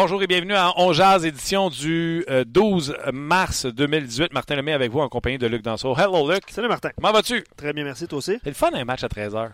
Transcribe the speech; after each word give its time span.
Bonjour 0.00 0.22
et 0.22 0.28
bienvenue 0.28 0.54
à 0.54 0.74
On 0.76 0.92
Jazz, 0.92 1.24
édition 1.24 1.70
du 1.70 2.24
euh, 2.30 2.44
12 2.46 2.96
mars 3.12 3.66
2018. 3.66 4.32
Martin 4.32 4.54
Lemay 4.54 4.72
avec 4.72 4.92
vous 4.92 5.00
en 5.00 5.08
compagnie 5.08 5.38
de 5.38 5.48
Luc 5.48 5.62
Danseau. 5.62 5.92
Hello 5.96 6.30
Luc. 6.30 6.44
Salut 6.50 6.68
Martin. 6.68 6.90
Comment 6.94 7.10
vas-tu? 7.10 7.42
Très 7.56 7.72
bien, 7.72 7.82
merci, 7.82 8.06
toi 8.06 8.18
aussi. 8.18 8.38
C'est 8.44 8.50
le 8.50 8.54
fun 8.54 8.70
un 8.74 8.84
match 8.84 9.02
à 9.02 9.08
13h. 9.08 9.50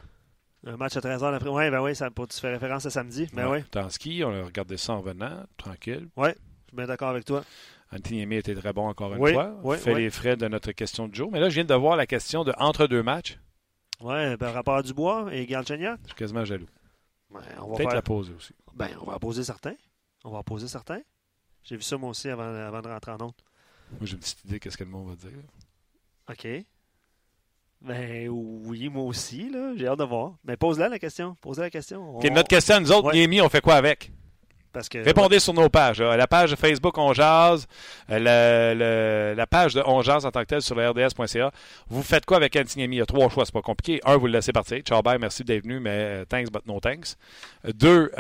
Un 0.67 0.77
match 0.77 0.99
à 0.99 1.01
13h 1.01 1.31
l'après. 1.31 1.49
Oui, 1.49 1.71
ben 1.71 1.81
oui, 1.81 1.97
ça, 1.97 2.11
pour, 2.11 2.29
tu 2.29 2.39
fais 2.39 2.51
référence 2.51 2.85
à 2.85 2.91
samedi. 2.91 3.27
Ben 3.33 3.65
en 3.75 3.89
ski, 3.89 4.23
on 4.23 4.39
a 4.39 4.45
regardé 4.45 4.77
ça 4.77 4.93
en 4.93 5.01
venant, 5.01 5.45
tranquille. 5.57 6.09
Oui, 6.19 6.29
je 6.29 6.35
suis 6.69 6.77
bien 6.77 6.87
d'accord 6.89 7.09
avec 7.09 7.25
toi. 7.25 7.43
Anthony 7.91 8.21
Aimé 8.21 8.37
était 8.37 8.55
très 8.55 8.75
bon 8.75 8.87
encore 8.87 9.15
une 9.15 9.23
Oui, 9.23 9.33
fois. 9.33 9.51
oui, 9.63 9.79
fait 9.79 9.95
oui. 9.95 10.03
les 10.03 10.11
frais 10.11 10.37
de 10.37 10.47
notre 10.47 10.73
question 10.73 11.09
de 11.09 11.15
jour. 11.15 11.31
Mais 11.33 11.41
là, 11.41 11.49
je 11.49 11.55
viens 11.55 11.65
de 11.65 11.75
voir 11.75 11.97
la 11.97 12.07
question 12.07 12.45
de 12.45 12.53
entre 12.59 12.87
deux 12.87 13.03
matchs. 13.03 13.39
Oui, 14.03 14.37
ben, 14.37 14.51
rapport 14.51 14.75
à 14.77 14.83
Dubois 14.83 15.29
et 15.33 15.47
Galchenyuk. 15.47 16.01
Je 16.03 16.09
suis 16.09 16.17
quasiment 16.17 16.45
jaloux. 16.45 16.69
Ben, 17.33 17.41
on 17.63 17.71
va 17.71 17.77
Peut-être 17.77 17.89
faire- 17.89 17.95
la 17.95 18.03
poser 18.03 18.35
aussi. 18.35 18.53
Ben, 18.75 18.91
on 19.01 19.11
va 19.11 19.19
poser 19.19 19.43
certains. 19.43 19.73
On 20.25 20.31
va 20.31 20.39
en 20.39 20.43
poser 20.43 20.69
certains. 20.69 21.01
J'ai 21.63 21.77
vu 21.77 21.83
ça 21.83 21.97
moi 21.97 22.11
aussi 22.11 22.29
avant, 22.29 22.43
avant 22.55 22.81
de 22.83 22.89
rentrer 22.89 23.13
en 23.13 23.21
onde. 23.21 23.33
Moi, 23.93 24.01
j'ai 24.03 24.15
une 24.15 24.19
petite 24.21 24.45
idée 24.45 24.59
qu'est-ce 24.61 24.77
que 24.77 24.85
le 24.85 24.91
monde 24.91 25.09
va 25.11 25.17
dire? 25.17 25.39
OK. 26.31 26.47
Ben 27.83 28.29
oui, 28.31 28.89
moi 28.89 29.05
aussi, 29.05 29.51
là. 29.51 29.75
J'ai 29.77 29.87
hâte 29.87 29.99
de 29.99 30.05
voir. 30.05 30.37
Mais 30.45 30.57
pose-la 30.57 30.89
la 30.89 30.99
question. 30.99 31.35
Pose-la 31.41 31.65
la 31.65 31.71
question. 31.71 32.17
OK, 32.17 32.25
On- 32.31 32.35
notre 32.35 32.49
question 32.49 32.77
à 32.77 32.81
nous 32.81 32.91
autres, 32.93 33.09
Ouais. 33.15 33.41
On 33.43 33.49
fait 33.49 33.61
quoi 33.61 33.75
avec? 33.75 34.11
Parce 34.75 34.89
que, 34.89 34.99
Répondez 34.99 35.39
sur 35.39 35.55
nos 35.55 35.69
pages. 35.69 36.03
là. 36.03 36.17
La 36.17 36.27
page 36.27 36.55
Facebook 36.57 36.99
On 36.99 37.13
euh, 37.19 37.55
le- 38.11 39.35
la 39.37 39.47
page 39.47 39.73
de 39.75 39.83
On 39.87 40.01
en 40.01 40.31
tant 40.31 40.41
que 40.41 40.45
telle 40.47 40.63
sur 40.63 40.77
RDS.ca. 40.77 41.53
Vous 41.89 42.03
faites 42.03 42.27
quoi 42.27 42.39
avec 42.39 42.57
Antiniemi? 42.57 42.97
Il 42.97 42.99
y 42.99 43.03
a 43.03 43.07
trois 43.07 43.29
choix, 43.29 43.45
c'est 43.47 43.55
pas 43.55 43.63
compliqué. 43.63 44.01
Un, 44.05 44.17
vous 44.17 44.27
le 44.27 44.33
laissez 44.33 44.53
partir. 44.53 44.81
Ciao, 44.81 45.01
bye, 45.01 45.19
merci 45.21 45.45
d'être 45.45 45.63
venu, 45.63 45.79
mais 45.79 45.91
euh, 45.91 46.25
thanks, 46.25 46.51
but 46.53 46.67
no 46.67 46.81
thanks. 46.81 47.15
Euh, 47.65 47.73
Deux, 47.73 48.11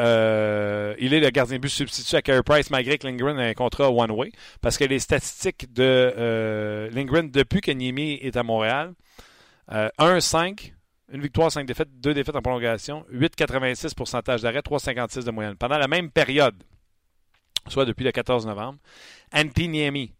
il 1.00 1.12
est 1.12 1.20
le 1.20 1.31
gardien 1.31 1.56
de 1.56 1.60
but 1.62 1.69
substitut 1.69 2.14
à 2.16 2.22
Carey 2.22 2.43
Price 2.44 2.70
malgré 2.70 2.98
que 2.98 3.06
Lindgren 3.06 3.38
a 3.38 3.43
un 3.43 3.54
contrat 3.54 3.91
one-way. 3.91 4.31
Parce 4.62 4.78
que 4.78 4.84
les 4.84 5.00
statistiques 5.00 5.72
de 5.75 5.82
euh, 6.16 6.91
depuis 7.32 7.60
que 7.60 7.72
Niemi 7.72 8.19
est 8.22 8.37
à 8.37 8.43
Montréal, 8.44 8.93
euh, 9.72 9.88
1-5, 9.98 10.74
une 11.10 11.20
victoire, 11.20 11.53
5 11.53 11.66
défaites, 11.66 12.00
2 12.00 12.15
défaites 12.15 12.37
en 12.37 12.42
prolongation, 12.42 13.04
8,86 13.12 13.94
pourcentage 13.94 14.42
d'arrêt, 14.42 14.60
3,56 14.60 15.25
de 15.25 15.31
moyenne. 15.31 15.56
Pendant 15.56 15.78
la 15.78 15.88
même 15.88 16.10
période, 16.10 16.62
soit 17.69 17.84
depuis 17.84 18.04
le 18.04 18.12
14 18.12 18.47
novembre, 18.47 18.78
Antiniemi, 19.32 20.14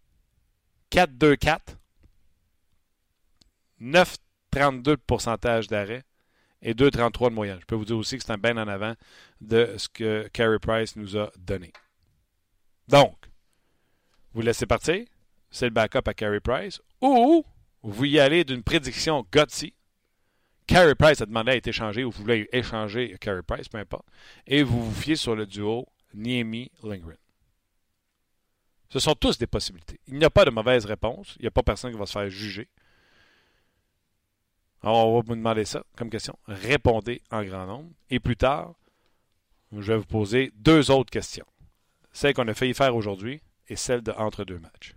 4-2-4, 0.91 1.59
9,32 3.81 4.83
de 4.83 4.95
pourcentage 4.97 5.67
d'arrêt 5.67 6.05
et 6.63 6.75
2,33 6.75 7.31
de 7.31 7.35
moyenne. 7.35 7.59
Je 7.61 7.67
peux 7.67 7.75
vous 7.75 7.85
dire 7.85 7.97
aussi 7.97 8.17
que 8.17 8.25
c'est 8.25 8.33
un 8.33 8.39
bien 8.39 8.57
en 8.57 8.69
avant 8.69 8.95
de 9.41 9.75
ce 9.77 9.89
que 9.89 10.29
Carey 10.33 10.59
Price 10.59 10.97
nous 10.97 11.17
a 11.17 11.31
donné. 11.39 11.73
Donc, 12.89 13.17
vous 14.33 14.43
laissez 14.43 14.67
partir, 14.67 15.05
c'est 15.51 15.67
le 15.67 15.71
backup 15.71 16.07
à 16.07 16.15
Carey 16.15 16.41
Price, 16.41 16.81
ou 17.01 17.45
vous 17.83 18.05
y 18.05 18.19
allez 18.19 18.45
d'une 18.45 18.63
prédiction 18.63 19.27
gutsy, 19.33 19.75
Carey 20.67 20.95
Price 20.95 21.21
a 21.21 21.27
demandé 21.27 21.53
à 21.53 21.57
être 21.57 21.67
échangé 21.67 22.05
ou 22.05 22.11
vous 22.11 22.23
voulez 22.23 22.49
échanger 22.53 23.17
Carey 23.21 23.43
Price, 23.43 23.69
peu 23.69 23.79
importe. 23.79 24.07
Et 24.47 24.63
vous 24.63 24.85
vous 24.85 25.01
fiez 25.01 25.17
sur 25.17 25.37
le 25.37 25.47
duo 25.47 25.87
Niemi-Lindgren. 26.15 27.19
Ce 28.89 29.01
sont 29.01 29.15
tous 29.15 29.39
des 29.39 29.47
possibilités. 29.47 30.01
Il 30.07 30.19
n'y 30.19 30.25
a 30.25 30.31
pas 30.31 30.45
de 30.45 30.51
mauvaise 30.51 30.85
réponse. 30.87 31.35
Il 31.39 31.43
n'y 31.43 31.49
a 31.49 31.51
pas 31.51 31.63
personne 31.63 31.93
qui 31.93 31.99
va 31.99 32.07
se 32.07 32.13
faire 32.13 32.31
juger. 32.31 32.69
Alors, 34.83 35.09
on 35.09 35.17
va 35.17 35.23
vous 35.27 35.35
demander 35.35 35.65
ça 35.65 35.83
comme 35.97 36.11
question. 36.11 36.39
Répondez 36.47 37.23
en 37.31 37.43
grand 37.43 37.67
nombre. 37.67 37.91
Et 38.11 38.21
plus 38.21 38.37
tard, 38.37 38.75
je 39.73 39.93
vais 39.93 39.99
vous 39.99 40.05
poser 40.05 40.53
deux 40.55 40.91
autres 40.91 41.11
questions. 41.11 41.47
Celle 42.13 42.35
qu'on 42.35 42.47
a 42.49 42.55
failli 42.55 42.75
faire 42.75 42.95
aujourd'hui 42.95 43.43
et 43.69 43.77
celle 43.77 44.03
de 44.03 44.13
entre 44.13 44.45
deux 44.45 44.59
matchs. 44.59 44.95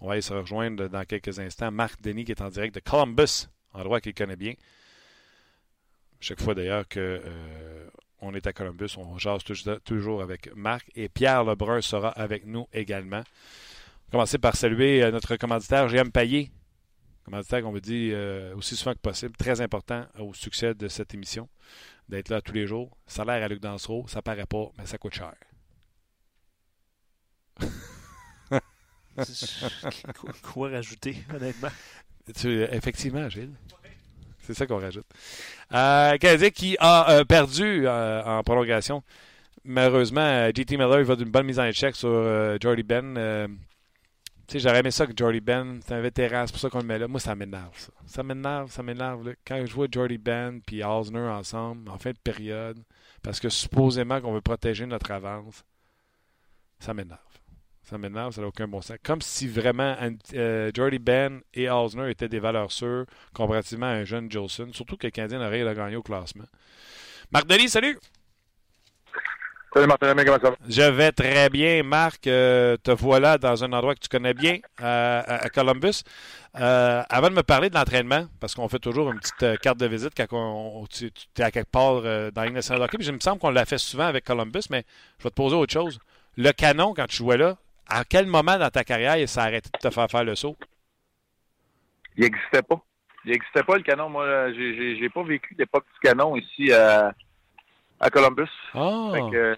On 0.00 0.06
va 0.06 0.12
aller 0.12 0.22
se 0.22 0.32
rejoindre 0.32 0.88
dans 0.88 1.04
quelques 1.04 1.38
instants. 1.38 1.70
Marc 1.70 2.00
Denis 2.00 2.24
qui 2.24 2.32
est 2.32 2.40
en 2.40 2.48
direct 2.48 2.74
de 2.74 2.80
Columbus, 2.80 3.48
endroit 3.76 4.00
qu'il 4.00 4.14
connaît 4.14 4.36
bien. 4.36 4.54
Chaque 6.20 6.40
fois 6.40 6.54
d'ailleurs 6.54 6.88
que 6.88 6.98
euh, 7.24 7.88
on 8.20 8.34
est 8.34 8.46
à 8.46 8.52
Columbus, 8.52 8.96
on 8.96 9.18
jase 9.18 9.44
tou- 9.44 9.78
toujours 9.84 10.22
avec 10.22 10.54
Marc 10.54 10.90
et 10.96 11.08
Pierre 11.08 11.44
Lebrun 11.44 11.80
sera 11.82 12.08
avec 12.10 12.46
nous 12.46 12.66
également. 12.72 13.22
Commencer 14.10 14.38
par 14.38 14.56
saluer 14.56 15.02
euh, 15.02 15.10
notre 15.10 15.36
commanditaire 15.36 15.88
GM 15.88 16.10
Payet, 16.10 16.50
commanditaire 17.24 17.62
qu'on 17.62 17.72
vous 17.72 17.80
dit 17.80 18.10
euh, 18.12 18.54
aussi 18.56 18.76
souvent 18.76 18.94
que 18.94 19.00
possible, 19.00 19.36
très 19.36 19.60
important 19.60 20.06
au 20.18 20.32
succès 20.32 20.74
de 20.74 20.88
cette 20.88 21.12
émission, 21.12 21.48
d'être 22.08 22.30
là 22.30 22.40
tous 22.40 22.52
les 22.52 22.66
jours. 22.66 22.96
Salaire 23.06 23.42
à 23.44 23.48
Luc 23.48 23.60
Dansereau, 23.60 24.06
ça 24.08 24.22
paraît 24.22 24.46
pas, 24.46 24.70
mais 24.78 24.86
ça 24.86 24.96
coûte 24.96 25.14
cher. 25.14 25.34
quoi 30.42 30.70
rajouter, 30.70 31.16
honnêtement? 31.34 31.68
Tu- 32.34 32.62
effectivement, 32.62 33.28
Gilles. 33.28 33.52
C'est 34.42 34.54
ça 34.54 34.66
qu'on 34.66 34.78
rajoute. 34.78 35.06
Euh, 35.74 36.16
Canadien 36.18 36.50
qui 36.50 36.76
a 36.78 37.10
euh, 37.10 37.24
perdu 37.24 37.86
euh, 37.86 38.22
en 38.22 38.42
prolongation. 38.44 39.02
Malheureusement, 39.64 40.20
euh, 40.20 40.50
JT 40.54 40.76
Miller 40.76 41.00
il 41.00 41.04
va 41.04 41.16
d'une 41.16 41.30
bonne 41.30 41.46
mise 41.46 41.58
en 41.58 41.64
échec 41.64 41.96
sur 41.96 42.56
Jordy 42.60 42.84
Ben. 42.84 43.48
J'aurais 44.54 44.78
aimé 44.78 44.92
ça 44.92 45.06
que 45.06 45.12
Jordy 45.16 45.40
Ben, 45.40 45.80
c'est 45.84 45.94
un 45.94 46.00
vétéran, 46.00 46.44
c'est 46.46 46.52
pour 46.52 46.60
ça 46.60 46.70
qu'on 46.70 46.78
le 46.78 46.84
met 46.84 47.00
là. 47.00 47.08
Moi, 47.08 47.18
ça 47.18 47.34
m'énerve, 47.34 47.76
ça. 47.76 47.90
Ça 48.06 48.22
m'énerve, 48.22 48.70
ça 48.70 48.84
m'énerve. 48.84 49.34
Quand 49.44 49.66
je 49.66 49.72
vois 49.74 49.88
Jordy 49.90 50.18
Ben 50.18 50.60
puis 50.64 50.84
Osner 50.84 51.18
ensemble 51.18 51.90
en 51.90 51.98
fin 51.98 52.10
de 52.12 52.18
période, 52.22 52.78
parce 53.22 53.40
que 53.40 53.48
supposément 53.48 54.20
qu'on 54.20 54.32
veut 54.32 54.40
protéger 54.40 54.86
notre 54.86 55.10
avance, 55.10 55.64
ça 56.78 56.94
m'énerve. 56.94 57.18
Ça 57.88 57.98
m'énerve, 57.98 58.32
ça 58.32 58.40
n'a 58.40 58.48
aucun 58.48 58.66
bon 58.66 58.82
sens. 58.82 58.96
Comme 59.04 59.22
si 59.22 59.46
vraiment 59.46 59.96
euh, 60.34 60.72
Jordy 60.74 60.98
Ben 60.98 61.40
et 61.54 61.70
Osner 61.70 62.10
étaient 62.10 62.28
des 62.28 62.40
valeurs 62.40 62.72
sûres 62.72 63.04
comparativement 63.32 63.86
à 63.86 63.90
un 63.90 64.04
jeune 64.04 64.30
Jolson. 64.30 64.70
Surtout 64.72 64.96
que 64.96 65.06
le 65.06 65.12
Canadien 65.12 65.38
aurait 65.38 65.50
rien 65.62 65.66
à 65.68 65.74
gagner 65.74 65.94
au 65.94 66.02
classement. 66.02 66.46
Marc 67.30 67.46
Denis, 67.46 67.68
salut! 67.68 67.96
Salut 69.72 69.86
Martin 69.86 70.14
comment 70.14 70.38
ça 70.40 70.50
va? 70.50 70.56
Je 70.68 70.82
vais 70.82 71.12
très 71.12 71.48
bien, 71.48 71.82
Marc. 71.84 72.26
Euh, 72.26 72.76
te 72.78 72.90
voilà 72.90 73.38
dans 73.38 73.62
un 73.62 73.72
endroit 73.72 73.94
que 73.94 74.00
tu 74.00 74.08
connais 74.08 74.34
bien, 74.34 74.58
à, 74.78 75.48
Columbus. 75.54 76.02
Euh, 76.58 77.02
avant 77.08 77.28
de 77.28 77.34
me 77.34 77.42
parler 77.42 77.68
de 77.70 77.74
l'entraînement, 77.74 78.26
parce 78.40 78.54
qu'on 78.54 78.68
fait 78.68 78.78
toujours 78.78 79.12
une 79.12 79.20
petite 79.20 79.42
euh, 79.42 79.56
carte 79.56 79.78
de 79.78 79.86
visite 79.86 80.14
quand 80.16 80.26
on, 80.32 80.82
on- 80.82 80.86
tu 80.86 81.12
es 81.38 81.42
à 81.42 81.50
quelque 81.50 81.70
part 81.70 82.00
dans 82.32 82.42
Ligue 82.42 82.54
nationale 82.54 82.80
de 82.80 82.84
hockey, 82.84 82.96
puis 82.98 83.06
il 83.06 83.12
me 83.12 83.20
semble 83.20 83.38
qu'on 83.38 83.50
l'a 83.50 83.66
fait 83.66 83.78
souvent 83.78 84.06
avec 84.06 84.24
Columbus, 84.24 84.62
mais 84.70 84.84
je 85.18 85.24
vais 85.24 85.30
te 85.30 85.34
poser 85.34 85.54
autre 85.54 85.72
chose. 85.72 85.98
Le 86.38 86.50
canon, 86.52 86.94
quand 86.94 87.06
tu 87.06 87.16
jouais 87.18 87.36
là, 87.36 87.58
à 87.88 88.04
quel 88.04 88.26
moment 88.26 88.58
dans 88.58 88.70
ta 88.70 88.84
carrière 88.84 89.28
ça 89.28 89.42
a 89.42 89.46
arrêté 89.46 89.70
de 89.72 89.88
te 89.88 89.92
faire 89.94 90.10
faire 90.10 90.24
le 90.24 90.34
saut? 90.34 90.56
Il 92.16 92.24
n'existait 92.24 92.62
pas. 92.62 92.80
Il 93.24 93.32
n'existait 93.32 93.62
pas 93.62 93.76
le 93.76 93.82
canon. 93.82 94.08
Moi, 94.08 94.52
j'ai- 94.52 94.96
j'ai 94.98 95.08
pas 95.08 95.22
vécu 95.22 95.54
l'époque 95.58 95.84
du 95.92 96.08
canon 96.08 96.36
ici 96.36 96.72
à, 96.72 97.12
à 98.00 98.10
Columbus. 98.10 98.48
Ah! 98.74 99.10
Fait 99.12 99.20
que, 99.30 99.56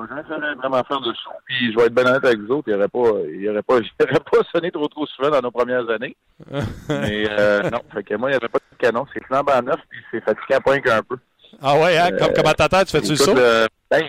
il 0.00 0.06
va 0.08 0.22
jamais 0.26 0.54
vraiment 0.54 0.82
faire 0.84 1.00
de 1.00 1.12
show. 1.12 1.30
Puis 1.44 1.72
je 1.72 1.76
vais 1.76 1.86
être 1.86 1.94
bien 1.94 2.06
honnête 2.06 2.24
avec 2.24 2.38
vous 2.38 2.54
autres, 2.54 2.68
il 2.68 2.74
n'aurait 2.74 2.88
pas, 2.88 3.28
il 3.28 3.48
aurait 3.50 3.62
pas, 3.62 3.78
il 3.78 3.90
aurait 4.08 4.20
pas 4.20 4.38
sonné 4.50 4.70
trop 4.70 4.88
trop 4.88 5.06
souvent 5.06 5.30
dans 5.30 5.42
nos 5.42 5.50
premières 5.50 5.88
années. 5.90 6.16
Mais 6.88 7.26
euh, 7.28 7.68
non, 7.70 7.80
fait 7.92 8.02
que 8.02 8.14
moi, 8.14 8.30
il 8.30 8.32
n'y 8.32 8.36
avait 8.36 8.48
pas 8.48 8.58
de 8.58 8.76
canon. 8.78 9.06
C'est 9.12 9.24
flambant 9.26 9.60
neuf, 9.62 9.80
puis 9.90 10.00
c'est 10.10 10.24
fatigué 10.24 10.54
à 10.54 10.60
point 10.60 10.80
qu'un 10.80 11.02
peu. 11.02 11.16
Ah 11.60 11.78
ouais, 11.78 11.98
hein? 11.98 12.10
Comme 12.18 12.30
Euh, 12.30 12.34
commentateur, 12.34 12.84
tu 12.86 12.92
fais-tu 12.92 13.10
le 13.10 13.16
saut? 13.16 13.36
euh, 13.36 13.66
ben, 13.90 14.02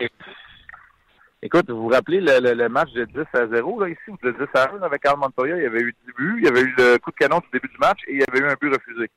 écoute, 1.46 1.70
vous 1.70 1.84
vous 1.84 1.88
rappelez 1.90 2.20
le, 2.22 2.40
le- 2.40 2.54
le 2.54 2.70
match 2.70 2.92
de 2.94 3.06
10 3.06 3.20
à 3.34 3.48
0, 3.48 3.80
là, 3.82 3.90
ici, 3.90 4.00
ou 4.10 4.18
de 4.24 4.32
10 4.32 4.38
à 4.56 4.72
1 4.74 4.82
avec 4.82 5.02
Carl 5.02 5.20
Montoya, 5.20 5.58
il 5.58 5.64
y 5.64 5.66
avait 5.66 5.82
eu 5.82 5.96
10 6.08 6.14
buts, 6.14 6.36
il 6.40 6.46
y 6.46 6.48
avait 6.48 6.62
eu 6.62 6.74
le 6.78 6.98
coup 6.98 7.12
de 7.12 7.16
canon 7.16 7.40
du 7.40 7.48
début 7.54 7.68
du 7.68 7.78
match 7.78 8.00
et 8.08 8.14
il 8.14 8.20
y 8.20 8.24
avait 8.28 8.40
eu 8.40 8.48
un 8.50 8.56
but 8.60 8.70
refusé. 8.74 9.10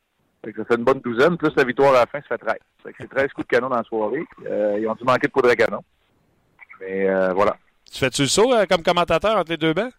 Fait 0.45 0.53
que 0.53 0.59
ça 0.63 0.65
fait 0.67 0.75
une 0.77 0.85
bonne 0.85 1.01
douzaine, 1.01 1.37
plus 1.37 1.55
la 1.57 1.65
victoire 1.65 1.95
à 1.95 2.01
la 2.01 2.07
fin, 2.07 2.21
ça 2.21 2.37
fait 2.37 2.39
13. 2.45 2.57
Fait 2.83 2.91
que 2.93 2.97
c'est 3.01 3.09
13 3.09 3.33
coups 3.33 3.47
de 3.49 3.51
canon 3.57 3.69
dans 3.69 3.77
la 3.77 3.83
soirée. 3.85 4.25
Euh, 4.47 4.77
ils 4.79 4.87
ont 4.89 4.95
dû 4.95 5.05
manquer 5.05 5.27
de 5.27 5.33
poudre 5.33 5.49
à 5.51 5.57
canon. 5.57 5.81
Mais 6.81 7.09
euh, 7.09 7.33
voilà. 7.33 7.57
Tu 7.91 7.99
fais-tu 7.99 8.23
le 8.23 8.29
saut 8.29 8.53
euh, 8.53 8.67
comme 8.69 8.83
commentateur 8.83 9.37
entre 9.37 9.51
les 9.51 9.57
deux 9.57 9.73
bancs? 9.73 9.93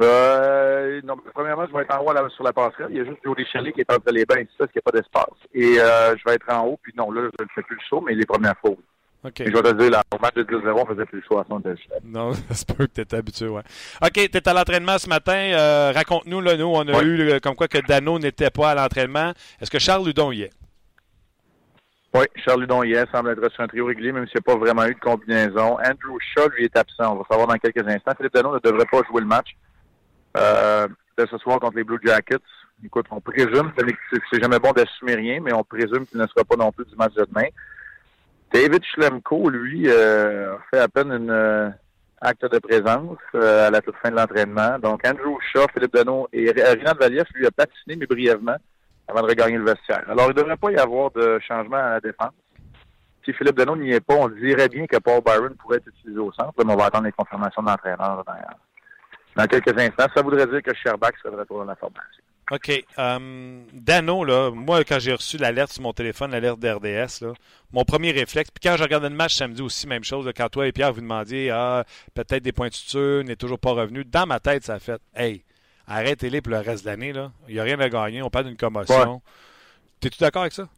Euh, 0.00 1.00
non, 1.02 1.16
premièrement, 1.34 1.66
je 1.66 1.72
vais 1.72 1.82
être 1.82 1.94
en 1.98 2.04
haut 2.04 2.12
là, 2.12 2.26
sur 2.30 2.44
la 2.44 2.52
passerelle. 2.52 2.86
Il 2.90 2.96
y 2.98 3.00
a 3.00 3.04
juste 3.04 3.18
Jody 3.24 3.44
Shelley 3.46 3.72
qui 3.72 3.80
est 3.80 3.92
entre 3.92 4.12
les 4.12 4.24
bains, 4.24 4.36
c'est 4.36 4.44
ça, 4.44 4.54
parce 4.58 4.72
qu'il 4.72 4.80
n'y 4.84 4.88
a 4.88 4.90
pas 4.92 4.98
d'espace. 4.98 5.38
Et 5.54 5.80
euh, 5.80 6.16
je 6.16 6.24
vais 6.24 6.36
être 6.36 6.48
en 6.52 6.66
haut, 6.66 6.78
puis 6.82 6.92
non, 6.96 7.10
là, 7.10 7.22
je 7.38 7.44
ne 7.44 7.48
fais 7.54 7.62
plus 7.62 7.74
le 7.76 7.82
saut, 7.88 8.00
mais 8.00 8.14
les 8.14 8.24
premières 8.26 8.56
fois. 8.58 8.70
Je 9.24 9.44
vais 9.44 9.62
te 9.62 9.72
dire, 9.72 9.90
là, 9.90 10.02
au 10.14 10.18
match 10.20 10.34
de 10.34 10.44
10-0, 10.44 10.72
on 10.72 10.86
faisait 10.86 11.04
plus 11.06 11.18
le 11.18 11.24
saut 11.28 11.38
à 11.38 11.44
son 11.48 11.60
Non, 12.04 12.32
ça 12.48 12.54
se 12.54 12.64
peut 12.64 12.86
que 12.86 12.92
tu 12.92 13.00
étais 13.00 13.16
habitué, 13.16 13.48
ouais. 13.48 13.62
OK, 14.02 14.12
tu 14.12 14.20
es 14.20 14.48
à 14.48 14.54
l'entraînement 14.54 14.98
ce 14.98 15.08
matin. 15.08 15.36
Euh, 15.36 15.92
Raconte-nous, 15.94 16.40
là, 16.40 16.56
nous, 16.56 16.66
on 16.66 16.86
a 16.86 17.02
eu 17.02 17.20
euh, 17.30 17.38
comme 17.40 17.56
quoi 17.56 17.68
que 17.68 17.78
Dano 17.78 18.18
n'était 18.18 18.50
pas 18.50 18.70
à 18.70 18.74
l'entraînement. 18.74 19.32
Est-ce 19.60 19.70
que 19.70 19.78
Charles 19.78 20.06
Ludon 20.06 20.30
y 20.32 20.42
est? 20.42 20.50
Oui, 22.14 22.24
Charles 22.44 22.60
Ludon 22.60 22.84
hier 22.84 23.06
semble 23.12 23.30
être 23.30 23.52
sur 23.52 23.62
un 23.62 23.68
trio 23.68 23.86
régulier, 23.86 24.12
même 24.12 24.26
s'il 24.26 24.40
n'y 24.40 24.52
a 24.52 24.54
pas 24.54 24.58
vraiment 24.58 24.86
eu 24.86 24.94
de 24.94 25.00
combinaison. 25.00 25.78
Andrew 25.78 26.18
Shaw, 26.34 26.48
lui, 26.50 26.64
est 26.64 26.76
absent. 26.76 27.12
On 27.12 27.16
va 27.16 27.24
savoir 27.28 27.48
dans 27.48 27.56
quelques 27.56 27.86
instants. 27.86 28.12
Philippe 28.16 28.34
Dano 28.34 28.54
ne 28.54 28.60
devrait 28.60 28.86
pas 28.90 29.02
jouer 29.10 29.20
le 29.20 29.26
match 29.26 29.48
euh, 30.36 30.86
de 31.18 31.26
ce 31.26 31.38
soir 31.38 31.58
contre 31.60 31.76
les 31.76 31.84
Blue 31.84 31.98
Jackets. 32.02 32.38
Écoute, 32.84 33.06
on 33.10 33.20
présume, 33.20 33.72
c'est 34.30 34.40
jamais 34.40 34.60
bon 34.60 34.70
d'assumer 34.70 35.16
rien, 35.16 35.40
mais 35.40 35.52
on 35.52 35.64
présume 35.64 36.06
qu'il 36.06 36.18
ne 36.18 36.26
sera 36.28 36.44
pas 36.44 36.54
non 36.56 36.70
plus 36.70 36.84
du 36.84 36.94
match 36.94 37.12
de 37.14 37.24
demain. 37.24 37.48
David 38.52 38.82
Schlemko, 38.84 39.50
lui, 39.50 39.88
euh, 39.88 40.56
fait 40.70 40.78
à 40.78 40.88
peine 40.88 41.12
une 41.12 41.30
euh, 41.30 41.68
acte 42.20 42.50
de 42.50 42.58
présence 42.58 43.18
euh, 43.34 43.68
à 43.68 43.70
la 43.70 43.80
toute 43.82 43.96
fin 43.96 44.10
de 44.10 44.16
l'entraînement. 44.16 44.78
Donc, 44.78 45.06
Andrew 45.06 45.38
Shaw, 45.52 45.66
Philippe 45.74 45.92
Dano 45.92 46.28
et 46.32 46.50
Rinald 46.50 46.98
Valiev, 46.98 47.26
lui, 47.34 47.46
a 47.46 47.50
patiné, 47.50 47.96
mais 47.96 48.06
brièvement, 48.06 48.56
avant 49.06 49.20
de 49.22 49.26
regagner 49.26 49.58
le 49.58 49.64
vestiaire. 49.64 50.04
Alors, 50.08 50.26
il 50.26 50.34
ne 50.34 50.40
devrait 50.40 50.56
pas 50.56 50.70
y 50.70 50.76
avoir 50.76 51.10
de 51.10 51.38
changement 51.40 51.76
à 51.76 51.90
la 51.90 52.00
défense. 52.00 52.32
Si 53.24 53.34
Philippe 53.34 53.56
Dano 53.56 53.76
n'y 53.76 53.92
est 53.92 54.00
pas, 54.00 54.14
on 54.14 54.28
dirait 54.28 54.68
bien 54.68 54.86
que 54.86 54.96
Paul 54.96 55.20
Byron 55.22 55.54
pourrait 55.56 55.76
être 55.76 55.88
utilisé 55.88 56.18
au 56.18 56.32
centre, 56.32 56.54
mais 56.64 56.72
on 56.72 56.76
va 56.76 56.86
attendre 56.86 57.04
les 57.04 57.12
confirmations 57.12 57.62
de 57.62 57.68
l'entraîneur 57.68 58.24
dans, 58.24 58.34
dans 59.36 59.46
quelques 59.46 59.78
instants. 59.78 60.06
Ça 60.14 60.22
voudrait 60.22 60.46
dire 60.46 60.62
que 60.62 60.74
Sherbach 60.74 61.12
serait 61.22 61.34
de 61.34 61.40
retour 61.40 61.58
dans 61.58 61.66
la 61.66 61.76
formation. 61.76 62.22
OK. 62.50 62.84
euh, 62.98 63.62
Dano, 63.72 64.24
là, 64.24 64.50
moi, 64.50 64.82
quand 64.84 64.98
j'ai 64.98 65.12
reçu 65.12 65.36
l'alerte 65.36 65.72
sur 65.72 65.82
mon 65.82 65.92
téléphone, 65.92 66.30
l'alerte 66.30 66.58
d'RDS, 66.58 67.20
là, 67.22 67.32
mon 67.72 67.84
premier 67.84 68.10
réflexe, 68.10 68.50
puis 68.50 68.60
quand 68.62 68.76
je 68.76 68.82
regardais 68.82 69.10
le 69.10 69.14
match 69.14 69.34
samedi 69.34 69.60
aussi, 69.60 69.86
même 69.86 70.04
chose, 70.04 70.24
là, 70.24 70.32
quand 70.32 70.48
toi 70.48 70.66
et 70.66 70.72
Pierre 70.72 70.92
vous 70.92 71.02
demandiez 71.02 71.50
ah, 71.50 71.84
peut-être 72.14 72.42
des 72.42 72.52
points 72.52 72.68
de 72.68 72.74
suture, 72.74 73.22
n'est 73.24 73.36
toujours 73.36 73.58
pas 73.58 73.72
revenu, 73.72 74.04
dans 74.04 74.26
ma 74.26 74.40
tête, 74.40 74.64
ça 74.64 74.74
a 74.74 74.78
fait 74.78 75.00
Hey, 75.14 75.44
arrêtez-les 75.86 76.40
pour 76.40 76.52
le 76.52 76.60
reste 76.60 76.84
de 76.84 76.90
l'année, 76.90 77.12
là. 77.12 77.32
Il 77.48 77.54
n'y 77.54 77.60
a 77.60 77.64
rien 77.64 77.78
à 77.80 77.88
gagner, 77.88 78.22
on 78.22 78.30
parle 78.30 78.46
d'une 78.46 78.56
commotion. 78.56 79.20
T'es-tu 80.00 80.18
d'accord 80.18 80.42
avec 80.42 80.54
ça? 80.54 80.68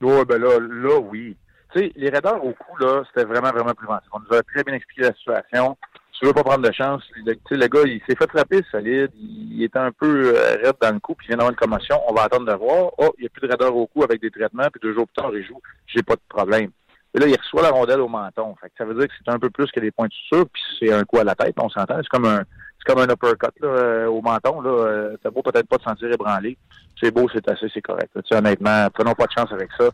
Oui, 0.00 0.24
ben 0.26 0.40
là, 0.40 0.58
là, 0.60 0.98
oui. 0.98 1.36
Tu 1.72 1.78
sais, 1.78 1.92
les 1.96 2.08
raideurs 2.08 2.44
au 2.44 2.52
coup, 2.52 2.76
là, 2.78 3.02
c'était 3.08 3.24
vraiment, 3.26 3.50
vraiment 3.50 3.74
préventif. 3.74 4.08
On 4.12 4.20
nous 4.20 4.36
a 4.36 4.42
très 4.42 4.64
bien 4.64 4.74
expliqué 4.74 5.02
la 5.02 5.14
situation. 5.14 5.76
Tu 6.20 6.26
veux 6.26 6.34
pas 6.34 6.44
prendre 6.44 6.68
de 6.68 6.72
chance. 6.72 7.02
Le, 7.24 7.34
le 7.50 7.66
gars, 7.66 7.80
il 7.86 7.98
s'est 8.06 8.14
fait 8.14 8.28
frapper 8.28 8.60
solide. 8.70 9.10
Il 9.16 9.62
était 9.62 9.78
un 9.78 9.90
peu 9.90 10.34
euh, 10.36 10.56
raide 10.62 10.76
dans 10.78 10.92
le 10.92 11.00
coup, 11.00 11.14
puis 11.14 11.26
il 11.26 11.28
vient 11.28 11.38
d'avoir 11.38 11.52
une 11.52 11.56
commotion. 11.56 11.98
On 12.08 12.12
va 12.12 12.24
attendre 12.24 12.44
de 12.44 12.52
voir. 12.52 12.92
Oh, 12.98 13.10
il 13.16 13.22
n'y 13.22 13.26
a 13.26 13.30
plus 13.30 13.40
de 13.40 13.50
raideurs 13.50 13.74
au 13.74 13.86
cou 13.86 14.02
avec 14.02 14.20
des 14.20 14.30
traitements, 14.30 14.68
puis 14.70 14.80
deux 14.82 14.92
jours 14.92 15.06
plus 15.06 15.14
tard, 15.14 15.30
il 15.32 15.42
joue. 15.42 15.58
J'ai 15.86 16.02
pas 16.02 16.16
de 16.16 16.20
problème. 16.28 16.72
Et 17.14 17.18
là, 17.18 17.26
il 17.26 17.34
reçoit 17.34 17.62
la 17.62 17.70
rondelle 17.70 18.00
au 18.00 18.08
menton. 18.08 18.54
Fait 18.60 18.68
que 18.68 18.74
ça 18.76 18.84
veut 18.84 18.94
dire 18.94 19.08
que 19.08 19.14
c'est 19.24 19.32
un 19.32 19.38
peu 19.38 19.48
plus 19.48 19.70
que 19.70 19.80
des 19.80 19.90
points 19.90 20.08
de 20.08 20.12
suture, 20.12 20.44
puis 20.52 20.62
c'est 20.78 20.92
un 20.92 21.04
coup 21.04 21.18
à 21.18 21.24
la 21.24 21.34
tête, 21.34 21.54
on 21.56 21.70
s'entend. 21.70 21.96
C'est 21.96 22.08
comme 22.08 22.26
un 22.26 22.44
c'est 22.80 22.94
comme 22.94 23.02
un 23.02 23.12
uppercut 23.12 23.58
là, 23.60 23.68
euh, 23.68 24.06
au 24.06 24.20
menton. 24.20 24.60
Là. 24.60 24.70
Euh, 24.70 25.16
T'as 25.22 25.30
beau 25.30 25.42
peut-être 25.42 25.68
pas 25.68 25.78
te 25.78 25.84
sentir 25.84 26.12
ébranlé. 26.12 26.58
C'est 27.00 27.10
beau, 27.10 27.28
c'est 27.32 27.48
assez, 27.48 27.68
c'est 27.72 27.80
correct. 27.80 28.10
Tu 28.14 28.20
sais, 28.28 28.36
honnêtement, 28.36 28.88
prenons 28.92 29.14
pas 29.14 29.24
de 29.24 29.32
chance 29.32 29.52
avec 29.52 29.70
ça. 29.78 29.88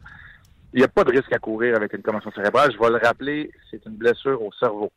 Il 0.72 0.79
n'y 0.79 0.84
a 0.84 0.88
pas 0.88 1.05
de 1.05 1.11
risque 1.11 1.32
à 1.32 1.38
courir 1.38 1.76
avec 1.76 1.93
une 1.93 2.02
commotion 2.02 2.32
cérébrale. 2.32 2.72
Je 2.72 2.79
vais 2.79 2.90
le 2.90 3.00
rappeler, 3.02 3.50
c'est 3.70 3.84
une 3.87 3.94
blessure 3.94 4.43
au 4.43 4.50
cerveau. 4.58 4.90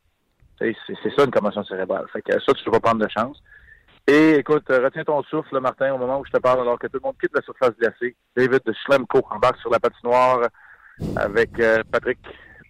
C'est 0.60 1.16
ça 1.16 1.24
une 1.24 1.32
commotion 1.32 1.64
cérébrale. 1.64 2.06
Fait 2.12 2.22
que 2.22 2.34
ça, 2.34 2.54
tu 2.54 2.68
ne 2.68 2.74
vas 2.74 2.80
prendre 2.80 3.04
de 3.04 3.10
chance. 3.10 3.42
Et 4.08 4.36
écoute, 4.40 4.70
euh, 4.72 4.84
retiens 4.84 5.04
ton 5.04 5.22
souffle, 5.24 5.60
Martin, 5.60 5.94
au 5.94 5.98
moment 5.98 6.20
où 6.20 6.26
je 6.26 6.32
te 6.32 6.38
parle, 6.40 6.62
alors 6.62 6.80
que 6.80 6.88
tout 6.88 6.98
le 7.02 7.06
monde 7.06 7.16
quitte 7.22 7.36
la 7.36 7.42
surface 7.42 7.78
glacée. 7.80 8.16
David 8.36 8.62
de 8.66 8.74
Schlemko 8.74 9.22
embarque 9.30 9.60
sur 9.60 9.70
la 9.70 9.80
patinoire 9.80 10.48
avec 11.16 11.60
euh, 11.60 11.84
Patrick 11.92 12.18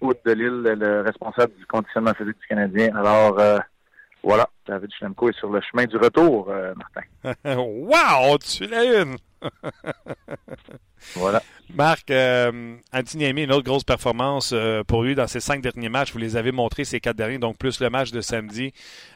Hood 0.02 0.18
de 0.26 0.32
Lille, 0.34 0.64
le 0.78 1.02
responsable 1.02 1.54
du 1.56 1.66
conditionnement 1.66 2.14
physique 2.14 2.38
du 2.40 2.48
Canadien. 2.48 2.94
Alors, 2.96 3.40
euh, 3.40 3.58
voilà, 4.24 4.50
David 4.68 4.92
Schlemko 4.98 5.30
est 5.30 5.38
sur 5.38 5.50
le 5.50 5.62
chemin 5.62 5.86
du 5.86 5.98
retour, 5.98 6.50
euh, 6.50 6.74
Martin. 6.76 7.36
wow! 7.64 8.38
Tu 8.40 8.66
l'as 8.68 9.02
une! 9.02 9.18
Voilà. 11.16 11.42
Marc, 11.74 12.12
euh, 12.12 12.76
Antiniemi, 12.92 13.44
une 13.44 13.54
autre 13.54 13.64
grosse 13.64 13.86
performance 13.86 14.52
euh, 14.54 14.84
pour 14.84 15.02
lui 15.04 15.16
dans 15.16 15.28
ses 15.28 15.40
cinq 15.40 15.62
derniers 15.62 15.88
matchs. 15.88 16.12
Vous 16.12 16.18
les 16.20 16.36
avez 16.36 16.52
montrés 16.52 16.84
ces 16.84 17.00
quatre 17.00 17.16
derniers, 17.16 17.38
donc 17.38 17.58
plus 17.58 17.80
le 17.80 17.90
match 17.90 18.12
de 18.12 18.20
samedi. 18.20 18.74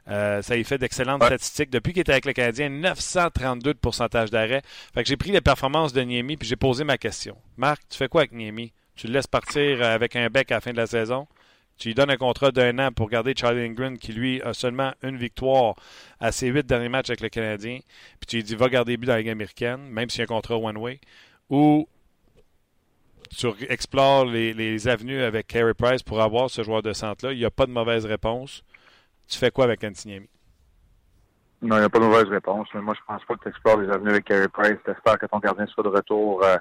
Euh, 0.07 0.41
ça 0.41 0.55
y 0.55 0.63
fait 0.63 0.77
d'excellentes 0.77 1.19
Ouais. 1.21 1.27
statistiques. 1.27 1.69
Depuis 1.69 1.91
qu'il 1.91 1.99
était 2.01 2.13
avec 2.13 2.23
le 2.25 2.31
Canadien, 2.31 2.69
932 2.69 3.73
de 3.73 3.79
pourcentage 3.79 4.31
d'arrêt. 4.31 4.61
Fait 4.93 5.03
que 5.03 5.09
j'ai 5.09 5.17
pris 5.17 5.31
les 5.31 5.41
performances 5.41 5.91
de 5.91 6.01
Niemi 6.01 6.37
puis 6.37 6.47
j'ai 6.47 6.55
posé 6.55 6.85
ma 6.85 6.97
question. 6.97 7.35
Marc, 7.57 7.81
tu 7.89 7.97
fais 7.97 8.07
quoi 8.07 8.21
avec 8.21 8.31
Niemi? 8.31 8.71
Tu 8.95 9.07
le 9.07 9.13
laisses 9.13 9.27
partir 9.27 9.83
avec 9.83 10.15
un 10.15 10.29
bec 10.29 10.51
à 10.53 10.55
la 10.55 10.61
fin 10.61 10.71
de 10.71 10.77
la 10.77 10.87
saison? 10.87 11.27
Tu 11.77 11.89
lui 11.89 11.95
donnes 11.95 12.11
un 12.11 12.17
contrat 12.17 12.51
d'un 12.51 12.77
an 12.79 12.91
pour 12.91 13.09
garder 13.09 13.33
Charlie 13.35 13.67
Lindgren, 13.67 13.97
qui 13.97 14.13
lui 14.13 14.41
a 14.41 14.53
seulement 14.53 14.93
une 15.01 15.17
victoire 15.17 15.75
à 16.19 16.31
ses 16.31 16.47
huit 16.47 16.65
derniers 16.65 16.89
matchs 16.89 17.09
avec 17.09 17.21
le 17.21 17.29
Canadien. 17.29 17.79
Puis 18.19 18.27
tu 18.27 18.35
lui 18.37 18.43
dis, 18.43 18.55
va 18.55 18.69
garder 18.69 18.95
but 18.97 19.07
dans 19.07 19.13
la 19.13 19.19
Ligue 19.19 19.29
américaine, 19.29 19.81
même 19.89 20.09
s'il 20.09 20.19
y 20.19 20.21
a 20.21 20.25
un 20.25 20.27
contrat 20.27 20.57
one-way. 20.57 20.99
Ou 21.49 21.87
tu 23.35 23.47
explores 23.69 24.25
les, 24.25 24.87
avenues 24.87 25.21
avec 25.21 25.47
Carey 25.47 25.73
Price 25.73 26.03
pour 26.03 26.21
avoir 26.21 26.49
ce 26.49 26.63
joueur 26.63 26.81
de 26.81 26.93
centre-là. 26.93 27.33
Il 27.33 27.39
n'y 27.39 27.45
a 27.45 27.51
pas 27.51 27.65
de 27.65 27.71
mauvaise 27.71 28.05
réponse. 28.05 28.63
Tu 29.27 29.37
fais 29.37 29.51
quoi 29.51 29.65
avec 29.65 29.83
Antiniemi? 29.83 30.27
Non, 31.61 31.77
il 31.77 31.79
n'y 31.79 31.85
a 31.85 31.89
pas 31.89 31.99
de 31.99 32.05
mauvaise 32.05 32.27
réponse, 32.27 32.67
mais 32.73 32.81
moi, 32.81 32.93
je 32.93 32.99
pense 33.07 33.23
pas 33.25 33.35
que 33.35 33.43
tu 33.43 33.49
explores 33.49 33.79
les 33.79 33.89
avenues 33.89 34.11
avec 34.11 34.25
Carey 34.25 34.49
Price. 34.49 34.77
T'espères 34.85 35.17
que 35.17 35.25
ton 35.25 35.39
gardien 35.39 35.65
soit 35.67 35.83
de 35.83 35.89
retour 35.89 36.43
euh, 36.43 36.57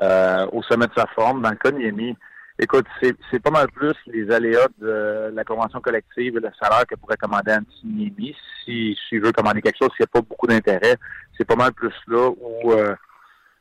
euh, 0.00 0.46
au 0.52 0.62
sommet 0.62 0.86
de 0.86 0.94
sa 0.96 1.06
forme. 1.08 1.42
Dans 1.42 1.50
le 1.50 1.56
cas 1.56 1.70
de 1.70 1.78
Niemi, 1.78 2.16
écoute, 2.58 2.86
c'est 3.00 3.42
pas 3.42 3.50
mal 3.50 3.68
plus 3.70 3.94
les 4.06 4.30
aléas 4.30 4.68
de 4.78 5.30
la 5.32 5.44
convention 5.44 5.80
collective 5.80 6.36
et 6.36 6.40
le 6.40 6.50
salaire 6.60 6.86
que 6.86 6.94
pourrait 6.96 7.16
commander 7.16 7.52
Antiniemi. 7.52 8.34
Si 8.64 8.96
s'il 9.08 9.20
veut 9.20 9.32
commander 9.32 9.62
quelque 9.62 9.78
chose, 9.78 9.90
s'il 9.96 10.04
n'y 10.04 10.10
a 10.10 10.20
pas 10.20 10.20
beaucoup 10.20 10.46
d'intérêt, 10.46 10.96
c'est 11.36 11.44
pas 11.44 11.56
mal 11.56 11.72
plus 11.72 11.94
là 12.08 12.30
où 12.30 12.72
euh, 12.72 12.94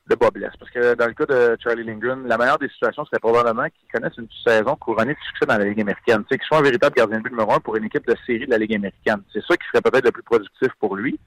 le 0.10 0.16
bas 0.16 0.32
blesse. 0.32 0.54
Parce 0.60 0.72
que 0.72 0.96
dans 0.96 1.08
le 1.08 1.13
cas 1.13 1.25
de 1.25 1.58
Charlie 1.62 1.84
Lindgren, 1.84 2.27
la 2.27 2.38
meilleure 2.38 2.58
des 2.58 2.70
situations 2.70 3.06
serait 3.06 3.20
probablement 3.20 3.66
qu'il 3.66 3.88
connaisse 3.94 4.18
une 4.18 4.27
saison 4.46 4.75
couronnée 4.75 5.13
de 5.13 5.20
succès 5.27 5.46
dans 5.46 5.58
la 5.58 5.66
Ligue 5.66 5.82
américaine. 5.82 6.24
Tu 6.24 6.30
sais, 6.30 6.38
qu'il 6.39 6.48
soit 6.48 6.58
un 6.58 6.63
véritable 6.63 6.96
gardien 6.96 7.18
de 7.18 7.24
but 7.24 7.32
numéro 7.32 7.54
un 7.54 7.60
pour 7.60 7.75
une 7.75 7.86
équipe 7.86 8.08
de 8.08 8.16
série 8.25 8.46
de 8.46 8.51
la 8.51 8.58
Ligue 8.58 8.75
américaine. 8.75 9.22
C'est 9.32 9.44
ça 9.46 9.56
qui 9.56 9.68
serait 9.68 9.82
peut-être 9.82 10.06
le 10.06 10.12
plus 10.12 10.24
productif 10.24 10.70
pour 10.80 10.96
lui. 10.96 11.20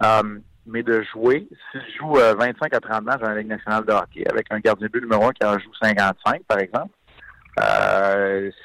Um, 0.00 0.42
mais 0.66 0.82
de 0.82 1.02
jouer, 1.02 1.48
s'il 1.70 1.80
joue 1.96 2.18
euh, 2.18 2.34
25 2.34 2.74
à 2.74 2.80
30 2.80 3.02
matchs 3.04 3.20
dans 3.20 3.28
la 3.28 3.36
Ligue 3.36 3.48
nationale 3.48 3.84
de 3.84 3.92
hockey 3.92 4.24
avec 4.28 4.46
un 4.50 4.58
gardien 4.58 4.86
de 4.86 4.92
but 4.92 5.00
numéro 5.00 5.26
un 5.26 5.32
qui 5.32 5.44
en 5.46 5.58
joue 5.58 5.72
55, 5.80 6.42
par 6.42 6.58
exemple, 6.58 6.90
euh, 6.90 6.95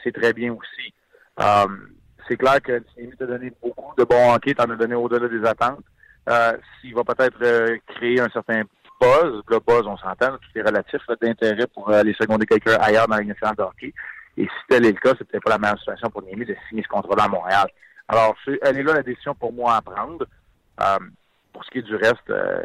c'est 0.04 0.12
très 0.14 0.34
bien 0.34 0.54
aussi. 0.54 0.94
Um, 1.38 1.90
c'est 2.28 2.38
clair 2.38 2.62
que 2.62 2.80
Thierry 2.80 3.16
t'a 3.18 3.26
donné 3.26 3.52
beaucoup 3.62 3.94
de 3.98 4.04
bon 4.04 4.34
hockey, 4.34 4.54
t'en 4.54 4.70
as 4.70 4.76
donné 4.76 4.96
au-delà 4.96 5.28
des 5.28 5.46
attentes. 5.48 5.84
Euh, 6.30 6.56
S'il 6.80 6.94
va 6.94 7.04
peut-être 7.04 7.38
euh, 7.42 7.78
créer 7.88 8.20
un 8.20 8.30
certain 8.30 8.62
buzz, 9.02 9.42
le 9.48 9.60
buzz, 9.60 9.88
on 9.88 9.98
s'entend, 9.98 10.38
tout 10.38 10.50
est 10.58 10.62
relatif, 10.62 11.02
d'intérêt 11.22 11.68
pour 11.68 11.90
aller 11.90 12.14
seconder 12.14 12.46
quelqu'un 12.46 12.76
ailleurs 12.80 13.08
dans 13.08 13.18
nationale 13.18 13.56
de 13.56 13.64
hockey. 13.64 13.94
Et 14.38 14.44
si 14.44 14.50
tel 14.70 14.86
est 14.86 14.92
le 14.92 15.00
cas, 15.00 15.14
c'est 15.18 15.26
peut-être 15.28 15.44
pas 15.44 15.52
la 15.52 15.58
meilleure 15.58 15.80
situation 15.80 16.10
pour 16.10 16.22
Niemi 16.24 16.46
de 16.46 16.56
signer 16.70 16.84
ce 16.84 16.88
contrat-là 16.88 17.24
à 17.24 17.28
Montréal. 17.28 17.68
Alors, 18.08 18.36
elle 18.62 18.78
est 18.78 18.84
là 18.84 18.94
la 18.94 19.04
décision 19.04 19.34
pour 19.36 19.52
moi 19.52 19.76
à 19.76 19.82
prendre. 19.82 20.26
Euh, 20.82 20.98
pour 21.52 21.66
ce 21.66 21.72
qui 21.72 21.80
est 21.80 21.82
du 21.82 21.96
reste, 21.96 22.30
euh, 22.30 22.64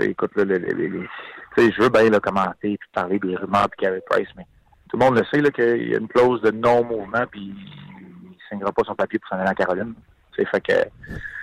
écoute, 0.00 0.32
là, 0.36 0.44
les, 0.44 0.58
les, 0.58 0.88
les- 0.88 1.08
je 1.56 1.80
veux 1.82 1.88
bien 1.88 2.10
là, 2.10 2.20
commenter 2.20 2.76
puis 2.76 2.88
parler 2.92 3.18
des 3.18 3.34
rumeurs 3.36 3.68
puis 3.70 3.86
Carey 3.86 4.02
Price, 4.10 4.28
mais 4.36 4.46
tout 4.88 4.96
le 4.96 5.04
monde 5.04 5.18
le 5.18 5.24
sait 5.26 5.40
là, 5.40 5.50
qu'il 5.50 5.88
y 5.88 5.94
a 5.94 5.98
une 5.98 6.08
clause 6.08 6.40
de 6.42 6.50
non-mouvement 6.50 7.24
puis 7.30 7.40
il 7.42 8.28
ne 8.28 8.34
signera 8.48 8.72
pas 8.72 8.82
son 8.84 8.94
papier 8.94 9.18
pour 9.18 9.28
s'en 9.28 9.36
aller 9.36 9.50
en 9.50 9.54
Caroline. 9.54 9.94
Fait 10.44 10.60
que 10.60 10.72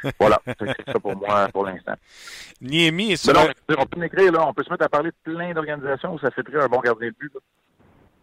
voilà, 0.20 0.40
c'est 0.46 0.92
ça 0.92 1.00
pour 1.00 1.16
moi 1.16 1.48
pour 1.52 1.66
l'instant. 1.66 1.96
Niemi 2.62 3.14
est 3.14 3.16
sur 3.16 3.34
non, 3.34 3.48
on 3.78 3.86
peut 3.86 4.00
m'écrire, 4.00 4.32
là, 4.32 4.48
on 4.48 4.54
peut 4.54 4.64
se 4.64 4.70
mettre 4.70 4.86
à 4.86 4.90
parler 4.90 5.10
de 5.10 5.32
plein 5.32 5.52
d'organisations 5.54 6.14
où 6.14 6.20
ça 6.20 6.30
fait 6.32 6.44
très 6.44 6.62
un 6.62 6.68
bon 6.68 6.80
gardien 6.80 7.08
de 7.08 7.16
but. 7.18 7.34
là. 7.34 7.40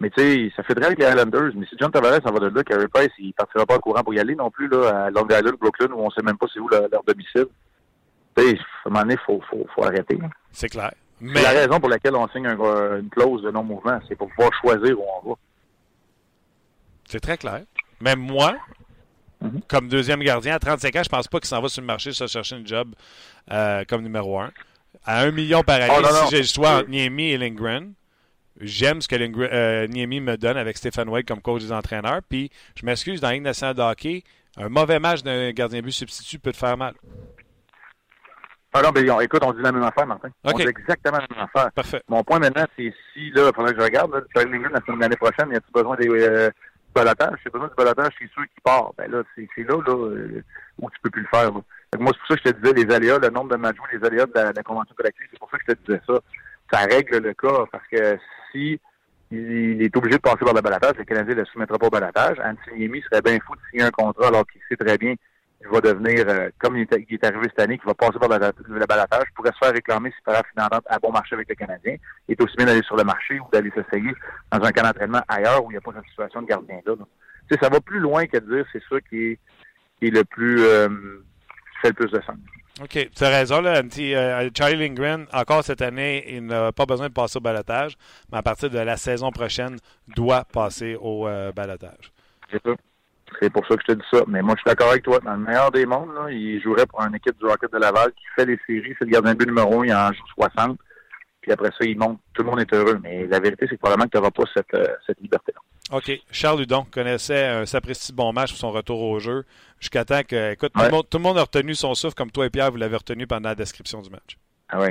Mais 0.01 0.09
tu 0.11 0.23
sais, 0.23 0.53
ça 0.57 0.63
fait 0.63 0.75
très 0.75 0.87
avec 0.87 0.99
les 0.99 1.07
Islanders. 1.07 1.53
Mais 1.57 1.67
si 1.67 1.77
John 1.79 1.91
Tavares 1.91 2.23
ça 2.25 2.31
va 2.31 2.39
de 2.39 2.55
là, 2.55 2.65
Carey 2.65 2.89
Price, 2.89 3.11
il 3.19 3.35
partira 3.35 3.67
pas 3.67 3.77
au 3.77 3.81
courant 3.81 4.03
pour 4.03 4.15
y 4.15 4.19
aller 4.19 4.35
non 4.35 4.51
plus, 4.51 4.69
là, 4.69 5.07
à 5.07 5.11
Long 5.11 5.27
Island, 5.27 5.57
Brooklyn, 5.61 5.93
où 5.93 6.01
on 6.01 6.11
sait 6.11 6.23
même 6.23 6.39
pas 6.39 6.47
c'est 6.53 6.61
où 6.61 6.69
leur, 6.69 6.89
leur 6.91 7.03
domicile. 7.03 7.47
Tu 8.37 8.43
sais, 8.43 8.57
à 8.57 8.89
un 8.89 8.91
moment 8.91 9.03
donné, 9.03 9.17
faut, 9.27 9.41
faut, 9.51 9.67
faut 9.75 9.85
arrêter. 9.85 10.19
C'est 10.53 10.69
clair. 10.69 10.93
C'est 11.21 11.27
Mais 11.27 11.43
la 11.43 11.51
raison 11.51 11.79
pour 11.81 11.89
laquelle 11.91 12.15
on 12.17 12.27
signe 12.29 12.47
un- 12.47 12.99
une 12.99 13.11
clause 13.11 13.43
de 13.43 13.51
non-mouvement. 13.51 14.01
C'est 14.09 14.17
pour 14.17 14.29
pouvoir 14.31 14.51
choisir 14.61 14.99
où 14.99 15.05
on 15.25 15.31
va. 15.31 15.35
c'est 17.09 17.21
très 17.21 17.37
clair. 17.37 17.63
Même 18.01 18.21
moi, 18.21 18.55
Mhm. 19.41 19.61
comme 19.69 19.89
deuxième 19.89 20.21
gardien, 20.23 20.55
à 20.55 20.59
35 20.59 20.95
ans, 20.97 21.03
je 21.03 21.09
pense 21.09 21.27
pas 21.29 21.41
qu'il 21.41 21.49
s'en 21.49 21.61
va 21.61 21.69
sur 21.69 21.81
le 21.83 21.87
marché 21.87 22.13
se 22.13 22.27
chercher 22.27 22.57
une 22.57 22.67
job 22.67 22.95
euh, 23.51 23.85
comme 23.89 24.03
numéro 24.03 24.39
un. 24.39 24.51
À 25.05 25.23
un 25.23 25.31
million 25.31 25.63
par 25.63 25.77
année, 25.77 25.93
Oh, 25.97 26.01
non, 26.03 26.09
non. 26.09 26.27
si 26.27 26.31
j'ai 26.37 26.43
le 26.43 26.47
choix 26.47 26.79
entre 26.79 26.89
Niemi 26.89 27.31
et 27.31 27.39
Lindgren, 27.39 27.95
j'aime 28.61 29.01
ce 29.03 29.09
que 29.09 29.17
Lindgren- 29.17 29.49
euh, 29.53 29.87
Niemi 29.89 30.21
me 30.21 30.37
donne 30.37 30.57
avec 30.57 30.77
Stephen 30.77 31.09
Wade 31.09 31.27
comme 31.27 31.41
coach 31.41 31.63
des 31.63 31.73
entraîneurs. 31.73 32.21
Puis, 32.29 32.51
je 32.77 32.85
m'excuse, 32.87 33.21
dans 33.21 33.29
la 33.29 33.35
Ligue 33.35 33.43
nationale 33.43 33.75
de 33.75 33.83
hockey, 33.83 34.23
un 34.57 34.69
mauvais 34.69 34.99
match 35.01 35.23
d'un 35.23 35.51
gardien 35.53 35.81
but 35.81 35.93
substitut 35.93 36.39
peut 36.39 36.53
te 36.53 36.57
faire 36.59 36.77
mal. 36.77 36.95
Ah 38.73 38.83
non, 38.83 38.91
mais 38.95 39.11
on- 39.11 39.21
écoute, 39.21 39.43
on 39.45 39.53
dit 39.53 39.63
la 39.63 39.73
même 39.73 39.83
affaire, 39.83 40.07
Martin. 40.07 40.29
On 40.45 40.53
dit 40.53 40.63
exactement 40.69 41.19
la 41.19 41.27
même 41.37 41.45
affaire. 41.53 41.73
Parfait. 41.73 42.03
Mon 42.09 42.23
point 42.23 42.39
maintenant, 42.39 42.65
c'est 42.77 42.95
si, 43.13 43.31
là, 43.33 43.49
il 43.49 43.55
faudrait 43.55 43.73
que 43.75 43.81
je 43.81 43.85
regarde, 43.85 44.13
là, 44.15 44.21
semaine- 44.35 44.63
l'année 45.01 45.17
prochaine, 45.17 45.51
y 45.51 45.57
a-t-il 45.57 45.73
besoin 45.73 45.97
des 45.97 46.09
euh, 46.09 46.49
du 46.51 46.93
balotage? 46.95 47.39
Si 47.39 47.45
y 47.47 47.49
a 47.49 47.51
besoin 47.51 47.69
du 47.69 47.75
balotage, 47.75 48.13
c'est 48.19 48.31
sûr 48.31 48.43
qu'il 48.43 48.63
part. 48.63 48.93
Ben 48.97 49.11
là, 49.11 49.23
c'est 49.35 49.49
c'est 49.57 49.63
là, 49.65 49.77
là, 49.87 49.93
euh, 49.95 50.43
où 50.81 50.89
tu 50.91 50.99
peux 51.03 51.11
plus 51.11 51.23
le 51.23 51.29
faire. 51.29 51.51
là. 51.53 51.61
Moi, 51.99 52.13
c'est 52.13 52.19
pour 52.19 52.29
ça 52.29 52.35
que 52.37 52.41
je 52.47 52.51
te 52.53 52.59
disais, 52.61 52.87
les 52.87 52.95
aléas, 52.95 53.19
le 53.19 53.31
nombre 53.31 53.51
de 53.51 53.57
matchs 53.57 53.77
les 53.93 54.05
aléas 54.07 54.27
de 54.27 54.33
la, 54.35 54.53
de 54.53 54.57
la 54.57 54.63
convention 54.63 54.95
collective, 54.95 55.27
c'est 55.33 55.39
pour 55.41 55.51
ça 55.51 55.59
que 55.59 55.65
je 55.69 55.73
te 55.75 55.81
disais 55.87 56.01
ça. 56.07 56.19
Ça 56.73 56.79
règle 56.87 57.19
le 57.19 57.35
cas, 57.35 57.65
parce 57.73 57.87
que 57.89 58.17
si 58.53 58.81
il 59.33 59.83
est 59.83 59.97
obligé 59.97 60.17
de 60.17 60.23
passer 60.23 60.45
par 60.45 60.55
le 60.55 60.61
balotage, 60.61 60.97
le 60.97 61.05
Canadien 61.05 61.35
ne 61.35 61.41
le 61.41 61.47
soumettra 61.47 61.79
pas 61.79 61.87
au 61.87 61.91
balotage. 61.91 62.39
Antiniemi 62.41 63.03
serait 63.03 63.23
bien 63.23 63.39
fou 63.45 63.55
de 63.57 63.61
signer 63.71 63.83
un 63.85 63.91
contrat 63.91 64.29
alors 64.29 64.45
qu'il 64.47 64.61
sait 64.69 64.77
très 64.77 64.97
bien 64.99 65.15
qu'il 65.61 65.71
va 65.71 65.81
devenir, 65.81 66.25
euh, 66.29 66.49
comme 66.59 66.77
il 66.77 66.83
est, 66.83 67.07
il 67.09 67.15
est 67.15 67.25
arrivé 67.25 67.47
cette 67.51 67.61
année, 67.61 67.79
qu'il 67.79 67.87
va 67.87 67.95
passer 67.95 68.19
par 68.19 68.29
le, 68.29 68.87
balotage, 68.87 69.27
pourrait 69.35 69.53
se 69.53 69.59
faire 69.59 69.73
réclamer 69.75 70.11
si 70.11 70.23
par 70.25 70.35
la 70.35 70.43
finale 70.45 70.81
à 70.87 70.99
bon 70.99 71.13
marché 71.13 71.35
avec 71.35 71.49
le 71.49 71.55
Canadien. 71.55 71.97
Il 72.29 72.33
est 72.33 72.43
aussi 72.43 72.57
bien 72.57 72.67
d'aller 72.67 72.83
sur 72.83 72.97
le 72.97 73.05
marché 73.05 73.39
ou 73.39 73.47
d'aller 73.53 73.71
s'essayer 73.71 74.13
dans 74.51 74.63
un 74.63 74.73
camp 74.73 74.83
d'entraînement 74.83 75.23
ailleurs 75.29 75.65
où 75.65 75.71
il 75.71 75.75
n'y 75.75 75.79
a 75.79 75.81
pas 75.81 75.93
cette 75.95 76.09
situation 76.09 76.43
de 76.43 76.47
gardien-là. 76.47 76.95
là. 76.99 77.05
Tu 77.49 77.55
sais, 77.55 77.61
ça 77.63 77.69
va 77.69 77.81
plus 77.81 77.99
loin 77.99 78.27
que 78.27 78.39
de 78.39 78.57
dire 78.57 78.65
c'est 78.73 78.83
ça 78.89 79.01
qui 79.09 79.33
est, 79.33 79.39
qui 79.99 80.07
est 80.07 80.11
le 80.11 80.25
plus 80.25 80.61
euh, 80.61 80.89
qui 80.89 81.79
fait 81.83 81.89
le 81.89 81.95
plus 81.95 82.11
de 82.11 82.21
sens. 82.23 82.37
OK. 82.83 83.11
Tu 83.15 83.25
as 83.25 83.29
raison, 83.29 83.61
là. 83.61 83.83
Euh, 83.83 84.51
Charlie 84.57 84.77
Lindgren, 84.77 85.27
encore 85.33 85.63
cette 85.65 85.83
année, 85.83 86.25
il 86.29 86.47
n'a 86.47 86.73
pas 86.73 86.87
besoin 86.87 87.09
de 87.09 87.13
passer 87.13 87.37
au 87.37 87.41
balotage, 87.41 87.97
mais 88.33 88.39
à 88.39 88.43
partir 88.43 88.71
de 88.71 88.79
la 88.79 88.97
saison 88.97 89.31
prochaine, 89.31 89.77
doit 90.17 90.45
passer 90.45 90.97
au 90.99 91.29
euh, 91.29 91.53
balotage. 91.53 92.13
C'est 92.51 92.63
ça. 92.65 92.71
C'est 93.41 93.51
pour 93.51 93.67
ça 93.67 93.77
que 93.77 93.83
je 93.87 93.93
te 93.93 93.99
dis 93.99 94.07
ça. 94.13 94.23
Mais 94.27 94.43
moi, 94.43 94.55
je 94.57 94.61
suis 94.61 94.69
d'accord 94.69 94.91
avec 94.91 95.03
toi. 95.03 95.19
Dans 95.21 95.35
le 95.35 95.39
meilleur 95.39 95.71
des 95.71 95.87
mondes, 95.87 96.15
là, 96.15 96.31
il 96.31 96.61
jouerait 96.63 96.87
pour 96.87 97.01
une 97.03 97.15
équipe 97.15 97.39
du 97.39 97.47
Rocket 97.47 97.73
de 97.73 97.79
Laval 97.79 98.13
qui 98.13 98.25
fait 98.35 98.47
les 98.47 98.59
séries. 98.67 98.95
C'est 98.99 99.05
le 99.05 99.11
gardien 99.11 99.35
de 99.35 99.39
but 99.39 99.47
numéro 99.47 99.81
un. 99.81 99.87
Il 99.87 99.93
en 99.93 100.13
joue 100.13 100.27
60. 100.35 100.79
Puis 101.41 101.53
après 101.53 101.71
ça, 101.71 101.85
il 101.87 101.99
monte. 101.99 102.21
Tout 102.35 102.43
le 102.43 102.51
monde 102.51 102.61
est 102.61 102.73
heureux. 102.73 102.99
Mais 103.03 103.27
la 103.27 103.41
vérité, 103.41 103.67
c'est 103.69 103.77
que 103.77 103.81
probablement 103.81 104.07
que 104.07 104.13
tu 104.13 104.17
n'auras 104.19 104.31
pas 104.31 104.45
cette, 104.55 104.75
euh, 104.75 104.87
cette 105.07 105.21
liberté-là. 105.21 105.61
OK. 105.97 106.21
Charles 106.31 106.63
Hudon 106.63 106.87
connaissait 106.91 107.47
un 107.47 107.67
sapristi 107.67 108.13
bon 108.13 108.33
match 108.33 108.51
pour 108.51 108.59
son 108.59 108.71
retour 108.71 109.01
au 109.01 109.19
jeu, 109.19 109.45
jusqu'à 109.81 110.05
temps 110.05 110.23
que, 110.23 110.53
écoute, 110.53 110.73
tout, 110.73 110.83
le 110.83 110.91
monde, 110.91 111.09
tout 111.09 111.19
le 111.19 111.23
monde 111.23 111.39
a 111.39 111.43
retenu 111.43 111.75
son 111.75 111.95
souffle, 111.95 112.15
comme 112.15 112.31
toi 112.31 112.47
et 112.47 112.51
Pierre, 112.51 112.71
vous 112.71 112.77
l'avez 112.77 112.97
retenu 112.97 113.27
pendant 113.27 113.49
la 113.49 113.55
description 113.55 114.01
du 114.01 114.11
match. 114.11 114.37
Ah 114.69 114.81
oui. 114.81 114.91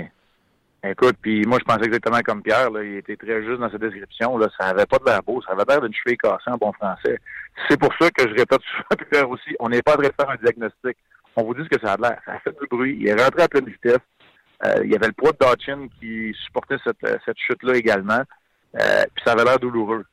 Écoute, 0.81 1.17
puis 1.21 1.43
moi, 1.45 1.57
je 1.59 1.65
pensais 1.65 1.85
exactement 1.85 2.21
comme 2.21 2.41
Pierre. 2.41 2.71
Là, 2.71 2.83
il 2.83 2.97
était 2.97 3.17
très 3.17 3.43
juste 3.43 3.59
dans 3.59 3.69
sa 3.69 3.77
description. 3.77 4.37
Là, 4.37 4.47
ça 4.57 4.67
avait 4.67 4.85
pas 4.85 4.97
de 4.97 5.05
l'air 5.05 5.21
beau. 5.23 5.41
Ça 5.41 5.51
avait 5.51 5.65
l'air 5.67 5.81
d'une 5.81 5.93
cheville 5.93 6.17
cassée 6.17 6.49
en 6.49 6.57
bon 6.57 6.71
français. 6.71 7.17
C'est 7.67 7.77
pour 7.77 7.93
ça 7.99 8.09
que 8.11 8.23
je 8.23 8.33
répète 8.33 8.61
souvent, 8.71 9.05
Pierre 9.11 9.29
aussi, 9.29 9.55
on 9.59 9.69
n'est 9.69 9.81
pas 9.81 9.93
en 9.93 9.97
train 9.97 10.07
de 10.07 10.13
faire 10.17 10.29
un 10.29 10.37
diagnostic. 10.37 10.97
On 11.35 11.43
vous 11.43 11.53
dit 11.53 11.63
ce 11.69 11.77
que 11.77 11.85
ça 11.85 11.93
a 11.93 11.97
l'air. 11.97 12.19
Ça 12.25 12.33
a 12.33 12.39
fait 12.39 12.55
du 12.59 12.67
bruit. 12.69 12.97
Il 12.99 13.07
est 13.09 13.21
rentré 13.21 13.43
à 13.43 13.47
pleine 13.49 13.65
vitesse. 13.65 13.99
Euh, 14.65 14.81
il 14.83 14.91
y 14.91 14.95
avait 14.95 15.07
le 15.07 15.13
poids 15.13 15.31
de 15.31 15.37
Dodgen 15.39 15.87
qui 15.99 16.33
supportait 16.45 16.77
cette, 16.83 17.03
euh, 17.05 17.17
cette 17.25 17.37
chute-là 17.37 17.75
également. 17.75 18.21
Euh, 18.79 19.03
puis 19.13 19.23
ça 19.25 19.33
avait 19.33 19.43
l'air 19.43 19.59
douloureux. 19.59 20.05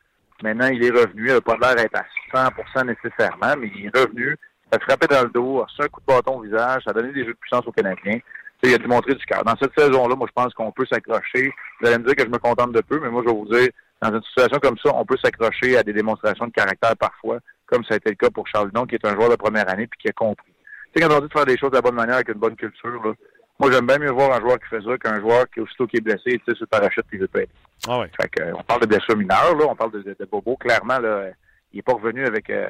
Maintenant, 0.43 0.69
il 0.69 0.85
est 0.85 0.91
revenu. 0.91 1.29
Il 1.29 1.35
n'a 1.35 1.41
pas 1.41 1.57
l'air 1.61 1.77
d'être 1.77 1.97
à 1.97 2.05
100% 2.33 2.87
nécessairement, 2.87 3.55
mais 3.59 3.71
il 3.75 3.87
est 3.87 3.99
revenu. 3.99 4.37
Ça 4.71 4.79
a 4.79 4.81
frappé 4.81 5.07
dans 5.07 5.23
le 5.23 5.31
dos, 5.31 5.61
a 5.61 5.67
un 5.79 5.89
coup 5.89 6.01
de 6.01 6.07
bâton 6.07 6.39
au 6.39 6.43
visage. 6.43 6.83
Ça 6.85 6.91
a 6.91 6.93
donné 6.93 7.13
des 7.13 7.25
jeux 7.25 7.33
de 7.33 7.39
puissance 7.39 7.67
aux 7.67 7.73
Canadiens. 7.73 8.19
Il 8.63 8.75
a 8.75 8.79
démontré 8.79 9.15
du 9.15 9.25
cœur. 9.27 9.45
Dans 9.45 9.55
cette 9.61 9.79
saison-là, 9.79 10.17
moi, 10.17 10.27
je 10.29 10.33
pense 10.43 10.53
qu'on 10.55 10.73
peut 10.73 10.87
s'accrocher. 10.91 11.53
Vous 11.81 11.87
allez 11.87 11.99
me 11.99 12.05
dire 12.05 12.17
que 12.17 12.23
je 12.25 12.29
me 12.29 12.39
contente 12.39 12.73
de 12.73 12.81
peu, 12.81 12.99
mais 13.01 13.11
moi, 13.11 13.23
je 13.25 13.31
vais 13.31 13.37
vous 13.39 13.49
dire, 13.49 13.69
dans 14.03 14.13
une 14.15 14.23
situation 14.23 14.59
comme 14.61 14.79
ça, 14.79 14.91
on 14.95 15.05
peut 15.05 15.17
s'accrocher 15.23 15.77
à 15.77 15.83
des 15.83 15.93
démonstrations 15.93 16.47
de 16.47 16.53
caractère 16.53 16.97
parfois, 16.97 17.39
comme 17.67 17.85
ça 17.85 17.95
a 17.95 17.97
été 17.99 18.11
le 18.11 18.17
cas 18.17 18.31
pour 18.31 18.47
Charles 18.49 18.69
Lidon, 18.69 18.87
qui 18.87 18.95
est 18.97 19.07
un 19.07 19.15
joueur 19.15 19.29
de 19.31 19.37
première 19.37 19.69
année 19.71 19.87
puis 19.87 19.99
qui 20.01 20.09
a 20.09 20.13
compris. 20.13 20.53
Tu 20.95 21.03
sais, 21.03 21.09
quand 21.09 21.15
on 21.17 21.21
dit 21.21 21.29
de 21.29 21.33
faire 21.33 21.47
des 21.47 21.59
choses 21.59 21.71
de 21.71 21.77
la 21.77 21.83
bonne 21.83 21.95
manière 21.95 22.17
avec 22.17 22.29
une 22.29 22.41
bonne 22.41 22.57
culture, 22.57 23.03
là, 23.05 23.13
moi, 23.59 23.71
j'aime 23.71 23.87
bien 23.87 23.99
mieux 23.99 24.11
voir 24.11 24.33
un 24.37 24.41
joueur 24.41 24.59
qui 24.59 24.67
fait 24.69 24.83
ça 24.83 24.99
qu'un 24.99 25.21
joueur 25.21 25.49
qui, 25.51 25.61
aussitôt 25.61 25.87
qui 25.87 25.97
est 25.99 26.01
blessé, 26.03 26.23
tu 26.25 26.43
sais, 26.47 26.55
sur 26.55 26.63
le 26.63 26.67
parachute 26.67 27.05
puis 27.09 27.19
il 27.19 27.21
veut 27.21 27.29
pas. 27.29 27.41
Ah 27.89 28.01
ouais. 28.01 28.11
Fait 28.21 28.29
que, 28.29 28.43
euh, 28.43 28.53
on 28.55 28.63
parle 28.63 28.81
de 28.83 28.87
blessures 28.87 29.17
mineures, 29.17 29.57
là, 29.57 29.67
on 29.69 29.75
parle 29.77 29.93
de, 29.93 30.03
de, 30.03 30.17
de 30.19 30.25
Bobo. 30.27 30.57
Clairement, 30.57 30.99
là, 30.99 31.29
il 31.73 31.79
est 31.79 31.83
pas 31.83 31.93
revenu 31.95 32.25
avec. 32.27 32.51
euh, 32.51 32.69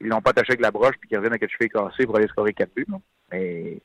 ils 0.00 0.08
l'ont 0.08 0.20
pas 0.20 0.30
attaché 0.30 0.52
avec 0.52 0.60
la 0.62 0.70
broche 0.70 0.96
puis 0.98 1.08
qu'il 1.08 1.16
revient 1.18 1.28
avec 1.28 1.42
une 1.42 1.48
cheville 1.50 1.68
cassée 1.68 2.06
pour 2.06 2.16
aller 2.16 2.26
scorer 2.28 2.52
quatre 2.54 2.74
buts. 2.74 2.86
là. 2.90 2.96
Mais 3.30 3.80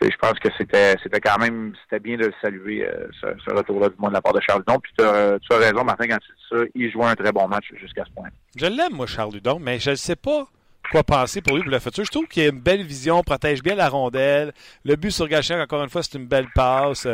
je 0.00 0.16
pense 0.16 0.38
que 0.38 0.48
c'était 0.58 0.96
c'était 1.02 1.20
quand 1.20 1.38
même 1.38 1.74
c'était 1.84 2.00
bien 2.00 2.16
de 2.16 2.26
le 2.26 2.34
saluer 2.40 2.86
euh, 2.86 3.06
ce, 3.20 3.54
retour-là 3.54 3.88
du 3.88 3.94
moins 3.98 4.08
de 4.08 4.14
la 4.14 4.22
part 4.22 4.32
de 4.32 4.40
Charles 4.40 4.64
Puis 4.82 4.92
tu 4.98 5.04
as, 5.04 5.34
as 5.34 5.56
raison, 5.56 5.84
Martin, 5.84 6.08
quand 6.08 6.18
tu 6.18 6.32
dis 6.32 6.42
ça, 6.50 6.56
il 6.74 6.90
jouait 6.90 7.06
un 7.06 7.14
très 7.14 7.32
bon 7.32 7.46
match 7.48 7.66
jusqu'à 7.80 8.04
ce 8.04 8.10
point. 8.10 8.28
Je 8.56 8.66
l'aime, 8.66 8.92
moi, 8.92 9.06
Charles 9.06 9.36
Hudon, 9.36 9.58
mais 9.60 9.78
je 9.78 9.90
ne 9.90 9.94
sais 9.94 10.16
pas 10.16 10.46
quoi 10.90 11.04
penser 11.04 11.40
pour 11.40 11.56
lui 11.56 11.62
pour 11.62 11.70
le 11.70 11.78
futur. 11.78 12.04
Je 12.04 12.10
trouve 12.10 12.26
qu'il 12.26 12.42
a 12.42 12.48
une 12.48 12.60
belle 12.60 12.82
vision, 12.82 13.22
protège 13.22 13.62
bien 13.62 13.74
la 13.74 13.88
rondelle. 13.88 14.52
Le 14.84 14.96
but 14.96 15.10
sur 15.10 15.28
Gachin, 15.28 15.60
encore 15.60 15.82
une 15.82 15.90
fois, 15.90 16.02
c'est 16.02 16.18
une 16.18 16.26
belle 16.26 16.48
passe. 16.54 17.06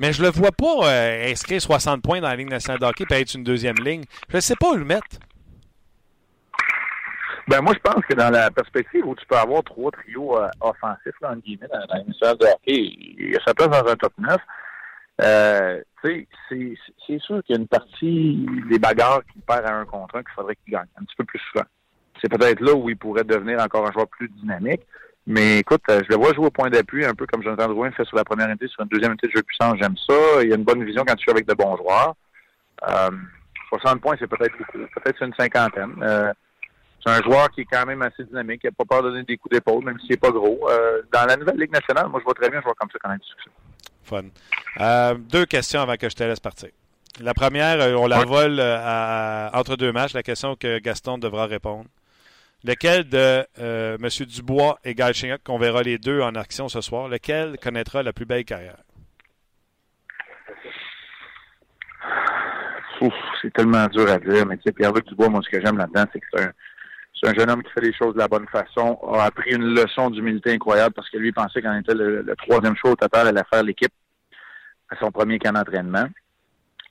Mais 0.00 0.12
je 0.12 0.22
le 0.22 0.30
vois 0.30 0.50
pas 0.50 0.88
euh, 0.88 1.30
inscrire 1.30 1.60
60 1.60 2.02
points 2.02 2.20
dans 2.20 2.28
la 2.28 2.36
ligne 2.36 2.48
nationale 2.48 2.80
de 2.80 2.86
hockey 2.86 3.04
et 3.10 3.20
être 3.20 3.34
une 3.34 3.44
deuxième 3.44 3.76
ligne. 3.76 4.02
Je 4.28 4.36
ne 4.36 4.40
sais 4.40 4.56
pas 4.56 4.70
où 4.70 4.74
le 4.74 4.84
mettre. 4.84 5.06
Ben 7.46 7.60
moi, 7.60 7.74
je 7.74 7.80
pense 7.80 8.04
que 8.06 8.14
dans 8.14 8.30
la 8.30 8.50
perspective 8.50 9.06
où 9.06 9.14
tu 9.14 9.26
peux 9.26 9.36
avoir 9.36 9.62
trois 9.64 9.90
trios 9.90 10.38
euh, 10.38 10.48
offensifs, 10.60 11.14
là, 11.20 11.32
en 11.32 11.36
guillemets, 11.36 11.68
dans, 11.72 11.80
dans 11.80 12.34
de 12.36 12.44
hockey, 12.46 12.94
il 13.18 13.32
y 13.32 13.36
a 13.36 13.40
sa 13.44 13.54
place 13.54 13.68
dans 13.68 13.86
un 13.86 13.96
top 13.96 14.12
9. 14.18 14.36
Euh, 15.22 15.82
c'est, 16.02 16.26
c'est 16.48 17.18
sûr 17.20 17.42
qu'il 17.44 17.54
y 17.54 17.58
a 17.58 17.60
une 17.60 17.68
partie 17.68 18.46
des 18.68 18.78
bagarres 18.78 19.22
qui 19.32 19.38
perd 19.40 19.66
à 19.66 19.74
un 19.74 19.84
contre 19.84 20.16
un 20.16 20.22
qu'il 20.22 20.32
faudrait 20.34 20.56
qu'il 20.56 20.72
gagne 20.72 20.86
un 21.00 21.04
petit 21.04 21.16
peu 21.16 21.24
plus 21.24 21.40
souvent. 21.50 21.64
C'est 22.20 22.28
peut-être 22.28 22.60
là 22.60 22.74
où 22.74 22.88
il 22.88 22.96
pourrait 22.96 23.24
devenir 23.24 23.60
encore 23.60 23.86
un 23.86 23.92
joueur 23.92 24.08
plus 24.08 24.28
dynamique. 24.28 24.80
Mais 25.26 25.58
écoute, 25.58 25.82
euh, 25.88 26.00
je 26.04 26.10
le 26.10 26.16
vois 26.16 26.34
jouer 26.34 26.46
au 26.46 26.50
point 26.50 26.68
d'appui, 26.68 27.04
un 27.04 27.14
peu 27.14 27.26
comme 27.26 27.42
Jonathan 27.42 27.68
Drouin 27.68 27.90
fait 27.92 28.04
sur 28.04 28.16
la 28.16 28.24
première 28.24 28.48
unité, 28.48 28.68
sur 28.68 28.82
une 28.82 28.88
deuxième 28.88 29.12
unité 29.12 29.26
de 29.26 29.32
jeu 29.32 29.40
de 29.40 29.46
puissance, 29.46 29.76
j'aime 29.80 29.96
ça. 29.96 30.42
Il 30.42 30.50
y 30.50 30.52
a 30.52 30.56
une 30.56 30.64
bonne 30.64 30.84
vision 30.84 31.02
quand 31.06 31.14
tu 31.14 31.24
joues 31.24 31.30
avec 31.30 31.46
de 31.46 31.54
bons 31.54 31.76
joueurs. 31.76 32.14
Euh, 32.88 33.10
60 33.68 34.00
points, 34.00 34.16
c'est 34.18 34.26
peut-être 34.26 34.56
beaucoup. 34.58 34.78
Peut-être 34.94 35.22
une 35.22 35.34
cinquantaine. 35.34 35.94
Euh, 36.02 36.32
c'est 37.04 37.12
un 37.12 37.22
joueur 37.22 37.50
qui 37.50 37.62
est 37.62 37.66
quand 37.70 37.84
même 37.86 38.02
assez 38.02 38.24
dynamique, 38.24 38.60
qui 38.62 38.66
n'a 38.66 38.72
pas 38.72 38.84
peur 38.84 39.02
de 39.02 39.10
donner 39.10 39.24
des 39.24 39.36
coups 39.36 39.52
d'épaule, 39.54 39.84
même 39.84 39.98
s'il 40.00 40.10
n'est 40.10 40.16
pas 40.16 40.30
gros. 40.30 40.68
Euh, 40.70 41.02
dans 41.12 41.26
la 41.26 41.36
nouvelle 41.36 41.58
Ligue 41.58 41.72
nationale, 41.72 42.08
moi, 42.08 42.20
je 42.20 42.24
vois 42.24 42.34
très 42.34 42.48
bien 42.48 42.58
un 42.58 42.62
joueur 42.62 42.74
comme 42.76 42.90
ça 42.90 42.98
connaître 42.98 43.22
du 43.24 43.30
succès. 43.30 43.50
Fun. 44.04 44.24
Euh, 44.80 45.14
deux 45.14 45.46
questions 45.46 45.80
avant 45.82 45.96
que 45.96 46.08
je 46.08 46.14
te 46.14 46.22
laisse 46.24 46.40
partir. 46.40 46.70
La 47.20 47.32
première, 47.34 47.80
euh, 47.80 47.94
on 47.94 48.06
la 48.06 48.20
Ouais. 48.20 48.24
vole 48.26 48.60
à- 48.60 49.50
entre 49.54 49.76
deux 49.76 49.92
matchs, 49.92 50.14
la 50.14 50.22
question 50.22 50.56
que 50.56 50.78
Gaston 50.80 51.18
devra 51.18 51.46
répondre. 51.46 51.88
Lequel 52.64 53.08
de 53.08 53.46
euh, 53.60 53.96
M. 54.02 54.08
Dubois 54.26 54.78
et 54.84 54.94
Galchenyuk, 54.94 55.42
qu'on 55.44 55.58
verra 55.58 55.82
les 55.82 55.98
deux 55.98 56.20
en 56.22 56.34
action 56.34 56.68
ce 56.68 56.80
soir, 56.80 57.08
lequel 57.08 57.58
connaîtra 57.62 58.02
la 58.02 58.12
plus 58.14 58.24
belle 58.24 58.44
carrière? 58.44 58.78
C'est 63.42 63.52
tellement 63.52 63.86
dur 63.88 64.08
à 64.10 64.18
dire, 64.18 64.46
mais 64.46 64.56
tu 64.56 64.62
sais, 64.66 64.72
Pierre-Luc 64.72 65.06
Dubois, 65.06 65.28
moi, 65.28 65.40
ce 65.44 65.50
que 65.50 65.60
j'aime 65.64 65.76
là-dedans, 65.76 66.04
c'est 66.12 66.20
que 66.20 66.26
c'est 66.32 66.42
un, 66.44 66.52
un 67.26 67.34
jeune 67.34 67.50
homme 67.50 67.62
qui 67.62 67.70
fait 67.72 67.80
les 67.80 67.92
choses 67.92 68.14
de 68.14 68.18
la 68.18 68.28
bonne 68.28 68.46
façon, 68.48 68.98
a 69.12 69.24
appris 69.24 69.54
une 69.54 69.74
leçon 69.74 70.10
d'humilité 70.10 70.52
incroyable 70.52 70.94
parce 70.94 71.08
que 71.10 71.18
lui, 71.18 71.32
pensait 71.32 71.62
qu'on 71.62 71.78
était 71.78 71.94
le, 71.94 72.24
troisième 72.36 72.76
choix 72.76 72.92
au 72.92 72.96
total 72.96 73.28
à 73.28 73.32
la 73.32 73.44
faire 73.44 73.62
l'équipe 73.62 73.92
à 74.90 74.96
son 74.98 75.10
premier 75.10 75.38
camp 75.38 75.52
d'entraînement. 75.52 76.06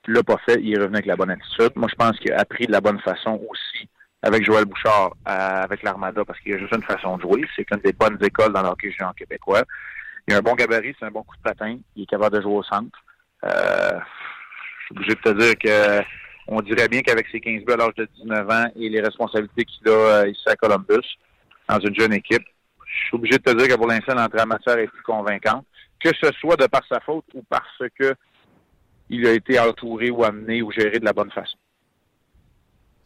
Il 0.08 0.13
l'a 0.13 0.24
pas 0.24 0.38
fait, 0.46 0.60
il 0.62 0.74
est 0.74 0.80
revenu 0.80 0.96
avec 0.96 1.06
la 1.06 1.16
bonne 1.16 1.32
attitude. 1.32 1.72
Moi, 1.75 1.88
je 1.90 1.96
pense 1.96 2.18
qu'il 2.20 2.32
a 2.34 2.40
appris 2.40 2.68
de 2.68 2.72
la 2.72 2.82
bonne 2.82 3.00
façon 3.00 3.40
aussi 3.50 3.88
avec 4.22 4.46
Joël 4.46 4.66
Bouchard, 4.66 5.12
avec 5.25 5.84
l'Armada, 5.84 6.24
parce 6.25 6.40
qu'il 6.40 6.54
a 6.54 6.58
juste 6.58 6.74
une 6.74 6.84
façon 6.84 7.18
de 7.18 7.22
jouer. 7.22 7.46
C'est 7.56 7.70
une 7.72 7.80
des 7.80 7.94
bonnes 7.94 8.18
écoles 8.22 8.54
dans 8.54 8.62
le 8.62 8.70
hockey 8.70 8.92
géant 8.92 9.12
québécois. 9.12 9.63
Il 10.28 10.34
a 10.34 10.38
un 10.38 10.42
bon 10.42 10.56
gabarit, 10.56 10.96
c'est 10.98 11.06
un 11.06 11.12
bon 11.12 11.24
coup 11.24 11.36
de 11.36 11.42
patin. 11.42 11.78
Il 11.96 12.04
est 12.04 12.06
capable 12.06 12.38
de 12.38 12.42
jouer 12.42 12.56
au 12.56 12.63
centre. 12.63 12.98
Euh, 13.44 14.00
je 14.80 14.86
suis 14.86 14.96
obligé 14.96 15.16
de 15.16 15.22
te 15.22 15.30
dire 15.38 15.54
que 15.60 16.06
on 16.48 16.62
dirait 16.62 16.88
bien 16.88 17.02
qu'avec 17.02 17.28
ses 17.30 17.40
15 17.40 17.64
buts 17.64 17.74
à 17.74 17.78
l'âge 17.78 17.96
de 17.96 18.08
19 18.22 18.50
ans 18.50 18.66
et 18.76 18.90
les 18.90 19.02
responsabilités 19.02 19.66
qu'il 19.66 19.88
a 19.88 19.92
euh, 19.92 20.30
ici 20.30 20.44
à 20.48 20.56
Columbus, 20.56 21.08
dans 21.70 21.80
une 21.80 21.96
jeune 21.96 22.14
équipe, 22.14 22.44
je 22.86 23.06
suis 23.08 23.16
obligé 23.16 23.38
de 23.38 23.44
te 23.44 23.58
dire 23.58 23.68
que 23.68 23.76
pour 23.76 23.88
l'instant, 23.88 24.14
l'entrée 24.16 24.42
en 24.42 24.48
matière 24.48 24.78
est 24.78 24.88
plus 24.88 25.02
convaincante. 25.04 25.66
Que 26.00 26.10
ce 26.22 26.32
soit 26.40 26.58
de 26.58 26.68
par 26.68 26.82
sa 26.88 27.00
faute 27.00 27.26
ou 27.34 27.42
parce 27.50 27.82
que 27.98 28.14
il 29.10 29.26
a 29.26 29.32
été 29.32 29.58
entouré 29.60 30.10
ou 30.10 30.24
amené 30.24 30.62
ou 30.62 30.72
géré 30.72 31.00
de 31.00 31.06
la 31.06 31.14
bonne 31.14 31.32
façon. 31.32 31.58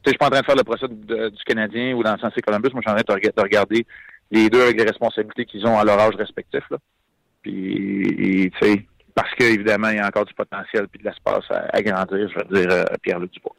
je 0.05 0.09
suis 0.11 0.17
pas 0.17 0.27
en 0.27 0.29
train 0.29 0.39
de 0.41 0.45
faire 0.45 0.55
le 0.55 0.63
procès 0.63 0.87
du 0.87 1.43
Canadien 1.45 1.95
ou 1.95 2.03
dans 2.03 2.13
le 2.13 2.19
sens 2.19 2.33
Columbus. 2.45 2.69
Moi, 2.73 2.81
je 2.85 2.89
suis 2.89 2.91
en 2.91 2.95
train 3.03 3.15
de, 3.15 3.19
rega- 3.19 3.33
de 3.35 3.41
regarder 3.41 3.85
les 4.31 4.49
deux 4.49 4.61
avec 4.61 4.77
les 4.77 4.85
responsabilités 4.85 5.45
qu'ils 5.45 5.65
ont 5.67 5.77
à 5.77 5.83
leur 5.83 5.99
âge 5.99 6.15
respectif. 6.15 6.63
Là. 6.71 6.77
Puis, 7.41 8.51
tu 8.59 8.65
sais, 8.67 8.85
parce 9.17 9.33
qu'évidemment, 9.33 9.89
il 9.89 9.95
y 9.95 9.99
a 9.99 10.05
encore 10.05 10.25
du 10.25 10.33
potentiel 10.35 10.87
puis 10.87 10.99
de 10.99 11.09
l'espace 11.09 11.43
à, 11.49 11.75
à 11.75 11.81
grandir, 11.81 12.29
je 12.29 12.37
veux 12.37 12.61
dire, 12.61 12.71
euh, 12.71 12.83
Pierre-Luc 13.01 13.33
Dubois. 13.33 13.55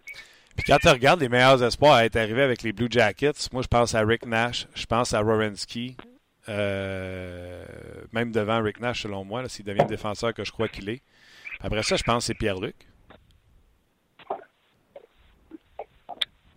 Puis 0.54 0.64
quand 0.64 0.76
tu 0.76 0.88
regardes 0.88 1.20
les 1.20 1.28
meilleurs 1.28 1.60
espoirs 1.64 1.94
à 1.94 2.04
être 2.04 2.14
arrivés 2.14 2.42
avec 2.42 2.62
les 2.62 2.72
Blue 2.72 2.86
Jackets, 2.88 3.48
moi 3.52 3.62
je 3.62 3.66
pense 3.66 3.92
à 3.96 4.02
Rick 4.02 4.24
Nash, 4.24 4.68
je 4.76 4.86
pense 4.86 5.14
à 5.14 5.20
Rorensky, 5.20 5.96
euh, 6.48 7.64
même 8.12 8.30
devant 8.30 8.62
Rick 8.62 8.80
Nash 8.80 9.02
selon 9.02 9.24
moi, 9.24 9.48
s'il 9.48 9.64
devient 9.64 9.80
le 9.80 9.88
défenseur 9.88 10.32
que 10.32 10.44
je 10.44 10.52
crois 10.52 10.68
qu'il 10.68 10.88
est. 10.90 11.02
Après 11.60 11.82
ça, 11.82 11.96
je 11.96 12.04
pense 12.04 12.18
que 12.18 12.26
c'est 12.26 12.38
Pierre-Luc. 12.38 12.76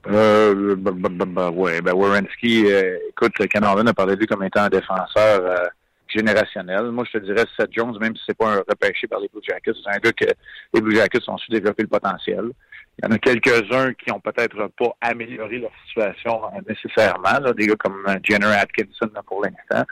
Euh, 0.10 0.76
ouais, 1.56 1.82
ben 1.82 1.94
Warrenski, 1.94 2.72
euh, 2.72 3.00
écoute, 3.10 3.34
Ken 3.48 3.64
Harlan 3.64 3.88
a 3.88 3.94
parlé 3.96 4.14
de 4.14 4.20
lui 4.20 4.28
comme 4.28 4.44
étant 4.44 4.62
un 4.62 4.70
défenseur 4.70 5.72
générationnel. 6.14 6.84
Moi, 6.92 7.06
je 7.12 7.18
te 7.20 7.24
dirais 7.24 7.46
Seth 7.58 7.72
Jones, 7.72 7.98
même 8.00 8.16
si 8.16 8.24
c'est 8.28 8.38
pas 8.38 8.54
un 8.54 8.64
repêché 8.68 9.08
par 9.08 9.20
les 9.20 9.30
Blue 9.30 9.42
Jackets, 9.48 9.74
c'est 9.84 9.96
un 9.96 10.00
gars 10.00 10.12
que 10.12 10.26
les 10.74 10.82
Blue 10.82 10.96
Jackets 10.96 11.28
ont 11.30 11.38
su 11.38 11.52
développer 11.52 11.84
le 11.84 11.90
potentiel. 11.90 12.46
Il 13.00 13.06
y 13.06 13.08
en 13.08 13.12
a 13.12 13.18
quelques-uns 13.18 13.94
qui 13.94 14.12
ont 14.12 14.20
peut-être 14.20 14.68
pas 14.78 14.92
amélioré 15.02 15.60
leur 15.60 15.72
situation 15.88 16.42
nécessairement, 16.68 17.40
là, 17.40 17.54
des 17.54 17.68
gars 17.68 17.76
comme 17.76 18.04
euh, 18.08 18.18
Jenner 18.24 18.54
Atkinson 18.54 19.10
là, 19.16 19.22
pour 19.26 19.44
l'instant. 19.44 19.86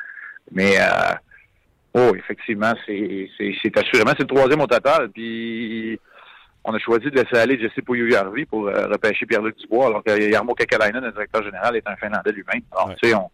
Mais 0.51 0.73
euh, 0.79 1.13
oh, 1.93 2.15
effectivement, 2.15 2.73
c'est 2.85 3.29
assurément 3.77 4.11
c'est 4.17 4.21
le 4.29 4.35
troisième 4.35 4.61
au 4.61 4.67
total. 4.67 5.09
Puis 5.09 5.99
on 6.65 6.73
a 6.73 6.79
choisi 6.79 7.09
de 7.09 7.15
laisser 7.21 7.37
aller 7.37 7.57
Jesse 7.59 7.83
Pouillou-Harvey 7.85 8.45
pour 8.45 8.67
euh, 8.67 8.87
repêcher 8.87 9.25
Pierre-Luc 9.25 9.57
Dubois, 9.57 9.87
alors 9.87 10.03
que 10.03 10.19
Yarmo 10.19 10.53
Kekalainen, 10.53 11.03
le 11.03 11.11
directeur 11.11 11.41
général, 11.43 11.77
est 11.77 11.87
un 11.87 11.95
Finlandais 11.95 12.31
lui-même. 12.33 12.61
Alors, 12.73 12.89
Ouais. 12.89 12.95
tu 13.01 13.09
sais, 13.09 13.15
on, 13.15 13.29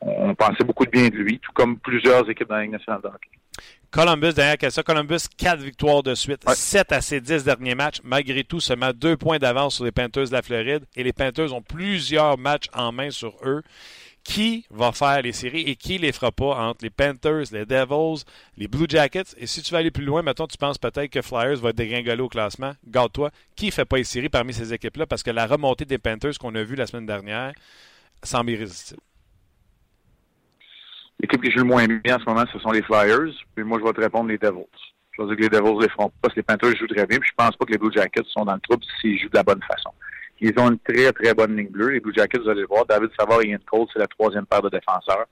on 0.00 0.34
pensait 0.34 0.64
beaucoup 0.64 0.84
de 0.86 0.90
bien 0.90 1.08
de 1.08 1.16
lui, 1.16 1.38
tout 1.38 1.52
comme 1.52 1.78
plusieurs 1.78 2.28
équipes 2.30 2.48
dans 2.48 2.56
la 2.56 2.62
Ligue 2.62 2.72
nationale 2.72 3.00
de 3.02 3.08
hockey. 3.08 3.30
Columbus, 3.90 4.34
dernière 4.34 4.58
question. 4.58 4.82
Columbus, 4.82 5.22
4 5.36 5.60
victoires 5.60 6.02
de 6.02 6.14
suite, 6.14 6.44
Ouais. 6.46 6.54
7 6.54 6.92
à 6.92 7.00
ses 7.00 7.20
10 7.20 7.44
derniers 7.44 7.74
matchs. 7.74 8.00
Malgré 8.04 8.44
tout, 8.44 8.60
seulement 8.60 8.92
2 8.92 9.16
points 9.16 9.38
d'avance 9.38 9.76
sur 9.76 9.84
les 9.84 9.92
Panthers 9.92 10.26
de 10.28 10.32
la 10.32 10.42
Floride. 10.42 10.84
Et 10.94 11.02
les 11.02 11.14
Panthers 11.14 11.54
ont 11.54 11.62
plusieurs 11.62 12.36
matchs 12.36 12.66
en 12.74 12.92
main 12.92 13.10
sur 13.10 13.34
eux. 13.44 13.62
Qui 14.24 14.66
va 14.68 14.92
faire 14.92 15.22
les 15.22 15.32
séries 15.32 15.62
et 15.62 15.74
qui 15.74 15.96
les 15.96 16.12
fera 16.12 16.30
pas 16.30 16.54
entre 16.68 16.84
les 16.84 16.90
Panthers, 16.90 17.44
les 17.50 17.64
Devils, 17.64 18.24
les 18.58 18.68
Blue 18.68 18.84
Jackets? 18.86 19.34
Et 19.38 19.46
si 19.46 19.62
tu 19.62 19.72
vas 19.72 19.78
aller 19.78 19.90
plus 19.90 20.04
loin, 20.04 20.20
maintenant 20.20 20.46
tu 20.46 20.58
penses 20.58 20.76
peut-être 20.76 21.10
que 21.10 21.22
Flyers 21.22 21.56
va 21.56 21.72
dégringoler 21.72 22.20
au 22.20 22.28
classement. 22.28 22.72
Garde-toi. 22.86 23.30
Qui 23.56 23.70
fait 23.70 23.86
pas 23.86 23.96
les 23.96 24.04
séries 24.04 24.28
parmi 24.28 24.52
ces 24.52 24.74
équipes-là? 24.74 25.06
Parce 25.06 25.22
que 25.22 25.30
la 25.30 25.46
remontée 25.46 25.86
des 25.86 25.96
Panthers 25.96 26.38
qu'on 26.38 26.54
a 26.56 26.62
vue 26.62 26.76
la 26.76 26.86
semaine 26.86 27.06
dernière 27.06 27.54
semble 28.22 28.50
irrésistible. 28.50 29.00
L'équipe 31.20 31.42
qui 31.42 31.50
joue 31.50 31.58
le 31.58 31.64
moins 31.64 31.86
bien 31.86 32.16
en 32.16 32.18
ce 32.20 32.24
moment, 32.24 32.44
ce 32.52 32.58
sont 32.58 32.70
les 32.70 32.82
Flyers. 32.82 33.34
Puis 33.54 33.64
moi, 33.64 33.78
je 33.80 33.84
vais 33.84 33.92
te 33.92 34.00
répondre 34.00 34.28
les 34.28 34.38
Devils. 34.38 34.64
Je 35.12 35.22
vais 35.22 35.28
dire 35.28 35.36
que 35.36 35.42
les 35.42 35.60
Devils 35.60 35.80
les 35.80 35.88
feront 35.88 36.12
pas 36.22 36.28
les 36.36 36.42
Panthers 36.42 36.76
jouent 36.76 36.86
très 36.86 37.06
bien. 37.06 37.18
Puis 37.18 37.30
je 37.30 37.34
pense 37.36 37.56
pas 37.56 37.64
que 37.64 37.72
les 37.72 37.78
Blue 37.78 37.92
Jackets 37.92 38.26
sont 38.28 38.44
dans 38.44 38.54
le 38.54 38.60
trouble 38.60 38.84
s'ils 39.00 39.18
jouent 39.18 39.28
de 39.28 39.36
la 39.36 39.42
bonne 39.42 39.62
façon. 39.62 39.90
Ils 40.40 40.54
ont 40.58 40.70
une 40.70 40.78
très, 40.78 41.10
très 41.12 41.34
bonne 41.34 41.56
ligne 41.56 41.68
bleue. 41.68 41.90
Les 41.90 42.00
Blue 42.00 42.12
Jackets, 42.14 42.38
vous 42.38 42.48
allez 42.48 42.60
le 42.60 42.68
voir, 42.68 42.86
David 42.86 43.10
Savard 43.18 43.42
et 43.42 43.48
Ian 43.48 43.58
Cole, 43.68 43.86
c'est 43.92 43.98
la 43.98 44.06
troisième 44.06 44.46
paire 44.46 44.62
de 44.62 44.68
défenseurs. 44.68 45.26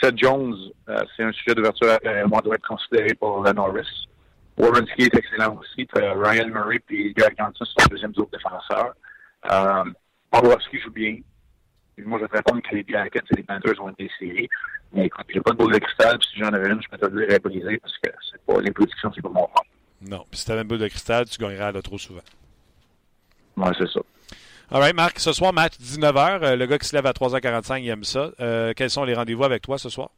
Seth 0.00 0.18
Jones, 0.18 0.56
euh, 0.88 0.98
c'est 1.16 1.22
un 1.22 1.32
sujet 1.32 1.54
d'ouverture 1.54 1.90
à 1.90 2.26
moi 2.26 2.40
doit 2.40 2.56
être 2.56 2.66
considéré 2.66 3.14
pour 3.14 3.44
la 3.44 3.52
Norris. 3.52 4.08
Warrenski 4.58 5.02
est 5.02 5.14
excellent 5.14 5.58
aussi. 5.58 5.86
Ryan 5.94 6.48
Murray 6.48 6.78
puis 6.80 7.12
Greg 7.14 7.34
Johnson 7.38 7.64
sont 7.64 7.74
les 7.84 7.88
deuxième 7.90 8.12
duo 8.12 8.28
de 8.30 8.36
défenseurs. 8.36 8.94
Euh, 9.50 9.84
Pawlowski 10.30 10.78
joue 10.80 10.90
bien. 10.90 11.18
Moi, 11.98 12.18
je 12.18 12.24
vais 12.24 12.28
te 12.28 12.36
répondre 12.36 12.62
que 12.62 12.74
les 12.74 12.84
Jackets 12.88 13.20
et 13.30 13.36
les 13.36 13.42
Panthers 13.42 13.80
ont 13.82 13.90
été 13.90 14.10
séries. 14.18 14.48
Mais 14.92 15.06
écoute, 15.06 15.26
j'ai 15.28 15.40
pas 15.40 15.52
de 15.52 15.56
boule 15.56 15.72
de 15.72 15.78
cristal, 15.78 16.18
puis 16.18 16.28
si 16.32 16.38
j'en 16.38 16.48
avais 16.48 16.70
une, 16.70 16.82
je 16.82 16.88
peux 16.88 16.98
te 16.98 17.06
le 17.06 17.26
dire 17.26 17.36
à 17.36 17.38
briser 17.38 17.78
parce 17.78 17.96
que 17.98 18.10
c'est 18.30 18.40
pas 18.42 18.60
les 18.60 18.70
prédictions, 18.70 19.10
c'est 19.14 19.22
pas 19.22 19.28
mon 19.28 19.46
fort. 19.46 19.64
Non. 20.00 20.24
Puis 20.30 20.40
si 20.40 20.46
tu 20.46 20.52
avais 20.52 20.62
une 20.62 20.68
boule 20.68 20.78
de 20.78 20.88
cristal, 20.88 21.26
tu 21.28 21.38
gagnerais 21.38 21.72
là 21.72 21.82
trop 21.82 21.98
souvent. 21.98 22.22
Ouais, 23.56 23.70
c'est 23.78 23.88
ça. 23.88 24.00
All 24.70 24.80
right, 24.80 24.96
Marc, 24.96 25.18
ce 25.18 25.32
soir, 25.32 25.52
match 25.52 25.74
19h. 25.78 26.42
Euh, 26.42 26.56
le 26.56 26.66
gars 26.66 26.78
qui 26.78 26.88
se 26.88 26.96
lève 26.96 27.06
à 27.06 27.12
3h45, 27.12 27.82
il 27.82 27.88
aime 27.88 28.04
ça. 28.04 28.30
Euh, 28.40 28.72
quels 28.74 28.90
sont 28.90 29.04
les 29.04 29.14
rendez-vous 29.14 29.44
avec 29.44 29.62
toi 29.62 29.76
ce 29.76 29.90
soir? 29.90 30.10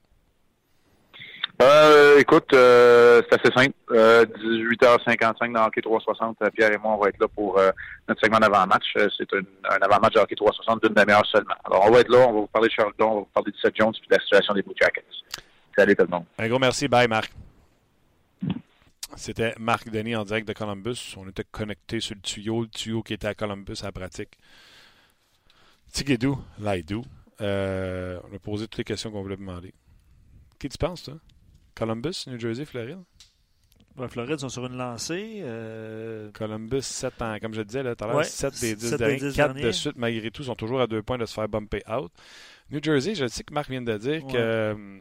Euh, 1.63 2.19
écoute, 2.19 2.53
euh, 2.53 3.23
c'est 3.31 3.41
assez 3.41 3.55
simple. 3.55 3.75
Euh, 3.93 4.25
18h55 4.25 5.53
dans 5.53 5.67
Hockey 5.67 5.83
360. 5.83 6.37
Euh, 6.43 6.51
Pierre 6.51 6.73
et 6.73 6.79
moi, 6.79 6.95
on 6.95 6.99
va 6.99 7.09
être 7.09 7.21
là 7.21 7.29
pour 7.29 7.59
euh, 7.59 7.71
notre 8.09 8.21
segment 8.21 8.41
d'avant-match. 8.41 8.85
Euh, 8.97 9.09
c'est 9.17 9.29
un, 9.35 9.77
avant-match 9.83 10.15
de 10.15 10.21
Hockey 10.21 10.35
360 10.35 10.83
d'une 10.83 10.95
demi-heure 10.95 11.25
seulement. 11.27 11.55
Alors, 11.65 11.87
on 11.87 11.91
va 11.93 12.01
être 12.01 12.09
là, 12.09 12.27
on 12.29 12.33
va 12.33 12.41
vous 12.41 12.47
parler 12.49 12.69
de 12.69 12.73
Charlton, 12.75 13.05
on 13.05 13.15
va 13.15 13.21
vous 13.21 13.29
parler 13.33 13.53
de 13.53 13.57
Seth 13.59 13.77
Jones 13.77 13.93
puis 13.93 14.09
de 14.09 14.15
la 14.15 14.21
situation 14.21 14.55
des 14.55 14.63
Blue 14.63 14.75
Jackets. 14.81 15.05
Salut 15.77 15.95
tout 15.95 16.05
le 16.05 16.11
monde. 16.11 16.25
Un 16.39 16.49
gros 16.49 16.59
merci. 16.59 16.89
Bye, 16.89 17.09
Marc. 17.09 17.33
C'était 19.17 19.55
Marc 19.59 19.89
Denis 19.89 20.17
en 20.17 20.25
direct 20.25 20.49
de 20.49 20.53
Columbus. 20.53 21.15
On 21.17 21.29
était 21.29 21.45
connecté 21.49 22.01
sur 22.01 22.17
le 22.17 22.21
tuyau, 22.21 22.63
le 22.63 22.69
tuyau 22.69 23.03
qui 23.03 23.15
était 23.15 23.29
à 23.29 23.35
Columbus 23.35 23.77
à 23.83 23.87
la 23.87 23.93
pratique. 23.93 24.37
Tigedou, 25.93 26.37
Laidou. 26.59 27.05
Euh, 27.41 28.19
on 28.29 28.35
a 28.35 28.39
posé 28.41 28.67
toutes 28.67 28.79
les 28.79 28.85
questions 28.85 29.13
qu'on 29.13 29.23
voulait 29.23 29.37
demander. 29.37 29.73
Qui 30.59 30.69
tu 30.69 30.79
penses, 30.79 31.05
toi? 31.05 31.15
Columbus, 31.75 32.25
New 32.27 32.39
Jersey, 32.39 32.65
Floride? 32.65 32.99
La 33.97 34.09
Floride 34.09 34.39
sont 34.41 34.49
sur 34.49 34.67
une 34.67 34.77
lancée. 34.77 35.41
euh, 35.43 36.31
Columbus, 36.33 36.83
7 36.83 37.23
ans, 37.23 37.37
comme 37.41 37.55
je 37.55 37.63
disais, 37.63 37.83
tout 37.95 38.05
à 38.05 38.07
l'heure, 38.09 38.17
Ouais, 38.17 38.25
7 38.25 38.61
des 38.61 38.75
10 38.75 38.89
sept 38.91 38.99
des 38.99 39.07
derniers, 39.07 39.31
10 39.31 39.37
4 39.37 39.55
de 39.55 39.71
suite, 39.71 39.97
malgré 39.97 40.31
tout, 40.33 40.43
sont 40.43 40.57
toujours 40.57 40.81
à 40.81 40.87
deux 40.89 41.03
points 41.03 41.19
de 41.19 41.27
se 41.27 41.35
faire 41.35 41.49
bumper 41.49 41.83
out. 41.89 42.11
New 42.71 42.81
Jersey, 42.83 43.15
je 43.15 43.27
sais 43.29 43.45
que 43.45 43.55
Marc 43.55 43.71
vient 43.71 43.83
de 43.83 43.97
dire 43.97 44.25
Ouais. 44.25 44.33
que 44.33 44.37
euh, 44.39 44.99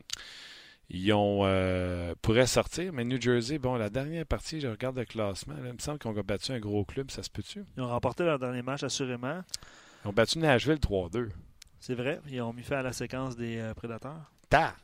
ils 0.89 1.11
ont 1.13 1.41
euh, 1.43 2.13
pourraient 2.21 2.45
sortir, 2.45 2.93
mais 2.93 3.03
New 3.03 3.19
Jersey, 3.19 3.57
bon, 3.57 3.75
la 3.77 3.89
dernière 3.89 4.27
partie, 4.27 4.59
je 4.59 4.67
regarde 4.67 4.97
le 4.97 5.05
classement, 5.05 5.55
là, 5.55 5.69
il 5.69 5.73
me 5.73 5.79
semble 5.79 5.97
qu'ils 5.97 6.11
ont 6.11 6.13
battu 6.23 6.51
un 6.51 6.59
gros 6.59 6.85
club, 6.85 7.09
ça 7.09 7.23
se 7.23 7.31
peut-tu? 7.31 7.63
ils 7.75 7.81
ont 7.81 7.87
remporté 7.87 8.23
leur 8.25 8.37
dernier 8.37 8.61
match, 8.61 8.83
assurément. 8.83 9.41
Ils 10.05 10.09
ont 10.09 10.13
battu 10.13 10.37
Nashville 10.37 10.77
3-2. 10.79 11.29
C'est 11.79 11.95
vrai. 11.95 12.19
Ils 12.29 12.41
ont 12.41 12.53
mis 12.53 12.61
fin 12.63 12.77
à 12.77 12.81
la 12.83 12.93
séquence 12.93 13.35
des 13.35 13.57
euh, 13.57 13.73
prédateurs. 13.73 14.31
Ta! 14.49 14.75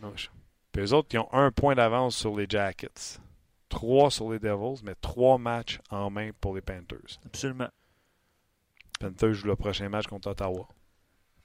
Non, 0.00 0.12
je- 0.16 0.28
Puis 0.74 0.82
eux 0.82 0.92
autres, 0.92 1.08
ils 1.12 1.18
ont 1.20 1.32
un 1.32 1.50
point 1.52 1.74
d'avance 1.76 2.16
sur 2.16 2.36
les 2.36 2.46
Jackets. 2.48 3.20
Trois 3.68 4.10
sur 4.10 4.30
les 4.32 4.38
Devils, 4.40 4.82
mais 4.82 4.94
trois 5.00 5.38
matchs 5.38 5.78
en 5.88 6.10
main 6.10 6.30
pour 6.40 6.54
les 6.54 6.60
Panthers. 6.60 7.18
Absolument. 7.24 7.68
Panthers 9.00 9.34
jouent 9.34 9.46
le 9.48 9.56
prochain 9.56 9.88
match 9.88 10.06
contre 10.08 10.30
Ottawa. 10.30 10.66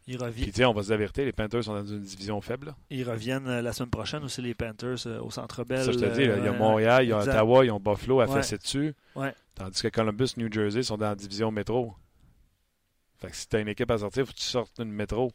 Ils, 0.07 0.17
Puis, 0.17 0.25
revi- 0.27 0.45
tu 0.45 0.51
sais, 0.53 0.65
on 0.65 0.73
va 0.73 0.81
se 0.81 0.91
vérité, 0.93 1.23
les 1.25 1.31
Panthers 1.31 1.63
sont 1.65 1.73
dans 1.75 1.85
une 1.85 2.01
division 2.01 2.41
faible. 2.41 2.67
là. 2.67 2.75
ils 2.89 3.07
reviennent 3.07 3.47
euh, 3.47 3.61
la 3.61 3.71
semaine 3.73 3.91
prochaine 3.91 4.23
aussi, 4.23 4.41
les 4.41 4.55
Panthers, 4.55 5.05
euh, 5.05 5.19
au 5.21 5.29
Centre 5.29 5.63
Bell. 5.63 5.85
Ça, 5.85 5.91
je 5.91 5.99
te 5.99 6.05
dis, 6.05 6.21
il 6.21 6.27
y 6.27 6.31
a 6.31 6.33
euh, 6.51 6.57
Montréal, 6.57 7.03
il 7.05 7.09
y 7.09 7.13
a. 7.13 7.19
Ottawa, 7.19 7.63
ils 7.65 7.71
ont 7.71 7.79
Buffalo 7.79 8.21
à 8.21 8.25
Ouais. 8.25 8.33
fesser 8.37 8.57
dessus. 8.57 8.95
Ouais. 9.15 9.33
Tandis 9.53 9.79
que 9.83 9.89
Columbus, 9.89 10.29
New 10.37 10.51
Jersey 10.51 10.81
sont 10.81 10.97
dans 10.97 11.09
la 11.09 11.15
division 11.15 11.51
métro. 11.51 11.93
Fait 13.17 13.29
que 13.29 13.35
si 13.35 13.47
tu 13.47 13.55
as 13.57 13.59
une 13.59 13.67
équipe 13.67 13.91
à 13.91 13.99
sortir, 13.99 14.23
il 14.23 14.25
faut 14.25 14.33
que 14.33 14.37
tu 14.39 14.43
sortes 14.45 14.79
une 14.79 14.91
métro. 14.91 15.31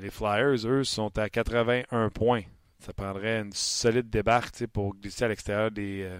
Les 0.00 0.10
Flyers, 0.10 0.66
eux, 0.68 0.84
sont 0.84 1.16
à 1.18 1.28
81 1.30 2.08
points. 2.10 2.42
Ça 2.80 2.92
prendrait 2.92 3.40
une 3.40 3.52
solide 3.52 4.10
débarque 4.10 4.66
pour 4.66 4.94
glisser 4.96 5.24
à 5.24 5.28
l'extérieur 5.28 5.70
des, 5.70 6.02
euh, 6.02 6.18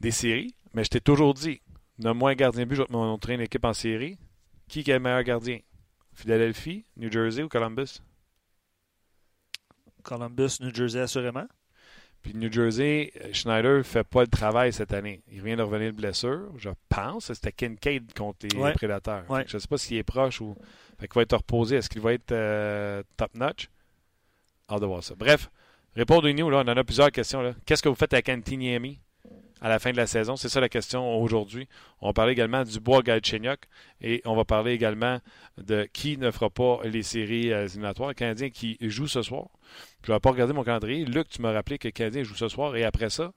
des 0.00 0.10
séries. 0.10 0.54
Mais 0.74 0.84
je 0.84 0.90
t'ai 0.90 1.00
toujours 1.00 1.34
dit, 1.34 1.60
nomme-moi 1.98 2.30
un 2.30 2.34
gardien 2.34 2.66
but, 2.66 2.74
je 2.76 2.82
vais 2.82 2.86
te 2.88 2.92
montrer 2.92 3.34
une 3.34 3.40
équipe 3.40 3.64
en 3.64 3.72
série. 3.72 4.18
Qui 4.68 4.80
est 4.80 4.88
le 4.88 5.00
meilleur 5.00 5.22
gardien? 5.22 5.58
Philadelphie, 6.12 6.84
New 6.96 7.10
Jersey 7.10 7.42
ou 7.42 7.48
Columbus? 7.48 8.00
Columbus, 10.02 10.58
New 10.60 10.74
Jersey, 10.74 11.00
assurément. 11.00 11.46
Puis 12.22 12.34
New 12.34 12.50
Jersey, 12.50 13.12
euh, 13.22 13.32
Schneider 13.32 13.84
fait 13.84 14.04
pas 14.04 14.22
le 14.22 14.26
travail 14.28 14.72
cette 14.72 14.92
année. 14.92 15.22
Il 15.30 15.42
vient 15.42 15.56
de 15.56 15.62
revenir 15.62 15.92
de 15.92 15.96
blessure, 15.96 16.50
je 16.58 16.70
pense. 16.88 17.32
C'était 17.32 17.52
Kincaid 17.52 18.12
contre 18.12 18.46
les 18.50 18.58
Ouais. 18.58 18.72
Prédateurs. 18.72 19.30
Ouais. 19.30 19.44
Je 19.46 19.56
ne 19.56 19.60
sais 19.60 19.68
pas 19.68 19.78
s'il 19.78 19.96
est 19.98 20.02
proche 20.02 20.40
ou. 20.40 20.56
Fait 20.98 21.06
qu'il 21.06 21.14
va 21.14 21.22
être 21.22 21.36
reposé. 21.36 21.76
Est-ce 21.76 21.88
qu'il 21.88 22.00
va 22.02 22.12
être 22.12 22.32
euh, 22.32 23.02
top-notch? 23.16 23.70
Hâte 24.70 24.80
de 24.80 24.86
voir 24.86 25.02
ça. 25.02 25.14
Bref, 25.16 25.50
répondez-nous. 25.96 26.50
Là, 26.50 26.58
on 26.58 26.68
en 26.70 26.76
a 26.76 26.84
plusieurs 26.84 27.10
questions. 27.10 27.40
là. 27.42 27.52
Qu'est-ce 27.66 27.82
que 27.82 27.88
vous 27.88 27.94
faites 27.94 28.12
avec 28.12 28.28
Antiniemi 28.28 29.00
à 29.60 29.68
la 29.68 29.78
fin 29.78 29.90
de 29.92 29.96
la 29.96 30.06
saison? 30.06 30.36
C'est 30.36 30.48
ça 30.48 30.60
la 30.60 30.68
question 30.68 31.20
aujourd'hui. 31.22 31.68
On 32.00 32.08
va 32.08 32.12
parler 32.12 32.32
également 32.32 32.62
du 32.64 32.78
bois 32.80 33.02
Galchenyuk 33.02 33.60
et 34.00 34.20
on 34.24 34.36
va 34.36 34.44
parler 34.44 34.72
également 34.72 35.18
de 35.56 35.88
qui 35.92 36.18
ne 36.18 36.30
fera 36.30 36.50
pas 36.50 36.80
les 36.84 37.02
séries 37.02 37.52
euh, 37.52 37.66
éliminatoires. 37.66 38.08
Le 38.08 38.14
Canadien 38.14 38.50
qui 38.50 38.76
joue 38.82 39.06
ce 39.08 39.22
soir. 39.22 39.46
Je 40.06 40.12
vais 40.12 40.20
pas 40.20 40.30
regarder 40.30 40.52
mon 40.52 40.64
calendrier. 40.64 41.04
Luc, 41.04 41.28
tu 41.28 41.40
m'as 41.42 41.52
rappelé 41.52 41.78
que 41.78 41.88
le 41.88 41.92
Canadien 41.92 42.22
joue 42.22 42.34
ce 42.36 42.48
soir 42.48 42.76
et 42.76 42.84
après 42.84 43.10
ça, 43.10 43.32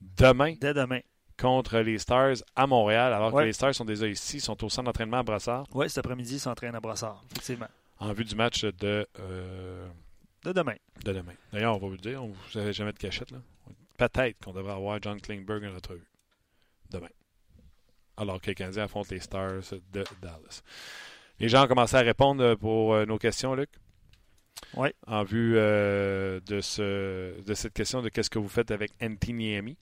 demain, 0.00 0.54
Dès 0.60 0.74
demain. 0.74 1.00
contre 1.38 1.78
les 1.78 1.98
Stars 1.98 2.36
à 2.54 2.66
Montréal, 2.66 3.12
alors 3.12 3.32
Ouais. 3.32 3.42
que 3.42 3.46
les 3.46 3.52
Stars 3.52 3.74
sont 3.74 3.84
déjà 3.84 4.06
ici, 4.08 4.40
sont 4.40 4.62
au 4.64 4.68
centre 4.68 4.86
d'entraînement 4.86 5.18
à 5.18 5.22
Brassard, 5.22 5.66
Oui, 5.74 5.88
cet 5.88 5.98
après-midi, 5.98 6.34
ils 6.36 6.40
s'entraînent 6.40 6.74
à 6.74 6.80
Brossard. 6.80 7.22
Effectivement. 7.30 7.68
en 7.98 8.12
vue 8.12 8.24
du 8.24 8.34
match 8.34 8.64
de, 8.64 9.06
euh, 9.20 9.86
De 10.46 10.52
demain. 10.52 10.76
de 11.04 11.12
demain. 11.12 11.32
D'ailleurs, 11.52 11.74
on 11.74 11.78
va 11.78 11.86
vous 11.88 11.92
le 11.94 11.98
dire, 11.98 12.22
on 12.22 12.28
vous 12.28 12.58
avez 12.58 12.72
jamais 12.72 12.92
de 12.92 12.98
cachette. 12.98 13.32
là. 13.32 13.38
Peut-être 13.98 14.38
qu'on 14.44 14.52
devrait 14.52 14.74
avoir 14.74 15.02
John 15.02 15.20
Klingberg 15.20 15.64
en 15.64 15.74
entrevue. 15.74 16.06
Demain. 16.88 17.08
alors 18.16 18.40
que 18.40 18.46
les 18.46 18.54
Canadiens 18.54 18.84
affrontent 18.84 19.08
les 19.10 19.18
Stars 19.18 19.62
de 19.92 20.04
Dallas. 20.22 20.62
Les 21.40 21.48
gens 21.48 21.64
ont 21.64 21.66
commencé 21.66 21.96
à 21.96 22.00
répondre 22.00 22.54
pour 22.54 22.94
euh, 22.94 23.04
nos 23.06 23.18
questions, 23.18 23.56
Luc? 23.56 23.70
En 25.06 25.22
vue 25.22 25.54
euh, 25.56 26.40
de, 26.46 26.60
ce, 26.60 27.40
de 27.42 27.54
cette 27.54 27.72
question 27.72 28.02
de 28.02 28.08
qu'est-ce 28.08 28.28
que 28.28 28.38
vous 28.38 28.48
faites 28.48 28.70
avec 28.70 28.90
Antiniemi. 29.02 29.76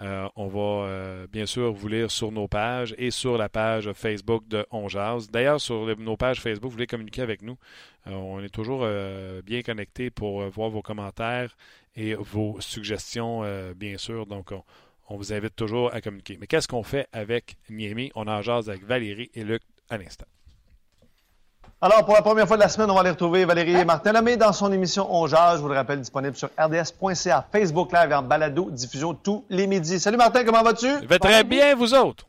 Euh, 0.00 0.28
on 0.36 0.46
va 0.46 0.86
euh, 0.86 1.26
bien 1.26 1.44
sûr 1.44 1.72
vous 1.72 1.88
lire 1.88 2.10
sur 2.10 2.32
nos 2.32 2.48
pages 2.48 2.94
et 2.98 3.10
sur 3.10 3.36
la 3.36 3.48
page 3.48 3.92
Facebook 3.92 4.46
de 4.48 4.66
On 4.70 4.86
D'ailleurs, 5.30 5.60
sur 5.60 5.86
nos 5.98 6.16
pages 6.16 6.40
Facebook, 6.40 6.70
vous 6.70 6.76
voulez 6.76 6.86
communiquer 6.86 7.22
avec 7.22 7.42
nous. 7.42 7.58
on 8.06 8.42
est 8.42 8.48
toujours 8.48 8.86
bien 9.44 9.62
connectés 9.62 10.10
pour 10.10 10.42
voir 10.48 10.70
vos 10.70 10.82
commentaires 10.82 11.56
et 11.94 12.14
vos 12.14 12.58
suggestions, 12.60 13.42
bien 13.76 13.98
sûr. 13.98 14.26
Donc, 14.26 14.52
on, 14.52 14.62
on, 15.08 15.16
vous 15.16 15.32
invite 15.32 15.56
toujours 15.56 15.92
à 15.92 16.00
communiquer. 16.00 16.38
Mais 16.40 16.46
qu'est-ce 16.46 16.68
qu'on 16.68 16.82
fait 16.84 17.06
avec 17.12 17.56
Niemi? 17.68 18.10
On 18.14 18.26
en 18.28 18.40
jase 18.40 18.70
avec 18.70 18.84
Valérie 18.84 19.30
et 19.34 19.44
Luc 19.44 19.62
à 19.90 19.98
l'instant. 19.98 20.26
Alors, 21.80 22.04
pour 22.04 22.14
la 22.14 22.22
première 22.22 22.48
fois 22.48 22.56
de 22.56 22.62
la 22.62 22.68
semaine, 22.68 22.90
on 22.90 22.94
va 22.94 23.00
aller 23.02 23.10
retrouver 23.10 23.44
Valérie 23.44 23.76
et 23.76 23.84
Martin 23.84 24.10
Lamé 24.10 24.36
dans 24.36 24.52
son 24.52 24.72
émission 24.72 25.06
On 25.14 25.28
Jage. 25.28 25.58
Je 25.58 25.62
vous 25.62 25.68
le 25.68 25.76
rappelle, 25.76 26.00
disponible 26.00 26.34
sur 26.34 26.50
rds.ca, 26.58 27.46
Facebook 27.52 27.92
Live 27.92 28.10
et 28.10 28.14
en 28.14 28.22
balado, 28.22 28.68
diffusion 28.72 29.14
tous 29.14 29.44
les 29.48 29.68
midis. 29.68 30.00
Salut 30.00 30.16
Martin, 30.16 30.42
comment 30.42 30.64
vas-tu? 30.64 30.88
Je 30.88 31.06
vais 31.06 31.20
très 31.20 31.44
bien, 31.44 31.76
vous 31.76 31.94
autres? 31.94 32.26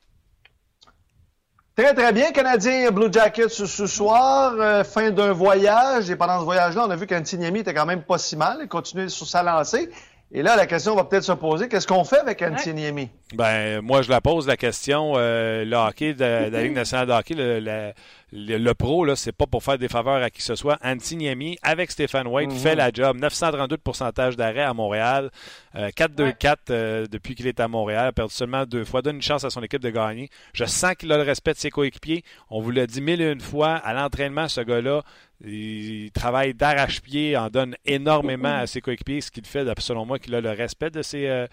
Très, 1.75 1.95
très 1.95 2.13
bien. 2.13 2.31
Canadien 2.31 2.91
Blue 2.91 3.11
Jackets 3.11 3.49
ce, 3.49 3.87
soir, 3.87 4.53
euh, 4.59 4.83
fin 4.83 5.09
d'un 5.09 5.33
voyage. 5.33 6.11
Et 6.11 6.15
pendant 6.15 6.39
ce 6.39 6.43
voyage-là, 6.43 6.85
on 6.85 6.91
a 6.91 6.95
vu 6.95 7.07
qu'Antiniemi 7.07 7.61
était 7.61 7.73
quand 7.73 7.87
même 7.87 8.03
pas 8.03 8.19
si 8.19 8.35
mal. 8.35 8.59
Il 8.61 8.67
continue 8.67 9.09
sur 9.09 9.25
sa 9.25 9.41
lancée. 9.41 9.89
Et 10.31 10.43
là, 10.43 10.55
la 10.55 10.67
question 10.67 10.95
va 10.95 11.05
peut-être 11.05 11.23
se 11.23 11.31
poser, 11.31 11.67
qu'est-ce 11.67 11.87
qu'on 11.87 12.03
fait 12.03 12.19
avec 12.19 12.43
Antiniemi? 12.43 13.09
Ben, 13.33 13.81
moi, 13.81 14.03
je 14.03 14.11
la 14.11 14.21
pose 14.21 14.45
la 14.45 14.57
question. 14.57 15.13
Euh, 15.15 15.65
le 15.65 15.75
hockey 15.75 16.13
de, 16.13 16.51
la 16.51 16.61
Ligue 16.61 16.75
nationale 16.75 17.07
de 17.07 17.13
hockey, 17.13 17.33
le, 17.35 17.93
le, 18.31 18.73
pro, 18.73 19.05
là, 19.05 19.15
c'est 19.15 19.31
pas 19.31 19.47
pour 19.47 19.63
faire 19.63 19.79
des 19.79 19.87
faveurs 19.87 20.21
à 20.21 20.29
qui 20.29 20.37
que 20.37 20.43
ce 20.43 20.53
soit. 20.53 20.77
Antiniemi, 20.83 21.57
avec 21.63 21.89
Stéphane 21.89 22.27
White, 22.27 22.51
fait 22.51 22.73
mhm. 22.73 22.77
la 22.77 22.91
job. 22.93 23.17
932 23.17 23.75
de 23.75 23.81
pourcentage 23.81 24.37
d'arrêt 24.37 24.61
à 24.61 24.73
Montréal. 24.75 25.31
4-2-4 25.75 26.45
euh, 26.45 26.55
euh, 26.69 27.05
depuis 27.09 27.33
qu'il 27.33 27.47
est 27.47 27.59
à 27.59 27.67
Montréal. 27.67 28.07
A 28.07 28.11
perdu 28.11 28.33
seulement 28.33 28.65
deux 28.65 28.85
fois. 28.85 29.01
Donne 29.01 29.15
une 29.15 29.21
chance 29.23 29.43
à 29.45 29.49
son 29.49 29.63
équipe 29.63 29.81
de 29.81 29.89
gagner. 29.89 30.29
Je 30.53 30.65
sens 30.65 30.93
qu'il 30.93 31.11
a 31.11 31.17
le 31.17 31.23
respect 31.23 31.53
de 31.53 31.57
ses 31.57 31.71
coéquipiers. 31.71 32.23
On 32.51 32.61
vous 32.61 32.69
l'a 32.69 32.85
dit 32.85 33.01
mille 33.01 33.21
et 33.21 33.31
une 33.31 33.41
fois. 33.41 33.77
À 33.77 33.93
l'entraînement, 33.93 34.47
ce 34.47 34.61
gars-là, 34.61 35.01
il 35.45 36.11
travaille 36.11 36.53
d'arrache-pied, 36.53 37.37
en 37.37 37.49
donne 37.49 37.75
énormément 37.85 38.55
à 38.55 38.67
ses 38.67 38.81
coéquipiers, 38.81 39.21
ce 39.21 39.31
qu'il 39.31 39.45
fait, 39.45 39.65
selon 39.79 40.05
moi, 40.05 40.19
qu'il 40.19 40.35
a 40.35 40.41
le 40.41 40.51
respect 40.51 40.89
de 40.89 41.01
ses, 41.01 41.27
euh, 41.27 41.47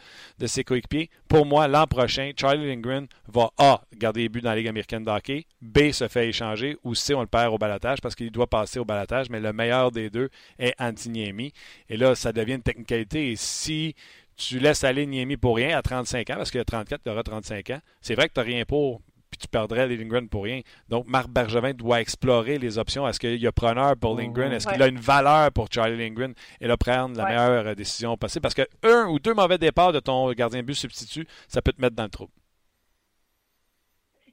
ses 0.45 0.65
coéquipiers. 0.65 1.09
Pour 1.29 1.47
moi, 1.47 1.69
l'an 1.69 1.87
prochain, 1.87 2.33
Charlie 2.37 2.67
Lindgren 2.67 3.07
va 3.29 3.51
A. 3.59 3.83
garder 3.97 4.23
les 4.23 4.29
buts 4.29 4.41
dans 4.41 4.51
la 4.51 4.57
Ligue 4.57 4.69
américaine 4.69 5.05
de 5.05 5.45
B. 5.61 5.93
se 5.93 6.09
fait 6.09 6.29
échanger, 6.29 6.77
ou 6.83 6.95
C. 6.95 7.15
on 7.15 7.21
le 7.21 7.27
perd 7.27 7.55
au 7.55 7.59
balatage 7.59 8.01
parce 8.01 8.15
qu'il 8.15 8.31
doit 8.31 8.49
passer 8.49 8.79
au 8.79 8.85
balatage, 8.85 9.31
mais 9.31 9.41
le 9.41 9.53
meilleur 9.53 9.93
des 9.93 10.11
deux 10.11 10.31
est 10.59 10.75
Antiniemi. 10.81 11.53
Et 11.89 11.97
là, 11.97 12.15
ça 12.15 12.33
devient 12.33 12.55
une 12.55 12.63
technicalité. 12.63 13.31
Et 13.31 13.37
si 13.37 13.95
tu 14.37 14.59
laisses 14.59 14.85
aller 14.85 15.07
Niemi 15.07 15.37
pour 15.37 15.57
rien 15.57 15.79
à 15.79 15.83
35 15.83 16.31
ans, 16.31 16.37
parce 16.37 16.51
qu'il 16.51 16.61
a 16.61 16.65
34, 16.65 17.01
il 17.05 17.13
aura 17.13 17.23
35 17.23 17.71
ans, 17.71 17.81
c'est 18.01 18.15
vrai 18.15 18.29
que 18.29 18.35
tu 18.35 18.41
n'as 18.41 18.47
rien 18.47 18.65
pour, 18.65 19.01
tu 19.39 19.49
perdrais 19.49 19.89
Lindgren 19.89 20.29
pour 20.29 20.45
rien. 20.45 20.61
Donc, 20.89 21.07
Marc 21.07 21.29
Bergevin 21.29 21.73
doit 21.73 22.01
explorer 22.01 22.59
les 22.59 22.79
options. 22.79 23.07
Est-ce 23.07 23.21
qu'il 23.21 23.41
y 23.41 23.47
a 23.47 23.53
preneur 23.53 23.97
pour 23.97 24.17
Lindgren? 24.17 24.53
Est-ce 24.53 24.67
qu'il 24.69 24.83
a 24.83 24.89
une 24.89 24.99
valeur 24.99 25.53
pour 25.53 25.69
Charlie 25.71 25.97
Lindgren? 25.97 26.35
Et 26.61 26.67
là, 26.67 26.77
prendre 26.77 27.17
la 27.17 27.27
meilleure 27.27 27.77
décision 27.77 28.17
possible. 28.17 28.43
Parce 28.43 28.55
que 28.55 28.67
un 28.83 29.07
ou 29.09 29.19
deux 29.19 29.35
mauvais 29.35 29.59
départs 29.59 29.93
de 29.93 30.01
ton 30.01 30.33
gardien 30.33 30.61
de 30.61 30.67
but 30.67 30.75
substitut, 30.75 31.27
ça 31.49 31.63
peut 31.63 31.73
te 31.73 31.81
mettre 31.81 31.97
dans 31.97 32.05
le 32.05 32.11
trou. 32.11 32.29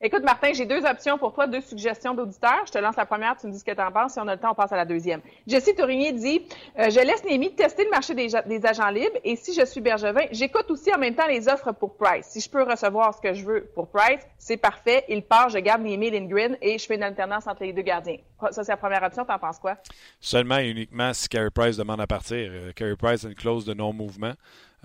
Écoute, 0.06 0.24
Martin, 0.24 0.52
j'ai 0.52 0.66
deux 0.66 0.84
options 0.84 1.18
pour 1.18 1.32
toi, 1.32 1.48
deux 1.48 1.62
suggestions 1.62 2.14
d'auditeurs. 2.14 2.66
Je 2.68 2.74
te 2.74 2.78
lance 2.78 2.98
la 2.98 3.06
première, 3.06 3.38
tu 3.38 3.48
me 3.48 3.54
dis 3.54 3.60
ce 3.60 3.64
que 3.64 3.72
tu 3.72 3.82
en 3.82 3.90
penses. 3.90 4.12
Si 4.12 4.20
on 4.20 4.28
a 4.28 4.36
le 4.36 4.42
temps, 4.42 4.52
on 4.52 4.54
passe 4.54 4.74
à 4.74 4.76
la 4.76 4.84
deuxième. 4.84 5.22
Jessie 5.48 5.74
Tourigny 5.76 6.12
dit 6.12 6.46
euh, 6.78 6.90
Je 6.90 7.00
laisse 7.00 7.24
Némi 7.24 7.56
tester 7.56 7.86
le 7.86 7.90
marché 7.90 8.14
des, 8.14 8.66
agents 8.66 8.90
libres 8.90 9.18
et 9.24 9.38
si 9.38 9.54
je 9.54 9.66
suis 9.66 9.80
Bergevin, 9.80 10.26
j'écoute 10.32 10.70
aussi 10.72 10.94
en 10.94 10.98
même 10.98 11.16
temps 11.16 11.28
les 11.30 11.48
offres 11.48 11.72
pour 11.72 11.96
Price. 11.96 12.26
Si 12.26 12.42
je 12.42 12.50
peux 12.50 12.64
recevoir 12.64 13.14
ce 13.16 13.22
que 13.22 13.34
je 13.34 13.46
veux 13.46 13.62
pour 13.74 13.88
Price, 13.88 14.20
c'est 14.38 14.58
parfait. 14.58 15.06
Il 15.08 15.24
part, 15.24 15.48
je 15.48 15.60
garde 15.60 15.82
Némi 15.82 16.12
Lindgren 16.12 16.58
et 16.62 16.78
je 16.78 16.86
fais 16.86 16.96
une 16.96 17.04
alternance 17.04 17.48
entre 17.48 17.64
les 17.64 17.72
deux 17.72 17.82
gardiens. 17.82 18.18
Ça, 18.52 18.66
c'est 18.66 18.74
la 18.74 18.78
première 18.78 19.04
option. 19.04 19.24
T'en 19.24 19.40
penses 19.40 19.60
quoi? 19.60 19.78
Seulement 20.20 20.58
et 20.58 20.68
uniquement 20.68 21.14
si 21.14 21.30
Carey 21.30 21.50
Price 21.50 21.78
demande 21.78 22.02
à 22.02 22.08
partir. 22.08 22.50
Euh, 22.52 22.74
Carey 22.74 22.98
Price 22.98 23.24
a 23.24 23.30
une 23.30 23.36
clause 23.36 23.64
de 23.64 23.74
non-mouvement. 23.74 24.34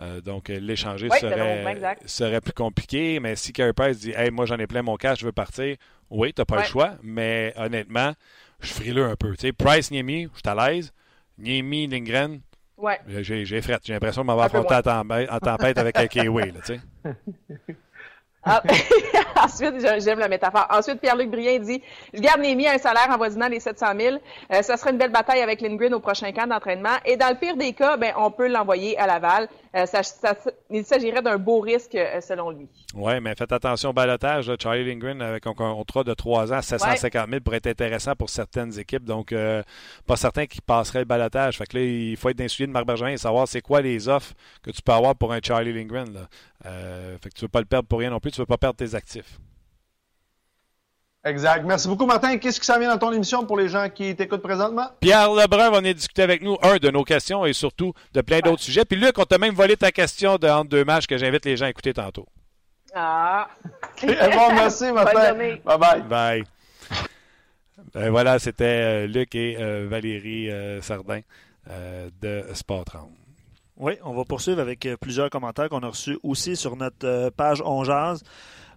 Euh, 0.01 0.21
donc, 0.21 0.49
l'échanger 0.49 1.09
serait, 2.07 2.41
plus 2.41 2.53
compliqué. 2.53 3.21
Mais 3.21 3.37
si 3.37 3.53
Carey 3.53 3.73
Price 3.73 3.99
dit 3.99 4.13
Hey, 4.13 4.31
moi, 4.31 4.47
j'en 4.47 4.59
ai 4.59 4.67
plein 4.67 4.83
mon 4.83 4.97
cash, 4.97 5.21
je 5.21 5.27
veux 5.27 5.33
partir, 5.33 5.77
oui, 6.11 6.33
tu 6.33 6.41
n'as 6.41 6.45
pas 6.45 6.59
le 6.59 6.65
choix. 6.65 6.93
Mais 7.03 7.53
honnêtement, 7.57 8.13
je 8.61 8.73
frileux 8.73 9.05
un 9.05 9.17
peu. 9.17 9.35
Price, 9.57 9.91
Niemi, 9.91 10.29
je 10.35 10.39
suis 10.39 10.49
à 10.49 10.55
l'aise. 10.71 10.93
Niemi, 11.39 11.87
Lindgren, 11.87 12.41
ouais. 12.77 12.99
j'ai, 13.07 13.45
j'ai 13.45 13.61
J'ai 13.61 13.93
l'impression 13.93 14.23
de 14.23 14.27
m'avoir 14.27 14.47
affronté 14.47 14.75
en 14.75 15.39
tempête 15.39 15.79
avec 15.79 15.97
un 15.99 16.07
Kiwi. 16.07 16.53
sais. 16.65 16.81
Ah, 18.45 18.63
ensuite, 19.43 19.75
j'aime 19.99 20.21
la 20.21 20.29
métaphore. 20.29 20.67
Ensuite, 20.71 21.01
Pierre-Luc 21.01 21.31
Brien 21.31 21.59
dit 21.59 21.83
Je 22.15 22.21
garde 22.21 22.41
Némi 22.41 22.67
à 22.67 22.75
un 22.75 22.79
salaire 22.79 23.11
avoisinant 23.11 23.49
les 23.49 23.59
700 23.59 23.87
000. 23.99 24.17
Euh, 24.53 24.63
ça 24.63 24.77
sera 24.77 24.91
une 24.91 24.99
belle 24.99 25.11
bataille 25.11 25.41
avec 25.41 25.61
Lindgren 25.61 25.93
au 25.95 26.01
prochain 26.01 26.31
camp 26.31 26.47
d'entraînement. 26.47 26.97
Et 27.05 27.17
dans 27.17 27.29
le 27.29 27.35
pire 27.35 27.57
des 27.57 27.73
cas, 27.73 27.97
ben, 27.97 28.13
on 28.17 28.31
peut 28.31 28.49
l'envoyer 28.49 28.97
à 28.97 29.07
Laval. 29.07 29.49
Euh, 29.75 29.87
ça, 29.87 30.03
il 30.71 30.85
s'agirait 30.85 31.21
d'un 31.21 31.37
beau 31.37 31.59
risque, 31.61 31.97
euh, 31.97 32.21
selon 32.21 32.51
lui. 32.51 32.69
Oui, 32.95 33.21
mais 33.21 33.35
faites 33.35 33.53
attention 33.53 33.91
au 33.91 33.93
balotage. 33.93 34.51
Charlie 34.63 34.85
Lindgren, 34.85 35.21
avec 35.21 35.47
un 35.47 35.55
contrat 35.55 36.05
de 36.05 36.15
3 36.15 36.53
ans 36.53 36.57
à 36.57 36.63
750 36.63 37.29
000, 37.29 37.41
pourrait 37.41 37.57
être 37.57 37.67
intéressant 37.67 38.15
pour 38.15 38.31
certaines 38.31 38.79
équipes. 38.79 39.05
Donc, 39.05 39.35
pas 40.07 40.17
certain 40.17 40.47
qu'il 40.47 40.63
passerait 40.63 41.01
le 41.01 41.05
balotage. 41.05 41.59
Fait 41.59 41.67
que 41.67 41.77
là, 41.77 41.85
il 41.85 42.17
faut 42.17 42.29
être 42.29 42.39
d'insuline 42.39 42.69
de 42.69 42.73
Marc 42.73 42.87
Bergevin 42.87 43.11
et 43.11 43.17
savoir 43.17 43.49
c'est 43.49 43.61
quoi 43.61 43.81
les 43.83 44.09
offres 44.09 44.33
que 44.63 44.71
tu 44.71 44.81
peux 44.81 44.93
avoir 44.93 45.17
pour 45.17 45.33
un 45.33 45.41
Charlie 45.43 45.73
Lindgren. 45.73 46.13
Là. 46.13 46.29
fait 47.21 47.29
que 47.29 47.35
tu 47.35 47.45
ne 47.45 47.47
veux 47.47 47.49
pas 47.49 47.61
le 47.61 47.67
perdre 47.67 47.89
pour 47.89 47.99
rien 47.99 48.11
non 48.11 48.21
plus. 48.21 48.28
Tu 48.31 48.41
ne 48.41 48.43
veux 48.43 48.47
pas 48.47 48.59
perdre 48.59 48.77
tes 48.77 48.95
actifs. 48.95 49.39
Exact. 51.25 51.65
Merci 51.65 51.89
beaucoup, 51.89 52.07
Martin. 52.07 52.39
Qu'est-ce 52.39 52.61
qui 52.61 52.67
s'en 52.67 52.79
vient 52.79 52.91
dans 52.91 52.99
ton 52.99 53.13
émission 53.13 53.45
pour 53.45 53.59
les 53.59 53.69
gens 53.69 53.89
qui 53.89 54.15
t'écoutent 54.15 54.43
présentement? 54.43 54.89
Pierre 55.01 55.33
Lebrun 55.33 55.71
va 55.71 55.79
venir 55.79 55.95
discuter 55.95 56.23
avec 56.23 56.43
nous, 56.43 56.57
un, 56.63 56.77
de 56.77 56.91
nos 56.91 57.05
questions 57.05 57.45
et 57.45 57.53
surtout 57.53 57.93
de 58.15 58.21
plein 58.21 58.41
d'autres 58.41 58.63
sujets. 58.63 58.85
Puis 58.85 58.99
Luc, 58.99 59.19
on 59.19 59.25
t'a 59.25 59.37
même 59.39 59.55
volé 59.55 59.77
ta 59.77 59.91
question 59.91 60.37
de 60.37 60.49
entre 60.49 60.71
deux 60.71 60.85
matchs 60.85 61.07
que 61.07 61.19
j'invite 61.19 61.45
les 61.45 61.57
gens 61.57 61.67
à 61.67 61.71
écouter 61.71 61.93
tantôt. 61.93 62.27
Ah! 62.95 63.49
bon, 64.03 64.55
merci, 64.55 64.93
Martin. 64.93 65.35
Bye-bye. 65.35 66.09
Bye. 66.09 66.45
Ben 67.95 68.11
voilà, 68.11 68.39
c'était 68.39 68.65
euh, 68.65 69.07
Luc 69.07 69.35
et 69.35 69.57
euh, 69.59 69.87
Valérie 69.89 70.51
euh, 70.51 70.81
Sardin 70.83 71.21
de 72.23 72.45
Sport 72.55 72.87
30. 72.87 73.11
Oui, 73.79 73.95
on 74.05 74.13
va 74.13 74.25
poursuivre 74.25 74.61
avec 74.61 74.89
plusieurs 75.01 75.31
commentaires 75.31 75.69
qu'on 75.69 75.81
a 75.81 75.89
reçus 75.89 76.19
aussi 76.23 76.57
sur 76.57 76.77
notre 76.77 77.31
page 77.31 77.63
On 77.65 77.85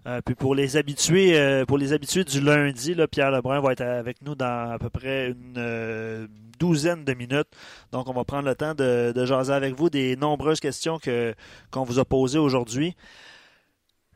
euh, 0.06 0.20
puis 0.24 0.34
pour 0.34 0.54
les 0.54 0.76
habitués, 0.76 1.38
euh, 1.38 1.64
pour 1.64 1.78
les 1.78 1.92
habitués 1.92 2.24
du 2.24 2.40
lundi, 2.40 2.96
Pierre 3.10 3.30
Lebrun 3.30 3.60
va 3.60 3.72
être 3.72 3.82
avec 3.82 4.20
nous 4.22 4.34
dans 4.34 4.72
à 4.72 4.78
peu 4.78 4.90
près 4.90 5.28
une 5.28 5.54
euh, 5.56 6.26
douzaine 6.58 7.04
de 7.04 7.14
minutes. 7.14 7.46
Donc, 7.92 8.08
on 8.08 8.12
va 8.12 8.24
prendre 8.24 8.48
le 8.48 8.54
temps 8.56 8.74
de, 8.74 9.12
de 9.14 9.24
jaser 9.24 9.52
avec 9.52 9.74
vous 9.74 9.90
des 9.90 10.16
nombreuses 10.16 10.60
questions 10.60 10.98
que 10.98 11.34
qu'on 11.70 11.84
vous 11.84 11.98
a 12.00 12.04
posées 12.04 12.38
aujourd'hui. 12.38 12.96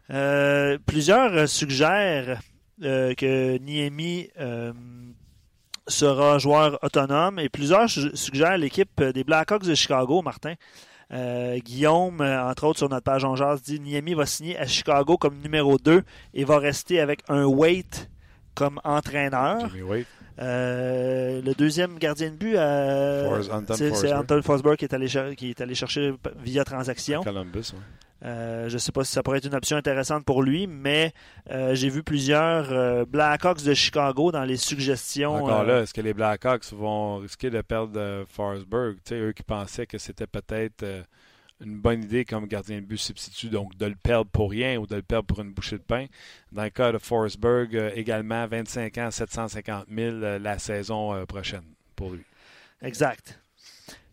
plusieurs 0.08 1.48
suggèrent 1.48 2.40
que 2.80 3.58
Niemi 3.58 4.28
sera 5.88 6.38
joueur 6.38 6.78
autonome 6.82 7.38
et 7.38 7.48
plusieurs 7.48 7.88
suggèrent 7.88 8.58
l'équipe 8.58 9.02
des 9.02 9.24
Blackhawks 9.24 9.64
de 9.64 9.74
Chicago, 9.74 10.22
Martin. 10.22 10.54
Euh, 11.12 11.58
Guillaume, 11.58 12.20
euh, 12.20 12.42
entre 12.42 12.64
autres 12.64 12.78
sur 12.78 12.88
notre 12.88 13.04
page 13.04 13.24
en 13.24 13.36
jazz, 13.36 13.62
dit 13.62 13.78
Niemi 13.78 14.14
va 14.14 14.26
signer 14.26 14.58
à 14.58 14.66
Chicago 14.66 15.16
comme 15.16 15.38
numéro 15.38 15.78
2 15.78 16.02
et 16.34 16.44
va 16.44 16.58
rester 16.58 16.98
avec 17.00 17.22
un 17.28 17.44
Wait 17.44 18.08
comme 18.54 18.80
entraîneur. 18.82 19.70
Euh, 20.38 21.40
le 21.42 21.54
deuxième 21.54 21.98
gardien 21.98 22.30
de 22.30 22.36
but, 22.36 22.56
c'est 23.76 24.12
Anton 24.12 24.42
Forsberg 24.42 24.76
qui 24.76 24.84
est, 24.84 24.94
allé, 24.94 25.06
qui 25.36 25.50
est 25.50 25.60
allé 25.60 25.74
chercher 25.74 26.12
via 26.42 26.64
transaction. 26.64 27.22
Columbus, 27.22 27.72
je 28.22 28.72
ne 28.72 28.78
sais 28.78 28.92
pas 28.92 29.04
si 29.04 29.12
ça 29.12 29.22
pourrait 29.22 29.38
être 29.38 29.46
une 29.46 29.54
option 29.54 29.76
intéressante 29.76 30.24
pour 30.24 30.42
lui, 30.42 30.66
mais 30.66 31.12
j'ai 31.72 31.88
vu 31.88 32.02
plusieurs 32.02 33.06
Blackhawks 33.06 33.62
de 33.62 33.74
Chicago 33.74 34.32
dans 34.32 34.44
les 34.44 34.56
suggestions. 34.56 35.34
Encore 35.34 35.64
là, 35.64 35.82
est-ce 35.82 35.94
que 35.94 36.00
les 36.00 36.14
Blackhawks 36.14 36.72
vont 36.72 37.18
risquer 37.18 37.50
de 37.50 37.60
perdre 37.60 38.24
Forsberg? 38.28 38.96
eux 39.12 39.32
qui 39.32 39.42
pensaient 39.42 39.86
que 39.86 39.98
c'était 39.98 40.26
peut-être 40.26 40.84
une 41.60 41.78
bonne 41.78 42.02
idée 42.02 42.24
comme 42.24 42.46
gardien 42.46 42.80
de 42.80 42.86
but 42.86 42.98
substitut, 42.98 43.48
donc 43.48 43.76
de 43.76 43.86
le 43.86 43.94
perdre 43.94 44.30
pour 44.30 44.50
rien 44.50 44.78
ou 44.78 44.86
de 44.86 44.96
le 44.96 45.02
perdre 45.02 45.26
pour 45.26 45.40
une 45.40 45.52
bouchée 45.52 45.78
de 45.78 45.82
pain. 45.82 46.06
Dans 46.52 46.64
le 46.64 46.70
cas 46.70 46.92
de 46.92 46.98
Forsberg, 46.98 47.74
euh, 47.74 47.90
également 47.94 48.46
25 48.46 48.98
ans, 48.98 49.10
750 49.10 49.86
000 49.88 50.16
euh, 50.16 50.38
la 50.38 50.58
saison 50.58 51.14
euh, 51.14 51.24
prochaine 51.24 51.64
pour 51.94 52.10
lui. 52.10 52.24
Exact. 52.82 53.40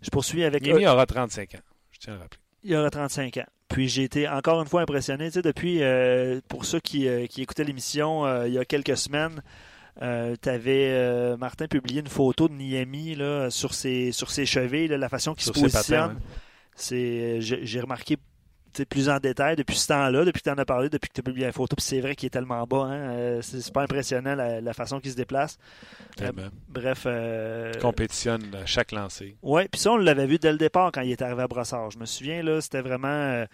Je 0.01 0.09
poursuis 0.09 0.43
avec. 0.43 0.65
Il 0.65 0.87
aura 0.87 1.05
35 1.05 1.55
ans, 1.55 1.59
je 1.91 1.99
tiens 1.99 2.13
à 2.15 2.17
rappeler. 2.17 2.39
Il 2.63 2.75
aura 2.75 2.89
35 2.89 3.37
ans. 3.37 3.45
Puis 3.73 3.89
j'ai 3.89 4.03
été 4.03 4.29
encore 4.29 4.61
une 4.61 4.67
fois 4.67 4.81
impressionné. 4.81 5.25
Tu 5.25 5.31
sais, 5.33 5.41
depuis, 5.41 5.81
euh, 5.81 6.39
pour 6.47 6.63
ceux 6.63 6.79
qui, 6.79 7.07
euh, 7.07 7.25
qui 7.25 7.41
écoutaient 7.41 7.63
l'émission 7.63 8.23
euh, 8.23 8.47
il 8.47 8.53
y 8.53 8.59
a 8.59 8.65
quelques 8.65 8.95
semaines, 8.95 9.41
tu 9.99 10.49
avais, 10.49 11.37
Martin, 11.37 11.65
publié 11.67 12.01
une 12.01 12.07
photo 12.07 12.47
de 12.47 12.53
Niami 12.53 13.15
là, 13.15 13.49
sur, 13.49 13.73
ses, 13.73 14.11
sur 14.11 14.29
ses 14.29 14.45
chevilles, 14.45 14.89
là, 14.89 14.97
la 14.97 15.09
façon 15.09 15.33
qu'il 15.33 15.43
se 15.43 15.51
positionne. 15.51 16.19
C'est, 16.75 17.41
j'ai 17.41 17.81
remarqué 17.81 18.17
plus 18.85 19.09
en 19.09 19.19
détail 19.19 19.55
depuis 19.55 19.77
ce 19.77 19.87
temps-là, 19.87 20.25
depuis 20.25 20.41
que 20.41 20.49
tu 20.49 20.53
en 20.53 20.57
as 20.57 20.65
parlé, 20.65 20.89
depuis 20.89 21.07
que 21.09 21.13
tu 21.13 21.19
as 21.21 21.23
publié 21.23 21.45
la 21.45 21.51
photo. 21.51 21.75
Puis 21.75 21.85
c'est 21.85 22.01
vrai 22.01 22.15
qu'il 22.15 22.27
est 22.27 22.31
tellement 22.31 22.65
bas. 22.65 22.83
Hein? 22.85 23.09
euh, 23.11 23.41
c'est 23.41 23.61
super 23.61 23.83
impressionnant 23.83 24.35
la, 24.35 24.59
la 24.61 24.73
façon 24.73 24.99
qu'il 24.99 25.11
se 25.11 25.15
déplace. 25.15 25.57
Tellement. 26.17 26.49
Bref. 26.69 27.03
euh, 27.05 27.71
Compétitionne 27.79 28.43
à 28.55 28.65
chaque 28.65 28.91
lancé. 28.91 29.37
oui, 29.41 29.67
puis 29.71 29.79
ça, 29.79 29.91
on 29.91 29.97
l'avait 29.97 30.27
vu 30.27 30.37
dès 30.39 30.51
le 30.51 30.57
départ 30.57 30.91
quand 30.91 31.01
il 31.01 31.11
est 31.11 31.21
arrivé 31.21 31.43
à 31.43 31.47
Brossard. 31.47 31.91
Je 31.91 31.97
me 31.99 32.05
souviens, 32.05 32.41
là, 32.43 32.59
c'était 32.61 32.81
vraiment. 32.81 33.07
euh, 33.07 33.45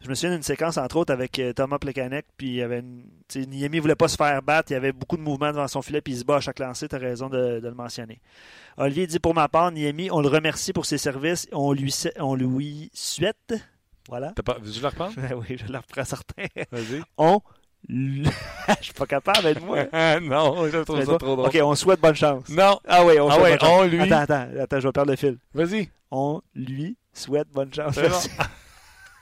je 0.00 0.08
me 0.10 0.14
souviens 0.14 0.34
d'une 0.34 0.42
séquence, 0.42 0.76
entre 0.76 0.96
autres, 0.98 1.14
avec 1.14 1.38
euh, 1.38 1.54
Thomas 1.54 1.78
Plekanec, 1.78 2.26
puis 2.36 2.48
il 2.48 2.54
y 2.56 2.62
avait 2.62 2.80
une. 2.80 3.04
Niemi 3.36 3.78
voulait 3.78 3.94
pas 3.94 4.08
se 4.08 4.16
faire 4.16 4.42
battre, 4.42 4.70
il 4.70 4.74
y 4.74 4.76
avait 4.76 4.92
beaucoup 4.92 5.16
de 5.16 5.22
mouvements 5.22 5.50
devant 5.50 5.66
son 5.66 5.80
filet, 5.80 6.02
puis 6.02 6.12
il 6.12 6.18
se 6.18 6.24
bat 6.24 6.36
à 6.36 6.40
chaque 6.40 6.58
lancer, 6.58 6.88
tu 6.88 6.94
as 6.94 6.98
raison 6.98 7.30
de, 7.30 7.58
de 7.60 7.68
le 7.68 7.74
mentionner. 7.74 8.20
Olivier 8.76 9.06
dit 9.06 9.18
pour 9.18 9.32
ma 9.34 9.48
part, 9.48 9.72
Niemi, 9.72 10.10
on 10.10 10.20
le 10.20 10.28
remercie 10.28 10.74
pour 10.74 10.84
ses 10.84 10.98
services, 10.98 11.48
on 11.52 11.72
lui, 11.72 11.94
on 12.18 12.34
lui 12.34 12.90
souhaite. 12.92 13.54
Voilà. 14.08 14.32
T'as 14.36 14.42
pas... 14.42 14.56
Veux-tu 14.60 14.80
le 14.80 14.86
reprendre? 14.88 15.12
Ben 15.16 15.32
oui, 15.34 15.56
je 15.58 15.70
le 15.72 15.78
reprends 15.78 16.04
certain. 16.04 16.44
Vas-y. 16.70 17.02
On. 17.16 17.40
lui- 17.88 18.24
Je 18.80 18.84
suis 18.84 18.92
pas 18.94 19.06
capable, 19.06 19.46
aide-moi. 19.46 19.84
Non, 20.22 20.66
je 20.68 20.78
trouve 20.78 21.00
ça 21.04 21.18
trop 21.18 21.36
drôle. 21.36 21.46
Ok, 21.46 21.58
on 21.62 21.74
souhaite 21.74 22.00
bonne 22.00 22.14
chance. 22.14 22.48
Non. 22.48 22.78
Ah 22.86 23.04
oui, 23.04 23.18
on 23.20 23.28
Ah 23.30 23.38
ouais, 23.40 23.56
on 23.62 23.84
lui. 23.84 24.00
Attends, 24.00 24.34
attends, 24.34 24.48
attends, 24.62 24.80
je 24.80 24.88
vais 24.88 24.92
perdre 24.92 25.10
le 25.10 25.16
fil. 25.16 25.38
Vas-y. 25.54 25.88
On 26.10 26.40
lui 26.54 26.96
souhaite 27.12 27.48
bonne 27.52 27.72
chance. 27.72 27.96
Bon. 27.96 28.08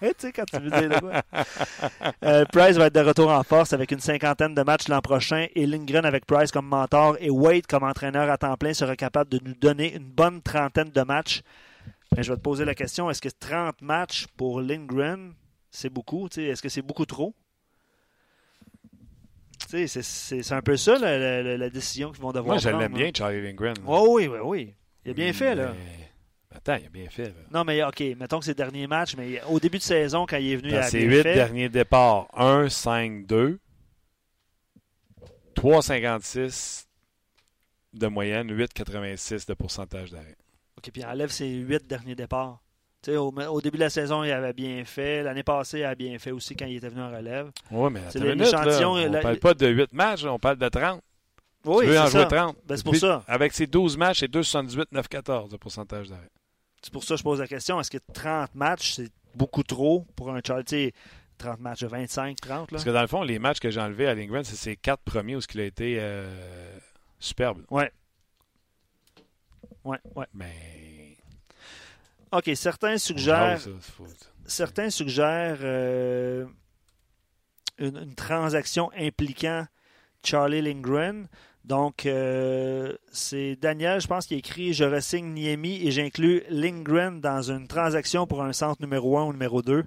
tu 0.03 0.09
sais, 0.19 0.33
quand 0.33 0.45
tu 0.47 0.59
veux 0.59 0.69
dire 0.71 0.89
de 0.89 0.99
quoi. 0.99 1.23
Euh, 2.25 2.45
Price 2.53 2.77
va 2.77 2.87
être 2.87 2.95
de 2.95 3.01
retour 3.01 3.31
en 3.31 3.43
force 3.45 3.73
avec 3.73 3.93
une 3.93 4.01
cinquantaine 4.01 4.53
de 4.55 4.63
matchs 4.63 4.89
l'an 4.89 5.01
prochain 5.01 5.47
et 5.55 5.65
Lindgren 5.65 6.05
avec 6.05 6.27
Price 6.27 6.51
comme 6.51 6.67
mentor 6.67 7.17
et 7.21 7.31
Wade 7.31 7.67
comme 7.69 7.85
entraîneur 7.85 8.29
à 8.29 8.37
temps 8.37 8.57
plein 8.57 8.75
sera 8.75 8.97
capable 8.97 9.31
de 9.31 9.39
nous 9.45 9.55
donner 9.55 9.95
une 9.95 10.05
bonne 10.05 10.43
trentaine 10.43 10.91
de 10.91 11.03
matchs. 11.03 11.43
Mais 12.17 12.23
je 12.23 12.31
vais 12.33 12.37
te 12.37 12.43
poser 12.43 12.65
la 12.65 12.75
question, 12.75 13.09
est-ce 13.11 13.23
que 13.23 13.29
30 13.29 13.81
matchs 13.83 14.27
pour 14.37 14.61
Lindgren, 14.61 15.33
c'est 15.71 15.89
beaucoup? 15.91 16.29
Est-ce 16.37 16.61
que 16.63 16.69
c'est 16.69 16.83
beaucoup 16.83 17.07
trop? 17.07 17.35
C'est 19.69 20.53
un 20.53 20.61
peu 20.61 20.77
ça 20.77 20.99
la, 20.99 21.17
la- 21.19 21.43
la- 21.43 21.57
la 21.57 21.71
décision 21.71 22.13
qu'ils 22.13 22.21
vont 22.21 22.33
devoir 22.33 22.55
Moi, 22.55 22.59
je 22.59 22.69
l'aime 22.69 22.93
hein. 22.93 22.97
bien, 22.97 23.11
Charlie 23.17 23.43
Lindgren. 23.43 23.75
Oh, 23.87 24.09
oui, 24.11 24.27
oui, 24.27 24.39
oui. 24.43 24.75
Il 25.05 25.13
a 25.13 25.15
bien 25.15 25.33
fait, 25.33 25.55
là. 25.55 25.75
Attends, 26.55 26.77
il 26.77 26.87
a 26.87 26.91
bien 26.91 27.09
fait. 27.09 27.29
Là. 27.29 27.35
Non, 27.51 27.65
mais 27.65 27.83
OK, 27.83 28.01
mettons 28.19 28.39
que 28.39 28.45
c'est 28.45 28.51
le 28.51 28.57
dernier 28.57 28.87
match, 28.87 29.17
mais 29.17 29.41
au 29.49 29.59
début 29.59 29.79
de 29.79 29.83
saison, 29.83 30.27
quand 30.29 30.37
il 30.37 30.53
est 30.53 30.57
venu 30.57 30.73
Dans 30.73 30.79
à 30.79 30.83
ses 30.83 31.01
huit 31.01 31.23
derniers 31.23 31.71
départs, 31.71 32.29
1, 32.39 32.69
5, 32.69 33.27
2, 33.27 33.59
3,56 35.57 36.87
de 37.95 38.07
moyenne, 38.09 38.51
8,86 38.53 39.49
de 39.49 39.55
pourcentage 39.55 40.11
d'arrêt. 40.11 40.37
OK, 40.85 40.91
puis 40.93 41.05
enlève 41.05 41.31
ses 41.31 41.49
huit 41.49 41.87
derniers 41.87 42.15
départs. 42.15 42.61
Tu 43.03 43.11
sais, 43.11 43.17
au, 43.17 43.31
au 43.33 43.61
début 43.61 43.79
de 43.79 43.83
la 43.83 43.91
saison, 43.91 44.23
il 44.23 44.31
avait 44.31 44.53
bien 44.53 44.85
fait. 44.85 45.23
L'année 45.25 45.43
passée, 45.43 45.81
il 45.81 45.85
a 45.85 45.95
bien 45.95 46.19
fait 46.19 46.31
aussi 46.31 46.55
quand 46.55 46.67
il 46.67 46.77
était 46.77 46.89
venu 46.89 47.03
en 47.03 47.11
relève. 47.11 47.51
Oui, 47.71 47.91
mais 47.93 48.01
C'est 48.11 48.21
l'échantillon, 48.21 48.93
on 48.93 49.11
la- 49.11 49.21
parle 49.21 49.39
pas 49.39 49.55
de 49.55 49.67
8 49.69 49.93
matchs, 49.93 50.25
on 50.25 50.39
parle 50.39 50.57
de 50.59 50.69
30. 50.69 51.01
Oui, 51.65 51.85
tu 51.85 51.91
veux 51.91 51.99
en 51.99 52.07
jouer 52.07 52.21
ça. 52.23 52.27
30. 52.27 52.57
Ben, 52.67 52.77
c'est 52.77 52.85
pour 52.85 52.97
ça. 52.97 53.25
Avec 53.27 53.53
ses 53.53 53.67
12 53.67 53.97
matchs, 53.97 54.21
c'est 54.21 54.31
2,78, 54.31 54.87
9,14 54.93 55.49
de 55.51 55.57
pourcentage 55.57 56.09
d'arrêt. 56.09 56.29
C'est 56.81 56.93
pour 56.93 57.05
ça 57.05 57.15
que 57.15 57.19
je 57.19 57.23
pose 57.25 57.39
la 57.41 57.47
question. 57.47 57.81
Est-ce 57.81 57.91
que 57.91 57.99
30 58.13 58.55
matchs, 58.55 58.95
c'est 58.95 59.11
beaucoup 59.35 59.63
trop 59.63 60.05
pour 60.17 60.31
un 60.33 60.41
Charlie? 60.45 60.65
Tu 60.65 60.77
sais, 60.77 60.93
30 61.39 61.61
matchs 61.61 61.81
de 61.81 61.87
25, 61.89 62.37
30, 62.41 62.51
là? 62.59 62.67
Parce 62.71 62.85
que 62.85 62.91
dans 62.91 63.01
le 63.01 63.07
fond, 63.09 63.23
les 63.23 63.39
matchs 63.41 63.59
que 63.61 63.71
j'ai 63.71 63.81
enlevés 63.81 64.07
à 64.07 64.15
Lindgren, 64.15 64.45
c'est 64.45 64.57
ses 64.57 64.77
quatre 64.77 65.03
premiers 65.03 65.37
où 65.37 65.41
il 65.55 65.61
a 65.61 65.65
été 65.65 65.97
euh, 65.99 66.79
superbe. 67.19 67.63
Ouais. 67.71 67.91
Ouais, 69.85 69.99
ouais. 70.15 70.27
Mais. 70.35 71.17
OK, 72.33 72.51
certains 72.55 72.99
suggèrent... 72.99 73.61
ça, 73.61 73.71
certains 74.47 74.91
suggèrent 74.91 75.59
euh, 75.61 76.47
une, 77.79 77.97
une 77.99 78.15
transaction 78.15 78.91
impliquant 78.97 79.67
Charlie 80.25 80.63
Lindgren. 80.63 81.29
Donc, 81.65 82.07
euh, 82.07 82.97
c'est 83.13 83.57
Daniel, 83.57 84.01
je 84.01 84.09
pense, 84.09 84.27
qui 84.27 84.35
a 84.35 84.37
écrit 84.37 84.73
Je 84.73 84.85
ressigne 84.85 85.33
Niemi 85.33 85.87
et 85.87 85.91
j'inclus 85.93 86.43
Lindgren 86.49 87.21
dans 87.21 87.51
une 87.51 87.69
transaction 87.69 88.27
pour 88.27 88.43
un 88.43 88.53
centre 88.53 88.81
numéro 88.83 89.17
1 89.19 89.25
ou 89.25 89.33
numéro 89.33 89.63
2. 89.63 89.85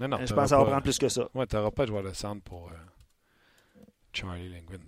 Non, 0.00 0.08
non, 0.08 0.18
je 0.20 0.26
t'auras 0.26 0.34
pense 0.34 0.44
que 0.44 0.48
ça 0.48 0.58
va 0.58 0.64
prendre 0.64 0.82
plus 0.82 0.98
que 0.98 1.08
ça. 1.08 1.28
Ouais, 1.34 1.46
t'auras 1.46 1.70
pas 1.70 1.84
de 1.84 1.88
joueur 1.88 2.02
de 2.02 2.12
centre 2.14 2.42
pour 2.42 2.68
euh, 2.68 3.82
Charlie 4.14 4.48
Lindgren. 4.48 4.80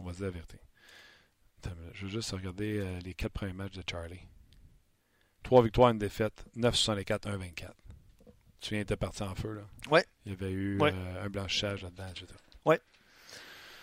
On 0.00 0.04
va 0.04 0.12
se 0.12 0.18
dire 0.18 0.26
la 0.26 0.32
vérité. 0.32 0.58
Je 1.94 2.04
veux 2.06 2.10
juste 2.10 2.30
regarder 2.32 2.78
euh, 2.78 2.98
les 3.04 3.14
quatre 3.14 3.32
premiers 3.32 3.52
matchs 3.52 3.74
de 3.74 3.82
Charlie. 3.88 4.20
Trois 5.42 5.62
victoires, 5.62 5.90
une 5.90 5.98
défaite, 5.98 6.44
9,64, 6.56 7.20
1,24. 7.20 7.54
Tu 7.54 7.64
te 8.60 8.66
souviens, 8.66 8.78
il 8.80 8.82
était 8.82 8.96
parti 8.96 9.22
en 9.22 9.34
feu, 9.34 9.54
là? 9.54 9.62
Ouais. 9.90 10.04
Il 10.26 10.32
y 10.32 10.34
avait 10.34 10.50
eu 10.52 10.78
Ouais. 10.80 10.92
euh, 10.94 11.24
un 11.24 11.28
blanchissage 11.28 11.82
là-dedans, 11.82 12.06
etc. 12.10 12.26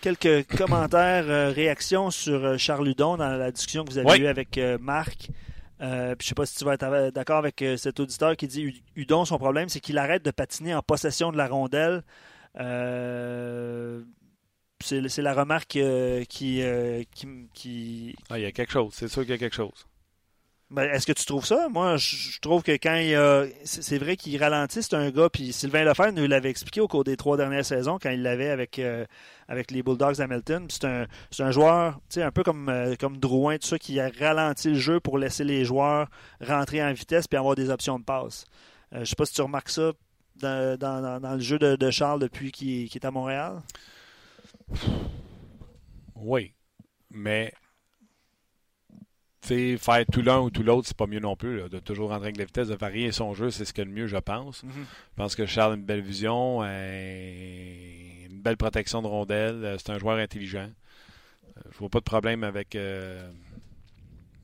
Quelques 0.02 0.46
commentaires, 0.56 1.24
euh, 1.28 1.50
réactions 1.50 2.10
sur 2.10 2.58
Charles 2.58 2.88
Hudon 2.88 3.16
dans 3.16 3.36
la 3.36 3.50
discussion 3.50 3.84
que 3.84 3.90
vous 3.90 3.98
avez 3.98 4.08
Ouais. 4.08 4.18
eue 4.20 4.26
avec 4.26 4.58
Marc. 4.80 5.30
Euh, 5.80 6.14
je 6.20 6.26
sais 6.26 6.34
pas 6.34 6.46
si 6.46 6.56
tu 6.56 6.64
vas 6.64 6.74
être 6.74 7.10
d'accord 7.10 7.38
avec 7.38 7.60
euh, 7.62 7.76
cet 7.76 7.98
auditeur 8.00 8.36
qui 8.36 8.46
dit 8.46 8.82
Hudon, 8.94 9.24
son 9.24 9.36
problème, 9.38 9.68
c'est 9.68 9.80
qu'il 9.80 9.98
arrête 9.98 10.24
de 10.24 10.30
patiner 10.30 10.74
en 10.74 10.82
possession 10.82 11.32
de 11.32 11.36
la 11.36 11.48
rondelle. 11.48 12.02
Euh, 12.58 14.02
c'est 14.80 15.22
la 15.22 15.34
remarque 15.34 15.76
euh, 15.76 16.24
qui, 16.24 16.62
euh, 16.62 17.02
qui, 17.14 17.26
qui- 17.54 18.16
Ah, 18.30 18.38
il 18.38 18.42
y 18.42 18.46
a 18.46 18.52
quelque 18.52 18.72
chose. 18.72 18.92
C'est 18.94 19.08
sûr 19.08 19.22
qu'il 19.22 19.30
y 19.30 19.34
a 19.34 19.38
quelque 19.38 19.56
chose. 19.56 19.86
Ben, 20.68 20.82
Est-ce 20.90 21.06
que 21.06 21.12
tu 21.12 21.24
trouves 21.24 21.46
ça? 21.46 21.68
Moi, 21.68 21.96
je 21.96 22.16
je 22.16 22.40
trouve 22.40 22.62
que 22.64 22.72
quand 22.72 22.96
il 22.96 23.14
a. 23.14 23.44
C'est 23.64 23.98
vrai 23.98 24.16
qu'il 24.16 24.36
ralentit, 24.42 24.82
c'est 24.82 24.94
un 24.94 25.10
gars, 25.12 25.28
puis 25.30 25.52
Sylvain 25.52 25.84
Lefebvre 25.84 26.10
nous 26.12 26.26
l'avait 26.26 26.50
expliqué 26.50 26.80
au 26.80 26.88
cours 26.88 27.04
des 27.04 27.16
trois 27.16 27.36
dernières 27.36 27.64
saisons 27.64 27.98
quand 28.02 28.10
il 28.10 28.20
l'avait 28.22 28.48
avec, 28.50 28.80
euh, 28.80 29.06
avec 29.46 29.70
les 29.70 29.84
Bulldogs 29.84 30.16
d'Hamilton. 30.16 30.66
C'est 30.68 30.84
un, 30.84 31.06
c'est 31.30 31.44
un 31.44 31.52
joueur, 31.52 31.94
tu 32.10 32.14
sais, 32.14 32.22
un 32.24 32.32
peu 32.32 32.42
comme, 32.42 32.68
euh, 32.68 32.96
comme 32.98 33.18
Drouin, 33.18 33.58
tout 33.58 33.68
ça, 33.68 33.78
qui 33.78 34.00
a 34.00 34.10
ralenti 34.18 34.70
le 34.70 34.74
jeu 34.74 34.98
pour 34.98 35.18
laisser 35.18 35.44
les 35.44 35.64
joueurs 35.64 36.08
rentrer 36.40 36.82
en 36.82 36.92
vitesse 36.92 37.28
puis 37.28 37.38
avoir 37.38 37.54
des 37.54 37.70
options 37.70 38.00
de 38.00 38.04
passe. 38.04 38.44
Je 38.92 39.04
sais 39.04 39.16
pas 39.16 39.24
si 39.26 39.34
tu 39.34 39.42
remarques 39.42 39.68
ça 39.68 39.92
dans, 40.40 40.76
dans- 40.76 41.00
dans- 41.00 41.20
dans 41.20 41.34
le 41.34 41.40
jeu 41.40 41.58
de, 41.60 41.76
de 41.76 41.90
Charles 41.92 42.20
depuis 42.20 42.50
qu'il 42.50 42.88
qu'il 42.88 43.00
est 43.00 43.06
à 43.06 43.10
Montréal. 43.12 43.62
Oui. 46.14 46.52
Mais. 47.10 47.52
Faire 49.42 50.04
tout 50.10 50.22
l'un 50.22 50.40
ou 50.40 50.50
tout 50.50 50.64
l'autre, 50.64 50.88
c'est 50.88 50.96
pas 50.96 51.06
mieux 51.06 51.20
non 51.20 51.36
plus. 51.36 51.58
là, 51.60 51.68
de 51.68 51.78
toujours 51.78 52.08
rentrer 52.08 52.26
avec 52.26 52.36
la 52.36 52.46
vitesse, 52.46 52.66
de 52.66 52.74
varier 52.74 53.12
son 53.12 53.32
jeu, 53.32 53.50
c'est 53.52 53.64
ce 53.64 53.72
que 53.72 53.80
le 53.82 53.90
mieux, 53.92 54.08
je 54.08 54.16
pense. 54.16 54.62
Je 54.64 55.14
pense 55.14 55.36
que 55.36 55.46
Charles 55.46 55.74
a 55.74 55.76
une 55.76 55.84
belle 55.84 56.00
vision, 56.00 56.62
euh, 56.64 58.26
une 58.28 58.40
belle 58.42 58.56
protection 58.56 59.02
de 59.02 59.06
rondelle. 59.06 59.64
euh, 59.64 59.78
C'est 59.78 59.90
un 59.92 59.98
joueur 60.00 60.18
intelligent. 60.18 60.68
Euh, 61.58 61.60
Je 61.70 61.78
vois 61.78 61.88
pas 61.90 62.00
de 62.00 62.04
problème 62.04 62.42
avec. 62.42 62.74
euh, 62.74 63.30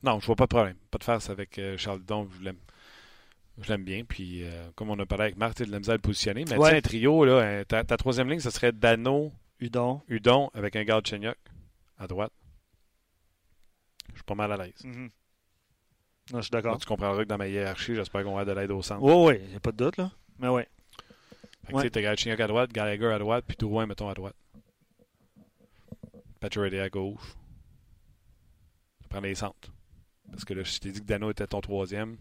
Non, 0.03 0.21
je 0.21 0.25
vois 0.25 0.37
pas 0.37 0.45
de 0.45 0.49
problème. 0.55 0.75
Pas 0.89 0.99
de 0.99 1.03
farce 1.03 1.29
avec 1.29 1.59
Charles 1.75 1.99
Dudon. 1.99 2.29
Je 2.39 2.45
l'aime. 2.45 2.57
Je 3.61 3.67
l'aime 3.69 3.83
bien. 3.83 4.05
Puis, 4.05 4.43
comme 4.75 4.89
on 4.89 4.97
a 4.99 5.05
parlé 5.05 5.25
avec 5.25 5.37
Marc, 5.37 5.57
de 5.61 5.69
la 5.69 5.79
misère 5.79 5.95
le 5.95 5.99
positionner. 6.01 6.45
Mais 6.49 6.55
Ouais. 6.57 6.69
tu 6.69 6.71
sais, 6.71 6.77
un 6.77 6.81
trio, 6.81 7.25
là, 7.25 7.65
ta, 7.65 7.83
ta 7.83 7.97
troisième 7.97 8.29
ligne, 8.29 8.39
ce 8.39 8.49
serait 8.51 8.71
Dano, 8.71 9.33
Hudon. 9.59 10.01
Udon 10.07 10.49
avec 10.53 10.75
un 10.75 10.83
garde 10.83 11.05
Chenyok 11.07 11.37
à 11.97 12.07
droite. 12.07 12.31
Je 14.09 14.15
suis 14.15 14.23
pas 14.23 14.35
mal 14.35 14.51
à 14.51 14.57
l'aise. 14.57 14.83
Mhm. 14.83 15.09
Non, 16.31 16.37
je 16.39 16.41
suis 16.43 16.51
d'accord. 16.51 16.77
tu 16.79 16.85
comprendras 16.85 17.23
que 17.23 17.27
dans 17.27 17.37
ma 17.37 17.47
hiérarchie, 17.47 17.95
j'espère 17.95 18.23
qu'on 18.23 18.33
va 18.35 18.41
avoir 18.41 18.55
de 18.55 18.59
l'aide 18.61 18.71
au 18.71 18.81
centre. 18.81 19.01
Oui, 19.03 19.13
oui, 19.35 19.41
il 19.43 19.49
n'y 19.49 19.55
a 19.55 19.59
pas 19.59 19.71
de 19.71 19.77
doute, 19.77 19.97
là. 19.97 20.11
Mais 20.39 20.47
oui. 20.47 20.63
Fait 21.65 21.71
que, 21.71 21.77
Ouais. 21.77 21.81
tu 21.83 21.87
sais, 21.87 21.91
t'as 21.91 22.01
Galchenyuk 22.01 22.39
à 22.39 22.47
droite, 22.47 22.71
Gallagher 22.71 23.07
à 23.11 23.19
droite, 23.19 23.45
puis 23.47 23.55
Drouin, 23.57 23.85
mettons, 23.85 24.09
à 24.09 24.13
droite. 24.13 24.35
Pacioretty 26.39 26.77
à 26.79 26.89
gauche. 26.89 27.35
Ça 29.01 29.07
prend 29.09 29.19
les 29.21 29.35
centres. 29.35 29.71
Parce 30.29 30.45
que 30.45 30.53
là, 30.53 30.63
je 30.63 30.79
t'ai 30.79 30.91
dit 30.91 30.99
que 31.01 31.05
Dano 31.05 31.31
était 31.31 31.47
ton 31.47 31.61
troisième. 31.61 32.17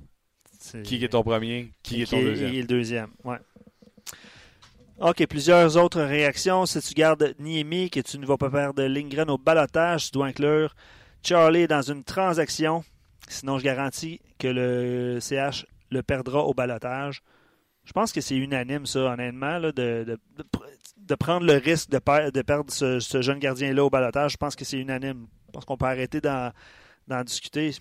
Qui 0.84 1.02
est 1.04 1.08
ton 1.08 1.22
premier? 1.24 1.72
Qui 1.82 2.02
est 2.02 2.06
ton 2.10 2.18
Qui 2.18 2.24
deuxième? 2.24 2.54
est 2.54 2.60
le 2.60 2.66
deuxième, 2.66 3.10
ouais. 3.24 3.38
OK, 5.04 5.26
plusieurs 5.26 5.76
autres 5.76 6.00
réactions. 6.00 6.64
Si 6.64 6.80
tu 6.80 6.94
gardes 6.94 7.34
Niemi, 7.40 7.90
que 7.90 7.98
tu 7.98 8.18
ne 8.18 8.26
vas 8.26 8.36
pas 8.36 8.50
faire 8.50 8.72
de 8.72 8.84
Lindgren 8.84 9.28
au 9.30 9.36
balotage, 9.38 10.06
tu 10.06 10.10
dois 10.12 10.26
inclure 10.26 10.76
Charlie 11.24 11.66
dans 11.66 11.82
une 11.82 12.04
transaction. 12.04 12.84
Sinon, 13.28 13.58
je 13.58 13.64
garantis 13.64 14.20
que 14.38 14.46
le 14.46 15.18
CH 15.20 15.66
le 15.90 16.02
perdra 16.04 16.44
au 16.44 16.54
balotage. 16.54 17.20
Je 17.84 17.92
pense 17.92 18.12
que 18.12 18.20
c'est 18.20 18.36
unanime, 18.36 18.86
ça, 18.86 19.00
honnêtement, 19.00 19.58
de, 19.58 19.72
de- 19.72 20.04
de 20.04 20.42
pr- 20.44 20.62
de 20.98 21.14
prendre 21.16 21.46
le 21.46 21.54
risque 21.54 21.90
de, 21.90 21.98
per- 21.98 22.30
de 22.32 22.42
perdre 22.42 22.72
ce, 22.72 23.00
ce 23.00 23.22
jeune 23.22 23.40
gardien-là 23.40 23.84
au 23.84 23.90
balotage. 23.90 24.32
Je 24.32 24.36
pense 24.36 24.54
que 24.54 24.64
c'est 24.64 24.78
unanime. 24.78 25.26
Je 25.48 25.52
pense 25.52 25.64
qu'on 25.64 25.76
peut 25.76 25.86
arrêter 25.86 26.20
d'en 26.20 27.24
discuter. 27.24 27.74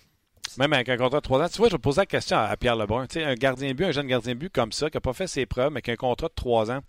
Même 0.58 0.72
avec 0.72 0.88
un 0.88 0.96
contrat 0.96 1.18
de 1.18 1.22
3 1.22 1.40
ans. 1.42 1.48
Tu 1.48 1.58
vois, 1.58 1.68
je 1.68 1.74
vais 1.74 1.78
poser 1.78 2.00
la 2.02 2.06
question 2.06 2.36
à, 2.36 2.56
Pierre 2.56 2.76
Lebrun. 2.76 3.06
Tu 3.06 3.14
sais, 3.20 3.24
un 3.24 3.34
gardien 3.34 3.68
de 3.68 3.74
but, 3.74 3.84
un 3.86 3.92
jeune 3.92 4.06
gardien 4.06 4.34
de 4.34 4.38
but 4.38 4.52
comme 4.52 4.72
ça, 4.72 4.90
qui 4.90 4.96
n'a 4.96 5.00
pas 5.00 5.12
fait 5.12 5.26
ses 5.26 5.46
preuves, 5.46 5.72
mais 5.72 5.82
qui 5.82 5.90
a 5.90 5.94
un 5.94 5.96
contrat 5.96 6.28
de 6.28 6.34
3 6.34 6.70
ans, 6.70 6.80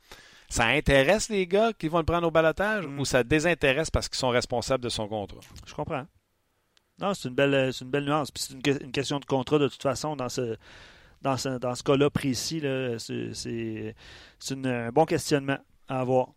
ça 0.50 0.66
intéresse 0.66 1.30
les 1.30 1.48
gars 1.48 1.72
qui 1.74 1.88
vont 1.88 2.00
le 2.00 2.04
prendre 2.06 2.28
au 2.28 2.32
balotage 2.32 2.86
Mm. 2.88 3.00
ou 3.00 3.06
ça 3.06 3.24
désintéresse 3.24 3.90
parce 3.90 4.08
qu'ils 4.10 4.18
sont 4.20 4.30
responsables 4.30 4.84
de 4.84 4.90
son 4.90 5.08
contrat? 5.08 5.40
Je 5.66 5.74
comprends. 5.74 6.06
Non, 7.00 7.14
c'est 7.14 7.30
une 7.30 7.36
belle, 7.36 7.74
c'est 7.74 7.86
une 7.86 7.92
belle 7.92 8.06
nuance. 8.06 8.30
Puis 8.32 8.44
c'est 8.48 8.54
une, 8.54 8.62
que- 8.62 8.84
une 8.84 8.92
question 8.92 9.20
de 9.20 9.26
contrat 9.26 9.58
de 9.58 9.68
toute 9.68 9.82
façon 9.82 10.16
dans 10.16 10.30
ce, 10.30 10.56
dans 11.22 11.38
ce, 11.38 11.58
dans 11.58 11.74
ce 11.74 11.82
cas-là 11.84 12.10
précis. 12.10 12.60
là. 12.60 13.00
C'est, 13.00 13.34
c'est- 13.34 13.96
c'est 14.40 14.54
une- 14.54 14.68
un 14.68 14.92
bon 14.92 15.06
questionnement 15.06 15.58
à 15.88 16.02
avoir. 16.02 16.28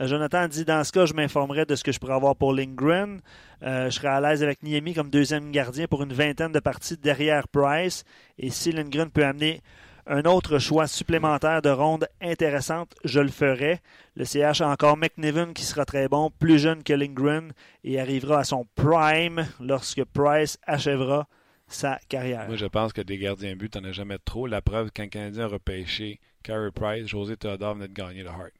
Euh, 0.00 0.06
Jonathan 0.06 0.48
dit 0.48 0.64
dans 0.64 0.82
ce 0.84 0.92
cas, 0.92 1.06
je 1.06 1.14
m'informerai 1.14 1.66
de 1.66 1.74
ce 1.74 1.84
que 1.84 1.92
je 1.92 1.98
pourrais 1.98 2.14
avoir 2.14 2.36
pour 2.36 2.52
Lindgren. 2.52 3.20
Euh, 3.62 3.86
je 3.86 3.90
serais 3.90 4.08
à 4.08 4.20
l'aise 4.20 4.42
avec 4.42 4.62
Niemi 4.62 4.94
comme 4.94 5.10
deuxième 5.10 5.50
gardien 5.50 5.86
pour 5.86 6.02
une 6.02 6.12
vingtaine 6.12 6.52
de 6.52 6.60
parties 6.60 6.96
derrière 6.96 7.48
Price. 7.48 8.04
Et 8.38 8.50
si 8.50 8.72
Lindgren 8.72 9.10
peut 9.10 9.24
amener 9.24 9.60
un 10.06 10.24
autre 10.24 10.58
choix 10.58 10.86
supplémentaire 10.86 11.62
de 11.62 11.70
ronde 11.70 12.06
intéressante, 12.20 12.94
je 13.04 13.20
le 13.20 13.30
ferai. 13.30 13.80
Le 14.16 14.24
CH 14.24 14.60
a 14.60 14.68
encore 14.68 14.96
McNiven 14.96 15.54
qui 15.54 15.64
sera 15.64 15.84
très 15.84 16.08
bon, 16.08 16.30
plus 16.38 16.58
jeune 16.58 16.82
que 16.82 16.92
Lindgren 16.92 17.52
et 17.84 17.98
arrivera 18.00 18.40
à 18.40 18.44
son 18.44 18.66
prime 18.74 19.46
lorsque 19.60 20.04
Price 20.04 20.58
achèvera 20.66 21.26
sa 21.66 21.98
carrière. 22.08 22.46
Moi, 22.46 22.56
je 22.56 22.66
pense 22.66 22.92
que 22.92 23.00
des 23.00 23.16
gardiens 23.16 23.52
de 23.52 23.58
but, 23.58 23.70
t'en 23.70 23.84
as 23.84 23.92
jamais 23.92 24.18
trop. 24.18 24.46
La 24.46 24.60
preuve, 24.60 24.90
quand 24.94 25.04
le 25.04 25.08
Canadien 25.08 25.44
a 25.44 25.48
repêché 25.48 26.20
Carey 26.42 26.70
Price, 26.70 27.06
José 27.06 27.36
Theodore 27.36 27.74
venait 27.74 27.88
de 27.88 27.94
gagner 27.94 28.22
le 28.22 28.28
Hart. 28.28 28.52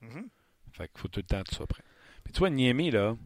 Mhm. 0.00 0.28
Fait 0.78 0.88
qu'il 0.88 0.98
faut 1.00 1.08
tout 1.08 1.20
le 1.20 1.24
temps 1.26 1.42
que 1.42 1.48
tu 1.50 1.56
sois 1.56 1.66
prêt. 1.66 1.82
Puis 2.24 2.32
toi, 2.32 2.48
Niemi, 2.50 2.90
là, 2.90 3.16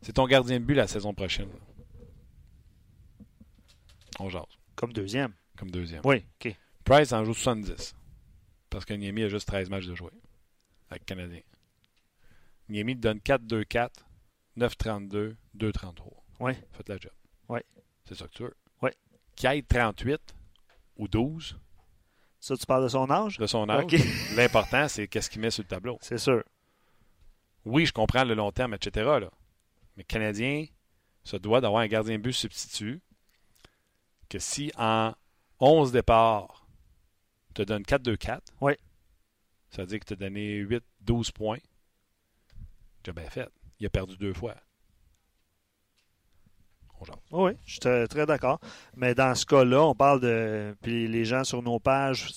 c'est 0.00 0.12
ton 0.14 0.26
gardien 0.26 0.60
de 0.60 0.64
but 0.64 0.74
la 0.74 0.86
saison 0.86 1.12
prochaine. 1.12 1.48
On 4.18 4.28
jase, 4.30 4.44
Comme 4.76 4.92
deuxième. 4.92 5.32
comme 5.58 5.70
deuxième. 5.70 6.00
Oui, 6.04 6.24
OK. 6.44 6.54
Price 6.84 7.12
en 7.12 7.24
joue 7.24 7.34
70. 7.34 7.94
Parce 8.70 8.84
que 8.84 8.94
Niemi 8.94 9.24
a 9.24 9.28
juste 9.28 9.48
13 9.48 9.68
matchs 9.70 9.86
de 9.86 9.94
jouer 9.94 10.10
avec 10.88 11.02
le 11.02 11.06
Canadien. 11.06 11.40
Niemi 12.68 12.94
te 12.96 13.00
donne 13.00 13.18
4-2-4, 13.18 13.90
9-32, 14.56 15.34
2-33. 15.56 15.92
Oui. 16.40 16.52
Faites 16.72 16.88
la 16.88 16.96
job. 16.98 17.12
Oui. 17.48 17.60
C'est 18.04 18.14
ça 18.14 18.26
que 18.28 18.32
tu 18.32 18.42
veux. 18.44 18.56
Oui. 18.82 18.90
Qui 19.34 19.46
aille 19.46 19.64
38 19.64 20.20
ou 20.96 21.08
12 21.08 21.58
Ça, 22.40 22.56
tu 22.56 22.66
parles 22.66 22.84
de 22.84 22.88
son 22.88 23.10
âge? 23.10 23.38
de 23.38 23.46
son 23.46 23.68
âge, 23.68 23.84
l'important, 24.36 24.88
c'est 24.88 25.08
qu'est-ce 25.08 25.28
qu'il 25.30 25.40
met 25.40 25.50
sur 25.50 25.62
le 25.62 25.68
tableau. 25.68 25.98
C'est 26.00 26.18
sûr. 26.18 26.42
Oui, 27.64 27.86
je 27.86 27.92
comprends 27.92 28.24
le 28.24 28.34
long 28.34 28.52
terme, 28.52 28.74
etc. 28.74 29.04
Là. 29.20 29.30
Mais 29.96 30.02
le 30.02 30.04
Canadien 30.04 30.66
se 31.24 31.36
doit 31.36 31.60
d'avoir 31.60 31.82
un 31.82 31.88
gardien 31.88 32.18
but 32.18 32.32
substitut 32.32 33.00
que 34.28 34.38
si 34.38 34.70
en 34.78 35.12
11 35.60 35.90
départs, 35.92 36.66
te 37.54 37.62
donne 37.62 37.82
4-2-4, 37.82 38.40
Oui. 38.60 38.74
ça 39.70 39.82
veut 39.82 39.88
dire 39.88 39.98
que 40.00 40.04
tu 40.04 40.12
as 40.12 40.16
donné 40.16 40.62
8-12 41.04 41.32
points. 41.32 41.58
Tu 43.02 43.10
as 43.10 43.12
bien 43.12 43.28
fait. 43.30 43.48
Il 43.80 43.86
a 43.86 43.90
perdu 43.90 44.16
deux 44.16 44.34
fois. 44.34 44.54
Jase. 47.06 47.16
Oui, 47.30 47.52
je 47.64 47.70
suis 47.72 47.80
très, 47.80 48.06
très 48.06 48.26
d'accord. 48.26 48.60
Mais 48.96 49.14
dans 49.14 49.34
ce 49.34 49.46
cas-là, 49.46 49.82
on 49.82 49.94
parle 49.94 50.20
de. 50.20 50.74
Puis 50.82 51.08
les 51.08 51.24
gens 51.24 51.44
sur 51.44 51.62
nos 51.62 51.78
pages, 51.78 52.28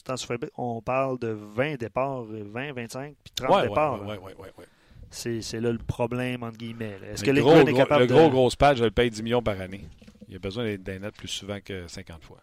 on 0.57 0.81
parle 0.81 1.19
de 1.19 1.29
20 1.55 1.75
départs, 1.75 2.23
20, 2.23 2.73
25, 2.73 3.15
puis 3.23 3.33
30 3.35 3.49
Ouais, 3.49 3.55
ouais, 3.55 3.67
départs. 3.69 4.01
ouais, 4.01 4.17
ouais, 4.17 4.35
ouais. 4.37 4.65
C'est, 5.11 5.59
là 5.59 5.71
le 5.71 5.79
problème, 5.79 6.43
entre 6.43 6.57
guillemets. 6.57 6.97
Est-ce 7.11 7.23
que 7.23 7.31
gros, 7.31 7.55
est 7.55 7.73
capable 7.73 8.01
le 8.01 8.07
de. 8.07 8.13
gros, 8.13 8.29
grosse 8.29 8.55
page, 8.55 8.77
je 8.77 8.83
le 8.83 8.91
paye 8.91 9.09
10 9.09 9.23
millions 9.23 9.41
par 9.41 9.59
année. 9.59 9.85
Il 10.27 10.35
a 10.35 10.39
besoin 10.39 10.63
d'être 10.65 10.83
d'un 10.83 10.99
net 10.99 11.15
plus 11.15 11.27
souvent 11.27 11.59
que 11.59 11.87
50 11.87 12.23
fois. 12.23 12.37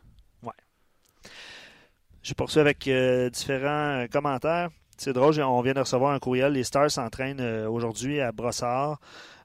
Je 2.26 2.34
poursuis 2.34 2.58
avec 2.58 2.88
euh, 2.88 3.30
différents 3.30 4.00
euh, 4.02 4.06
commentaires. 4.08 4.70
C'est 4.96 5.12
drôle, 5.12 5.40
on 5.40 5.60
vient 5.60 5.74
de 5.74 5.78
recevoir 5.78 6.12
un 6.12 6.18
courriel. 6.18 6.54
Les 6.54 6.64
Stars 6.64 6.90
s'entraînent 6.90 7.38
euh, 7.38 7.68
aujourd'hui 7.70 8.20
à 8.20 8.32
Brossard. 8.32 8.98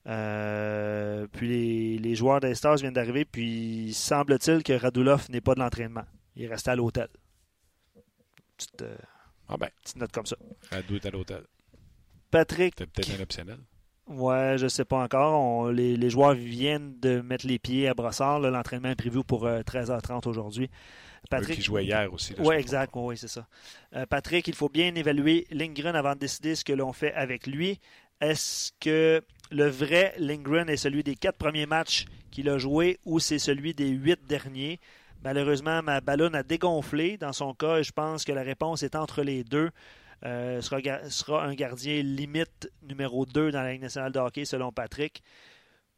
Euh, 0.08 1.28
puis 1.32 1.48
les, 1.48 1.98
les 2.00 2.16
joueurs 2.16 2.40
des 2.40 2.56
Stars 2.56 2.78
viennent 2.78 2.94
d'arriver. 2.94 3.26
Puis 3.26 3.94
semble-t-il 3.94 4.64
que 4.64 4.74
Radulov 4.74 5.28
n'est 5.30 5.42
pas 5.42 5.54
de 5.56 5.60
l'entraînement. 5.60 6.06
Il 6.36 6.44
est 6.44 6.48
resté 6.48 6.72
à 6.72 6.76
l'hôtel. 6.76 7.08
Petite, 8.58 8.82
euh, 8.82 8.96
Ah 9.48 9.58
ben, 9.58 9.70
petite 9.84 9.98
note 9.98 10.12
comme 10.12 10.26
ça. 10.26 10.36
Radou 10.72 10.96
est 10.96 11.06
à 11.06 11.12
l'hôtel. 11.12 11.44
Patrick, 12.30 12.76
C'était 12.78 12.90
peut-être 12.90 13.20
un 13.20 13.24
optionnel. 13.24 13.58
ouais, 14.08 14.56
je 14.58 14.68
sais 14.68 14.86
pas 14.86 15.04
encore. 15.04 15.40
On- 15.40 15.68
les, 15.68 15.98
les 15.98 16.10
joueurs 16.10 16.34
viennent 16.34 16.98
de 17.00 17.22
mettre 17.22 17.46
les 17.46 17.60
pieds 17.60 17.88
à 17.88 17.94
Brossard. 17.94 18.40
L'entraînement 18.40 18.90
est 18.90 18.96
prévu 18.96 19.24
pour 19.24 19.46
euh, 19.46 19.62
13h30 19.62 20.28
aujourd'hui. 20.28 20.70
Eux 21.34 21.42
qui 21.46 21.62
jouaient 21.62 21.86
hier 21.86 22.12
aussi. 22.12 22.34
Oui, 22.40 22.56
exact. 22.56 22.94
Oui, 22.96 23.16
c'est 23.18 23.28
ça. 23.28 23.48
Euh, 23.96 24.06
Patrick, 24.08 24.48
il 24.48 24.56
faut 24.56 24.70
bien 24.70 24.96
évaluer 24.96 25.46
Lindgren 25.52 25.96
avant 25.96 26.14
de 26.16 26.20
décider 26.20 26.56
ce 26.56 26.64
que 26.64 26.74
l'on 26.74 26.94
fait 26.94 27.14
avec 27.14 27.46
lui. 27.46 27.80
Est-ce 28.22 28.72
que 28.80 29.22
le 29.52 29.68
vrai 29.68 30.14
Lindgren 30.18 30.70
est 30.70 30.78
celui 30.78 31.04
des 31.04 31.16
quatre 31.16 31.38
premiers 31.38 31.66
matchs 31.66 32.06
qu'il 32.32 32.50
a 32.50 32.58
joué 32.58 33.00
ou 33.06 33.20
c'est 33.20 33.40
celui 33.40 33.74
des 33.74 33.90
huit 33.90 34.20
derniers? 34.28 34.80
Malheureusement, 35.24 35.84
ma 35.84 36.02
ballonne 36.02 36.36
a 36.36 36.42
dégonflé 36.42 37.18
dans 37.18 37.34
son 37.34 37.54
cas 37.54 37.78
et 37.78 37.84
je 37.84 37.92
pense 37.92 38.24
que 38.24 38.32
la 38.32 38.42
réponse 38.42 38.82
est 38.82 38.96
entre 38.96 39.22
les 39.22 39.44
deux. 39.44 39.70
Euh, 40.24 40.62
sera, 40.62 41.44
un 41.44 41.54
gardien 41.54 42.02
limite 42.02 42.72
numéro 42.88 43.26
2 43.26 43.52
dans 43.52 43.62
la 43.62 43.74
Ligue 43.74 43.82
nationale 43.82 44.12
de 44.12 44.20
hockey 44.20 44.46
selon 44.46 44.72
Patrick. 44.72 45.22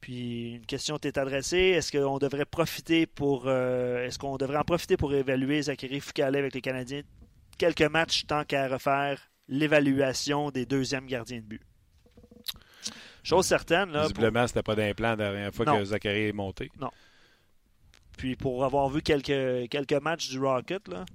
Puis 0.01 0.55
une 0.55 0.65
question 0.65 0.97
t'est 0.97 1.17
adressée. 1.17 1.57
Est-ce 1.57 1.91
qu'on 1.91 2.17
devrait 2.17 2.45
profiter 2.45 3.05
pour 3.05 3.43
euh, 3.47 4.05
est-ce 4.05 4.19
qu'on 4.19 4.37
devrait 4.37 4.57
en 4.57 4.63
profiter 4.63 4.97
pour 4.97 5.13
évaluer 5.13 5.61
Zachary 5.61 5.99
Foucault 5.99 6.23
avec 6.23 6.53
les 6.53 6.61
Canadiens? 6.61 7.03
Quelques 7.57 7.81
matchs 7.83 8.25
tant 8.25 8.43
qu'à 8.43 8.67
refaire 8.67 9.21
l'évaluation 9.47 10.51
des 10.51 10.65
deuxièmes 10.65 11.05
gardiens 11.05 11.39
de 11.39 11.45
but? 11.45 11.61
Chose 13.23 13.45
certaine, 13.45 13.91
là, 13.91 14.01
pour- 14.01 14.09
Visiblement, 14.09 14.47
c'était 14.47 14.63
pas 14.63 14.75
d'implant 14.75 15.09
la 15.11 15.15
dernière 15.15 15.53
fois 15.53 15.65
Non. 15.65 15.77
que 15.77 15.85
Zachary 15.85 16.27
est 16.27 16.33
monté. 16.33 16.69
puis 18.17 18.35
pour 18.35 18.63
avoir 18.63 18.89
vu 18.89 19.01
quelques, 19.01 19.69
quelques 19.69 20.01
matchs 20.01 20.29
du 20.29 20.39
Rocket, 20.39 20.87
là, 20.87 21.05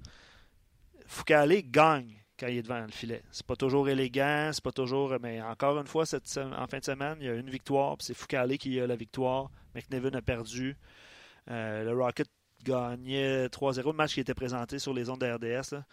Foucault 1.06 1.46
gagne 1.64 2.14
quand 2.38 2.46
il 2.48 2.58
est 2.58 2.62
devant 2.62 2.80
le 2.80 2.90
filet. 2.90 3.22
C'est 3.30 3.46
pas 3.46 3.56
toujours 3.56 3.88
élégant, 3.88 4.50
c'est 4.52 4.62
pas 4.62 4.72
toujours. 4.72 5.14
Mais 5.20 5.40
encore 5.42 5.78
une 5.78 5.86
fois, 5.86 6.06
cette, 6.06 6.38
en 6.38 6.66
fin 6.66 6.78
de 6.78 6.84
semaine, 6.84 7.16
il 7.20 7.26
y 7.26 7.30
a 7.30 7.34
une 7.34 7.50
victoire, 7.50 7.96
puis 7.96 8.06
c'est 8.06 8.14
Foucault 8.14 8.56
qui 8.58 8.78
a 8.80 8.86
la 8.86 8.96
victoire. 8.96 9.50
McNevin 9.74 10.14
a 10.16 10.22
perdu. 10.22 10.76
Euh, 11.50 11.84
le 11.84 11.92
Rocket 11.94 12.28
gagnait 12.64 13.46
3-0. 13.48 13.86
Le 13.92 13.96
match 13.96 14.14
qui 14.14 14.20
était 14.20 14.34
présenté 14.34 14.78
sur 14.78 14.92
les 14.92 15.08
ondes 15.08 15.20
de 15.20 15.26
RDS 15.32 15.72
là, 15.72 15.84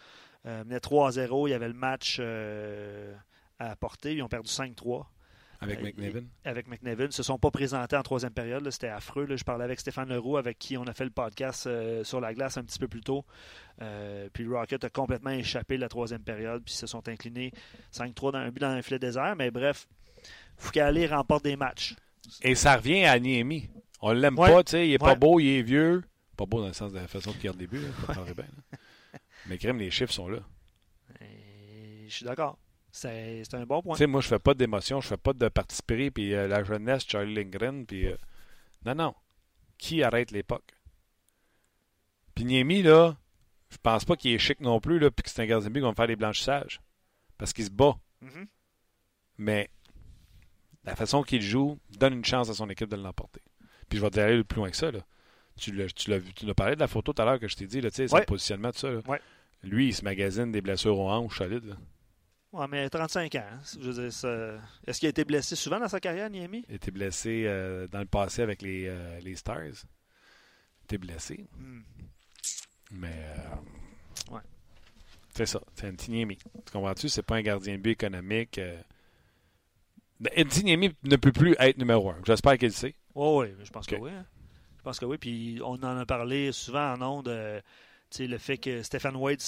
euh, 0.46 0.64
menait 0.64 0.80
3-0. 0.80 1.46
Il 1.48 1.50
y 1.50 1.54
avait 1.54 1.68
le 1.68 1.74
match 1.74 2.18
euh, 2.20 3.14
à 3.58 3.74
porter. 3.76 4.14
Ils 4.14 4.22
ont 4.22 4.28
perdu 4.28 4.50
5-3 4.50 5.06
Avec 5.66 5.80
Euh, 5.80 5.82
McNevin. 5.84 6.24
avec 6.44 6.68
McNevin. 6.68 7.06
Ils 7.06 7.12
se 7.12 7.22
sont 7.22 7.38
pas 7.38 7.50
présentés 7.50 7.96
en 7.96 8.02
troisième 8.02 8.32
période. 8.32 8.68
C'était 8.70 8.88
affreux. 8.88 9.26
là. 9.26 9.36
Je 9.36 9.44
parlais 9.44 9.64
avec 9.64 9.80
Stéphane 9.80 10.08
Leroux, 10.08 10.36
avec 10.36 10.58
qui 10.58 10.76
on 10.76 10.84
a 10.84 10.92
fait 10.94 11.04
le 11.04 11.10
podcast 11.10 11.66
euh, 11.66 12.02
sur 12.04 12.20
la 12.20 12.32
glace 12.34 12.56
un 12.56 12.64
petit 12.64 12.78
peu 12.78 12.88
plus 12.88 13.00
tôt. 13.02 13.24
Euh, 13.82 14.28
puis 14.32 14.44
le 14.44 14.56
Rocket 14.56 14.84
a 14.84 14.90
complètement 14.90 15.30
échappé 15.30 15.76
la 15.76 15.88
troisième 15.88 16.22
période, 16.22 16.62
puis 16.64 16.74
ils 16.74 16.78
se 16.78 16.86
sont 16.86 17.06
inclinés 17.08 17.52
5-3 17.92 18.32
dans 18.32 18.38
un 18.38 18.50
but 18.50 18.60
dans 18.60 18.68
un 18.68 18.82
filet 18.82 18.98
désert. 18.98 19.34
Mais 19.36 19.50
bref, 19.50 19.86
Foucault 20.56 20.80
remporte 21.10 21.44
des 21.44 21.56
matchs. 21.56 21.94
Et 22.42 22.54
ça 22.54 22.76
revient 22.76 23.04
à 23.04 23.18
Niemi. 23.18 23.68
On 24.00 24.12
l'aime 24.12 24.38
Ouais. 24.38 24.50
pas, 24.52 24.64
tu 24.64 24.72
sais. 24.72 24.88
Il 24.88 24.92
est 24.92 24.98
pas 24.98 25.10
Ouais. 25.10 25.16
beau, 25.16 25.38
il 25.40 25.48
est 25.48 25.62
vieux. 25.62 26.02
Pas 26.36 26.44
beau 26.46 26.60
dans 26.60 26.66
le 26.66 26.72
sens 26.74 26.92
de 26.92 26.98
la 26.98 27.08
façon 27.08 27.32
qu'il 27.32 27.42
garde 27.42 27.58
les 27.58 27.66
buts. 27.66 27.80
là, 27.80 27.88
ça 28.06 28.14
paraît 28.14 28.34
bien, 28.34 28.44
là. 28.44 28.78
Mais 29.46 29.58
crème, 29.58 29.78
les 29.78 29.90
chiffres 29.90 30.12
sont 30.12 30.28
là. 30.28 30.40
Et 31.20 32.04
je 32.08 32.14
suis 32.14 32.24
d'accord. 32.26 32.58
C'est 32.98 33.54
un 33.54 33.66
bon 33.66 33.82
point. 33.82 33.94
Tu 33.94 33.98
sais, 33.98 34.06
moi, 34.06 34.20
je 34.22 34.28
fais 34.28 34.38
pas 34.38 34.54
d'émotion, 34.54 35.00
je 35.02 35.08
fais 35.08 35.16
pas 35.18 35.34
de 35.34 35.48
participer, 35.48 36.10
puis 36.10 36.34
euh, 36.34 36.48
la 36.48 36.64
jeunesse, 36.64 37.04
Charlie 37.06 37.34
Lindgren, 37.34 37.84
puis... 37.84 38.06
euh, 38.06 38.16
Non, 38.86 38.94
non. 38.94 39.14
Qui 39.76 40.02
arrête 40.02 40.30
l'époque? 40.30 40.72
Puis 42.34 42.44
Niemi, 42.44 42.82
là, 42.82 43.16
je 43.70 43.76
pense 43.82 44.04
pas 44.04 44.16
qu'il 44.16 44.32
est 44.32 44.38
chic 44.38 44.60
non 44.60 44.80
plus, 44.80 44.98
là, 44.98 45.10
puis 45.10 45.22
que 45.22 45.30
c'est 45.30 45.42
un 45.42 45.46
gardien 45.46 45.68
de 45.68 45.74
but 45.74 45.80
qui 45.80 45.84
va 45.84 45.90
me 45.90 45.94
faire 45.94 46.06
des 46.06 46.16
blanchissages. 46.16 46.80
Parce 47.38 47.52
qu'il 47.52 47.64
se 47.66 47.70
bat. 47.70 47.96
Mhm. 48.22 48.46
Mais 49.38 49.68
la 50.84 50.96
façon 50.96 51.22
qu'il 51.22 51.42
joue 51.42 51.78
donne 51.98 52.14
une 52.14 52.24
chance 52.24 52.48
à 52.48 52.54
son 52.54 52.70
équipe 52.70 52.88
de 52.88 52.96
l'emporter. 52.96 53.42
Puis 53.88 53.98
je 53.98 54.02
vais 54.04 54.10
te 54.10 54.20
aller 54.20 54.42
plus 54.44 54.56
loin 54.56 54.70
que 54.70 54.76
ça. 54.76 54.90
Là. 54.90 55.00
Tu 55.58 55.72
l'as 55.72 55.86
tu 55.88 56.08
l'as 56.10 56.18
vu, 56.18 56.32
tu 56.32 56.46
l'as 56.46 56.54
parlé 56.54 56.74
de 56.76 56.80
la 56.80 56.88
photo 56.88 57.12
tout 57.12 57.20
à 57.20 57.24
l'heure 57.26 57.38
que 57.40 57.48
je 57.48 57.56
t'ai 57.56 57.66
dit, 57.66 57.80
là, 57.82 57.90
tu 57.90 57.96
sais, 57.96 58.08
son 58.08 58.16
Ouais. 58.16 58.24
positionnement, 58.24 58.72
tout 58.72 58.78
ça. 58.78 58.90
là. 58.90 59.00
Ouais. 59.06 59.20
Lui, 59.62 59.88
il 59.88 59.94
se 59.94 60.02
magasine 60.04 60.50
des 60.52 60.60
blessures 60.62 60.98
aux 60.98 61.10
hanches 61.10 61.36
solides. 61.38 61.64
là. 61.66 61.76
Ouais, 62.52 62.66
mais 62.68 62.88
35 62.88 63.34
ans. 63.34 63.42
hein. 63.52 63.58
Je 63.80 63.90
veux 63.90 64.02
dire, 64.02 64.12
ça- 64.12 64.58
Est-ce 64.86 65.00
qu'il 65.00 65.06
a 65.06 65.10
été 65.10 65.24
blessé 65.24 65.56
souvent 65.56 65.78
dans 65.80 65.88
sa 65.88 66.00
carrière, 66.00 66.30
Niami? 66.30 66.64
Il 66.68 66.76
était 66.76 66.90
blessé 66.90 67.44
euh, 67.46 67.86
dans 67.88 67.98
le 68.00 68.06
passé 68.06 68.42
avec 68.42 68.62
les, 68.62 68.86
euh, 68.86 69.20
les 69.20 69.34
Stars. 69.36 69.64
Il 69.66 70.84
était 70.84 70.98
blessé. 70.98 71.46
Hmm. 71.58 71.80
Mais. 72.92 73.12
euh, 73.14 74.32
Ouais. 74.34 74.40
C'est 75.34 75.46
ça. 75.46 75.60
C'est 75.74 75.86
un 75.88 75.94
Niemi. 76.08 76.36
Tu 76.38 76.72
comprends-tu? 76.72 77.08
C'est 77.08 77.22
pas 77.22 77.36
un 77.36 77.42
gardien 77.42 77.76
de 77.76 77.82
but 77.82 77.90
économique. 77.90 78.58
Euh... 78.58 78.80
Niemi 80.64 80.94
ne 81.02 81.16
peut 81.16 81.32
plus 81.32 81.54
être 81.58 81.76
numéro 81.78 82.10
un. 82.10 82.16
J'espère 82.24 82.56
qu'il 82.56 82.68
le 82.68 82.74
sait. 82.74 82.94
Oui, 83.14 83.48
oui, 83.48 83.54
je 83.64 83.70
pense 83.70 83.86
que 83.86 83.96
oui. 83.96 84.10
hein. 84.12 84.24
pense 84.82 84.98
que 84.98 85.04
oui. 85.04 85.18
Puis 85.18 85.60
on 85.62 85.74
en 85.74 85.98
a 85.98 86.06
parlé 86.06 86.52
souvent 86.52 86.94
en 86.94 87.02
ondes. 87.02 87.62
Le 88.18 88.38
fait 88.38 88.56
que 88.58 88.82
Stephen 88.82 89.16
Wade 89.16 89.40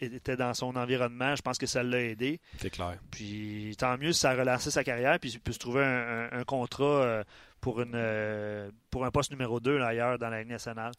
était 0.00 0.36
dans 0.36 0.54
son 0.54 0.74
environnement, 0.76 1.36
je 1.36 1.42
pense 1.42 1.58
que 1.58 1.66
ça 1.66 1.82
l'a 1.82 2.00
aidé. 2.02 2.40
C'est 2.58 2.70
clair. 2.70 2.96
Puis 3.10 3.74
tant 3.78 3.96
mieux 3.98 4.12
si 4.12 4.20
ça 4.20 4.30
a 4.30 4.34
relancé 4.34 4.70
sa 4.70 4.82
carrière, 4.84 5.18
puis 5.20 5.30
il 5.30 5.40
peut 5.40 5.52
se 5.52 5.58
trouver 5.58 5.84
un, 5.84 6.28
un- 6.32 6.40
un 6.40 6.44
contrat 6.44 6.84
euh, 6.84 7.24
pour, 7.60 7.80
une, 7.80 7.92
euh, 7.94 8.70
pour 8.90 9.04
un 9.04 9.10
poste 9.10 9.30
numéro 9.30 9.60
2 9.60 9.80
ailleurs 9.82 10.18
dans 10.18 10.30
la 10.30 10.40
Ligue 10.40 10.50
nationale. 10.50 10.92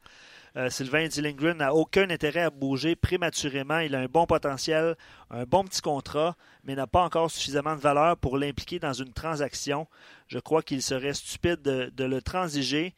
Euh, 0.55 0.69
Sylvain 0.69 1.07
dit 1.07 1.21
Lindgren 1.21 1.57
n'a 1.57 1.73
aucun 1.75 2.09
intérêt 2.09 2.41
à 2.41 2.49
bouger 2.49 2.95
prématurément. 2.95 3.79
Il 3.79 3.93
a 3.95 3.99
un 3.99 4.05
bon 4.07 4.25
potentiel, 4.25 4.95
un 5.29 5.43
bon 5.43 5.63
petit 5.63 5.81
contrat, 5.81 6.35
mais 6.63 6.75
n'a 6.75 6.87
pas 6.87 7.03
encore 7.03 7.29
suffisamment 7.31 7.75
de 7.75 7.81
valeur 7.81 8.17
pour 8.17 8.37
l'impliquer 8.37 8.79
dans 8.79 8.93
une 8.93 9.13
transaction. 9.13 9.87
Je 10.27 10.39
crois 10.39 10.61
qu'il 10.63 10.81
serait 10.81 11.13
stupide 11.13 11.61
de, 11.61 11.91
de 11.95 12.03
le 12.03 12.21
transiger. 12.21 12.93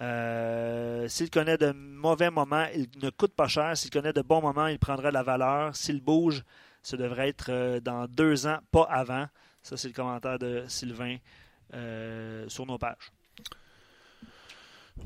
Euh, 0.00 1.06
S'il 1.08 1.30
connaît 1.30 1.56
de 1.56 1.72
mauvais 1.72 2.30
moments, 2.30 2.66
il 2.74 2.88
ne 3.02 3.10
coûte 3.10 3.34
pas 3.34 3.48
cher. 3.48 3.76
S'il 3.76 3.90
connaît 3.90 4.12
de 4.12 4.22
bons 4.22 4.40
moments, 4.40 4.66
il 4.66 4.78
prendra 4.78 5.08
de 5.08 5.14
la 5.14 5.22
valeur. 5.22 5.74
S'il 5.76 6.00
bouge, 6.00 6.42
ce 6.82 6.96
devrait 6.96 7.28
être 7.28 7.50
euh, 7.50 7.80
dans 7.80 8.06
deux 8.06 8.46
ans, 8.46 8.58
pas 8.70 8.84
avant. 8.84 9.26
Ça, 9.62 9.76
c'est 9.76 9.88
le 9.88 9.94
commentaire 9.94 10.38
de 10.38 10.64
Sylvain 10.68 11.16
euh, 11.74 12.48
sur 12.48 12.66
nos 12.66 12.78
pages. 12.78 13.10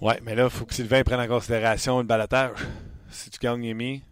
Ouais, 0.00 0.18
mais 0.22 0.34
là, 0.34 0.44
il 0.44 0.50
faut 0.50 0.66
que 0.66 0.74
Sylvain 0.74 1.02
prenne 1.02 1.20
en 1.20 1.28
considération 1.28 1.98
le 1.98 2.04
balatage. 2.04 2.58
Si 3.10 3.30
tu 3.30 3.38
gagnes 3.38 3.64
Yemi, 3.64 4.02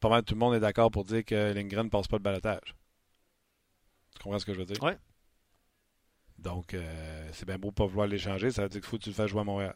pas 0.00 0.08
mal 0.08 0.22
tout 0.22 0.34
le 0.34 0.40
monde 0.40 0.54
est 0.54 0.60
d'accord 0.60 0.90
pour 0.90 1.04
dire 1.04 1.24
que 1.24 1.52
Lindgren 1.52 1.84
ne 1.84 1.90
passe 1.90 2.08
pas 2.08 2.16
le 2.16 2.22
balatage. 2.22 2.74
Tu 4.14 4.22
comprends 4.22 4.38
ce 4.38 4.46
que 4.46 4.54
je 4.54 4.58
veux 4.58 4.64
dire? 4.64 4.82
Ouais. 4.82 4.96
Donc, 6.38 6.74
euh, 6.74 7.28
c'est 7.32 7.46
bien 7.46 7.58
beau 7.58 7.70
pas 7.72 7.86
vouloir 7.86 8.06
l'échanger. 8.06 8.50
Ça 8.50 8.62
veut 8.62 8.68
dire 8.68 8.80
qu'il 8.80 8.88
faut 8.88 8.98
que 8.98 9.02
tu 9.04 9.10
le 9.10 9.14
fasses 9.14 9.30
jouer 9.30 9.40
à 9.40 9.44
Montréal. 9.44 9.74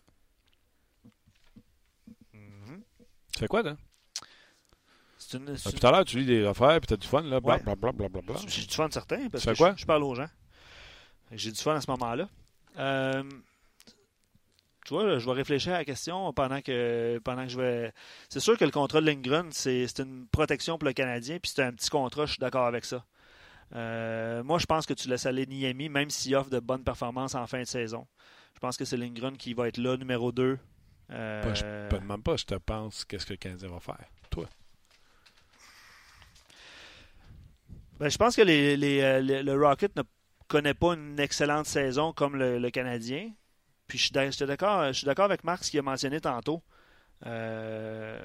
Tu 3.33 3.39
fais 3.39 3.49
quoi, 3.49 3.63
là? 3.63 3.77
Une, 5.33 5.55
Ah, 5.65 5.71
tout 5.71 5.87
à 5.87 5.91
l'heure, 5.93 6.05
tu 6.05 6.19
lis 6.19 6.27
des 6.27 6.45
affaires, 6.45 6.81
puis 6.81 6.89
t'as 6.89 6.97
du 6.97 7.07
fun, 7.07 7.23
là. 7.23 7.37
Ouais. 7.37 7.41
Blablabla. 7.41 7.93
Bla, 7.93 8.09
bla, 8.09 8.21
bla, 8.21 8.35
bla. 8.35 8.43
J'ai 8.49 8.67
du 8.67 8.75
fun 8.75 8.89
certain 8.91 9.29
parce 9.29 9.45
que 9.45 9.57
quoi? 9.57 9.75
je, 9.77 9.83
je 9.83 9.87
parle 9.87 10.03
aux 10.03 10.15
gens. 10.17 10.29
J'ai 11.31 11.53
du 11.53 11.61
fun 11.61 11.77
à 11.77 11.81
ce 11.81 11.89
moment-là. 11.93 12.29
Euh, 12.79 13.23
tu 14.85 14.95
vois, 14.95 15.05
là, 15.05 15.19
je 15.21 15.27
vais 15.27 15.33
réfléchir 15.33 15.73
à 15.73 15.79
la 15.79 15.85
question 15.85 16.33
pendant 16.33 16.61
que 16.61 17.21
pendant 17.23 17.45
que 17.45 17.51
je 17.51 17.61
vais. 17.61 17.93
C'est 18.29 18.41
sûr 18.41 18.59
que 18.59 18.65
le 18.65 18.73
contrat 18.73 19.01
de 19.01 19.07
Lindgren, 19.07 19.53
c'est 19.53 19.87
c'est 19.87 20.03
une 20.03 20.27
protection 20.27 20.79
pour 20.79 20.87
le 20.87 20.93
Canadien, 20.93 21.39
puis 21.39 21.53
c'est 21.55 21.63
un 21.63 21.73
petit 21.73 21.91
contrat, 21.91 22.27
je 22.27 22.33
suis 22.33 22.41
d'accord 22.41 22.67
avec 22.67 22.85
ça. 22.85 23.05
Euh, 23.75 24.43
moi, 24.43 24.59
je 24.59 24.67
pense 24.67 24.85
que 24.87 24.95
tu 24.95 25.09
laisses 25.09 25.27
aller 25.27 25.47
Niemi, 25.47 25.89
même 25.89 26.11
s'il 26.11 26.35
offre 26.35 26.51
de 26.51 26.59
bonnes 26.61 26.83
performances 26.85 27.35
en 27.35 27.47
fin 27.47 27.61
de 27.61 27.65
saison. 27.67 28.07
Je 28.55 28.59
pense 28.61 28.77
que 28.77 28.85
c'est 28.85 28.97
Lindgren 28.97 29.37
qui 29.37 29.55
va 29.55 29.69
être 29.69 29.79
là, 29.79 29.97
numéro 29.97 30.33
2. 30.33 30.59
Euh, 31.13 31.43
Pas- 31.43 31.55
je 31.55 31.63
te 31.89 31.97
demande 32.01 32.23
pas, 32.23 32.37
je 32.37 32.45
te 32.45 32.55
pense 32.55 33.05
qu'est-ce 33.05 33.27
que 33.27 33.33
le 33.33 33.37
Canadien 33.39 33.69
va 33.69 33.81
faire. 33.81 34.05
Toi. 34.31 34.49
Ben, 37.99 38.09
je 38.09 38.17
pense 38.17 38.35
que 38.37 38.43
les, 38.43 38.77
les, 38.77 39.01
euh, 39.03 39.43
le- 39.43 39.55
Rocket 39.67 39.95
ne 39.97 40.03
connaît 40.49 40.75
pas 40.75 40.95
une 40.95 41.19
excellente 41.21 41.67
saison 41.67 42.13
comme 42.13 42.37
le, 42.37 42.59
le 42.59 42.71
Canadien. 42.71 43.31
Puis 43.87 43.99
je 43.99 44.05
suis 44.05 44.13
d'a- 44.13 44.31
j'étais 44.31 44.47
d'accord, 44.47 44.87
je 44.89 44.93
suis 44.93 45.05
d'accord 45.05 45.25
avec 45.27 45.45
Marc 45.45 45.65
ce 45.65 45.71
qu'il 45.71 45.81
a 45.81 45.83
mentionné 45.83 46.21
tantôt. 46.21 46.63
Euh, 47.27 48.19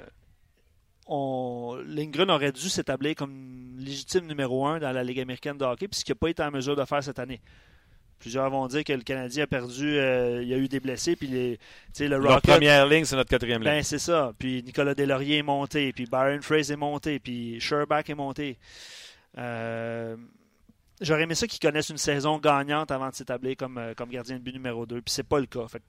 on, 1.05 1.77
Lindgren 1.87 2.29
aurait 2.31 2.51
dû 2.51 2.69
s'établir 2.69 3.15
comme 3.15 3.75
légitime 3.77 4.25
numéro 4.25 4.65
un 4.65 4.79
dans 4.79 4.91
la 4.91 5.03
Ligue 5.03 5.19
américaine 5.19 5.57
de 5.57 5.65
hockey, 5.65 5.87
puis 5.87 5.99
ce 5.99 6.05
qu'il 6.05 6.13
n'a 6.13 6.19
pas 6.19 6.29
été 6.29 6.43
en 6.43 6.51
mesure 6.51 6.75
de 6.75 6.85
faire 6.85 7.03
cette 7.03 7.19
année. 7.19 7.41
Plusieurs 8.19 8.49
vont 8.49 8.65
dire 8.67 8.83
que 8.83 8.93
le 8.93 9.01
Canadien 9.01 9.43
a 9.43 9.47
perdu, 9.47 9.97
euh, 9.97 10.41
il 10.41 10.47
y 10.47 10.53
a 10.53 10.57
eu 10.57 10.67
des 10.67 10.79
blessés, 10.79 11.15
puis 11.15 11.27
les, 11.27 11.59
le 11.99 12.17
Leur 12.17 12.35
Rocket. 12.35 12.49
première 12.49 12.87
ligne, 12.87 13.05
c'est 13.05 13.15
notre 13.15 13.29
quatrième 13.29 13.61
ligne. 13.61 13.71
Ben, 13.71 13.83
c'est 13.83 13.99
ça. 13.99 14.33
Puis 14.39 14.63
Nicolas 14.63 14.95
Delaurier 14.95 15.37
est 15.37 15.43
monté, 15.43 15.91
puis 15.91 16.05
Byron 16.05 16.41
Fraser 16.41 16.73
est 16.73 16.77
monté, 16.77 17.19
puis 17.19 17.59
Sherbach 17.59 18.09
est 18.09 18.15
monté. 18.15 18.57
Euh, 19.37 20.15
J'aurais 21.01 21.23
aimé 21.23 21.35
ça 21.35 21.45
qu'ils 21.45 21.59
connaissent 21.59 21.89
une 21.89 21.97
saison 21.97 22.39
gagnante 22.39 22.89
avant 22.89 23.09
de 23.09 23.15
s'établir 23.15 23.57
comme, 23.57 23.77
euh, 23.77 23.93
comme 23.93 24.09
gardien 24.09 24.37
de 24.37 24.41
but 24.41 24.53
numéro 24.53 24.85
2, 24.85 25.01
puis 25.01 25.13
c'est 25.13 25.27
pas 25.27 25.39
le 25.39 25.45
cas. 25.45 25.67
Fait 25.67 25.81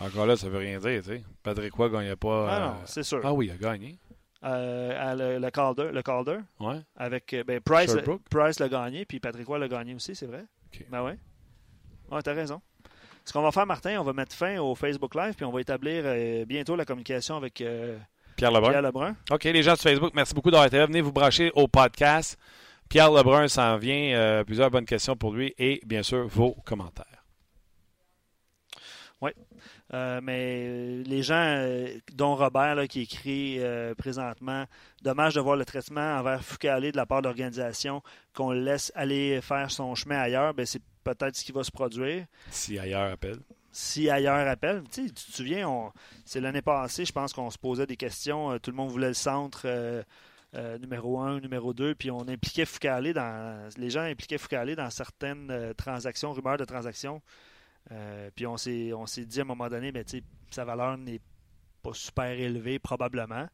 Encore 0.00 0.26
là, 0.26 0.36
ça 0.36 0.48
veut 0.48 0.58
rien 0.58 0.78
dire, 0.78 1.02
tu 1.02 1.08
sais. 1.08 1.22
Patrick 1.42 1.72
Roy 1.74 1.88
gagnait 1.88 2.16
pas. 2.16 2.48
Ah 2.50 2.56
euh, 2.56 2.66
non, 2.68 2.74
c'est 2.84 3.02
sûr. 3.02 3.20
Ah 3.24 3.32
oui, 3.32 3.46
il 3.46 3.50
a 3.52 3.56
gagné. 3.56 3.96
Euh, 4.44 5.14
le, 5.14 5.38
le 5.44 5.50
Calder, 5.50 5.90
le 5.92 6.02
Calder, 6.02 6.38
Ouais. 6.60 6.80
avec 6.96 7.32
euh, 7.32 7.42
ben, 7.44 7.60
Price, 7.60 7.92
Sherbrooke. 7.92 8.22
Price 8.30 8.58
l'a 8.60 8.68
gagné, 8.68 9.04
puis 9.06 9.18
Patrick 9.18 9.46
Roy 9.46 9.58
l'a 9.58 9.68
gagné 9.68 9.94
aussi, 9.94 10.14
c'est 10.14 10.26
vrai. 10.26 10.44
Ok. 10.72 10.84
Ben 10.90 11.02
ouais. 11.02 11.16
Ouais, 12.10 12.22
t'as 12.22 12.34
raison. 12.34 12.60
Ce 13.24 13.32
qu'on 13.32 13.42
va 13.42 13.50
faire, 13.50 13.66
Martin, 13.66 13.98
on 13.98 14.04
va 14.04 14.12
mettre 14.12 14.36
fin 14.36 14.58
au 14.58 14.74
Facebook 14.76 15.14
Live, 15.16 15.34
puis 15.34 15.44
on 15.44 15.50
va 15.50 15.60
établir 15.60 16.02
euh, 16.06 16.44
bientôt 16.44 16.76
la 16.76 16.84
communication 16.84 17.36
avec 17.36 17.60
euh, 17.60 17.98
Pierre 18.36 18.52
Lebrun. 18.52 18.70
Pierre 18.70 18.82
Lebrun. 18.82 19.16
OK, 19.32 19.44
les 19.44 19.62
gens 19.64 19.74
sur 19.74 19.90
Facebook, 19.90 20.12
merci 20.14 20.32
beaucoup 20.34 20.50
d'avoir 20.50 20.66
été 20.66 20.76
là. 20.78 20.86
Venez 20.86 21.00
vous 21.00 21.10
brancher 21.12 21.50
au 21.54 21.66
podcast. 21.66 22.38
Pierre 22.88 23.10
Lebrun 23.10 23.48
s'en 23.48 23.78
vient. 23.78 24.14
euh, 24.16 24.44
plusieurs 24.44 24.70
bonnes 24.70 24.84
questions 24.84 25.16
pour 25.16 25.32
lui 25.32 25.52
et 25.58 25.80
bien 25.84 26.04
sûr 26.04 26.28
vos 26.28 26.52
commentaires. 26.64 27.15
Euh, 29.94 30.20
mais 30.22 31.02
les 31.04 31.22
gens, 31.22 31.34
euh, 31.58 31.86
dont 32.12 32.34
Robert, 32.34 32.74
là, 32.74 32.86
qui 32.88 33.02
écrit 33.02 33.56
euh, 33.60 33.94
présentement, 33.94 34.64
dommage 35.02 35.34
de 35.34 35.40
voir 35.40 35.56
le 35.56 35.64
traitement 35.64 36.16
envers 36.18 36.42
Foucault 36.44 36.80
de 36.80 36.96
la 36.96 37.06
part 37.06 37.22
de 37.22 37.26
l'organisation, 37.28 38.02
qu'on 38.34 38.50
le 38.52 38.60
laisse 38.60 38.90
aller 38.96 39.40
faire 39.40 39.70
son 39.70 39.94
chemin 39.94 40.18
ailleurs, 40.18 40.54
ben, 40.54 40.66
c'est 40.66 40.82
peut-être 41.04 41.36
ce 41.36 41.44
qui 41.44 41.52
va 41.52 41.62
se 41.62 41.70
produire. 41.70 42.26
Si 42.50 42.78
ailleurs 42.80 43.12
appelle. 43.12 43.38
Si 43.70 44.10
ailleurs 44.10 44.48
appelle, 44.48 44.82
tu 44.90 45.02
sais, 45.06 45.12
tu 45.12 45.14
te 45.26 45.32
souviens, 45.36 45.68
on- 45.68 45.92
c'est 46.24 46.40
l'année 46.40 46.62
passée, 46.62 47.04
je 47.04 47.12
pense 47.12 47.32
qu'on 47.32 47.50
se 47.50 47.58
posait 47.58 47.86
des 47.86 47.96
questions, 47.96 48.52
euh, 48.52 48.58
tout 48.58 48.70
le 48.70 48.76
monde 48.76 48.90
voulait 48.90 49.08
le 49.08 49.14
centre 49.14 49.62
euh, 49.66 50.02
euh, 50.54 50.78
numéro 50.78 51.20
1, 51.20 51.40
numéro 51.40 51.74
2, 51.74 51.94
puis 51.94 52.10
on 52.10 52.22
impliquait 52.26 52.64
Foucault 52.64 53.12
dans. 53.14 53.68
Les 53.76 53.90
gens 53.90 54.00
impliquaient 54.00 54.38
Foucault 54.38 54.74
dans 54.76 54.90
certaines 54.90 55.50
euh, 55.50 55.74
transactions, 55.74 56.32
rumeurs 56.32 56.56
de 56.56 56.64
transactions. 56.64 57.20
Euh, 57.92 58.30
puis 58.34 58.46
on 58.46 58.56
s'est, 58.56 58.92
on 58.92 59.06
s'est 59.06 59.24
dit 59.24 59.38
à 59.38 59.42
un 59.42 59.46
moment 59.46 59.68
donné, 59.68 59.92
mais 59.92 60.04
sa 60.50 60.64
valeur 60.64 60.98
n'est 60.98 61.20
pas 61.82 61.92
super 61.94 62.30
élevée, 62.30 62.78
probablement. 62.78 63.48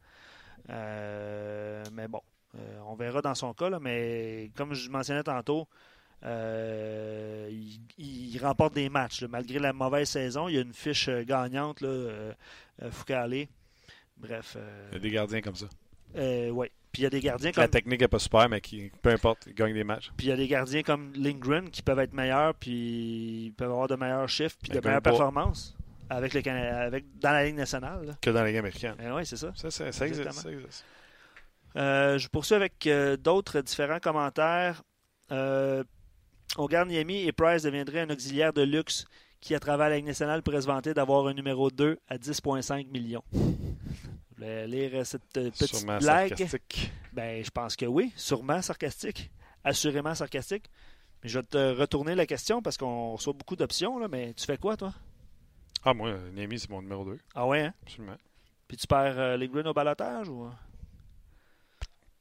Euh, 0.70 1.82
mais 1.92 2.08
bon, 2.08 2.20
euh, 2.56 2.78
on 2.86 2.94
verra 2.94 3.20
dans 3.20 3.34
son 3.34 3.52
cas, 3.52 3.68
là, 3.68 3.78
mais 3.80 4.50
comme 4.56 4.74
je 4.74 4.88
mentionnais 4.90 5.22
tantôt, 5.22 5.68
euh, 6.24 7.48
il, 7.50 7.80
il 7.98 8.38
remporte 8.38 8.74
des 8.74 8.88
matchs. 8.88 9.22
là. 9.22 9.28
Malgré 9.28 9.58
la 9.58 9.72
mauvaise 9.72 10.08
saison, 10.08 10.48
il 10.48 10.54
y 10.54 10.58
a 10.58 10.62
une 10.62 10.72
fiche 10.72 11.10
gagnante, 11.10 11.80
là, 11.80 12.32
Foucault. 12.90 13.46
Bref. 14.16 14.56
Il 14.90 14.94
y 14.94 14.96
a 14.96 15.00
des 15.00 15.10
gardiens 15.10 15.40
comme 15.40 15.56
ça. 15.56 15.66
euh, 16.16 16.50
ouais. 16.50 16.70
Puis 16.92 17.00
il 17.00 17.04
y 17.04 17.06
a 17.06 17.10
des 17.10 17.20
gardiens 17.20 17.50
La 17.56 17.62
comme 17.64 17.70
technique 17.70 18.00
n'est 18.00 18.08
pas 18.08 18.18
super, 18.18 18.48
mais 18.50 18.60
qui, 18.60 18.90
peu 19.00 19.10
importe, 19.10 19.44
ils 19.46 19.54
gagnent 19.54 19.72
des 19.74 19.82
matchs. 19.84 20.10
puis 20.16 20.26
il 20.26 20.30
y 20.30 20.32
a 20.32 20.36
des 20.36 20.46
gardiens 20.46 20.82
comme 20.82 21.12
Lindgren 21.14 21.70
qui 21.70 21.80
peuvent 21.82 21.98
être 22.00 22.12
meilleurs, 22.12 22.54
puis 22.54 23.46
ils 23.46 23.52
peuvent 23.56 23.70
avoir 23.70 23.88
de 23.88 23.96
meilleurs 23.96 24.28
chiffres, 24.28 24.56
puis 24.62 24.70
Mais 24.74 24.80
de 24.80 24.86
meilleures 24.86 25.00
pas- 25.02 25.10
performances 25.10 25.74
avec 26.10 26.34
le 26.34 26.42
Cana- 26.42 26.80
avec 26.82 27.04
dans 27.18 27.30
la 27.32 27.44
Ligue 27.46 27.56
nationale. 27.56 28.04
là. 28.04 28.12
Que 28.20 28.28
dans 28.30 28.42
la 28.42 28.48
Ligue 28.48 28.58
américaine. 28.58 28.94
Eh 29.02 29.10
oui, 29.10 29.24
c'est 29.24 29.36
ça. 29.38 29.52
Ça, 29.54 29.70
ça, 29.70 29.90
ça 29.90 30.06
existe. 30.06 30.26
Exactement. 30.26 30.42
ça 30.42 30.50
existe. 30.62 30.84
Euh, 31.76 32.18
je 32.18 32.28
poursuis 32.28 32.54
avec 32.54 32.86
euh, 32.86 33.16
d'autres 33.16 33.62
différents 33.62 33.98
commentaires. 34.00 34.82
Euh, 35.30 35.82
on 36.58 36.66
garde 36.66 36.90
Niemi 36.90 37.22
et 37.26 37.32
Price 37.32 37.62
deviendrait 37.62 38.00
un 38.00 38.10
auxiliaire 38.10 38.52
de 38.52 38.60
luxe 38.60 39.06
qui, 39.40 39.54
à 39.54 39.60
travers 39.60 39.88
la 39.88 39.96
Ligue 39.96 40.04
nationale, 40.04 40.42
pourrait 40.42 40.60
se 40.60 40.66
vanter 40.66 40.92
d'avoir 40.92 41.26
un 41.26 41.32
numéro 41.32 41.70
2 41.70 41.96
à 42.08 42.18
10,5 42.18 42.88
millions. 42.90 43.24
Voulais 44.42 44.66
lire 44.66 44.90
euh, 44.94 45.04
cette 45.04 45.36
euh, 45.36 45.50
petite 45.50 45.76
Sûrement 45.76 45.98
blague. 45.98 46.30
sarcastique. 46.30 46.90
Ben, 47.12 47.44
je 47.44 47.50
pense 47.50 47.76
que 47.76 47.86
oui, 47.86 48.12
sûrement 48.16 48.60
sarcastique, 48.60 49.30
assurément 49.62 50.16
sarcastique. 50.16 50.68
Mais 51.22 51.28
je 51.28 51.38
vais 51.38 51.44
te 51.46 51.78
retourner 51.78 52.16
la 52.16 52.26
question 52.26 52.60
parce 52.60 52.76
qu'on 52.76 53.12
reçoit 53.12 53.34
beaucoup 53.34 53.54
d'options, 53.54 54.00
là, 54.00 54.08
mais 54.08 54.34
tu 54.34 54.44
fais 54.44 54.58
quoi, 54.58 54.76
toi? 54.76 54.92
Ah, 55.84 55.94
moi, 55.94 56.16
Niemi, 56.32 56.58
c'est 56.58 56.70
mon 56.70 56.82
numéro 56.82 57.04
2. 57.04 57.18
Ah 57.36 57.46
ouais, 57.46 57.60
hein? 57.62 57.74
Absolument. 57.82 58.16
Puis 58.66 58.76
tu 58.76 58.86
perds 58.88 59.18
euh, 59.18 59.36
les 59.36 59.46
Green 59.48 59.66
au 59.68 59.72
balotage 59.72 60.28
ou... 60.28 60.50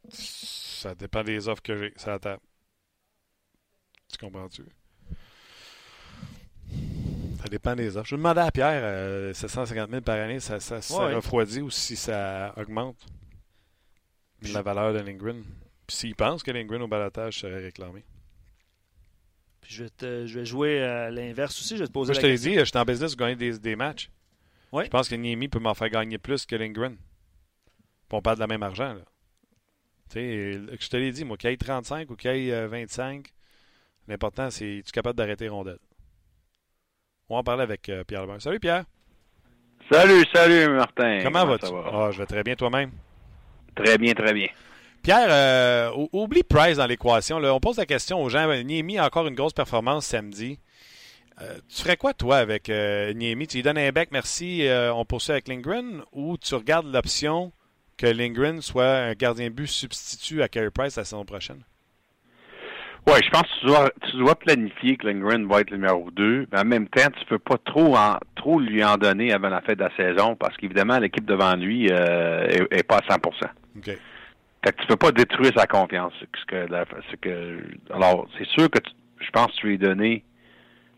Ça 0.09 0.93
dépend 0.93 1.23
des 1.23 1.47
offres 1.47 1.63
que 1.63 1.75
j'ai. 1.75 1.93
Ça 1.95 2.19
table. 2.19 2.41
Tu 4.11 4.17
comprends-tu? 4.17 4.65
Ça 7.41 7.47
dépend 7.49 7.75
des 7.75 7.97
offres. 7.97 8.07
Je 8.07 8.15
vais 8.15 8.19
demander 8.19 8.41
à 8.41 8.51
Pierre, 8.51 8.81
euh, 8.83 9.33
750 9.33 9.89
000 9.89 10.01
par 10.01 10.15
année, 10.19 10.39
ça, 10.39 10.59
ça, 10.59 10.81
ça 10.81 11.05
Ouais. 11.07 11.15
refroidit 11.15 11.61
ou 11.61 11.69
si 11.71 11.95
ça 11.95 12.53
augmente 12.57 13.03
la 14.53 14.61
valeur 14.61 14.93
de 14.93 14.99
Lindgren? 14.99 15.43
Puis 15.87 15.97
s'il 15.97 16.15
pense 16.15 16.43
que 16.43 16.51
Lindgren 16.51 16.81
au 16.83 16.87
balotage 16.87 17.39
serait 17.39 17.61
réclamé. 17.61 18.03
Puis 19.61 19.73
je 19.73 19.83
vais, 19.83 19.89
te- 19.89 20.25
je 20.27 20.39
vais 20.39 20.45
jouer 20.45 20.83
à 20.83 21.09
l'inverse 21.11 21.59
aussi, 21.59 21.75
je 21.77 21.83
vais 21.83 21.87
te 21.87 21.91
poser 21.93 22.13
Moi, 22.13 22.21
je 22.21 22.27
la 22.27 22.27
te 22.27 22.31
l'ai 22.31 22.37
dit, 22.51 22.59
je 22.59 22.63
suis 22.65 22.77
en 22.77 22.85
business 22.85 23.11
de 23.11 23.17
gagner 23.17 23.35
des, 23.35 23.57
des 23.59 23.75
matchs. 23.75 24.09
Ouais. 24.71 24.85
Je 24.85 24.89
pense 24.89 25.09
que 25.09 25.15
Niemi 25.15 25.47
peut 25.47 25.59
m'en 25.59 25.73
faire 25.73 25.89
gagner 25.89 26.17
plus 26.17 26.45
que 26.45 26.55
Lindgren. 26.55 26.95
Puis 26.95 28.17
on 28.17 28.21
parle 28.21 28.37
de 28.37 28.41
la 28.41 28.47
même 28.47 28.63
argent. 28.63 28.93
Là. 28.93 29.01
Tu 30.09 30.13
sais, 30.19 30.53
je 30.79 30.87
te 30.89 30.97
l'ai 30.97 31.11
dit, 31.11 31.23
moi, 31.25 31.37
qu'il 31.37 31.49
y 31.49 31.53
ait 31.53 31.57
35 31.57 32.09
ou 32.09 32.15
qu'il 32.15 32.35
y 32.35 32.49
ait 32.49 32.53
euh, 32.53 32.67
25, 32.67 33.27
l'important, 34.07 34.49
c'est 34.51 34.77
es-tu 34.77 34.91
capable 34.91 35.17
d'arrêter 35.17 35.47
rondelle. 35.47 35.79
On 37.31 37.35
va 37.35 37.39
en 37.39 37.43
parler 37.45 37.63
avec 37.63 37.87
euh, 37.87 38.03
Pierre 38.03 38.23
Lebert. 38.23 38.41
Salut 38.41 38.59
Pierre. 38.59 38.83
Salut, 39.89 40.25
salut 40.33 40.67
Martin. 40.67 41.21
Comment, 41.23 41.45
vas-tu? 41.45 41.71
va? 41.71 41.85
Ah, 41.89 42.09
je 42.11 42.17
vais 42.17 42.25
très 42.25 42.43
bien 42.43 42.55
toi-même. 42.55 42.91
Très 43.73 43.97
bien, 43.97 44.13
très 44.13 44.33
bien. 44.33 44.49
Pierre, 45.01 45.27
euh, 45.29 45.91
ou- 45.95 46.09
oublie 46.11 46.43
Price 46.43 46.75
dans 46.75 46.85
l'équation. 46.87 47.37
On 47.37 47.59
pose 47.61 47.77
la 47.77 47.85
question 47.85 48.21
aux 48.21 48.27
gens. 48.27 48.53
Niemi 48.65 48.97
a 48.97 49.05
encore 49.05 49.27
une 49.27 49.35
grosse 49.35 49.53
performance 49.53 50.07
samedi. 50.07 50.59
Euh, 51.39 51.57
tu 51.69 51.81
ferais 51.81 51.95
quoi, 51.95 52.13
toi, 52.13 52.35
avec 52.35 52.67
euh, 52.67 53.13
Niemi? 53.13 53.47
Tu 53.47 53.57
lui 53.57 53.63
donnes 53.63 53.77
un 53.77 53.91
bec, 53.93 54.09
merci, 54.11 54.67
on 54.93 55.05
poursuit 55.05 55.31
avec 55.31 55.47
Lindgren, 55.47 56.03
ou 56.11 56.37
tu 56.37 56.53
regardes 56.55 56.93
l'option 56.93 57.53
que 57.95 58.07
Lindgren 58.07 58.61
soit 58.61 58.89
un 58.91 59.13
gardien 59.13 59.49
but 59.49 59.67
substitut 59.67 60.41
à 60.41 60.49
Carey 60.49 60.69
Price 60.69 60.97
la 60.97 61.05
saison 61.05 61.23
prochaine? 61.23 61.63
Oui, 63.07 63.13
je 63.25 63.29
pense 63.31 63.41
que 63.43 63.59
tu 63.61 63.65
dois, 63.65 63.89
tu 64.09 64.17
dois 64.17 64.35
planifier 64.35 64.95
que 64.95 65.07
Lindgren 65.07 65.47
va 65.47 65.61
être 65.61 65.71
le 65.71 65.77
numéro 65.77 66.09
2, 66.11 66.47
mais 66.51 66.59
en 66.59 66.65
même 66.65 66.87
temps, 66.87 67.09
tu 67.19 67.25
peux 67.25 67.39
pas 67.39 67.57
trop 67.65 67.95
en, 67.97 68.17
trop 68.35 68.59
lui 68.59 68.83
en 68.83 68.95
donner 68.97 69.33
avant 69.33 69.49
la 69.49 69.61
fin 69.61 69.73
de 69.73 69.79
la 69.79 69.95
saison 69.95 70.35
parce 70.35 70.55
qu'évidemment, 70.57 70.99
l'équipe 70.99 71.25
devant 71.25 71.55
lui 71.55 71.87
euh, 71.91 72.45
est, 72.47 72.77
est 72.79 72.83
pas 72.83 72.97
à 72.97 73.11
100 73.11 73.15
OK. 73.17 73.85
Fait 74.63 74.71
que 74.75 74.81
tu 74.81 74.87
peux 74.87 74.95
pas 74.97 75.11
détruire 75.11 75.51
sa 75.57 75.65
confiance. 75.65 76.13
Ce 76.19 76.45
que, 76.45 76.71
la- 76.71 76.85
ce 77.09 77.15
que, 77.15 77.63
alors, 77.91 78.27
c'est 78.37 78.47
sûr 78.47 78.69
que 78.69 78.77
tu- 78.79 78.91
je 79.19 79.29
pense 79.31 79.47
que 79.47 79.57
tu 79.61 79.67
lui 79.67 79.77
donner 79.79 80.23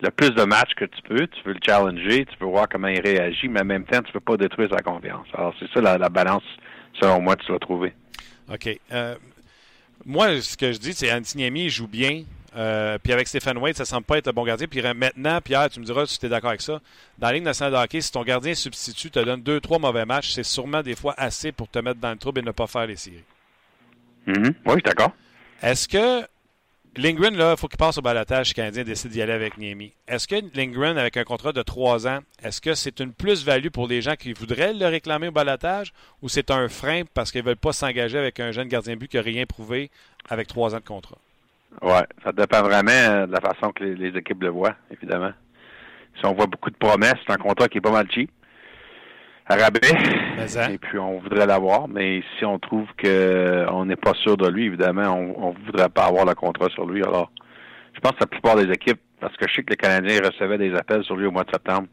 le 0.01 0.09
plus 0.11 0.31
de 0.31 0.43
matchs 0.43 0.73
que 0.75 0.83
tu 0.85 1.01
peux. 1.03 1.25
Tu 1.27 1.41
veux 1.45 1.53
le 1.53 1.59
challenger, 1.65 2.25
tu 2.25 2.35
veux 2.41 2.47
voir 2.47 2.67
comment 2.69 2.89
il 2.89 2.99
réagit, 2.99 3.47
mais 3.47 3.61
en 3.61 3.65
même 3.65 3.85
temps, 3.85 4.01
tu 4.01 4.11
peux 4.11 4.19
pas 4.19 4.35
détruire 4.35 4.67
sa 4.69 4.81
confiance. 4.81 5.25
Alors, 5.33 5.55
c'est 5.57 5.71
ça 5.73 5.79
la, 5.79 5.97
la 5.97 6.09
balance, 6.09 6.43
selon 7.01 7.21
moi, 7.21 7.37
que 7.37 7.41
tu 7.43 7.47
dois 7.47 7.59
trouver. 7.59 7.93
OK. 8.51 8.77
Euh, 8.91 9.15
moi, 10.05 10.41
ce 10.41 10.57
que 10.57 10.71
je 10.71 10.77
dis, 10.77 10.93
c'est 10.93 11.11
Antiniemi 11.11 11.69
joue 11.69 11.87
bien. 11.87 12.23
Euh, 12.55 12.99
puis 13.01 13.11
avec 13.11 13.27
Stéphane 13.27 13.57
Wade, 13.57 13.75
ça 13.75 13.85
semble 13.85 14.03
pas 14.03 14.17
être 14.17 14.27
un 14.27 14.33
bon 14.33 14.43
gardien. 14.43 14.67
Puis 14.67 14.81
maintenant, 14.81 15.41
Pierre, 15.41 15.69
tu 15.69 15.79
me 15.79 15.85
diras 15.85 16.05
si 16.05 16.19
tu 16.19 16.25
es 16.27 16.29
d'accord 16.29 16.49
avec 16.49 16.61
ça. 16.61 16.81
Dans 17.17 17.27
la 17.27 17.33
Ligue 17.33 17.43
nationale 17.43 17.73
de 17.73 17.77
hockey, 17.77 18.01
si 18.01 18.11
ton 18.11 18.23
gardien 18.23 18.53
substitut 18.53 19.09
te 19.09 19.19
donne 19.19 19.41
deux, 19.41 19.59
trois 19.59 19.79
mauvais 19.79 20.05
matchs, 20.05 20.33
c'est 20.33 20.43
sûrement 20.43 20.83
des 20.83 20.95
fois 20.95 21.15
assez 21.17 21.51
pour 21.51 21.67
te 21.67 21.79
mettre 21.79 21.99
dans 21.99 22.11
le 22.11 22.17
trouble 22.17 22.39
et 22.39 22.43
ne 22.43 22.51
pas 22.51 22.67
faire 22.67 22.85
les 22.85 22.95
séries. 22.95 23.23
Mhm. 24.27 24.35
Oui, 24.35 24.53
je 24.67 24.71
suis 24.71 24.81
d'accord. 24.83 25.11
Est-ce 25.61 25.87
que 25.87 26.27
Lindgren, 26.95 27.35
là, 27.35 27.55
il 27.57 27.59
faut 27.59 27.67
qu'il 27.67 27.79
passe 27.79 27.97
au 27.97 28.01
balotage 28.01 28.53
Canadien 28.53 28.83
décide 28.83 29.09
d'y 29.09 29.21
aller 29.21 29.33
avec 29.33 29.57
Niemi. 29.57 29.93
Est-ce 30.07 30.27
que 30.27 30.35
Lindgren, 30.55 30.99
avec 30.99 31.17
un 31.17 31.23
contrat 31.23 31.51
de 31.51 31.63
trois 31.63 32.07
ans, 32.07 32.19
est-ce 32.43 32.61
que 32.61 32.75
c'est 32.75 32.99
une 32.99 33.13
plus-value 33.13 33.69
pour 33.69 33.87
les 33.87 34.01
gens 34.03 34.13
qui 34.15 34.31
voudraient 34.33 34.73
le 34.73 34.85
réclamer 34.85 35.29
au 35.29 35.31
balotage 35.31 35.91
ou 36.21 36.29
c'est 36.29 36.51
un 36.51 36.69
frein 36.69 37.01
parce 37.15 37.31
qu'ils 37.31 37.41
ne 37.41 37.47
veulent 37.47 37.55
pas 37.55 37.73
s'engager 37.73 38.19
avec 38.19 38.39
un 38.39 38.51
jeune 38.51 38.67
gardien 38.67 38.95
but 38.95 39.09
qui 39.09 39.17
n'a 39.17 39.23
rien 39.23 39.45
prouvé 39.47 39.89
avec 40.29 40.47
trois 40.47 40.75
ans 40.75 40.79
de 40.79 40.83
contrat? 40.83 41.17
Ouais, 41.81 42.05
ça 42.23 42.31
dépend 42.31 42.61
vraiment 42.61 42.91
euh, 42.91 43.25
de 43.25 43.31
la 43.31 43.41
façon 43.41 43.71
que 43.71 43.83
les, 43.83 43.95
les 43.95 44.19
équipes 44.19 44.43
le 44.43 44.49
voient, 44.49 44.75
évidemment. 44.91 45.31
Si 46.19 46.25
on 46.27 46.33
voit 46.33 46.45
beaucoup 46.45 46.69
de 46.69 46.77
promesses, 46.77 47.17
c'est 47.25 47.33
un 47.33 47.37
contrat 47.37 47.67
qui 47.69 47.79
est 47.79 47.81
pas 47.81 47.91
mal 47.91 48.05
cheap. 48.11 48.29
Rabais. 49.55 49.79
Hein? 50.57 50.69
Et 50.71 50.77
puis 50.77 50.97
on 50.99 51.19
voudrait 51.19 51.45
l'avoir, 51.45 51.87
mais 51.87 52.21
si 52.37 52.45
on 52.45 52.59
trouve 52.59 52.87
que 52.97 53.65
on 53.69 53.85
n'est 53.85 53.95
pas 53.95 54.13
sûr 54.15 54.37
de 54.37 54.47
lui, 54.47 54.65
évidemment, 54.65 55.13
on 55.13 55.53
ne 55.53 55.65
voudrait 55.65 55.89
pas 55.89 56.05
avoir 56.05 56.25
le 56.25 56.35
contrat 56.35 56.69
sur 56.69 56.85
lui. 56.85 57.03
Alors, 57.03 57.31
je 57.93 57.99
pense 57.99 58.13
que 58.13 58.21
la 58.21 58.27
plupart 58.27 58.55
des 58.55 58.71
équipes, 58.71 58.99
parce 59.19 59.35
que 59.37 59.47
je 59.47 59.55
sais 59.55 59.63
que 59.63 59.69
les 59.71 59.77
Canadiens 59.77 60.19
recevaient 60.23 60.57
des 60.57 60.73
appels 60.75 61.03
sur 61.03 61.15
lui 61.15 61.25
au 61.27 61.31
mois 61.31 61.43
de 61.43 61.51
septembre. 61.51 61.87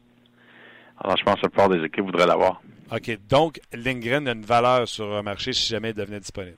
Alors, 1.03 1.17
je 1.17 1.23
pense 1.23 1.35
que 1.35 1.41
la 1.43 1.49
plupart 1.49 1.69
des 1.69 1.83
équipes 1.83 2.05
voudraient 2.05 2.27
l'avoir. 2.27 2.61
OK. 2.91 3.17
Donc, 3.29 3.59
Lindgren 3.73 4.27
a 4.27 4.31
une 4.33 4.41
valeur 4.45 4.87
sur 4.87 5.15
un 5.15 5.21
marché 5.21 5.53
si 5.53 5.69
jamais 5.69 5.91
il 5.91 5.95
devenait 5.95 6.19
disponible. 6.19 6.57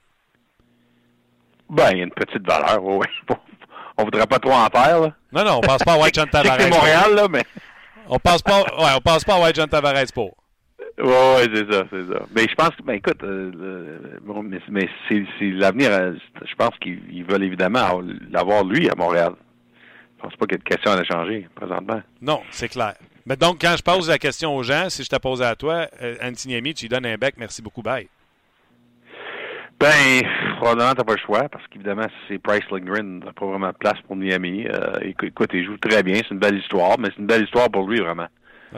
Ben, 1.70 1.92
il 1.92 1.98
y 2.00 2.02
a 2.02 2.04
une 2.04 2.12
petite 2.12 2.46
valeur, 2.46 2.84
oui. 2.84 3.06
On 3.98 4.04
voudrait 4.06 4.26
pas 4.26 4.40
trop 4.40 4.54
en 4.54 4.66
faire, 4.68 5.02
là. 5.02 5.14
Non, 5.32 5.44
non, 5.44 5.58
on 5.58 5.62
passe 5.62 5.84
pas 5.84 5.94
à 5.94 5.98
White 6.00 6.16
John 6.16 6.28
Tavares. 6.32 6.60
c'est 6.60 6.70
Montréal, 6.70 7.14
là, 7.14 7.28
mais. 7.30 7.44
On 8.10 8.18
passe 8.18 8.42
pas, 8.42 8.62
ouais, 8.62 8.92
on 8.98 9.02
passe 9.02 9.24
pas 9.24 9.36
à 9.36 9.42
White 9.42 9.56
John 9.56 9.70
Tavares 9.70 10.12
pour. 10.14 10.36
Oui, 11.00 11.06
ouais, 11.08 11.48
c'est 11.54 11.72
ça, 11.72 11.84
c'est 11.90 12.06
ça. 12.14 12.26
Mais 12.36 12.44
je 12.48 12.56
pense 12.56 12.70
que, 12.76 12.84
ben 12.84 12.94
écoute, 12.94 13.24
euh, 13.24 13.52
le- 13.52 14.20
bon, 14.22 14.44
mais, 14.44 14.60
mais 14.70 14.88
c'est 15.10 15.26
l'avenir. 15.42 15.90
euh, 15.92 16.14
Je 16.46 16.56
pense 16.56 16.78
qu'ils 16.80 17.02
ils 17.12 17.24
veulent 17.24 17.44
évidemment 17.44 18.02
l'avoir 18.32 18.64
lui 18.64 18.90
à 18.90 18.96
Montréal. 18.96 19.34
Je 20.18 20.24
pense 20.24 20.36
pas 20.36 20.46
qu'il 20.46 20.54
y 20.54 20.56
ait 20.56 20.64
de 20.64 20.64
question 20.64 20.92
à 20.92 21.00
l'échanger 21.00 21.48
présentement. 21.56 22.02
Non, 22.22 22.42
c'est 22.52 22.70
clair. 22.70 22.94
Mais 23.26 23.36
donc, 23.36 23.58
quand 23.62 23.74
je 23.78 23.82
pose 23.84 24.08
la 24.10 24.18
question 24.20 24.56
aux 24.56 24.64
gens, 24.64 24.90
si 24.90 25.04
je 25.04 25.10
te 25.10 25.16
pose 25.18 25.42
à 25.42 25.56
toi, 25.56 25.88
euh, 26.02 26.16
Antiniemi, 26.22 26.74
tu 26.74 26.86
lui 26.86 26.90
donnes 26.90 27.06
un 27.06 27.16
bec, 27.18 27.36
merci 27.38 27.62
beaucoup, 27.62 27.82
bye. 27.82 28.08
Ben, 29.80 30.22
probablement 30.58 30.94
t'as 30.94 31.04
pas 31.04 31.14
le 31.14 31.20
choix 31.20 31.50
parce 31.50 31.66
qu'évidemment 31.68 32.06
c'est 32.28 32.38
Price 32.38 32.64
Lindgren, 32.72 33.22
t'as 33.26 33.34
pas 33.34 33.46
vraiment 33.46 33.70
de 33.70 33.78
place 33.78 34.00
pour 34.08 34.16
Miami. 34.16 34.66
Euh, 34.68 34.94
écoute, 35.02 35.50
il 35.54 35.66
joue 35.66 35.76
très 35.78 36.04
bien, 36.04 36.16
c'est 36.18 36.32
une 36.32 36.40
belle 36.40 36.58
histoire, 36.58 36.98
mais 37.00 37.10
c'est 37.10 37.20
une 37.20 37.28
belle 37.28 37.44
histoire 37.44 37.70
pour 37.70 37.90
lui 37.90 38.00
vraiment, 38.00 38.28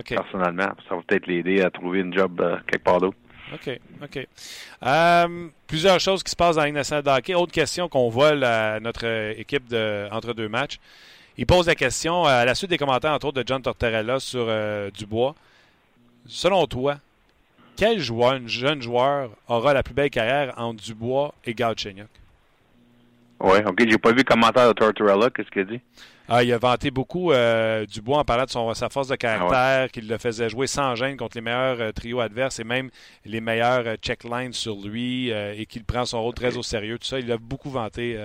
Personnellement. 0.04 0.72
Ça 0.88 0.96
va 0.96 1.02
peut-être 1.08 1.28
l'aider 1.28 1.62
à 1.62 1.70
trouver 1.70 2.00
une 2.00 2.14
job 2.14 2.42
euh, 2.42 2.58
quelque 2.68 2.84
part 2.84 3.00
d'autre. 3.00 3.18
OK, 3.54 3.80
OK. 4.04 4.28
Euh, 4.84 5.48
plusieurs 5.68 6.00
choses 6.00 6.24
qui 6.24 6.32
se 6.32 6.36
passent 6.36 6.56
dans 6.56 6.62
la 6.62 6.68
Ligue 6.68 6.76
nationale 6.76 7.04
de 7.04 7.10
hockey. 7.10 7.36
Autre 7.36 7.52
question 7.52 7.88
qu'on 7.88 8.10
vole 8.10 8.44
à 8.44 8.80
notre 8.80 9.06
équipe 9.38 9.68
de, 9.68 10.08
entre 10.12 10.34
deux 10.34 10.50
matchs. 10.50 10.80
Il 11.38 11.46
pose 11.46 11.68
la 11.68 11.76
question 11.76 12.26
euh, 12.26 12.30
à 12.30 12.46
la 12.46 12.56
suite 12.56 12.70
des 12.70 12.78
commentaires, 12.78 13.12
entre 13.12 13.28
autres, 13.28 13.42
de 13.42 13.48
John 13.48 13.62
Tortorella 13.62 14.20
sur 14.20 14.46
euh, 14.48 14.90
Dubois. 14.92 15.36
Selon 16.28 16.66
toi, 16.66 16.98
quel 17.76 18.00
joueur, 18.00 18.34
un 18.34 18.48
jeune 18.48 18.82
joueur, 18.82 19.30
aura 19.48 19.74
la 19.74 19.84
plus 19.84 19.94
belle 19.94 20.10
carrière 20.10 20.54
entre 20.58 20.82
Dubois 20.82 21.34
et 21.44 21.54
Galchenyuk? 21.54 22.08
Ouais, 23.40 23.64
ok, 23.66 23.84
j'ai 23.88 23.98
pas 23.98 24.12
vu 24.12 24.18
le 24.18 24.24
commentaire 24.24 24.68
de 24.68 24.74
Tortorella, 24.74 25.30
qu'est-ce 25.30 25.50
qu'il 25.50 25.62
a 25.62 25.66
dit? 25.66 25.82
Ah, 26.28 26.44
il 26.44 26.52
a 26.52 26.58
vanté 26.58 26.90
beaucoup 26.90 27.32
euh, 27.32 27.86
Dubois 27.86 28.20
en 28.20 28.24
parlant 28.24 28.46
de 28.46 28.50
son, 28.50 28.74
sa 28.74 28.90
force 28.90 29.08
de 29.10 29.16
caractère, 29.16 29.92
qu'il 29.92 30.08
le 30.08 30.18
faisait 30.18 30.50
jouer 30.50 30.66
sans 30.66 30.96
gêne 30.96 31.18
contre 31.18 31.38
les 31.38 31.42
meilleurs 31.42 31.80
euh, 31.80 31.92
trios 31.92 32.20
adverses 32.20 32.60
et 32.60 32.64
même 32.64 32.90
les 33.26 33.42
meilleurs 33.42 33.86
euh, 33.86 33.96
checklines 34.02 34.54
sur 34.54 34.76
lui 34.84 35.30
et 35.30 35.66
qu'il 35.68 35.84
prend 35.84 36.06
son 36.06 36.22
rôle 36.24 36.34
très 36.34 36.58
au 36.58 36.64
sérieux. 36.64 36.98
Tout 36.98 37.06
ça, 37.06 37.20
il 37.20 37.32
a 37.32 37.38
beaucoup 37.38 37.70
vanté 37.70 38.18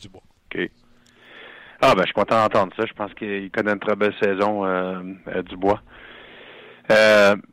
Dubois. 0.00 0.22
OK. 0.54 0.70
Ah 1.80 1.94
ben 1.94 2.02
je 2.02 2.06
suis 2.06 2.14
content 2.14 2.42
d'entendre 2.42 2.72
ça. 2.76 2.84
Je 2.86 2.92
pense 2.92 3.12
qu'il 3.14 3.50
connaît 3.50 3.72
une 3.72 3.78
très 3.78 3.96
belle 3.96 4.14
saison 4.20 4.64
Dubois. 5.48 5.80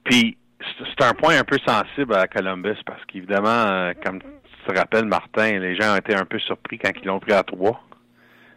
Puis 0.03 0.38
c'est 0.59 1.05
un 1.05 1.13
point 1.13 1.38
un 1.39 1.43
peu 1.43 1.57
sensible 1.66 2.13
à 2.16 2.28
Columbus 2.28 2.78
parce 2.86 3.03
qu'évidemment, 3.05 3.91
comme 4.03 4.20
te 4.66 4.78
rappelles, 4.78 5.05
Martin, 5.05 5.59
les 5.59 5.76
gens 5.76 5.93
ont 5.93 5.97
été 5.97 6.16
un 6.16 6.26
peu 6.26 6.39
surpris 6.39 6.78
quand 6.78 6.91
ils 7.01 7.07
l'ont 7.07 7.20
pris 7.20 7.34
à 7.34 7.43
trois. 7.43 7.82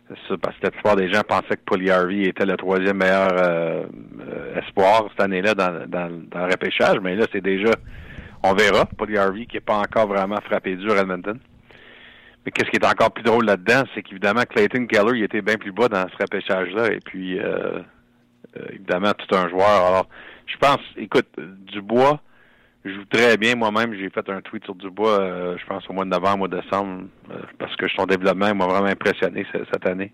Parce 0.09 0.57
que 0.57 0.65
la 0.65 0.71
plupart 0.71 0.97
des 0.97 1.13
gens 1.13 1.21
pensaient 1.21 1.57
que 1.57 1.65
Paul 1.67 1.89
Harvey 1.91 2.23
était 2.23 2.47
le 2.47 2.57
troisième 2.57 2.97
meilleur 2.97 3.31
euh, 3.33 3.85
euh, 4.21 4.61
espoir 4.61 5.05
cette 5.11 5.21
année-là 5.21 5.55
dans, 5.55 5.87
dans, 5.87 6.09
le 6.09 6.51
repêchage, 6.51 6.99
mais 7.03 7.15
là, 7.15 7.27
c'est 7.31 7.43
déjà 7.43 7.71
on 8.43 8.55
verra. 8.55 8.87
Paul 8.87 9.17
Harvey 9.17 9.47
qui 9.47 9.57
n'est 9.57 9.61
pas 9.61 9.77
encore 9.77 10.07
vraiment 10.07 10.41
frappé 10.41 10.77
dur 10.77 10.93
à 10.93 11.01
Edmonton. 11.01 11.39
Mais 12.47 12.53
qu'est-ce 12.53 12.71
qui 12.71 12.77
est 12.77 12.87
encore 12.87 13.11
plus 13.11 13.25
drôle 13.25 13.45
là-dedans, 13.45 13.83
c'est 13.95 14.03
qu'évidemment, 14.03 14.43
Clayton 14.49 14.87
Keller, 14.87 15.19
il 15.19 15.25
était 15.25 15.43
bien 15.43 15.57
plus 15.57 15.73
bas 15.73 15.89
dans 15.89 16.07
ce 16.09 16.17
repêchage-là. 16.23 16.93
Et 16.93 17.01
puis, 17.01 17.39
euh, 17.39 17.81
évidemment, 18.71 19.13
tout 19.13 19.35
un 19.37 19.49
joueur. 19.49 19.85
Alors, 19.85 20.09
je 20.47 20.57
pense, 20.57 20.81
écoute, 20.97 21.29
Dubois 21.37 22.21
joue 22.85 23.05
très 23.11 23.37
bien. 23.37 23.55
Moi-même, 23.55 23.95
j'ai 23.95 24.09
fait 24.11 24.29
un 24.29 24.41
tweet 24.41 24.65
sur 24.65 24.75
Dubois, 24.75 25.21
euh, 25.21 25.57
je 25.59 25.67
pense, 25.67 25.89
au 25.89 25.93
mois 25.93 26.05
de 26.05 26.11
novembre 26.11 26.45
ou 26.45 26.49
décembre, 26.49 27.05
euh, 27.31 27.39
parce 27.59 27.75
que 27.77 27.89
son 27.89 28.07
développement 28.07 28.55
m'a 28.55 28.67
vraiment 28.67 28.87
impressionné 28.89 29.47
ce- 29.53 29.65
cette 29.73 29.87
année. 29.87 30.13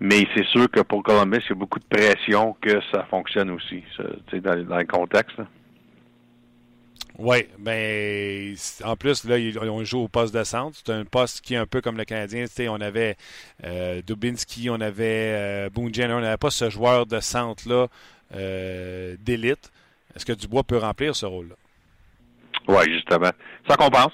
Mais 0.00 0.26
c'est 0.34 0.46
sûr 0.46 0.70
que 0.70 0.80
pour 0.80 1.02
Columbus, 1.02 1.42
il 1.46 1.50
y 1.50 1.52
a 1.52 1.54
beaucoup 1.56 1.78
de 1.78 1.84
pression 1.84 2.56
que 2.60 2.80
ça 2.90 3.04
fonctionne 3.10 3.50
aussi, 3.50 3.82
dans, 4.32 4.64
dans 4.64 4.78
le 4.78 4.86
contexte. 4.86 5.36
Oui, 7.18 7.46
ben 7.58 8.54
en 8.82 8.96
plus, 8.96 9.24
là, 9.24 9.36
on 9.70 9.84
joue 9.84 9.98
au 9.98 10.08
poste 10.08 10.34
de 10.34 10.42
centre. 10.42 10.78
C'est 10.82 10.92
un 10.92 11.04
poste 11.04 11.42
qui 11.42 11.52
est 11.52 11.58
un 11.58 11.66
peu 11.66 11.82
comme 11.82 11.98
le 11.98 12.04
Canadien. 12.04 12.46
On 12.70 12.80
avait 12.80 13.16
euh, 13.64 14.00
Dubinski, 14.06 14.70
on 14.70 14.80
avait 14.80 15.34
euh, 15.36 15.70
Boone 15.70 15.92
Jenner, 15.92 16.14
on 16.14 16.20
n'avait 16.20 16.38
pas 16.38 16.50
ce 16.50 16.70
joueur 16.70 17.04
de 17.04 17.20
centre-là 17.20 17.88
euh, 18.34 19.16
d'élite. 19.20 19.70
Est-ce 20.14 20.26
que 20.26 20.32
Dubois 20.32 20.64
peut 20.64 20.78
remplir 20.78 21.14
ce 21.14 21.26
rôle-là? 21.26 21.54
Oui, 22.68 22.92
justement. 22.92 23.30
Ça 23.68 23.76
qu'on 23.76 23.90
pense 23.90 24.12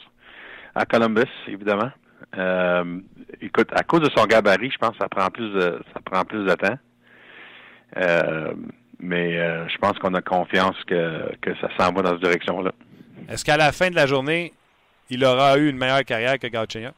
à 0.74 0.84
Columbus, 0.84 1.30
évidemment. 1.49 1.90
Euh, 2.36 3.01
écoute, 3.40 3.68
à 3.72 3.82
cause 3.82 4.01
de 4.01 4.11
son 4.14 4.24
gabarit, 4.26 4.70
je 4.70 4.78
pense 4.78 4.92
que 4.92 4.99
ça 4.99 5.09
prend 5.09 5.28
plus 5.30 5.51
de 5.53 5.80
ça 5.92 6.01
prend 6.05 6.24
plus 6.24 6.44
de 6.44 6.55
temps. 6.55 6.78
Euh, 7.97 8.53
mais 8.99 9.38
euh, 9.38 9.68
je 9.68 9.78
pense 9.78 9.99
qu'on 9.99 10.14
a 10.14 10.22
confiance 10.22 10.76
que, 10.86 11.34
que 11.40 11.55
ça 11.61 11.68
s'en 11.78 11.92
va 11.92 12.03
dans 12.03 12.11
cette 12.12 12.22
direction-là. 12.22 12.72
Est-ce 13.28 13.44
qu'à 13.44 13.57
la 13.57 13.72
fin 13.72 13.90
de 13.90 13.94
la 13.94 14.07
journée, 14.07 14.53
il 15.11 15.24
aura 15.24 15.57
eu 15.59 15.68
une 15.68 15.76
meilleure 15.76 16.05
carrière 16.05 16.38
que 16.38 16.47
Galchenyuk? 16.47 16.94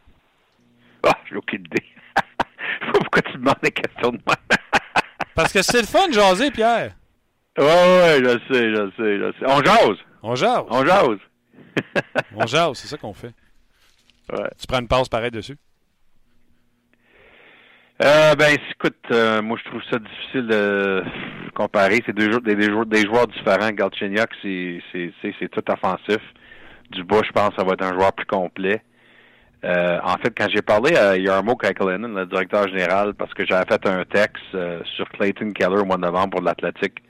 Ah, 1.06 1.16
j'ai 1.28 1.36
aucune 1.36 1.64
idée. 1.64 1.84
Pourquoi 2.92 3.22
tu 3.22 3.32
demandes 3.38 3.58
des 3.62 3.70
questions 3.70 4.10
de 4.10 4.20
moi? 4.26 4.36
Parce 5.34 5.52
que 5.52 5.62
c'est 5.62 5.80
le 5.80 5.86
fun 5.86 6.08
de 6.08 6.14
jaser, 6.14 6.50
Pierre. 6.50 6.92
Ouais, 7.58 7.64
ouais, 7.64 8.18
je 8.24 8.52
sais, 8.52 8.70
je 8.70 8.90
sais, 8.96 9.18
je 9.18 9.32
sais. 9.38 9.46
On 9.46 9.62
jase, 9.62 9.98
On 10.22 10.34
jase. 10.34 10.64
on 10.70 10.84
jase. 10.84 11.18
On 12.34 12.46
jase, 12.46 12.78
c'est 12.78 12.88
ça 12.88 12.96
qu'on 12.96 13.14
fait. 13.14 13.32
Ouais. 14.30 14.50
Tu 14.60 14.66
prends 14.66 14.80
une 14.80 14.88
passe 14.88 15.08
pareil 15.08 15.30
dessus? 15.30 15.56
Euh, 18.02 18.34
ben, 18.34 18.54
écoute, 18.70 18.94
euh, 19.10 19.40
moi, 19.40 19.58
je 19.58 19.70
trouve 19.70 19.82
ça 19.90 19.98
difficile 19.98 20.46
de 20.46 21.02
comparer. 21.54 22.02
C'est 22.06 22.14
deux, 22.14 22.38
des, 22.40 22.54
des, 22.54 22.70
joueurs, 22.70 22.84
des 22.84 23.06
joueurs 23.06 23.26
différents. 23.26 23.70
Galchenyuk, 23.70 24.28
c'est, 24.42 24.82
c'est, 24.92 25.12
c'est, 25.22 25.34
c'est 25.40 25.48
tout 25.48 25.64
offensif. 25.70 26.20
Dubois, 26.90 27.22
je 27.24 27.32
pense, 27.32 27.54
ça 27.56 27.64
va 27.64 27.72
être 27.72 27.84
un 27.84 27.94
joueur 27.94 28.12
plus 28.12 28.26
complet. 28.26 28.82
Euh, 29.64 29.98
en 30.04 30.16
fait, 30.18 30.32
quand 30.36 30.48
j'ai 30.54 30.60
parlé 30.62 30.94
à 30.94 31.16
Yarmo 31.16 31.56
Kaikalainen, 31.56 32.14
le 32.14 32.26
directeur 32.26 32.68
général, 32.68 33.14
parce 33.14 33.34
que 33.34 33.44
j'avais 33.44 33.64
fait 33.66 33.84
un 33.88 34.04
texte 34.04 34.56
sur 34.94 35.08
Clayton 35.08 35.50
Keller 35.52 35.80
au 35.80 35.84
mois 35.84 35.96
de 35.96 36.02
novembre 36.02 36.30
pour 36.36 36.42
l'Atlantique, 36.42 37.02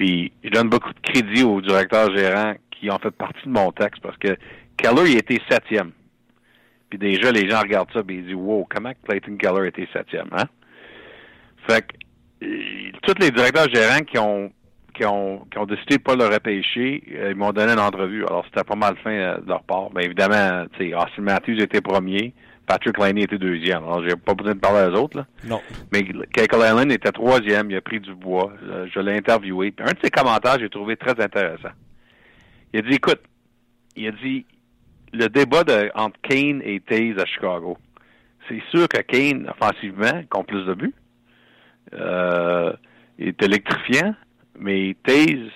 puis 0.00 0.32
je 0.42 0.48
donne 0.48 0.70
beaucoup 0.70 0.94
de 0.94 1.00
crédit 1.00 1.42
aux 1.42 1.60
directeurs 1.60 2.16
gérants 2.16 2.54
qui 2.70 2.90
ont 2.90 2.98
fait 2.98 3.10
partie 3.10 3.44
de 3.44 3.50
mon 3.50 3.70
texte, 3.70 4.00
parce 4.00 4.16
que 4.16 4.34
Keller, 4.78 5.10
il 5.10 5.18
était 5.18 5.38
septième. 5.46 5.90
Puis 6.88 6.98
déjà, 6.98 7.30
les 7.30 7.46
gens 7.50 7.60
regardent 7.60 7.92
ça 7.92 8.00
et 8.00 8.12
ils 8.14 8.24
disent 8.24 8.34
Wow, 8.34 8.66
comment 8.70 8.92
Clayton 9.06 9.36
Keller 9.36 9.68
était 9.68 9.86
septième, 9.92 10.28
hein? 10.32 10.46
Fait 11.68 11.86
que 11.86 12.46
euh, 12.46 12.92
tous 13.02 13.12
les 13.20 13.30
directeurs 13.30 13.68
gérants 13.74 14.00
qui 14.00 14.16
ont 14.16 14.50
qui 14.94 15.04
ont, 15.04 15.46
qui 15.50 15.58
ont 15.58 15.66
décidé 15.66 15.98
de 15.98 16.02
pas 16.02 16.16
le 16.16 16.24
repêcher, 16.24 17.02
euh, 17.12 17.32
ils 17.32 17.36
m'ont 17.36 17.52
donné 17.52 17.72
une 17.72 17.78
entrevue. 17.78 18.24
Alors 18.24 18.46
c'était 18.46 18.64
pas 18.64 18.76
mal 18.76 18.96
fin 19.04 19.12
euh, 19.12 19.38
de 19.40 19.48
leur 19.48 19.62
part. 19.64 19.90
Mais 19.94 20.04
évidemment, 20.06 20.64
Austin 20.80 21.22
Matthews 21.22 21.60
était 21.60 21.82
premier, 21.82 22.32
Patrick 22.70 22.98
Laney 22.98 23.22
était 23.22 23.36
deuxième. 23.36 23.82
Alors 23.82 24.00
j'ai 24.08 24.14
pas 24.14 24.32
besoin 24.32 24.54
de 24.54 24.60
parler 24.60 24.94
aux 24.94 25.00
autres 25.00 25.16
là. 25.16 25.26
Non. 25.44 25.60
Mais 25.92 26.04
Keiko 26.04 26.60
Allen 26.60 26.92
était 26.92 27.10
troisième, 27.10 27.68
il 27.68 27.76
a 27.76 27.80
pris 27.80 27.98
du 27.98 28.14
bois. 28.14 28.52
Euh, 28.62 28.86
je 28.94 29.00
l'ai 29.00 29.16
interviewé. 29.16 29.72
Puis 29.72 29.84
un 29.84 29.90
de 29.90 29.98
ses 30.00 30.10
commentaires, 30.10 30.56
j'ai 30.60 30.68
trouvé 30.68 30.96
très 30.96 31.20
intéressant. 31.20 31.72
Il 32.72 32.78
a 32.78 32.82
dit, 32.82 32.94
écoute, 32.94 33.20
il 33.96 34.06
a 34.06 34.12
dit 34.12 34.46
le 35.12 35.26
débat 35.26 35.64
de, 35.64 35.90
entre 35.96 36.20
Kane 36.22 36.62
et 36.64 36.78
Taze 36.78 37.18
à 37.18 37.26
Chicago. 37.26 37.76
C'est 38.48 38.62
sûr 38.70 38.86
que 38.86 39.00
Kane, 39.00 39.50
offensivement, 39.50 40.22
compte 40.30 40.46
plus 40.46 40.64
de 40.64 40.74
buts. 40.74 40.94
Euh, 41.94 42.72
est 43.18 43.42
électrifiant, 43.42 44.14
mais 44.56 44.96
Taze, 45.02 45.50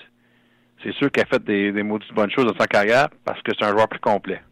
c'est 0.83 0.93
sûr 0.95 1.13
qu'il 1.13 1.23
a 1.23 1.27
fait 1.27 1.45
des, 1.45 1.71
des 1.71 1.85
maudites 1.85 2.13
bonnes 2.13 2.33
choses 2.33 2.47
dans 2.47 2.59
sa 2.59 2.67
carrière 2.67 3.09
parce 3.25 3.41
que 3.43 3.53
c'est 3.57 3.65
un 3.65 3.71
joueur 3.71 3.89
plus 3.89 4.01
complet. 4.01 4.43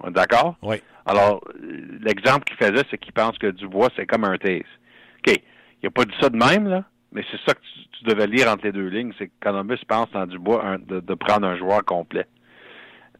On 0.00 0.08
est 0.08 0.12
d'accord? 0.12 0.56
Oui. 0.62 0.82
Alors, 1.08 1.42
l'exemple 2.02 2.44
qu'il 2.44 2.56
faisait, 2.56 2.84
c'est 2.90 2.98
qu'il 2.98 3.12
pense 3.12 3.38
que 3.38 3.48
Dubois, 3.48 3.88
c'est 3.96 4.06
comme 4.06 4.24
un 4.24 4.36
Taze. 4.36 4.62
OK. 5.26 5.34
Il 5.82 5.86
n'a 5.86 5.90
pas 5.90 6.04
dit 6.04 6.14
ça 6.20 6.28
de 6.28 6.36
même, 6.36 6.68
là, 6.68 6.84
mais 7.12 7.24
c'est 7.30 7.38
ça 7.46 7.54
que 7.54 7.60
tu, 7.60 8.04
devais 8.04 8.26
lire 8.26 8.48
entre 8.48 8.64
les 8.64 8.72
deux 8.72 8.86
lignes, 8.86 9.12
c'est 9.18 9.26
que 9.26 9.32
Columbus 9.40 9.80
pense 9.88 10.08
dans 10.12 10.26
Dubois 10.26 10.76
de, 10.78 11.14
prendre 11.14 11.46
un 11.48 11.56
joueur 11.56 11.84
complet. 11.84 12.26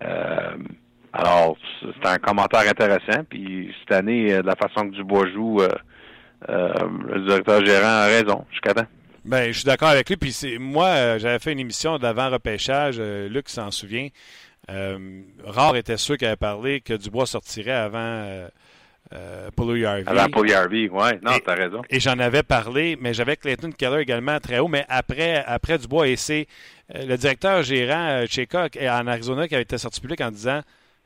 Euh, 0.04 0.56
alors, 1.12 1.56
c'est 1.80 2.08
un 2.08 2.18
commentaire 2.18 2.68
intéressant. 2.68 3.24
Puis 3.28 3.74
cette 3.80 3.92
année, 3.92 4.28
de 4.28 4.46
la 4.46 4.54
façon 4.54 4.88
que 4.88 4.94
Dubois 4.94 5.28
joue, 5.32 5.60
euh, 5.62 5.68
euh, 6.48 6.72
le 7.08 7.26
directeur 7.26 7.64
gérant 7.64 7.86
a 7.86 8.06
raison 8.06 8.44
jusqu'à 8.52 8.74
temps. 8.74 8.86
Ben, 9.24 9.48
je 9.48 9.58
suis 9.58 9.66
d'accord 9.66 9.88
avec 9.88 10.08
lui. 10.08 10.16
Puis 10.16 10.58
moi, 10.58 10.86
euh, 10.86 11.18
j'avais 11.18 11.38
fait 11.38 11.52
une 11.52 11.58
émission 11.58 11.98
d'avant 11.98 12.30
repêchage. 12.30 12.96
Euh, 12.98 13.28
Luc 13.28 13.48
s'en 13.48 13.70
souvient. 13.70 14.08
Euh, 14.70 15.22
Rare 15.44 15.76
était 15.76 15.96
sûr 15.96 16.16
qu'il 16.16 16.26
avait 16.26 16.36
parlé 16.36 16.80
que 16.80 16.94
Dubois 16.94 17.26
sortirait 17.26 17.70
avant 17.72 17.98
euh, 17.98 18.48
euh. 19.14 19.48
Avant 20.06 20.28
Paul 20.28 20.52
Harvey, 20.52 20.88
oui. 20.92 21.10
Non, 21.22 21.32
t'as 21.44 21.54
raison. 21.54 21.82
Et 21.88 21.98
j'en 22.00 22.18
avais 22.18 22.42
parlé, 22.42 22.98
mais 23.00 23.14
j'avais 23.14 23.36
Clayton 23.36 23.70
Keller 23.72 24.02
également 24.02 24.38
très 24.40 24.58
haut. 24.58 24.68
Mais 24.68 24.84
après, 24.88 25.42
après 25.46 25.78
Dubois, 25.78 26.08
et 26.08 26.16
c'est 26.16 26.46
le 26.94 27.16
directeur 27.16 27.62
gérant 27.62 28.24
Cheka 28.28 28.68
en 28.82 29.06
Arizona 29.06 29.48
qui 29.48 29.54
avait 29.54 29.62
été 29.62 29.78
sorti 29.78 30.00
public 30.00 30.20
en 30.20 30.30
disant 30.30 30.60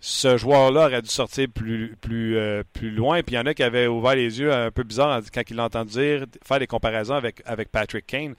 ce 0.04 0.36
joueur-là 0.36 0.86
aurait 0.86 1.00
dû 1.00 1.08
sortir 1.08 1.46
plus, 1.54 1.96
plus, 2.00 2.36
euh, 2.36 2.64
plus 2.72 2.90
loin. 2.90 3.22
Puis 3.22 3.36
il 3.36 3.38
y 3.38 3.40
en 3.40 3.46
a 3.46 3.54
qui 3.54 3.62
avaient 3.62 3.86
ouvert 3.86 4.16
les 4.16 4.40
yeux 4.40 4.52
un 4.52 4.72
peu 4.72 4.82
bizarre 4.82 5.20
quand 5.32 5.42
ils 5.48 5.56
l'ont 5.56 5.62
entendu 5.62 5.92
dire, 5.92 6.26
faire 6.44 6.58
des 6.58 6.66
comparaisons 6.66 7.14
avec, 7.14 7.40
avec 7.46 7.70
Patrick 7.70 8.04
Kane. 8.04 8.34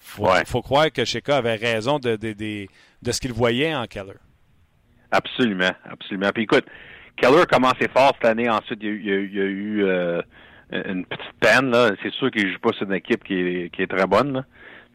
Faut, 0.00 0.28
ouais. 0.28 0.44
faut 0.44 0.62
croire 0.62 0.90
que 0.90 1.04
Sheka 1.04 1.36
avait 1.36 1.54
raison 1.54 2.00
de, 2.00 2.16
de, 2.16 2.32
de, 2.32 2.66
de 3.02 3.12
ce 3.12 3.20
qu'il 3.20 3.32
voyait 3.32 3.72
en 3.72 3.86
Keller. 3.86 4.14
Absolument, 5.10 5.72
absolument. 5.84 6.30
Puis 6.34 6.44
écoute, 6.44 6.64
Keller 7.16 7.42
a 7.42 7.46
commencé 7.46 7.88
fort 7.88 8.12
cette 8.20 8.30
année. 8.30 8.48
Ensuite, 8.48 8.78
il 8.82 8.88
y 8.88 8.90
a, 8.90 8.94
il 8.94 9.06
y 9.06 9.12
a, 9.12 9.20
il 9.20 9.34
y 9.34 9.40
a 9.40 9.44
eu 9.44 9.84
euh, 9.84 10.22
une 10.72 11.04
petite 11.04 11.32
peine. 11.40 11.70
Là. 11.70 11.90
C'est 12.02 12.12
sûr 12.12 12.30
qu'il 12.30 12.46
ne 12.46 12.52
joue 12.52 12.58
pas 12.58 12.72
sur 12.72 12.86
une 12.86 12.94
équipe 12.94 13.24
qui 13.24 13.34
est, 13.34 13.74
qui 13.74 13.82
est 13.82 13.86
très 13.86 14.06
bonne. 14.06 14.32
Là. 14.32 14.44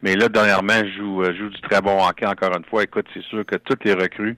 Mais 0.02 0.14
là, 0.16 0.28
dernièrement, 0.28 0.80
il 0.84 0.92
joue, 0.94 1.24
joue 1.24 1.48
du 1.48 1.60
très 1.62 1.80
bon 1.80 2.04
hockey 2.04 2.26
encore 2.26 2.56
une 2.56 2.64
fois. 2.64 2.82
Écoute, 2.82 3.06
c'est 3.14 3.22
sûr 3.24 3.44
que 3.46 3.56
toutes 3.56 3.84
les 3.84 3.94
recrues 3.94 4.36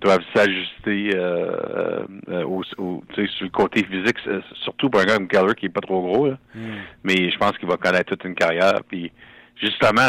doivent 0.00 0.24
s'ajuster 0.34 1.10
euh, 1.14 2.04
euh, 2.28 2.44
au, 2.44 2.62
au 2.78 3.02
sur 3.14 3.44
le 3.44 3.50
côté 3.50 3.84
physique, 3.84 4.18
surtout 4.64 4.90
pour 4.90 5.00
un 5.00 5.04
gars 5.04 5.16
comme 5.16 5.28
Keller 5.28 5.54
qui 5.56 5.66
est 5.66 5.68
pas 5.68 5.80
trop 5.80 6.02
gros. 6.02 6.26
Là. 6.26 6.38
Hmm. 6.54 6.60
Mm. 6.60 6.74
Mais 7.04 7.30
je 7.30 7.38
pense 7.38 7.56
qu'il 7.58 7.68
va 7.68 7.76
connaître 7.76 8.06
toute 8.06 8.24
une 8.24 8.34
carrière. 8.34 8.80
Puis 8.88 9.12
justement, 9.60 10.08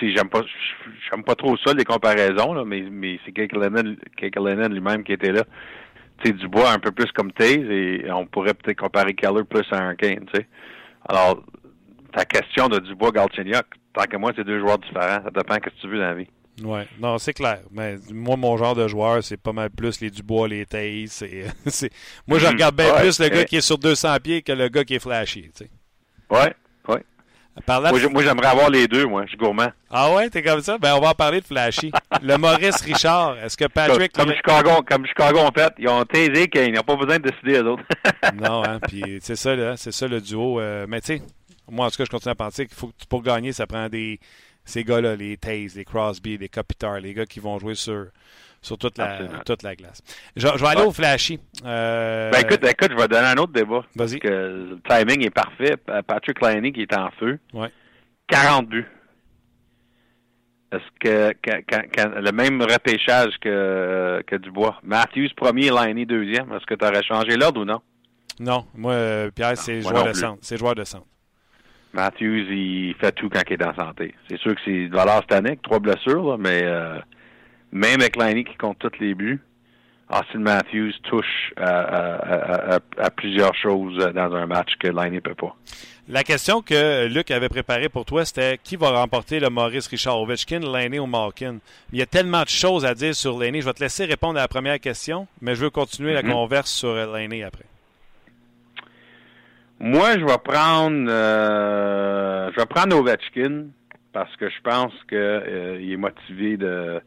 j'aime 0.00 0.28
pas 0.28 0.42
j'aime 1.10 1.24
pas 1.24 1.34
trop 1.34 1.56
ça, 1.58 1.72
les 1.72 1.84
comparaisons, 1.84 2.52
là, 2.54 2.64
mais, 2.64 2.82
mais 2.90 3.18
c'est 3.24 3.32
Keke 3.32 3.52
Lennon 3.52 4.68
lui-même 4.68 5.04
qui 5.04 5.12
était 5.12 5.32
là. 5.32 5.44
Tu 6.22 6.30
sais, 6.30 6.32
Dubois 6.36 6.70
un 6.70 6.78
peu 6.78 6.92
plus 6.92 7.10
comme 7.12 7.32
Taze 7.32 7.68
et 7.70 8.06
on 8.10 8.26
pourrait 8.26 8.54
peut-être 8.54 8.78
comparer 8.78 9.14
Keller 9.14 9.44
plus 9.44 9.66
à 9.72 9.78
un 9.82 9.94
Kane, 9.94 10.26
tu 10.26 10.40
sais. 10.40 10.46
Alors, 11.08 11.44
ta 12.12 12.24
question 12.24 12.68
de 12.68 12.78
Dubois 12.78 13.10
Galchenyuk, 13.10 13.66
tant 13.92 14.04
que 14.04 14.16
moi, 14.16 14.32
c'est 14.36 14.44
deux 14.44 14.60
joueurs 14.60 14.78
différents. 14.78 15.22
Ça 15.24 15.30
dépend 15.34 15.56
que 15.56 15.70
tu 15.80 15.88
veux 15.88 15.98
dans 15.98 16.04
la 16.04 16.14
vie. 16.14 16.28
Oui, 16.62 16.80
non, 17.00 17.18
c'est 17.18 17.32
clair. 17.32 17.60
Mais 17.72 17.96
moi, 18.12 18.36
mon 18.36 18.56
genre 18.56 18.76
de 18.76 18.86
joueur, 18.86 19.24
c'est 19.24 19.36
pas 19.36 19.52
mal 19.52 19.70
plus 19.70 20.00
les 20.00 20.10
Dubois, 20.10 20.46
les 20.46 20.66
Tays. 20.66 21.06
C'est, 21.66 21.90
moi, 22.28 22.38
je 22.38 22.46
regarde 22.46 22.76
bien 22.76 22.92
ouais, 22.94 23.00
plus 23.00 23.18
le 23.18 23.24
ouais. 23.24 23.30
gars 23.30 23.44
qui 23.44 23.56
est 23.56 23.60
sur 23.60 23.76
200 23.76 24.16
pieds 24.22 24.42
que 24.42 24.52
le 24.52 24.68
gars 24.68 24.84
qui 24.84 24.94
est 24.94 25.00
flashy. 25.00 25.50
Tu 25.50 25.64
sais. 25.64 25.70
Ouais, 26.30 26.54
ouais. 26.88 27.04
Moi, 27.68 28.08
moi, 28.10 28.22
j'aimerais 28.22 28.48
avoir 28.48 28.68
les 28.68 28.88
deux, 28.88 29.06
moi. 29.06 29.22
Je 29.24 29.28
suis 29.28 29.38
gourmand. 29.38 29.70
Ah 29.90 30.12
ouais, 30.12 30.28
t'es 30.28 30.42
comme 30.42 30.60
ça? 30.60 30.76
Ben, 30.76 30.94
on 30.96 31.00
va 31.00 31.10
en 31.10 31.14
parler 31.14 31.40
de 31.40 31.46
flashy. 31.46 31.92
le 32.22 32.36
Maurice 32.36 32.80
Richard, 32.80 33.38
est-ce 33.38 33.56
que 33.56 33.66
Patrick... 33.66 34.12
Comme, 34.12 34.26
comme 34.26 34.34
Chicago, 34.34 34.82
comme 34.86 35.06
Chicago, 35.06 35.38
en 35.38 35.52
fait, 35.52 35.72
ils 35.78 35.88
ont 35.88 36.04
taisé 36.04 36.48
qu'ils 36.48 36.72
n'ont 36.72 36.82
pas 36.82 36.96
besoin 36.96 37.18
de 37.18 37.30
décider, 37.30 37.62
eux 37.62 37.70
autres. 37.70 37.84
non, 38.34 38.64
hein, 38.64 38.80
puis 38.80 39.18
c'est 39.20 39.36
ça, 39.36 39.54
là, 39.54 39.76
c'est 39.76 39.92
ça 39.92 40.08
le 40.08 40.20
duo. 40.20 40.60
Euh, 40.60 40.86
mais 40.88 41.00
tu 41.00 41.18
sais, 41.18 41.22
moi, 41.70 41.86
en 41.86 41.90
tout 41.90 41.96
cas, 41.96 42.04
je 42.04 42.10
continue 42.10 42.32
à 42.32 42.34
penser 42.34 42.66
qu'il 42.66 42.76
faut 42.76 42.88
que 42.88 43.06
pour 43.08 43.22
gagner, 43.22 43.52
ça 43.52 43.66
prend 43.66 43.88
des 43.88 44.18
ces 44.64 44.82
gars-là, 44.82 45.14
les 45.14 45.36
Taze, 45.36 45.76
les 45.76 45.84
Crosby, 45.84 46.38
les 46.38 46.48
Kopitar, 46.48 47.00
les 47.00 47.14
gars 47.14 47.26
qui 47.26 47.38
vont 47.38 47.58
jouer 47.58 47.74
sur, 47.74 48.06
sur 48.64 48.78
toute, 48.78 48.96
la, 48.96 49.18
toute 49.44 49.62
la 49.62 49.76
glace. 49.76 50.02
Je, 50.36 50.48
je 50.48 50.60
vais 50.60 50.66
aller 50.66 50.80
ouais. 50.80 50.86
au 50.86 50.92
flashy. 50.92 51.38
Euh... 51.64 52.30
Ben 52.30 52.40
écoute, 52.40 52.64
écoute, 52.64 52.90
je 52.90 52.96
vais 52.96 53.08
donner 53.08 53.26
un 53.26 53.36
autre 53.36 53.52
débat. 53.52 53.82
Vas-y. 53.94 54.18
que 54.18 54.28
le 54.28 54.80
timing 54.88 55.24
est 55.24 55.30
parfait. 55.30 55.76
Patrick 56.06 56.40
Liney 56.40 56.72
qui 56.72 56.82
est 56.82 56.96
en 56.96 57.10
feu. 57.12 57.38
Ouais. 57.52 57.70
40 58.28 58.68
buts. 58.68 58.88
Est-ce 60.72 60.82
que 60.98 61.34
quand, 61.44 61.60
quand, 61.68 61.82
quand, 61.94 62.20
le 62.20 62.32
même 62.32 62.60
repêchage 62.62 63.38
que, 63.40 64.22
que 64.26 64.36
Dubois, 64.36 64.80
Matthews 64.82 65.28
premier, 65.36 65.70
Liney 65.70 66.06
deuxième, 66.06 66.50
est-ce 66.52 66.66
que 66.66 66.74
tu 66.74 66.84
aurais 66.84 67.02
changé 67.02 67.36
l'ordre 67.36 67.60
ou 67.60 67.64
non? 67.64 67.80
Non, 68.40 68.66
moi, 68.74 68.92
euh, 68.92 69.30
Pierre, 69.30 69.56
c'est 69.56 69.82
joueur 69.82 70.04
de 70.06 70.12
centre. 70.14 70.38
C'est 70.42 70.56
joueur 70.56 70.74
de 70.74 70.84
centre. 70.84 71.06
Matthews, 71.92 72.50
il 72.50 72.94
fait 72.98 73.12
tout 73.12 73.28
quand 73.28 73.42
il 73.48 73.52
est 73.52 73.64
en 73.64 73.74
santé. 73.74 74.14
C'est 74.28 74.38
sûr 74.38 74.54
que 74.56 74.60
c'est 74.64 74.88
de 74.88 74.96
valeur 74.96 75.20
cette 75.20 75.32
année, 75.32 75.56
trois 75.62 75.78
blessures, 75.78 76.30
là, 76.30 76.36
mais 76.36 76.62
euh, 76.64 76.98
même 77.74 78.00
avec 78.00 78.16
Liney 78.16 78.44
qui 78.44 78.56
compte 78.56 78.78
tous 78.78 78.98
les 79.00 79.14
buts, 79.14 79.40
Austin 80.08 80.38
Matthews 80.38 80.92
touche 81.02 81.52
à, 81.56 81.66
à, 81.66 82.74
à, 82.74 82.78
à, 82.98 83.10
plusieurs 83.10 83.54
choses 83.54 83.96
dans 84.14 84.34
un 84.34 84.46
match 84.46 84.70
que 84.78 84.88
Liney 84.88 85.16
ne 85.16 85.20
peut 85.20 85.34
pas. 85.34 85.54
La 86.08 86.22
question 86.22 86.60
que 86.60 87.06
Luc 87.06 87.30
avait 87.30 87.48
préparée 87.48 87.88
pour 87.88 88.04
toi, 88.04 88.24
c'était 88.24 88.58
qui 88.62 88.76
va 88.76 88.90
remporter 88.90 89.40
le 89.40 89.48
Maurice 89.48 89.88
Richard 89.88 90.20
Ovechkin, 90.20 90.60
Laney 90.60 90.98
ou 90.98 91.06
Malkin? 91.06 91.58
Il 91.92 91.98
y 91.98 92.02
a 92.02 92.06
tellement 92.06 92.42
de 92.42 92.48
choses 92.48 92.84
à 92.84 92.94
dire 92.94 93.14
sur 93.14 93.38
Laney. 93.38 93.60
Je 93.62 93.66
vais 93.66 93.72
te 93.72 93.82
laisser 93.82 94.04
répondre 94.04 94.38
à 94.38 94.42
la 94.42 94.48
première 94.48 94.78
question, 94.78 95.26
mais 95.40 95.54
je 95.54 95.62
veux 95.62 95.70
continuer 95.70 96.12
mm 96.12 96.16
-hmm. 96.16 96.26
la 96.26 96.32
converse 96.32 96.70
sur 96.70 96.94
Laney 96.94 97.42
après. 97.42 97.64
Moi, 99.80 100.12
je 100.18 100.24
vais 100.24 100.38
prendre 100.44 101.06
euh, 101.08 102.50
je 102.52 102.60
vais 102.60 102.66
prendre 102.66 102.96
Ovechkin 102.98 103.66
parce 104.12 104.34
que 104.36 104.48
je 104.48 104.60
pense 104.62 104.92
que 105.08 105.16
euh, 105.16 105.80
il 105.82 105.92
est 105.92 105.96
motivé 105.96 106.56
de 106.56 107.00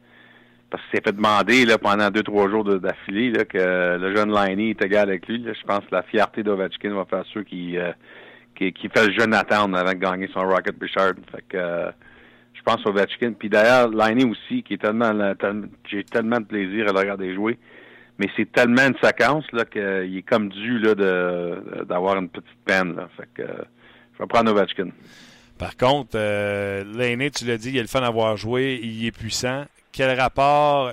parce 0.70 0.84
qu'il 0.84 0.97
s'est 0.97 1.03
fait 1.03 1.15
demander 1.15 1.65
là, 1.65 1.78
pendant 1.78 2.09
deux, 2.09 2.24
trois 2.24 2.49
jours 2.49 2.63
d'affilée 2.63 3.32
que 3.45 3.97
le 3.97 4.15
jeune 4.15 4.34
Liney 4.34 4.72
est 4.72 4.84
égal 4.84 5.09
avec 5.09 5.28
lui. 5.28 5.39
Là. 5.39 5.53
Je 5.53 5.65
pense 5.65 5.80
que 5.80 5.95
la 5.95 6.03
fierté 6.03 6.43
d'Ovechkin 6.43 6.93
va 6.93 7.05
faire 7.05 7.26
sûr 7.28 7.45
qu'il 7.45 7.78
euh, 7.78 7.93
fait 8.57 9.07
le 9.07 9.13
jeune 9.13 9.34
attendre 9.34 9.78
avant 9.78 9.93
de 9.93 9.97
gagner 9.97 10.30
son 10.34 10.41
Rocket 10.41 10.76
Richard. 10.82 11.13
Fait 11.32 11.43
que 11.47 11.57
euh, 11.57 11.91
je 12.53 12.61
pense 12.63 12.86
Ovechkin. 12.86 13.34
Puis 13.34 13.49
d'ailleurs, 13.49 13.89
Liney 13.89 14.26
aussi, 14.26 14.61
qui 14.63 14.74
est 14.74 14.82
tellement, 14.82 15.13
j'ai 15.89 16.03
tellement 16.03 16.39
de 16.39 16.45
plaisir 16.45 16.89
à 16.89 16.91
le 16.91 16.99
regarder 16.99 17.34
jouer. 17.34 17.57
Mais 18.20 18.28
c'est 18.36 18.51
tellement 18.51 18.88
une 18.88 18.97
séquence 19.01 19.45
là 19.53 19.63
qu'il 19.63 20.18
est 20.18 20.28
comme 20.28 20.49
dû 20.49 20.80
là 20.80 20.95
de 20.95 21.84
d'avoir 21.88 22.18
une 22.18 22.30
petite 22.30 22.57
peine. 22.65 22.95
Là. 22.95 23.07
Fait 23.15 23.30
que 23.36 23.43
je 23.43 24.20
vais 24.20 24.28
prendre 24.28 24.51
Ovechkin. 24.51 24.89
Par 25.57 25.78
contre, 25.78 26.11
euh, 26.15 26.84
tu 27.34 27.45
l'as 27.45 27.57
dit, 27.57 27.72
il 27.72 27.80
a 27.80 27.82
le 27.82 27.88
fun 27.88 28.01
d'avoir 28.01 28.38
joué, 28.38 28.80
il 28.82 29.05
est 29.05 29.11
puissant. 29.11 29.65
Quel 29.97 30.11
rapport 30.19 30.91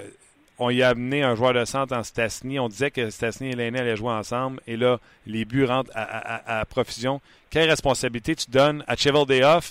on 0.58 0.70
y 0.70 0.82
a 0.82 0.88
amené 0.88 1.22
un 1.22 1.34
joueur 1.34 1.52
de 1.52 1.66
centre 1.66 1.94
en 1.94 2.02
Stasny? 2.02 2.58
On 2.58 2.68
disait 2.68 2.90
que 2.90 3.10
Stasny 3.10 3.50
et 3.50 3.54
Lainé 3.54 3.80
allaient 3.80 3.96
jouer 3.96 4.12
ensemble. 4.12 4.60
Et 4.66 4.78
là, 4.78 4.96
les 5.26 5.44
buts 5.44 5.66
rentrent 5.66 5.90
à, 5.94 6.64
profusion. 6.64 7.20
Quelle 7.50 7.68
responsabilité 7.68 8.34
tu 8.34 8.50
donnes 8.50 8.82
à 8.86 8.96
Cheval 8.96 9.26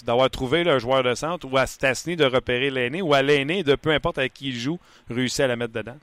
d'avoir 0.06 0.30
trouvé 0.30 0.64
le 0.64 0.78
joueur 0.78 1.02
de 1.02 1.16
centre 1.16 1.52
ou 1.52 1.58
à 1.58 1.66
Stasny 1.66 2.16
de 2.16 2.26
repérer 2.26 2.70
Lainé 2.70 3.02
ou 3.02 3.16
à 3.16 3.24
Lainé 3.24 3.64
de 3.64 3.74
peu 3.74 3.90
importe 3.90 4.20
avec 4.20 4.36
qui 4.36 4.50
il 4.50 4.56
joue, 4.56 4.78
réussir 5.10 5.46
à 5.46 5.48
la 5.48 5.56
mettre 5.56 5.74
dedans? 5.74 5.98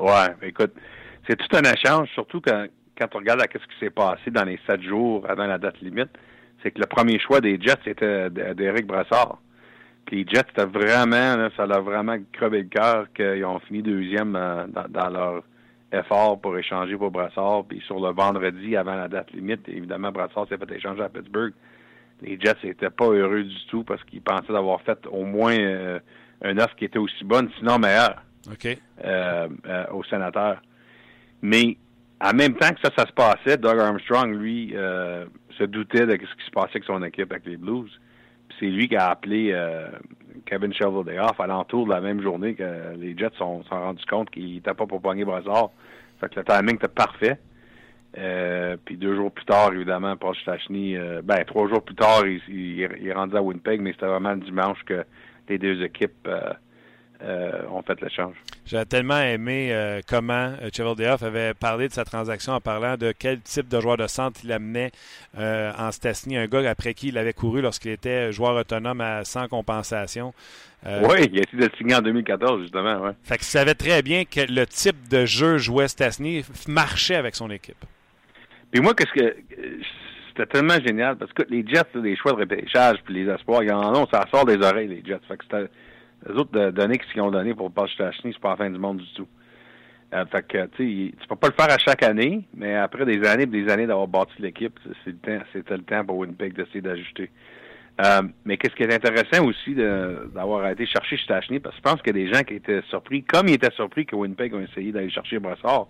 Ouais, 0.00 0.34
écoute, 0.42 0.72
c'est 1.28 1.36
tout 1.36 1.56
un 1.56 1.62
échange, 1.62 2.08
surtout 2.14 2.40
quand, 2.40 2.66
quand 2.98 3.14
on 3.14 3.18
regarde 3.18 3.42
ce 3.42 3.58
qui 3.58 3.78
s'est 3.78 3.90
passé 3.90 4.28
dans 4.32 4.44
les 4.44 4.58
sept 4.66 4.82
jours 4.82 5.24
avant 5.30 5.46
la 5.46 5.58
date 5.58 5.80
limite. 5.82 6.10
C'est 6.64 6.72
que 6.72 6.80
le 6.80 6.86
premier 6.86 7.20
choix 7.20 7.40
des 7.40 7.60
Jets, 7.60 7.78
c'était 7.84 8.28
d'Éric 8.28 8.88
Brassard. 8.88 9.38
Les 10.10 10.24
Jets, 10.26 10.42
c'était 10.48 10.64
vraiment, 10.64 11.48
ça 11.56 11.66
leur 11.66 11.78
a 11.78 11.80
vraiment 11.80 12.16
crevé 12.32 12.62
le 12.62 12.68
cœur 12.68 13.06
qu'ils 13.14 13.44
ont 13.44 13.60
fini 13.60 13.80
deuxième 13.82 14.34
euh, 14.34 14.66
dans, 14.88 15.08
leur 15.08 15.44
effort 15.92 16.40
pour 16.40 16.58
échanger 16.58 16.96
pour 16.96 17.12
Brassard. 17.12 17.64
Puis 17.68 17.80
sur 17.86 18.00
le 18.00 18.12
vendredi, 18.12 18.76
avant 18.76 18.96
la 18.96 19.06
date 19.06 19.32
limite, 19.32 19.68
évidemment, 19.68 20.10
Brassard 20.10 20.48
s'est 20.48 20.58
fait 20.58 20.72
échanger 20.72 21.02
à 21.02 21.08
Pittsburgh. 21.08 21.52
Les 22.22 22.38
Jets 22.40 22.56
n'étaient 22.64 22.90
pas 22.90 23.06
heureux 23.06 23.44
du 23.44 23.66
tout 23.68 23.84
parce 23.84 24.02
qu'ils 24.04 24.20
pensaient 24.20 24.52
d'avoir 24.52 24.80
fait 24.82 24.98
au 25.06 25.24
moins 25.24 25.56
euh, 25.56 26.00
un 26.42 26.58
offre 26.58 26.74
qui 26.74 26.86
était 26.86 26.98
aussi 26.98 27.24
bonne, 27.24 27.48
sinon 27.58 27.78
meilleure, 27.78 28.22
OK. 28.50 28.76
Euh, 29.04 29.48
au 29.92 30.02
sénateur. 30.04 30.60
Mais 31.40 31.76
en 32.20 32.34
même 32.34 32.54
temps 32.54 32.70
que 32.70 32.80
ça, 32.82 32.90
ça 32.96 33.06
se 33.06 33.12
passait, 33.12 33.56
Doug 33.56 33.78
Armstrong, 33.78 34.34
lui, 34.34 34.74
se 35.56 35.64
doutait 35.64 36.04
de 36.04 36.12
ce 36.12 36.34
qui 36.34 36.46
se 36.46 36.50
passait 36.50 36.72
avec 36.72 36.84
son 36.84 37.02
équipe, 37.04 37.30
avec 37.30 37.46
les 37.46 37.56
Blues 37.56 37.90
c'est 38.60 38.66
lui 38.66 38.88
qui 38.88 38.96
a 38.96 39.08
appelé 39.08 39.50
euh, 39.52 39.88
Kevin 40.44 40.72
Shovel-Off 40.72 41.40
à 41.40 41.46
l'entour 41.46 41.86
de 41.86 41.90
la 41.90 42.00
même 42.00 42.22
journée 42.22 42.54
que 42.54 42.94
les 42.96 43.16
Jets 43.16 43.36
sont, 43.38 43.64
sont 43.64 43.80
rendus 43.80 44.04
compte 44.08 44.30
qu'il 44.30 44.54
n'était 44.54 44.74
pas 44.74 44.86
pour 44.86 45.00
pogner 45.00 45.24
Brassard. 45.24 45.70
Fait 46.20 46.28
que 46.28 46.40
le 46.40 46.44
timing 46.44 46.76
était 46.76 46.88
parfait. 46.88 47.38
Euh, 48.18 48.76
puis 48.84 48.96
deux 48.96 49.14
jours 49.14 49.32
plus 49.32 49.44
tard, 49.44 49.72
évidemment, 49.72 50.16
Paul 50.16 50.34
Stachny, 50.36 50.96
euh, 50.96 51.22
ben 51.22 51.44
trois 51.44 51.68
jours 51.68 51.82
plus 51.82 51.94
tard, 51.94 52.26
il, 52.26 52.40
il, 52.48 53.06
est 53.08 53.12
rendu 53.12 53.36
à 53.36 53.42
Winnipeg, 53.42 53.80
mais 53.80 53.92
c'était 53.92 54.06
vraiment 54.06 54.32
le 54.32 54.40
dimanche 54.40 54.82
que 54.84 55.04
les 55.48 55.58
deux 55.58 55.82
équipes 55.82 56.28
euh, 57.22 57.62
ont 57.70 57.82
fait 57.82 58.00
l'échange. 58.00 58.34
J'ai 58.64 58.84
tellement 58.86 59.20
aimé 59.20 59.70
euh, 59.72 60.00
comment 60.08 60.54
euh, 60.62 60.70
Cheval 60.74 61.18
avait 61.22 61.52
parlé 61.52 61.88
de 61.88 61.92
sa 61.92 62.04
transaction 62.04 62.54
en 62.54 62.60
parlant 62.60 62.96
de 62.96 63.12
quel 63.12 63.40
type 63.40 63.68
de 63.68 63.78
joueur 63.78 63.98
de 63.98 64.06
centre 64.06 64.40
il 64.42 64.50
amenait 64.52 64.90
en 65.36 65.92
Stastny, 65.92 66.38
un 66.38 66.46
gars 66.46 66.68
après 66.70 66.94
qui 66.94 67.08
il 67.08 67.18
avait 67.18 67.34
couru 67.34 67.60
lorsqu'il 67.60 67.90
était 67.90 68.32
joueur 68.32 68.56
autonome 68.56 69.00
à, 69.00 69.24
sans 69.24 69.48
compensation. 69.48 70.32
oui, 70.84 71.28
il 71.32 71.38
a 71.38 71.42
été 71.42 71.56
de 71.56 71.68
signer 71.76 71.96
en 71.96 72.00
2014, 72.00 72.62
justement. 72.62 73.00
Ouais. 73.00 73.12
Fait 73.22 73.36
qu'il 73.36 73.46
savait 73.46 73.74
très 73.74 74.02
bien 74.02 74.24
que 74.24 74.40
le 74.40 74.66
type 74.66 75.08
de 75.08 75.26
jeu 75.26 75.58
jouait 75.58 75.88
Stastny 75.88 76.42
marchait 76.68 77.16
avec 77.16 77.34
son 77.34 77.50
équipe. 77.50 77.84
Puis 78.70 78.80
moi, 78.80 78.94
qu'est-ce 78.94 79.12
que 79.12 79.36
c'était 80.28 80.46
tellement 80.46 80.80
génial 80.84 81.16
parce 81.16 81.32
que 81.32 81.42
les 81.50 81.66
Jets, 81.66 81.82
les 81.96 82.16
choix 82.16 82.32
de 82.32 82.38
repêchage 82.38 82.98
puis 83.04 83.14
les 83.14 83.30
espoirs, 83.30 83.62
ils 83.62 83.72
en 83.72 83.94
ont, 83.94 84.06
ça 84.10 84.24
sort 84.30 84.46
des 84.46 84.56
oreilles, 84.56 84.88
les 84.88 85.02
Jets. 85.04 85.20
Fait 85.28 85.36
que 85.36 85.68
les 86.28 86.34
autres 86.34 86.70
données 86.70 86.98
qu'ils 86.98 87.20
ont 87.22 87.30
donné 87.30 87.54
pour 87.54 87.70
Paul 87.70 87.88
Stachny, 87.88 88.32
c'est 88.32 88.40
pas 88.40 88.50
la 88.50 88.56
fin 88.56 88.70
du 88.70 88.78
monde 88.78 88.98
du 88.98 89.12
tout. 89.14 89.28
Euh, 90.12 90.24
fait 90.26 90.46
que, 90.46 90.66
tu 90.76 91.26
peux 91.28 91.36
pas 91.36 91.48
le 91.48 91.54
faire 91.54 91.72
à 91.72 91.78
chaque 91.78 92.02
année, 92.02 92.44
mais 92.54 92.74
après 92.74 93.04
des 93.04 93.24
années 93.26 93.44
et 93.44 93.46
des 93.46 93.68
années 93.70 93.86
d'avoir 93.86 94.08
bâti 94.08 94.32
l'équipe, 94.40 94.78
c'est 95.04 95.10
le 95.10 95.16
temps, 95.16 95.44
c'était 95.52 95.76
le 95.76 95.82
temps 95.82 96.04
pour 96.04 96.18
Winnipeg 96.18 96.52
d'essayer 96.54 96.80
d'ajuster. 96.80 97.30
Euh, 98.00 98.22
mais 98.44 98.56
qu'est-ce 98.56 98.74
qui 98.74 98.82
est 98.82 98.94
intéressant 98.94 99.44
aussi 99.44 99.74
d'avoir 99.74 100.68
été 100.68 100.86
chercher 100.86 101.16
Stachny, 101.18 101.60
parce 101.60 101.76
que 101.76 101.78
je 101.78 101.82
pense 101.82 102.02
qu'il 102.02 102.16
y 102.16 102.20
a 102.22 102.24
des 102.24 102.32
gens 102.32 102.42
qui 102.42 102.54
étaient 102.54 102.82
surpris, 102.88 103.22
comme 103.22 103.48
ils 103.48 103.54
étaient 103.54 103.72
surpris 103.72 104.06
que 104.06 104.16
Winnipeg 104.16 104.54
a 104.54 104.60
essayé 104.60 104.90
d'aller 104.90 105.10
chercher 105.10 105.38
Brassard. 105.38 105.86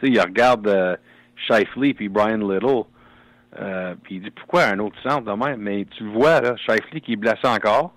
Tu 0.00 0.08
ils 0.08 0.20
regardent 0.20 0.68
euh, 0.68 0.96
Shifley 1.36 1.94
puis 1.94 2.08
Brian 2.08 2.38
Little, 2.38 2.84
euh, 3.60 3.94
puis 4.02 4.16
il 4.16 4.22
dit 4.22 4.30
pourquoi 4.30 4.64
un 4.64 4.78
autre 4.78 4.96
centre 5.02 5.24
de 5.24 5.44
même? 5.44 5.60
Mais 5.60 5.84
tu 5.96 6.04
vois, 6.04 6.40
là, 6.40 6.56
Shifley 6.56 7.00
qui 7.00 7.12
est 7.12 7.16
blessé 7.16 7.46
encore, 7.46 7.94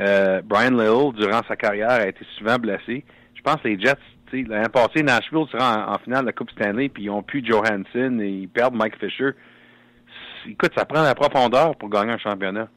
euh, 0.00 0.40
Brian 0.44 0.70
Little, 0.70 1.12
durant 1.14 1.42
sa 1.48 1.56
carrière, 1.56 1.90
a 1.90 2.06
été 2.06 2.24
souvent 2.36 2.56
blessé. 2.56 3.04
Je 3.34 3.42
pense 3.42 3.56
que 3.56 3.68
les 3.68 3.80
Jets, 3.80 3.96
l'année 4.32 4.68
passée, 4.68 5.02
Nashville 5.02 5.46
sera 5.50 5.92
en, 5.92 5.98
finale 5.98 6.22
de 6.22 6.26
la 6.26 6.32
Coupe 6.32 6.50
Stanley, 6.50 6.88
puis 6.88 7.04
ils 7.04 7.10
ont 7.10 7.22
pu 7.22 7.44
Johansson 7.44 8.18
et 8.20 8.28
ils 8.28 8.48
perdent 8.48 8.74
Mike 8.74 8.98
Fisher. 8.98 9.30
Écoute, 10.46 10.72
ça 10.76 10.84
prend 10.84 11.02
la 11.02 11.14
profondeur 11.14 11.76
pour 11.76 11.88
gagner 11.88 12.12
un 12.12 12.18
championnat. 12.18 12.68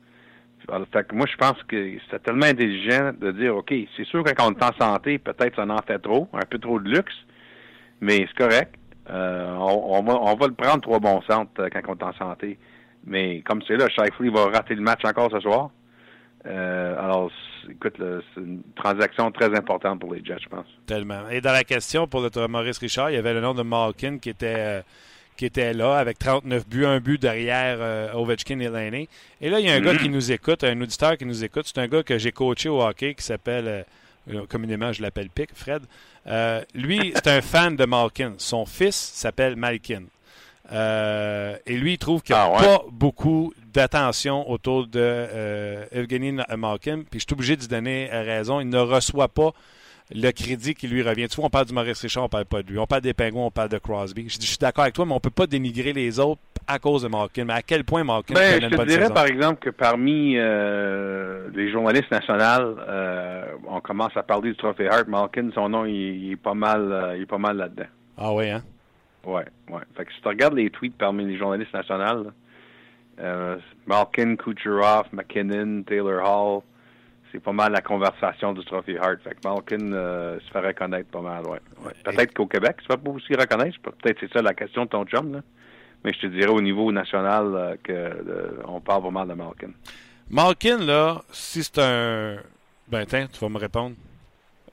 fait 0.91 1.07
que 1.07 1.15
moi, 1.15 1.25
je 1.31 1.37
pense 1.37 1.61
que 1.67 1.97
c'est 2.09 2.23
tellement 2.23 2.47
intelligent 2.47 3.11
de 3.19 3.31
dire, 3.31 3.55
OK, 3.55 3.73
c'est 3.95 4.05
sûr 4.05 4.23
que 4.23 4.31
quand 4.31 4.51
on 4.51 4.57
est 4.57 4.63
en 4.63 4.73
santé, 4.79 5.19
peut-être 5.19 5.55
ça 5.55 5.65
en 5.67 5.81
fait 5.85 5.99
trop, 5.99 6.27
un 6.33 6.45
peu 6.49 6.57
trop 6.57 6.79
de 6.79 6.89
luxe, 6.89 7.15
mais 7.99 8.27
c'est 8.27 8.37
correct. 8.37 8.75
Euh, 9.09 9.55
on, 9.57 10.01
va, 10.03 10.13
on 10.21 10.35
va 10.35 10.47
le 10.47 10.53
prendre 10.53 10.81
trois 10.81 10.99
bons 10.99 11.21
centres 11.23 11.51
euh, 11.59 11.69
quand 11.71 11.81
on 11.87 11.95
est 11.95 12.03
en 12.03 12.13
santé. 12.13 12.57
Mais 13.05 13.41
comme 13.41 13.61
c'est 13.67 13.75
là, 13.75 13.89
Shifley 13.89 14.29
va 14.29 14.45
rater 14.45 14.75
le 14.75 14.81
match 14.81 15.03
encore 15.05 15.31
ce 15.31 15.39
soir. 15.39 15.71
Euh, 16.45 16.95
alors, 16.97 17.31
écoute, 17.69 17.95
c'est 17.97 18.41
une 18.41 18.61
transaction 18.75 19.31
très 19.31 19.55
importante 19.55 19.99
pour 19.99 20.13
les 20.13 20.23
Jets, 20.23 20.39
je 20.43 20.49
pense. 20.49 20.65
Tellement. 20.85 21.29
Et 21.29 21.41
dans 21.41 21.51
la 21.51 21.63
question 21.63 22.07
pour 22.07 22.21
le 22.21 22.47
Maurice 22.47 22.79
Richard, 22.79 23.11
il 23.11 23.15
y 23.15 23.17
avait 23.17 23.33
le 23.33 23.41
nom 23.41 23.53
de 23.53 23.61
Malkin 23.61 24.17
qui 24.17 24.29
était, 24.29 24.55
euh, 24.57 24.81
qui 25.37 25.45
était 25.45 25.73
là 25.73 25.97
avec 25.97 26.17
39 26.17 26.67
buts, 26.67 26.85
un 26.85 26.99
but 26.99 27.21
derrière 27.21 27.77
euh, 27.79 28.13
Ovechkin 28.13 28.59
et 28.59 28.69
Laney. 28.69 29.07
Et 29.39 29.49
là, 29.49 29.59
il 29.59 29.67
y 29.67 29.69
a 29.69 29.73
un 29.73 29.81
gars 29.81 29.95
qui 29.95 30.09
mm-hmm. 30.09 30.11
nous 30.11 30.31
écoute, 30.31 30.63
un 30.63 30.81
auditeur 30.81 31.17
qui 31.17 31.25
nous 31.25 31.43
écoute. 31.43 31.65
C'est 31.67 31.79
un 31.79 31.87
gars 31.87 32.03
que 32.03 32.17
j'ai 32.17 32.31
coaché 32.31 32.69
au 32.69 32.81
hockey 32.81 33.13
qui 33.13 33.23
s'appelle, 33.23 33.85
communément, 34.49 34.91
je 34.91 35.01
l'appelle 35.01 35.29
Pic, 35.29 35.49
Fred. 35.53 35.83
lui, 36.73 37.11
c'est 37.15 37.27
un 37.27 37.41
fan 37.41 37.75
de 37.75 37.85
Malkin. 37.85 38.33
Son 38.37 38.65
fils 38.65 38.95
s'appelle 38.95 39.55
Malkin. 39.55 40.03
Et 40.69 41.77
lui, 41.77 41.93
il 41.93 41.97
trouve 41.97 42.21
qu'il 42.21 42.35
n'y 42.35 42.41
a 42.41 42.51
ah, 42.53 42.63
pas 42.63 42.85
beaucoup 42.91 43.53
d'attention 43.73 44.49
autour 44.49 44.87
de 44.87 44.99
euh, 44.99 45.85
Evgeny 45.91 46.37
Malkin. 46.57 47.03
Puis 47.09 47.19
je 47.19 47.25
suis 47.25 47.33
obligé 47.33 47.55
de 47.55 47.61
lui 47.61 47.67
donner 47.67 48.09
raison. 48.11 48.59
Il 48.59 48.69
ne 48.69 48.79
reçoit 48.79 49.29
pas 49.29 49.51
le 50.13 50.31
crédit 50.31 50.75
qui 50.75 50.87
lui 50.87 51.01
revient. 51.01 51.27
Tu 51.27 51.37
vois, 51.37 51.45
on 51.45 51.49
parle 51.49 51.65
du 51.65 51.73
Maurice 51.73 52.01
Richard, 52.01 52.25
on 52.25 52.29
parle 52.29 52.45
pas 52.45 52.61
de 52.61 52.67
lui. 52.67 52.77
On 52.77 52.85
parle 52.85 53.01
des 53.01 53.13
Pingouins, 53.13 53.45
on 53.45 53.51
parle 53.51 53.69
de 53.69 53.77
Crosby. 53.77 54.27
Je, 54.27 54.41
suis 54.41 54.57
d'accord 54.57 54.83
avec 54.83 54.93
toi, 54.93 55.05
mais 55.05 55.13
on 55.13 55.19
peut 55.19 55.29
pas 55.29 55.47
dénigrer 55.47 55.93
les 55.93 56.19
autres 56.19 56.41
à 56.67 56.79
cause 56.79 57.03
de 57.03 57.07
Malkin. 57.07 57.45
Mais 57.45 57.53
à 57.53 57.61
quel 57.61 57.83
point 57.83 58.03
Malkin 58.03 58.33
ben, 58.33 58.61
Je 58.61 58.67
te 58.67 58.83
dirais, 58.83 59.09
par 59.09 59.25
exemple, 59.25 59.59
que 59.59 59.69
parmi 59.69 60.37
euh, 60.37 61.49
les 61.53 61.71
journalistes 61.71 62.11
nationaux, 62.11 62.77
euh, 62.87 63.45
on 63.67 63.79
commence 63.79 64.15
à 64.15 64.23
parler 64.23 64.51
du 64.51 64.57
Trophée 64.57 64.87
Hart. 64.87 65.07
Malkin, 65.07 65.49
son 65.53 65.69
nom, 65.69 65.85
il, 65.85 66.31
est 66.31 66.35
pas 66.35 66.53
mal, 66.53 66.91
euh, 66.91 67.17
il 67.17 67.23
est 67.23 67.27
pas 67.27 67.37
mal 67.37 67.57
là-dedans. 67.57 67.87
Ah 68.17 68.33
oui, 68.33 68.49
hein? 68.49 68.63
Ouais, 69.25 69.45
ouais. 69.69 69.81
Fait 69.95 70.05
que 70.05 70.13
si 70.13 70.21
tu 70.21 70.27
regardes 70.27 70.55
les 70.55 70.69
tweets 70.69 70.97
parmi 70.97 71.25
les 71.25 71.37
journalistes 71.37 71.73
nationaux, 71.73 72.31
euh, 73.19 73.57
Malkin, 73.85 74.35
Kucherov, 74.35 75.07
McKinnon, 75.11 75.83
Taylor 75.83 76.23
Hall, 76.23 76.61
c'est 77.31 77.39
pas 77.41 77.51
mal 77.51 77.71
la 77.71 77.81
conversation 77.81 78.53
du 78.53 78.63
Trophy 78.65 78.97
Hart. 78.97 79.19
Fait 79.23 79.35
que 79.35 79.47
Malkin 79.47 79.93
euh, 79.93 80.39
se 80.39 80.51
fait 80.51 80.59
reconnaître 80.59 81.09
pas 81.09 81.21
mal, 81.21 81.45
ouais. 81.45 81.59
Peut-être 82.03 82.33
qu'au 82.33 82.47
Québec, 82.47 82.77
se 82.81 82.87
fait 82.87 82.97
pas 82.97 83.11
aussi 83.11 83.33
reconnaître. 83.35 83.79
Peut-être 83.81 84.17
c'est 84.19 84.31
ça 84.33 84.41
la 84.41 84.53
question 84.53 84.85
de 84.85 84.89
ton 84.89 85.05
chum, 85.05 85.33
là. 85.33 85.41
Mais 86.03 86.13
je 86.13 86.21
te 86.21 86.27
dirais 86.27 86.49
au 86.49 86.61
niveau 86.61 86.91
national 86.91 87.45
euh, 87.53 87.75
que 87.83 88.59
on 88.67 88.81
parle 88.81 89.03
vraiment 89.03 89.25
de 89.25 89.33
Malkin. 89.33 89.69
Malkin, 90.29 90.79
là, 90.79 91.21
si 91.31 91.63
c'est 91.63 91.79
un. 91.79 92.37
Ben, 92.87 93.05
tiens, 93.05 93.27
tu 93.31 93.39
vas 93.39 93.49
me 93.49 93.59
répondre. 93.59 93.95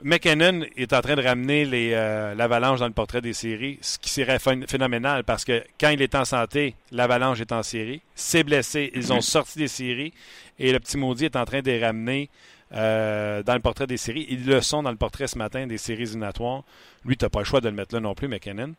McKinnon 0.05 0.65
est 0.77 0.93
en 0.93 1.01
train 1.01 1.17
de 1.17 1.23
ramener 1.23 1.67
euh, 1.73 2.35
l'Avalanche 2.37 2.79
dans 2.79 2.87
le 2.87 2.93
portrait 2.93 3.21
des 3.21 3.33
séries, 3.33 3.79
ce 3.81 3.99
qui 3.99 4.11
serait 4.11 4.39
phénoménal 4.39 5.25
parce 5.25 5.45
que 5.45 5.65
quand 5.81 5.89
il 5.89 6.01
est 6.03 6.15
en 6.15 6.25
santé, 6.25 6.75
l'Avalanche 6.93 7.41
est 7.41 7.51
en 7.51 7.65
série. 7.65 8.01
C'est 8.15 8.45
blessé, 8.45 8.93
ils 8.95 9.13
ont 9.13 9.21
sorti 9.21 9.59
des 9.59 9.67
séries 9.67 10.13
et 10.59 10.73
le 10.73 10.79
petit 10.79 10.99
maudit 10.99 11.25
est 11.25 11.37
en 11.37 11.45
train 11.45 11.63
de 11.63 11.67
les 11.67 11.85
ramener 11.85 12.31
euh, 12.73 13.43
dans 13.43 13.55
le 13.55 13.61
portrait 13.61 13.89
des 13.89 13.97
séries. 13.97 14.27
Ils 14.31 14.47
le 14.47 14.61
sont 14.61 14.85
dans 14.85 14.93
le 14.93 14.97
portrait 14.97 15.27
ce 15.27 15.37
matin 15.37 15.67
des 15.67 15.79
séries 15.79 16.05
éliminatoires. 16.05 16.63
Lui, 17.05 17.17
tu 17.17 17.25
n'as 17.25 17.29
pas 17.29 17.41
le 17.41 17.45
choix 17.45 17.61
de 17.61 17.69
le 17.69 17.75
mettre 17.75 17.95
là 17.95 18.01
non 18.01 18.15
plus, 18.15 18.29
McKinnon. 18.29 18.75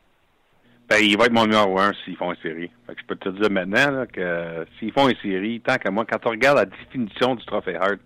Ben, 0.88 1.00
il 1.02 1.18
va 1.18 1.26
être 1.26 1.34
mon 1.34 1.46
numéro 1.46 1.80
un 1.80 1.92
s'ils 2.04 2.16
font 2.16 2.32
une 2.32 2.42
série. 2.42 2.72
je 2.88 3.04
peux 3.06 3.16
te 3.16 3.30
dire 3.30 3.52
maintenant 3.52 4.06
que 4.12 4.66
s'ils 4.80 4.94
font 4.94 5.10
une 5.10 5.18
série, 5.18 5.60
tant 5.60 5.78
que 5.78 5.90
moi, 5.90 6.06
quand 6.10 6.26
on 6.26 6.30
regarde 6.30 6.58
la 6.58 6.66
définition 6.66 7.36
du 7.36 7.46
trophée 7.46 7.76
Hart, 7.76 8.00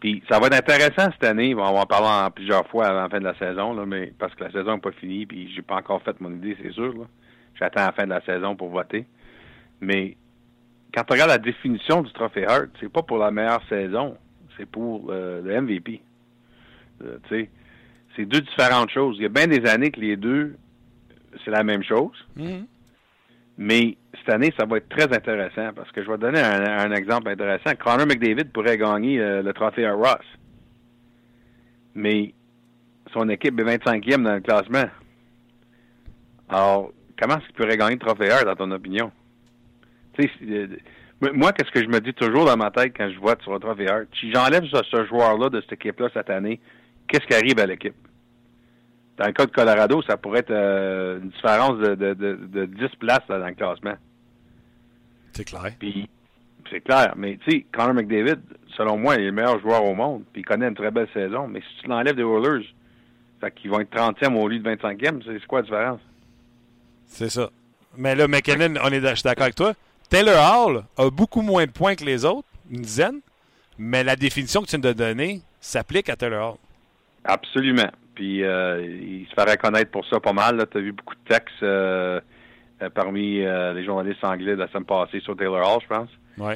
puis 0.00 0.22
ça 0.30 0.38
va 0.38 0.46
être 0.46 0.56
intéressant 0.56 1.12
cette 1.12 1.24
année. 1.24 1.54
On 1.54 1.58
va 1.58 1.80
en 1.80 1.86
parler 1.86 2.26
en 2.26 2.30
plusieurs 2.30 2.66
fois 2.68 2.86
avant 2.86 3.02
la 3.02 3.08
fin 3.10 3.18
de 3.18 3.24
la 3.24 3.36
saison, 3.36 3.74
là, 3.74 3.84
mais 3.84 4.12
parce 4.18 4.34
que 4.34 4.44
la 4.44 4.50
saison 4.50 4.74
n'est 4.74 4.80
pas 4.80 4.92
finie, 4.92 5.26
puis 5.26 5.52
j'ai 5.54 5.62
pas 5.62 5.76
encore 5.76 6.02
fait 6.02 6.18
mon 6.20 6.32
idée, 6.32 6.56
c'est 6.62 6.72
sûr. 6.72 6.94
J'attends 7.54 7.84
la 7.84 7.92
fin 7.92 8.04
de 8.04 8.10
la 8.10 8.22
saison 8.22 8.56
pour 8.56 8.70
voter. 8.70 9.04
Mais 9.82 10.16
quand 10.94 11.04
tu 11.04 11.12
regardes 11.12 11.30
la 11.30 11.38
définition 11.38 12.02
du 12.02 12.10
trophée 12.12 12.46
Hart, 12.46 12.70
c'est 12.80 12.90
pas 12.90 13.02
pour 13.02 13.18
la 13.18 13.30
meilleure 13.30 13.62
saison, 13.68 14.16
c'est 14.56 14.66
pour 14.66 15.10
euh, 15.10 15.42
le 15.42 15.60
MVP. 15.60 16.00
Euh, 17.04 17.18
c'est 18.16 18.24
deux 18.24 18.40
différentes 18.40 18.90
choses. 18.90 19.16
Il 19.18 19.22
y 19.22 19.26
a 19.26 19.28
bien 19.28 19.46
des 19.46 19.66
années 19.68 19.90
que 19.90 20.00
les 20.00 20.16
deux, 20.16 20.56
c'est 21.44 21.50
la 21.50 21.62
même 21.62 21.82
chose. 21.82 22.16
Mm-hmm. 22.38 22.64
Mais 23.60 23.98
cette 24.16 24.34
année, 24.34 24.54
ça 24.58 24.64
va 24.64 24.78
être 24.78 24.88
très 24.88 25.04
intéressant 25.14 25.74
parce 25.76 25.92
que 25.92 26.02
je 26.02 26.10
vais 26.10 26.16
donner 26.16 26.40
un, 26.40 26.92
exemple 26.92 27.28
intéressant. 27.28 27.74
Connor 27.78 28.06
McDavid 28.06 28.46
pourrait 28.46 28.78
gagner 28.78 29.20
euh, 29.20 29.42
le 29.42 29.52
trophée 29.52 29.84
à 29.84 29.92
Ross. 29.92 30.24
Mais 31.94 32.32
son 33.12 33.28
équipe 33.28 33.60
est 33.60 33.76
25e 33.76 34.22
dans 34.22 34.32
le 34.32 34.40
classement. 34.40 34.88
Alors, 36.48 36.90
comment 37.20 37.36
est-ce 37.36 37.46
qu'il 37.48 37.54
pourrait 37.54 37.76
gagner 37.76 37.96
le 37.96 38.00
trophée 38.00 38.30
Hart, 38.30 38.46
dans 38.46 38.56
ton 38.56 38.70
opinion? 38.70 39.12
Euh, 40.18 40.66
moi, 41.34 41.52
qu'est-ce 41.52 41.70
que 41.70 41.82
je 41.82 41.88
me 41.88 42.00
dis 42.00 42.14
toujours 42.14 42.46
dans 42.46 42.56
ma 42.56 42.70
tête 42.70 42.94
quand 42.96 43.10
je 43.10 43.18
vois 43.18 43.36
sur 43.42 43.52
le 43.52 43.60
trophée 43.60 43.90
Hart? 43.90 44.06
Si 44.18 44.32
j'enlève 44.32 44.64
ce 44.64 45.04
joueur-là 45.04 45.50
de 45.50 45.60
cette 45.60 45.74
équipe-là 45.74 46.08
cette 46.14 46.30
année, 46.30 46.60
qu'est-ce 47.08 47.26
qui 47.26 47.34
arrive 47.34 47.58
à 47.58 47.66
l'équipe? 47.66 47.94
Dans 49.20 49.26
le 49.26 49.32
cas 49.32 49.44
de 49.44 49.50
Colorado, 49.50 50.00
ça 50.08 50.16
pourrait 50.16 50.38
être 50.38 50.50
euh, 50.50 51.20
une 51.20 51.28
différence 51.28 51.78
de, 51.78 51.94
de, 51.94 52.14
de, 52.14 52.36
de 52.36 52.64
10 52.64 52.96
places 52.98 53.28
là, 53.28 53.38
dans 53.38 53.48
le 53.48 53.52
classement. 53.54 53.94
C'est 55.34 55.44
clair. 55.44 55.72
Puis, 55.78 56.08
c'est 56.70 56.80
clair. 56.80 57.12
Mais, 57.18 57.38
tu 57.44 57.50
sais, 57.50 57.66
Connor 57.70 57.92
McDavid, 57.92 58.38
selon 58.78 58.96
moi, 58.96 59.16
il 59.16 59.20
est 59.20 59.26
le 59.26 59.32
meilleur 59.32 59.60
joueur 59.60 59.84
au 59.84 59.94
monde. 59.94 60.22
Puis, 60.32 60.40
il 60.40 60.44
connaît 60.46 60.68
une 60.68 60.74
très 60.74 60.90
belle 60.90 61.08
saison. 61.12 61.48
Mais 61.48 61.60
si 61.60 61.82
tu 61.82 61.88
l'enlèves 61.88 62.16
des 62.16 62.22
Oilers, 62.22 62.66
fait 63.42 63.50
qu'ils 63.50 63.70
vont 63.70 63.80
être 63.80 63.94
30e 63.94 64.34
au 64.36 64.48
lieu 64.48 64.58
de 64.58 64.66
25e, 64.66 65.22
c'est 65.22 65.46
quoi 65.46 65.58
la 65.58 65.64
différence? 65.64 66.00
C'est 67.04 67.28
ça. 67.28 67.50
Mais 67.98 68.14
là, 68.14 68.26
McKinnon, 68.26 68.80
on 68.82 68.88
est, 68.88 69.02
je 69.02 69.14
suis 69.16 69.22
d'accord 69.22 69.42
avec 69.42 69.54
toi. 69.54 69.74
Taylor 70.08 70.66
Hall 70.66 70.84
a 70.96 71.10
beaucoup 71.10 71.42
moins 71.42 71.66
de 71.66 71.72
points 71.72 71.94
que 71.94 72.04
les 72.04 72.24
autres, 72.24 72.48
une 72.70 72.80
dizaine. 72.80 73.20
Mais 73.76 74.02
la 74.02 74.16
définition 74.16 74.62
que 74.62 74.66
tu 74.66 74.78
viens 74.78 74.90
de 74.90 74.96
donner 74.96 75.42
s'applique 75.60 76.08
à 76.08 76.16
Taylor 76.16 76.52
Hall. 76.52 76.58
Absolument. 77.24 77.90
Puis 78.20 78.44
euh, 78.44 78.82
il 78.82 79.26
se 79.28 79.32
fait 79.34 79.50
reconnaître 79.50 79.90
pour 79.90 80.04
ça 80.04 80.20
pas 80.20 80.34
mal. 80.34 80.62
Tu 80.70 80.76
as 80.76 80.80
vu 80.82 80.92
beaucoup 80.92 81.14
de 81.14 81.26
textes 81.26 81.62
euh, 81.62 82.20
euh, 82.82 82.90
parmi 82.90 83.40
euh, 83.40 83.72
les 83.72 83.82
journalistes 83.82 84.22
anglais 84.22 84.52
de 84.52 84.60
la 84.60 84.68
semaine 84.68 84.84
passée 84.84 85.20
sur 85.20 85.34
Taylor 85.38 85.66
Hall, 85.66 85.80
je 85.82 85.86
pense. 85.88 86.10
Oui. 86.36 86.52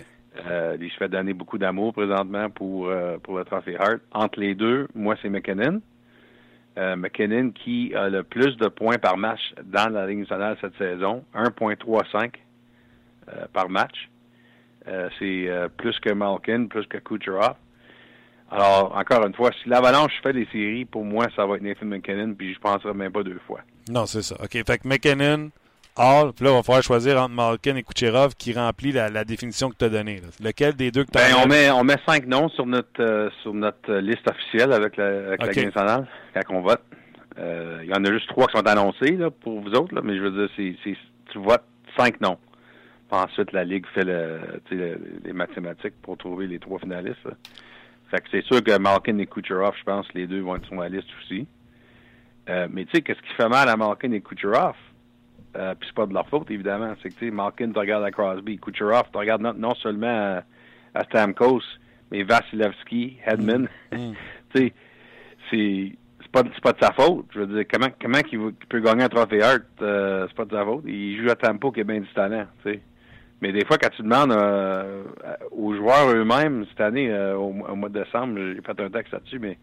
Il 0.78 0.90
se 0.90 0.96
fait 0.98 1.08
donner 1.08 1.32
beaucoup 1.32 1.56
d'amour 1.56 1.94
présentement 1.94 2.50
pour, 2.50 2.92
pour 3.22 3.38
le 3.38 3.44
trophée 3.46 3.78
Hart. 3.78 4.00
Entre 4.12 4.40
les 4.40 4.54
deux, 4.54 4.88
moi, 4.94 5.14
c'est 5.22 5.30
McKinnon. 5.30 5.80
McKinnon 6.76 7.52
qui 7.52 7.94
a 7.94 8.10
le 8.10 8.24
plus 8.24 8.58
de 8.58 8.68
points 8.68 8.98
par 8.98 9.16
match 9.16 9.54
dans 9.64 9.90
la 9.90 10.06
Ligue 10.06 10.18
nationale 10.18 10.58
cette 10.60 10.76
saison, 10.76 11.24
1.35 11.34 12.32
euh, 13.28 13.46
par 13.54 13.70
match. 13.70 14.10
C'est 15.18 15.48
plus 15.78 15.98
que 16.00 16.12
Malkin, 16.12 16.66
plus 16.66 16.86
que 16.88 16.98
Kucherov. 16.98 17.54
Alors, 18.50 18.96
encore 18.96 19.26
une 19.26 19.34
fois, 19.34 19.50
si 19.62 19.68
l'Avalanche 19.68 20.12
fait 20.22 20.32
des 20.32 20.46
séries, 20.52 20.84
pour 20.84 21.04
moi, 21.04 21.26
ça 21.34 21.44
va 21.46 21.56
être 21.56 21.62
Nathan 21.62 21.86
McKinnon, 21.86 22.34
puis 22.34 22.54
je 22.54 22.60
penserai 22.60 22.92
même 22.94 23.10
pas 23.12 23.22
deux 23.22 23.40
fois. 23.46 23.60
Non, 23.90 24.06
c'est 24.06 24.22
ça. 24.22 24.36
OK. 24.42 24.52
Fait 24.52 24.78
que 24.78 24.86
McKinnon, 24.86 25.50
Hall, 25.96 26.32
puis 26.32 26.44
là, 26.44 26.50
il 26.52 26.56
va 26.56 26.62
falloir 26.62 26.82
choisir 26.82 27.20
entre 27.20 27.34
Malkin 27.34 27.76
et 27.76 27.82
Kucherov 27.82 28.34
qui 28.36 28.52
remplit 28.52 28.92
la, 28.92 29.08
la 29.10 29.24
définition 29.24 29.70
que 29.70 29.76
tu 29.76 29.84
as 29.84 29.88
donnée. 29.88 30.20
Lequel 30.42 30.74
des 30.74 30.90
deux 30.90 31.04
que 31.04 31.10
tu 31.10 31.18
Ben, 31.18 31.34
on 31.42 31.46
met 31.46 31.70
on 31.70 31.84
met 31.84 31.96
cinq 32.06 32.26
noms 32.26 32.48
sur 32.48 32.66
notre 32.66 33.00
euh, 33.00 33.30
sur 33.42 33.54
notre 33.54 33.92
liste 33.94 34.28
officielle 34.28 34.72
avec 34.72 34.96
la, 34.96 35.06
avec 35.06 35.40
la 35.56 35.64
nationale 35.64 36.06
quand 36.34 36.54
on 36.56 36.62
vote. 36.62 36.82
Euh, 37.38 37.78
Il 37.82 37.88
y 37.90 37.94
en 37.94 38.04
a 38.04 38.12
juste 38.12 38.28
trois 38.28 38.46
qui 38.48 38.56
sont 38.58 38.66
annoncés 38.66 39.12
là, 39.12 39.30
pour 39.30 39.60
vous 39.60 39.70
autres, 39.70 39.94
là, 39.94 40.00
mais 40.02 40.16
je 40.16 40.22
veux 40.22 40.30
dire, 40.32 40.48
c'est, 40.56 40.74
c'est 40.84 40.96
tu 41.32 41.38
votes 41.38 41.64
cinq 41.96 42.20
noms. 42.20 42.38
Puis 43.10 43.20
ensuite, 43.20 43.52
la 43.52 43.64
Ligue 43.64 43.86
fait 43.94 44.04
le, 44.04 44.40
les 45.24 45.32
mathématiques 45.32 45.94
pour 46.02 46.16
trouver 46.16 46.46
les 46.48 46.58
trois 46.58 46.78
finalistes. 46.80 47.24
là. 47.24 47.32
Fait 48.10 48.20
que 48.20 48.28
c'est 48.30 48.44
sûr 48.44 48.62
que 48.62 48.78
Malkin 48.78 49.18
et 49.18 49.26
Kucherov, 49.26 49.74
je 49.78 49.84
pense, 49.84 50.06
les 50.14 50.26
deux 50.26 50.40
vont 50.40 50.56
être 50.56 50.66
sur 50.66 50.76
la 50.76 50.88
liste 50.88 51.08
aussi. 51.22 51.46
Euh, 52.48 52.68
mais 52.70 52.84
tu 52.84 52.92
sais, 52.92 53.02
qu'est-ce 53.02 53.20
qui 53.20 53.34
fait 53.36 53.48
mal 53.48 53.68
à 53.68 53.76
Malkin 53.76 54.12
et 54.12 54.20
Kucherov? 54.20 54.76
Euh, 55.56 55.74
Puis 55.78 55.88
c'est 55.88 55.94
pas 55.94 56.06
de 56.06 56.14
leur 56.14 56.28
faute, 56.28 56.50
évidemment. 56.50 56.94
C'est 57.02 57.08
que, 57.10 57.14
tu 57.14 57.26
sais, 57.26 57.30
Malkin, 57.30 57.72
tu 57.72 57.78
regardes 57.78 58.04
à 58.04 58.10
Crosby. 58.10 58.58
Kucherov, 58.58 59.04
tu 59.10 59.18
regardes 59.18 59.42
non, 59.42 59.54
non 59.54 59.74
seulement 59.76 60.06
à, 60.06 60.42
à 60.94 61.04
Stamkos, 61.04 61.62
mais 62.10 62.22
Vasilevski, 62.22 63.18
Hedman. 63.24 63.68
Mm. 63.92 64.12
tu 64.54 64.58
sais, 64.58 64.72
c'est 65.50 65.96
pas, 66.32 66.42
de 66.42 66.80
sa 66.80 66.92
faute. 66.92 67.26
Je 67.32 67.40
veux 67.40 67.46
dire, 67.46 67.64
comment, 67.72 67.92
comment 68.00 68.20
qu'il 68.20 68.40
peut 68.68 68.80
gagner 68.80 69.04
un 69.04 69.08
trophée 69.08 69.42
Hart, 69.42 69.62
euh, 69.82 70.26
c'est 70.28 70.36
pas 70.36 70.44
de 70.44 70.50
sa 70.50 70.64
faute. 70.64 70.84
Il 70.86 71.22
joue 71.22 71.30
à 71.30 71.36
Tampa 71.36 71.68
qui 71.72 71.80
a 71.80 71.84
bien 71.84 72.00
du 72.00 72.08
talent, 72.08 72.46
tu 72.64 72.72
sais. 72.72 72.80
Mais 73.44 73.52
des 73.52 73.66
fois, 73.66 73.76
quand 73.76 73.90
tu 73.90 74.00
demandes 74.00 74.32
euh, 74.32 75.04
aux 75.50 75.74
joueurs 75.74 76.08
eux-mêmes, 76.08 76.64
cette 76.70 76.80
année, 76.80 77.10
euh, 77.10 77.36
au, 77.36 77.52
mois 77.52 77.90
de 77.90 78.02
décembre, 78.02 78.38
j'ai 78.38 78.62
fait 78.62 78.80
un 78.80 78.88
texte 78.88 79.12
là-dessus, 79.12 79.38
mais 79.38 79.58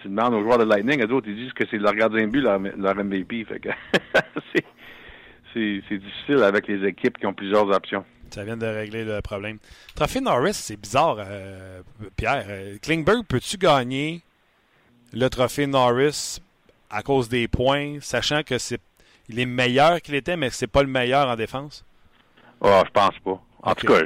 tu 0.00 0.06
demandes 0.06 0.32
aux 0.32 0.42
joueurs 0.42 0.58
de 0.58 0.62
Lightning, 0.62 1.04
eux 1.04 1.12
autres, 1.12 1.26
ils 1.28 1.34
disent 1.34 1.52
que 1.54 1.64
c'est 1.68 1.78
leur 1.78 1.92
gardien 1.96 2.24
de 2.24 2.30
but, 2.30 2.42
leur, 2.42 2.60
MVP. 2.60 3.44
C'est, 5.52 5.98
difficile 5.98 6.44
avec 6.44 6.68
les 6.68 6.86
équipes 6.86 7.18
qui 7.18 7.26
ont 7.26 7.34
plusieurs 7.34 7.68
options. 7.68 8.04
Ça 8.30 8.44
vient 8.44 8.56
de 8.56 8.66
régler 8.66 9.04
le 9.04 9.20
problème. 9.22 9.58
Trophée 9.96 10.20
Norris, 10.20 10.54
c'est 10.54 10.80
bizarre, 10.80 11.16
euh, 11.18 11.80
Pierre. 12.16 12.44
Euh, 12.48 12.76
Klingberg, 12.80 13.24
peux-tu 13.26 13.56
gagner 13.56 14.22
le 15.12 15.28
trophée 15.30 15.66
Norris 15.66 16.40
à 16.90 17.02
cause 17.02 17.28
des 17.28 17.48
points, 17.48 17.98
sachant 18.00 18.44
que 18.44 18.58
c'est 18.58 18.80
il 19.28 19.40
est 19.40 19.46
meilleur 19.46 20.00
qu'il 20.00 20.14
était, 20.14 20.36
mais 20.36 20.50
c'est 20.50 20.68
pas 20.68 20.82
le 20.84 20.88
meilleur 20.88 21.26
en 21.26 21.34
défense? 21.34 21.84
Ah, 22.62 22.82
je 22.86 22.90
pense 22.90 23.18
pas. 23.24 23.40
En 23.62 23.74
tout 23.74 23.86
cas, 23.86 24.00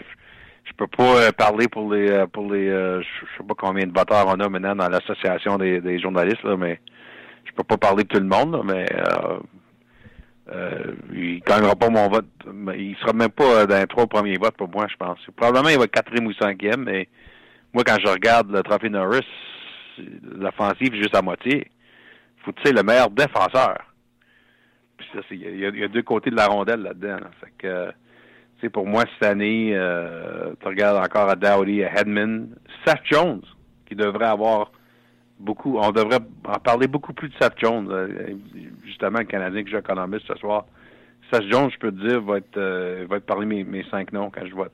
je, 0.65 0.73
peux 0.77 0.87
pas 0.87 1.17
euh, 1.27 1.33
parler 1.33 1.69
pour 1.69 1.93
les 1.93 2.11
euh, 2.11 2.27
pour 2.27 2.51
les 2.53 2.69
euh, 2.69 3.03
je 3.03 3.07
sais 3.37 3.47
pas 3.47 3.55
combien 3.57 3.87
de 3.87 3.93
voteurs 3.97 4.27
on 4.29 4.41
a 4.41 4.49
maintenant 4.49 4.75
dans 4.77 4.89
l'association 4.89 5.59
des, 5.59 5.81
des 5.81 5.99
journalistes 6.01 6.43
là, 6.45 6.57
mais 6.57 6.81
je 7.45 7.53
peux 7.53 7.65
pas 7.65 7.77
parler 7.77 8.05
de 8.05 8.09
tout 8.09 8.21
le 8.21 8.27
monde, 8.27 8.53
là, 8.55 8.63
mais 8.65 8.87
euh, 8.93 9.39
euh, 10.53 10.95
il 11.13 11.41
gagnera 11.41 11.75
pas 11.77 11.91
mon 11.91 12.09
vote. 12.09 12.27
Il 12.77 12.97
sera 13.01 13.13
même 13.13 13.31
pas 13.31 13.67
dans 13.67 13.79
les 13.79 13.87
trois 13.87 14.07
premiers 14.07 14.37
votes 14.39 14.57
pour 14.57 14.69
moi, 14.69 14.87
je 14.91 14.97
pense. 14.97 15.19
Probablement 15.37 15.69
il 15.69 15.79
va 15.79 15.85
être 15.85 15.91
quatrième 15.93 16.27
ou 16.27 16.33
cinquième, 16.35 16.85
mais 16.85 17.09
moi 17.73 17.85
quand 17.85 17.97
je 18.05 18.11
regarde 18.11 18.51
le 18.51 18.63
trophée 18.63 18.89
Norris, 18.91 19.27
l'offensive 20.23 20.95
juste 20.95 21.15
à 21.15 21.23
moitié. 21.23 21.71
Faut 22.45 22.53
tu 22.53 22.63
sais 22.65 22.73
le 22.73 22.83
meilleur 22.83 23.11
défenseur. 23.11 23.79
Puis 24.97 25.07
ça, 25.13 25.21
c'est- 25.29 25.37
il 25.37 25.59
y, 25.61 25.67
a, 25.67 25.69
il 25.69 25.79
y 25.79 25.85
a 25.85 25.89
deux 25.89 26.03
côtés 26.03 26.31
de 26.31 26.37
la 26.37 26.47
rondelle 26.47 26.81
là-dedans. 26.83 27.17
là. 27.21 27.31
Fait 27.41 27.53
que 27.59 27.93
pour 28.69 28.87
moi, 28.87 29.05
cette 29.15 29.29
année, 29.29 29.71
euh, 29.75 30.53
tu 30.61 30.69
regardes 30.69 31.03
encore 31.03 31.29
à 31.29 31.37
Dowdy, 31.37 31.83
à 31.83 32.01
Hedman, 32.01 32.49
Seth 32.85 33.01
Jones, 33.05 33.43
qui 33.87 33.95
devrait 33.95 34.27
avoir 34.27 34.71
beaucoup, 35.41 35.79
on 35.79 35.91
devrait 35.91 36.21
en 36.45 36.59
parler 36.59 36.87
beaucoup 36.87 37.13
plus 37.13 37.29
de 37.29 37.35
Seth 37.41 37.55
Jones, 37.59 37.89
euh, 37.91 38.35
justement, 38.85 39.21
le 39.21 39.25
Canadien 39.25 39.65
que 39.65 39.81
Columbus 39.81 40.21
ce 40.27 40.35
soir. 40.37 40.67
Seth 41.33 41.51
Jones, 41.51 41.71
je 41.73 41.79
peux 41.79 41.91
te 41.91 42.07
dire, 42.07 42.21
va 42.21 42.39
être, 42.39 42.57
euh, 42.57 43.07
va 43.09 43.17
être 43.17 43.27
parmi 43.27 43.47
mes, 43.47 43.65
mes 43.65 43.85
cinq 43.91 44.13
noms 44.13 44.31
quand 44.31 44.47
je 44.47 44.55
vote. 44.55 44.73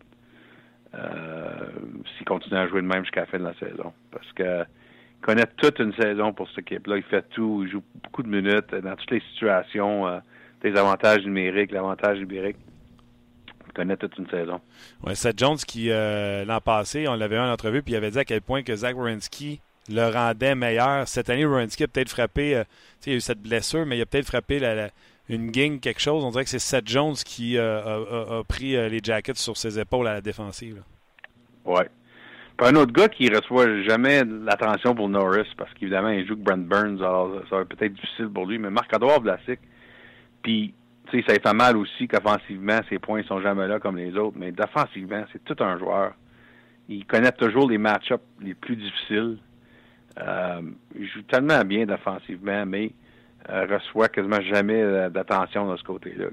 Euh, 0.95 1.69
S'il 2.17 2.27
continue 2.27 2.57
à 2.57 2.67
jouer 2.69 2.83
de 2.83 2.87
même 2.87 3.03
jusqu'à 3.03 3.21
la 3.21 3.27
fin 3.27 3.39
de 3.39 3.45
la 3.45 3.55
saison. 3.55 3.93
Parce 4.11 4.33
que 4.33 4.63
il 4.63 5.25
connaît 5.27 5.47
toute 5.57 5.79
une 5.79 5.93
saison 5.95 6.33
pour 6.33 6.49
cette 6.51 6.61
équipe-là. 6.61 6.99
Il 6.99 7.03
fait 7.03 7.25
tout, 7.31 7.63
il 7.65 7.71
joue 7.71 7.83
beaucoup 8.03 8.23
de 8.23 8.29
minutes 8.29 8.75
dans 8.75 8.95
toutes 8.97 9.11
les 9.11 9.23
situations, 9.33 10.21
des 10.63 10.77
avantages 10.77 11.25
numériques, 11.25 11.73
l'avantage 11.73 12.19
numérique. 12.19 12.59
Connaît 13.77 13.97
toute 13.99 14.17
une 14.17 14.27
saison. 14.31 14.59
Ouais, 15.05 15.15
Seth 15.15 15.39
Jones 15.39 15.59
qui, 15.59 15.91
euh, 15.91 16.47
l'an 16.47 16.61
passé, 16.63 17.07
on 17.09 17.15
l'avait 17.15 17.37
eu 17.37 17.41
en 17.41 17.53
entrevue, 17.53 17.83
puis 17.83 17.93
il 17.93 17.97
avait 17.97 18.11
dit 18.11 18.19
à 18.19 18.25
quel 18.25 18.41
point 18.41 18.63
que 18.63 18.75
Zach 18.75 18.97
Wierenski 18.97 19.61
le 19.91 20.11
rendait 20.11 20.55
meilleur. 20.55 21.07
Cette 21.07 21.29
année, 21.29 21.45
Wierenski 21.45 21.85
a 21.85 21.87
peut-être 21.87 22.09
frappé, 22.09 22.57
euh, 22.57 22.65
tu 22.65 22.71
sais, 23.01 23.11
il 23.11 23.11
y 23.11 23.15
a 23.15 23.19
eu 23.19 23.21
cette 23.21 23.43
blessure, 23.43 23.85
mais 23.85 23.99
il 23.99 24.01
a 24.01 24.07
peut-être 24.07 24.25
frappé 24.29 24.59
la- 24.59 24.75
la- 24.75 24.89
une 25.29 25.51
gang, 25.51 25.79
quelque 25.79 26.01
chose. 26.01 26.25
On 26.25 26.31
dirait 26.31 26.45
que 26.45 26.51
c'est 26.51 26.59
Seth 26.59 26.89
Jones 26.89 27.17
qui 27.17 27.59
euh, 27.59 27.83
a, 27.83 28.37
a- 28.37 28.39
a 28.39 28.45
pris 28.45 28.77
euh, 28.77 28.89
les 28.89 29.01
jackets 29.03 29.37
sur 29.37 29.59
ses 29.59 29.79
épaules 29.79 30.07
à 30.09 30.15
la 30.15 30.21
défensive. 30.23 30.83
Ouais. 31.67 31.89
Puis 32.57 32.67
un 32.67 32.77
autre 32.77 32.93
gars 32.95 33.09
qui 33.11 33.29
reçoit 33.29 33.83
jamais 33.83 34.25
l'attention 34.25 34.95
pour 34.95 35.11
Norris, 35.11 35.49
parce 35.59 35.71
qu'évidemment, 35.75 36.09
il 36.09 36.27
joue 36.27 36.37
que 36.37 36.41
Brent 36.41 36.57
Burns, 36.67 36.97
alors 37.03 37.43
ça 37.51 37.57
va 37.57 37.63
être 37.63 37.69
peut-être 37.77 37.93
difficile 37.93 38.29
pour 38.29 38.47
lui, 38.47 38.57
mais 38.59 38.71
Marc-Edouard 38.71 39.21
Vlasic, 39.21 39.61
puis, 40.43 40.73
sais, 41.11 41.25
ça 41.27 41.35
fait 41.35 41.57
mal 41.57 41.77
aussi 41.77 42.09
qu'offensivement, 42.09 42.81
ses 42.89 42.99
points 42.99 43.23
sont 43.25 43.41
jamais 43.41 43.67
là 43.67 43.79
comme 43.79 43.97
les 43.97 44.17
autres, 44.17 44.37
mais 44.39 44.53
défensivement, 44.53 45.25
c'est 45.33 45.45
tout 45.45 45.63
un 45.63 45.79
joueur. 45.79 46.13
Il 46.89 47.05
connaît 47.07 47.33
toujours 47.33 47.69
les 47.69 47.79
match-ups 47.79 48.23
les 48.41 48.55
plus 48.55 48.77
difficiles. 48.77 49.39
Euh, 50.19 50.63
il 50.99 51.07
joue 51.09 51.23
tellement 51.23 51.63
bien 51.65 51.85
défensivement, 51.85 52.65
mais 52.65 52.93
euh, 53.51 53.67
reçoit 53.69 54.09
quasiment 54.09 54.41
jamais 54.41 54.81
euh, 54.81 55.09
d'attention 55.09 55.71
de 55.71 55.77
ce 55.77 55.83
côté-là. 55.83 56.27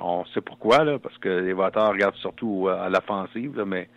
On 0.00 0.24
sait 0.26 0.40
pourquoi, 0.40 0.84
là, 0.84 0.98
parce 0.98 1.18
que 1.18 1.28
les 1.28 1.52
voteurs 1.52 1.90
regardent 1.90 2.16
surtout 2.16 2.68
à 2.68 2.88
l'offensive, 2.88 3.62
mais 3.66 3.88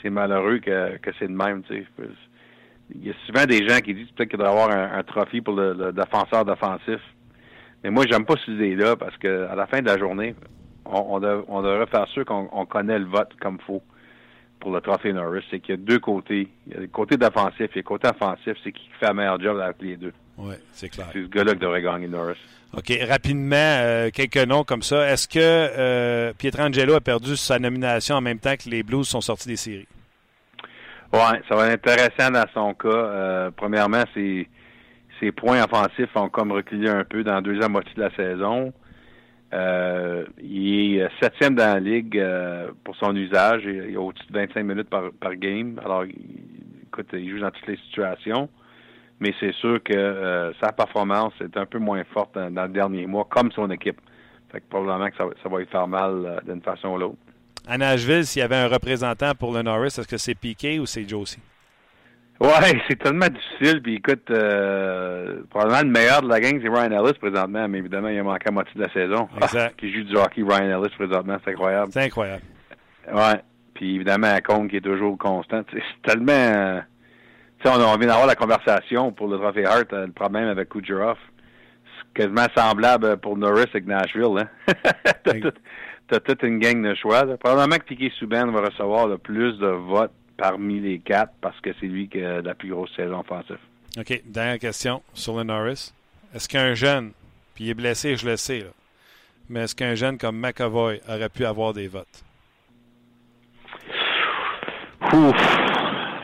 c'est 0.00 0.10
malheureux 0.10 0.58
que, 0.58 0.96
que 0.98 1.10
c'est 1.18 1.28
de 1.28 1.32
même. 1.32 1.62
Il 2.94 3.06
y 3.06 3.10
a 3.10 3.14
souvent 3.26 3.44
des 3.44 3.66
gens 3.66 3.78
qui 3.78 3.94
disent 3.94 4.10
peut-être 4.10 4.30
qu'il 4.30 4.38
devrait 4.38 4.52
avoir 4.52 4.70
un, 4.70 5.02
trophée 5.04 5.40
pour 5.40 5.54
le, 5.54 5.74
le 5.74 5.92
défenseur 5.92 6.44
d'offensif. 6.44 7.00
Mais 7.84 7.90
moi, 7.90 8.04
j'aime 8.08 8.24
pas 8.24 8.34
cette 8.36 8.54
idée-là 8.54 8.96
parce 8.96 9.16
que 9.18 9.46
à 9.48 9.54
la 9.54 9.66
fin 9.66 9.80
de 9.80 9.86
la 9.86 9.98
journée, 9.98 10.34
on, 10.84 11.16
on, 11.16 11.20
dev- 11.20 11.44
on 11.48 11.62
devrait 11.62 11.86
faire 11.86 12.06
sûr 12.08 12.24
qu'on 12.24 12.48
on 12.52 12.64
connaît 12.66 12.98
le 12.98 13.06
vote 13.06 13.30
comme 13.40 13.58
faut 13.66 13.82
pour 14.60 14.72
le 14.72 14.80
trophée 14.80 15.12
Norris. 15.12 15.44
C'est 15.50 15.58
qu'il 15.60 15.70
y 15.74 15.78
a 15.78 15.80
deux 15.80 15.98
côtés. 15.98 16.48
Il 16.66 16.72
y 16.74 16.76
a 16.76 16.80
le 16.80 16.86
côté 16.86 17.16
défensif 17.16 17.68
et 17.74 17.78
le 17.78 17.82
côté 17.82 18.08
offensif, 18.08 18.54
c'est 18.62 18.72
qui 18.72 18.88
fait 19.00 19.06
un 19.06 19.14
meilleur 19.14 19.40
job 19.40 19.58
avec 19.58 19.76
les 19.80 19.96
deux. 19.96 20.12
Oui, 20.38 20.54
c'est 20.72 20.88
clair. 20.88 21.08
C'est 21.12 21.22
ce 21.22 21.28
gars-là 21.28 21.52
qui 21.54 21.58
devrait 21.58 21.82
gagner 21.82 22.08
Norris. 22.08 22.38
OK, 22.74 22.90
rapidement, 23.06 23.54
euh, 23.56 24.08
quelques 24.14 24.38
noms 24.38 24.64
comme 24.64 24.82
ça. 24.82 25.10
Est-ce 25.10 25.28
que 25.28 25.38
euh, 25.40 26.32
Pietrangelo 26.38 26.94
a 26.94 27.00
perdu 27.00 27.36
sa 27.36 27.58
nomination 27.58 28.14
en 28.14 28.22
même 28.22 28.38
temps 28.38 28.54
que 28.56 28.70
les 28.70 28.82
Blues 28.82 29.06
sont 29.06 29.20
sortis 29.20 29.48
des 29.48 29.56
séries? 29.56 29.88
Ouais, 31.12 31.42
ça 31.46 31.54
va 31.54 31.66
être 31.68 31.86
intéressant 31.86 32.30
dans 32.30 32.46
son 32.54 32.72
cas. 32.72 32.88
Euh, 32.88 33.50
premièrement, 33.54 34.04
c'est 34.14 34.48
ses 35.22 35.30
points 35.30 35.62
offensifs 35.62 36.14
ont 36.16 36.28
comme 36.28 36.50
reculé 36.52 36.88
un 36.88 37.04
peu 37.04 37.22
dans 37.22 37.34
la 37.34 37.40
deuxième 37.40 37.72
moitié 37.72 37.92
de 37.94 38.00
la 38.00 38.14
saison. 38.14 38.72
Euh, 39.54 40.24
il 40.42 40.98
est 40.98 41.08
septième 41.22 41.54
dans 41.54 41.74
la 41.74 41.80
ligue 41.80 42.18
euh, 42.18 42.70
pour 42.82 42.96
son 42.96 43.14
usage. 43.14 43.62
Il, 43.64 43.96
a 43.96 44.00
au-dessus 44.00 44.26
de 44.28 44.38
25 44.38 44.62
minutes 44.64 44.88
par, 44.90 45.36
game. 45.36 45.80
Alors, 45.84 46.04
écoute, 46.04 47.06
il 47.12 47.30
joue 47.30 47.38
dans 47.38 47.50
toutes 47.50 47.68
les 47.68 47.76
situations. 47.76 48.48
Mais 49.20 49.32
c'est 49.38 49.52
sûr 49.54 49.80
que 49.82 49.92
euh, 49.94 50.52
sa 50.54 50.72
performance 50.72 51.34
est 51.40 51.56
un 51.56 51.66
peu 51.66 51.78
moins 51.78 52.02
forte 52.12 52.34
dans, 52.34 52.62
le 52.62 52.72
dernier 52.72 53.06
mois, 53.06 53.26
comme 53.30 53.52
son 53.52 53.70
équipe. 53.70 54.00
Fait 54.50 54.60
que 54.60 54.64
probablement 54.68 55.08
que 55.08 55.16
ça, 55.16 55.26
va- 55.26 55.34
ça 55.40 55.48
va 55.48 55.58
lui 55.60 55.66
faire 55.66 55.86
mal 55.86 56.24
euh, 56.26 56.40
d'une 56.44 56.62
façon 56.62 56.88
ou 56.88 56.98
l'autre. 56.98 57.18
À 57.68 57.78
Nashville, 57.78 58.26
s'il 58.26 58.40
y 58.40 58.42
avait 58.42 58.56
un 58.56 58.66
représentant 58.66 59.32
pour 59.38 59.52
le 59.52 59.62
Norris, 59.62 59.86
est-ce 59.86 60.08
que 60.08 60.16
c'est 60.16 60.34
Piquet 60.34 60.80
ou 60.80 60.86
c'est 60.86 61.08
Josie? 61.08 61.38
Ouais, 62.42 62.82
c'est 62.88 62.98
tellement 62.98 63.26
difficile. 63.28 63.80
Puis 63.82 63.94
écoute, 63.96 64.30
euh, 64.30 65.42
probablement 65.50 65.82
le 65.82 65.88
meilleur 66.00 66.22
de 66.22 66.28
la 66.28 66.40
gang, 66.40 66.58
c'est 66.62 66.68
Ryan 66.68 66.90
Ellis 67.04 67.18
présentement, 67.18 67.68
mais 67.68 67.78
évidemment, 67.78 68.08
il 68.08 68.18
a 68.18 68.22
manqué 68.22 68.44
la 68.46 68.52
moitié 68.52 68.72
de 68.74 68.80
la 68.82 68.92
saison. 68.92 69.28
Exact. 69.40 69.76
qui 69.78 69.92
joue 69.92 70.02
du 70.04 70.16
hockey, 70.16 70.42
Ryan 70.42 70.80
Ellis 70.82 70.92
présentement, 70.96 71.36
c'est 71.44 71.52
incroyable. 71.52 71.92
C'est 71.92 72.02
incroyable. 72.04 72.42
Ouais. 73.12 73.40
Puis 73.74 73.94
évidemment, 73.96 74.28
à 74.32 74.40
Combe 74.40 74.68
qui 74.68 74.76
est 74.76 74.80
toujours 74.80 75.16
constant. 75.18 75.62
C'est 75.72 75.82
tellement. 76.04 76.32
euh, 76.32 76.80
Tu 77.60 77.68
sais, 77.70 77.74
on, 77.76 77.80
on 77.80 77.96
vient 77.96 78.08
d'avoir 78.08 78.26
la 78.26 78.34
conversation 78.34 79.12
pour 79.12 79.28
le 79.28 79.38
trophée 79.38 79.64
Hart, 79.64 79.92
euh, 79.92 80.06
le 80.06 80.12
problème 80.12 80.48
avec 80.48 80.68
Kucherov. 80.68 81.16
C'est 82.14 82.22
quasiment 82.22 82.46
semblable 82.56 83.16
pour 83.18 83.36
Norris 83.36 83.66
avec 83.72 83.86
Nashville. 83.86 84.38
Hein? 84.38 84.48
T'as 85.24 85.40
tout- 85.40 85.52
toute 86.26 86.42
une 86.42 86.58
gang 86.58 86.82
de 86.82 86.94
choix. 86.94 87.24
là. 87.24 87.36
Probablement 87.38 87.76
que 87.78 87.84
Piquet 87.84 88.12
Souban 88.18 88.50
va 88.50 88.60
recevoir 88.62 89.06
le 89.08 89.16
plus 89.18 89.56
de 89.58 89.66
votes 89.68 90.12
parmi 90.42 90.80
les 90.80 90.98
quatre 90.98 91.32
parce 91.40 91.60
que 91.60 91.70
c'est 91.78 91.86
lui 91.86 92.08
qui 92.08 92.20
a 92.20 92.42
la 92.42 92.54
plus 92.56 92.70
grosse 92.70 92.90
saison 92.96 93.20
offensive. 93.20 93.58
OK, 93.96 94.22
dernière 94.26 94.58
question 94.58 95.00
sur 95.14 95.36
le 95.36 95.44
Norris. 95.44 95.92
Est-ce 96.34 96.48
qu'un 96.48 96.74
jeune, 96.74 97.12
puis 97.54 97.64
il 97.64 97.70
est 97.70 97.74
blessé, 97.74 98.16
je 98.16 98.28
le 98.28 98.36
sais, 98.36 98.58
là, 98.58 98.70
mais 99.48 99.60
est-ce 99.60 99.76
qu'un 99.76 99.94
jeune 99.94 100.18
comme 100.18 100.36
McAvoy 100.36 101.00
aurait 101.08 101.28
pu 101.28 101.44
avoir 101.44 101.72
des 101.72 101.86
votes? 101.86 102.24
Ouf, 105.12 105.36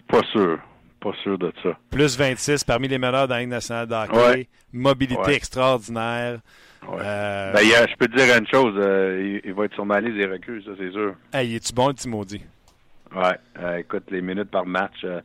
pas 0.09 0.23
sûr. 0.33 0.59
Pas 1.01 1.13
sûr 1.23 1.39
de 1.39 1.53
ça. 1.63 1.79
Plus 1.89 2.19
26 2.19 2.65
parmi 2.65 2.89
les 2.89 2.99
meilleurs 2.99 3.29
dans 3.29 3.35
la 3.37 3.41
Ligue 3.43 3.51
nationale 3.51 3.87
de 3.87 3.95
hockey. 3.95 4.17
Ouais. 4.17 4.49
Mobilité 4.73 5.21
Ouais. 5.23 5.35
extraordinaire. 5.37 6.41
Ouais. 6.89 6.99
Euh, 7.01 7.53
Ben, 7.53 7.61
je 7.89 7.97
peux 7.97 8.09
te 8.09 8.17
dire 8.17 8.37
une 8.37 8.49
chose, 8.49 8.75
euh, 8.79 9.41
il, 9.45 9.53
va 9.53 9.67
être 9.67 9.75
sur 9.75 9.87
ma 9.87 10.01
liste 10.01 10.17
des 10.17 10.27
reculs, 10.27 10.65
ça 10.65 10.73
c'est 10.77 10.91
sûr. 10.91 11.15
hey, 11.33 11.55
es-tu 11.55 11.73
bon, 11.73 11.87
le 11.89 11.95
petit 11.95 12.09
maudit? 12.09 12.41
Ouais, 13.15 13.39
euh, 13.59 13.77
écoute, 13.79 14.05
les 14.11 14.21
minutes 14.21 14.51
par 14.51 14.67
match, 14.67 14.97
euh, 15.05 15.21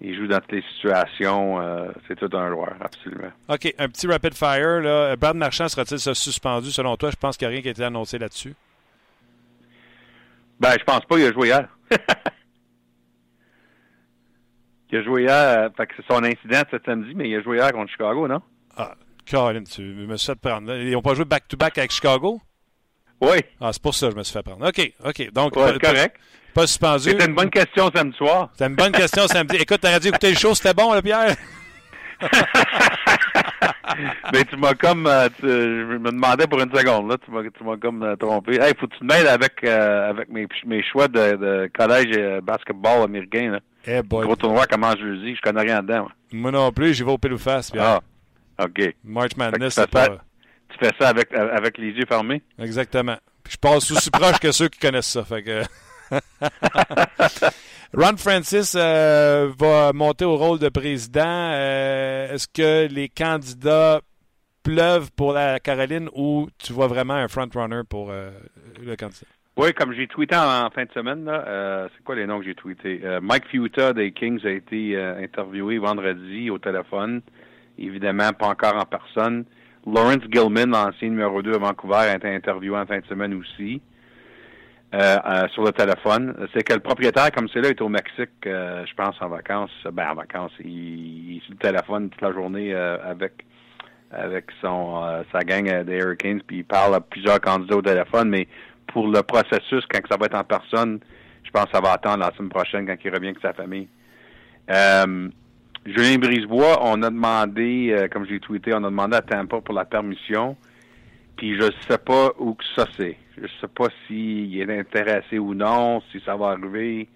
il 0.00 0.16
joue 0.16 0.26
dans 0.26 0.40
toutes 0.40 0.52
les 0.52 0.62
situations, 0.74 1.60
euh, 1.60 1.90
c'est 2.06 2.16
tout 2.16 2.34
un 2.36 2.48
joueur, 2.50 2.74
absolument. 2.80 3.30
OK, 3.48 3.74
un 3.78 3.88
petit 3.88 4.06
rapid 4.06 4.34
fire. 4.34 4.80
Là. 4.80 5.16
Brad 5.16 5.36
Marchand 5.36 5.68
sera-t-il 5.68 5.98
se 5.98 6.14
suspendu? 6.14 6.70
Selon 6.70 6.96
toi? 6.96 7.10
Je 7.10 7.16
pense 7.16 7.36
qu'il 7.36 7.46
n'y 7.48 7.52
a 7.52 7.54
rien 7.54 7.62
qui 7.62 7.68
a 7.68 7.72
été 7.72 7.84
annoncé 7.84 8.18
là-dessus. 8.18 8.54
Ben, 10.60 10.72
je 10.78 10.84
pense 10.84 11.04
pas, 11.04 11.18
il 11.18 11.26
a 11.26 11.32
joué 11.32 11.48
hier. 11.48 11.68
il 14.90 14.98
a 14.98 15.02
joué 15.02 15.22
hier, 15.22 15.70
fait 15.76 15.86
que 15.86 15.94
c'est 15.96 16.06
son 16.06 16.24
incident 16.24 16.62
cet 16.70 16.84
samedi, 16.84 17.12
mais 17.14 17.28
il 17.28 17.36
a 17.36 17.42
joué 17.42 17.58
hier 17.58 17.72
contre 17.72 17.90
Chicago, 17.92 18.26
non? 18.26 18.40
Ah, 18.76 18.94
Colin, 19.30 19.62
tu 19.64 19.82
me 19.82 20.16
suis 20.16 20.26
fait 20.32 20.38
prendre. 20.40 20.74
Ils 20.74 20.92
n'ont 20.92 21.02
pas 21.02 21.14
joué 21.14 21.24
back-to-back 21.24 21.78
avec 21.78 21.92
Chicago? 21.92 22.40
Oui, 23.20 23.38
Ah, 23.60 23.72
c'est 23.72 23.82
pour 23.82 23.94
ça 23.94 24.06
que 24.06 24.12
je 24.12 24.18
me 24.18 24.22
suis 24.22 24.32
fait 24.32 24.42
prendre. 24.44 24.66
OK, 24.66 24.92
OK. 25.04 25.32
Donc, 25.32 25.56
ouais, 25.56 25.78
correct. 25.80 26.16
Pas 26.58 26.66
suspendu. 26.66 27.10
C'était 27.10 27.26
une 27.26 27.34
bonne 27.34 27.50
question 27.50 27.90
samedi 27.94 28.16
soir. 28.16 28.48
C'était 28.52 28.66
une 28.66 28.74
bonne 28.76 28.92
question 28.92 29.26
samedi. 29.28 29.56
Écoute, 29.56 29.80
t'aurais 29.80 30.00
dû 30.00 30.08
écouter 30.08 30.30
le 30.30 30.36
show, 30.36 30.54
c'était 30.54 30.74
bon, 30.74 30.92
là, 30.92 31.00
Pierre? 31.02 31.36
Mais 34.32 34.44
tu 34.44 34.56
m'as 34.56 34.74
comme, 34.74 35.06
euh, 35.06 35.28
tu- 35.40 35.46
je 35.46 35.96
me 35.98 36.10
demandais 36.10 36.46
pour 36.46 36.60
une 36.60 36.70
seconde, 36.74 37.10
là, 37.10 37.16
tu 37.24 37.30
m'as, 37.30 37.42
tu 37.42 37.64
m'as 37.64 37.76
comme 37.76 38.02
euh, 38.02 38.16
trompé. 38.16 38.56
Hey, 38.60 38.72
faut 38.78 38.86
que 38.86 38.96
tu 38.96 39.04
m'aides 39.04 39.26
avec, 39.26 39.52
euh, 39.64 40.10
avec 40.10 40.28
mes, 40.28 40.46
mes 40.66 40.82
choix 40.82 41.08
de, 41.08 41.36
de 41.36 41.70
collège 41.76 42.14
euh, 42.16 42.40
basketball 42.40 43.02
américain, 43.04 43.52
là. 43.52 43.60
Eh 43.86 44.02
boy. 44.02 44.26
Gros 44.26 44.36
tournoi 44.36 44.66
commence 44.66 44.98
jeudi, 44.98 45.34
je 45.36 45.40
connais 45.40 45.62
rien 45.62 45.82
dedans, 45.82 46.00
moi. 46.00 46.12
Moi 46.32 46.50
non 46.50 46.72
plus, 46.72 46.92
j'y 46.94 47.02
vais 47.04 47.10
au 47.12 47.18
pile 47.18 47.32
ou 47.34 47.38
face, 47.38 47.70
Pierre. 47.70 48.00
Ah, 48.58 48.64
OK. 48.64 48.94
March 49.04 49.36
Madness, 49.36 49.74
c'est 49.74 49.80
ça 49.82 49.86
pas... 49.86 50.08
Tu 50.70 50.78
fais 50.78 50.92
ça 51.00 51.08
avec, 51.08 51.32
avec 51.32 51.78
les 51.78 51.92
yeux 51.92 52.04
fermés? 52.06 52.42
Exactement. 52.58 53.16
Puis 53.42 53.54
je 53.54 53.58
passe 53.58 53.90
aussi 53.90 54.10
proche 54.12 54.38
que 54.38 54.52
ceux 54.52 54.68
qui 54.68 54.78
connaissent 54.80 55.06
ça. 55.06 55.24
Fait 55.24 55.42
que... 55.42 55.62
Ron 57.94 58.16
Francis 58.16 58.74
euh, 58.78 59.50
va 59.58 59.92
monter 59.92 60.24
au 60.24 60.36
rôle 60.36 60.58
de 60.58 60.68
président. 60.68 61.22
Euh, 61.24 62.34
Est-ce 62.34 62.46
que 62.48 62.92
les 62.92 63.08
candidats 63.08 64.00
pleuvent 64.62 65.10
pour 65.16 65.32
la 65.32 65.58
Caroline 65.58 66.08
ou 66.14 66.48
tu 66.58 66.72
vois 66.72 66.86
vraiment 66.86 67.14
un 67.14 67.28
front-runner 67.28 67.82
pour 67.88 68.10
euh, 68.10 68.30
le 68.84 68.94
candidat? 68.96 69.26
Oui, 69.56 69.72
comme 69.74 69.92
j'ai 69.92 70.06
tweeté 70.06 70.36
en, 70.36 70.70
fin 70.70 70.84
de 70.84 70.92
semaine, 70.92 71.24
là, 71.24 71.88
c'est 71.92 72.04
quoi 72.04 72.14
les 72.14 72.26
noms 72.26 72.38
que 72.38 72.44
j'ai 72.44 72.54
tweetés? 72.54 73.00
Mike 73.20 73.48
Fiuta 73.48 73.92
des 73.92 74.12
Kings 74.12 74.38
a 74.46 74.50
été 74.50 74.96
interviewé 74.96 75.78
vendredi 75.78 76.48
au 76.48 76.58
téléphone. 76.58 77.22
Évidemment, 77.76 78.30
pas 78.38 78.46
encore 78.46 78.76
en 78.76 78.84
personne. 78.84 79.44
Lawrence 79.84 80.22
Gilman, 80.30 80.70
l'ancien 80.70 81.08
numéro 81.08 81.42
2 81.42 81.54
à 81.54 81.58
Vancouver, 81.58 81.96
a 81.96 82.14
été 82.14 82.32
interviewé 82.32 82.78
en 82.78 82.86
fin 82.86 83.00
de 83.00 83.06
semaine 83.06 83.34
aussi. 83.34 83.80
Euh, 84.94 85.18
euh, 85.26 85.48
sur 85.48 85.64
le 85.64 85.72
téléphone. 85.72 86.34
C'est 86.54 86.62
que 86.62 86.72
le 86.72 86.80
propriétaire, 86.80 87.30
comme 87.30 87.48
c'est 87.52 87.60
là, 87.60 87.68
est 87.68 87.80
au 87.82 87.90
Mexique, 87.90 88.30
euh, 88.46 88.86
je 88.86 88.94
pense, 88.94 89.20
en 89.20 89.28
vacances. 89.28 89.70
Ben, 89.92 90.10
en 90.10 90.14
vacances. 90.14 90.52
Il, 90.60 90.70
il 90.70 91.36
est 91.36 91.40
sur 91.40 91.52
le 91.52 91.58
téléphone 91.58 92.08
toute 92.08 92.22
la 92.22 92.32
journée 92.32 92.72
euh, 92.72 92.96
avec 93.04 93.44
avec 94.10 94.46
son 94.62 95.02
euh, 95.04 95.22
sa 95.30 95.40
gang 95.40 95.68
euh, 95.68 95.84
des 95.84 95.98
Hurricanes, 95.98 96.40
puis 96.46 96.58
il 96.58 96.64
parle 96.64 96.94
à 96.94 97.00
plusieurs 97.00 97.38
candidats 97.38 97.76
au 97.76 97.82
téléphone, 97.82 98.30
mais 98.30 98.48
pour 98.86 99.06
le 99.08 99.22
processus, 99.22 99.84
quand 99.90 100.00
ça 100.10 100.16
va 100.16 100.24
être 100.24 100.38
en 100.38 100.44
personne, 100.44 101.00
je 101.44 101.50
pense 101.50 101.66
que 101.66 101.72
ça 101.72 101.82
va 101.82 101.92
attendre 101.92 102.20
la 102.20 102.32
semaine 102.34 102.48
prochaine 102.48 102.86
quand 102.86 102.96
il 103.04 103.14
revient 103.14 103.28
avec 103.28 103.40
sa 103.42 103.52
famille. 103.52 103.88
Julien 105.84 106.18
Brisebois, 106.18 106.78
on 106.82 107.02
a 107.02 107.10
demandé, 107.10 108.08
comme 108.10 108.26
j'ai 108.26 108.40
tweeté, 108.40 108.72
on 108.72 108.78
a 108.78 108.90
demandé 108.90 109.16
à 109.16 109.20
Tampa 109.20 109.60
pour 109.60 109.74
la 109.74 109.84
permission. 109.84 110.56
Puis 111.38 111.54
je 111.56 111.70
sais 111.88 111.98
pas 111.98 112.32
où 112.38 112.54
que 112.54 112.64
ça 112.76 112.86
c'est. 112.96 113.16
Je 113.40 113.46
sais 113.60 113.68
pas 113.68 113.86
s'il 114.06 114.60
est 114.60 114.78
intéressé 114.78 115.38
ou 115.38 115.54
non, 115.54 116.02
si 116.10 116.20
ça 116.26 116.36
va 116.36 116.48
arriver. 116.48 117.08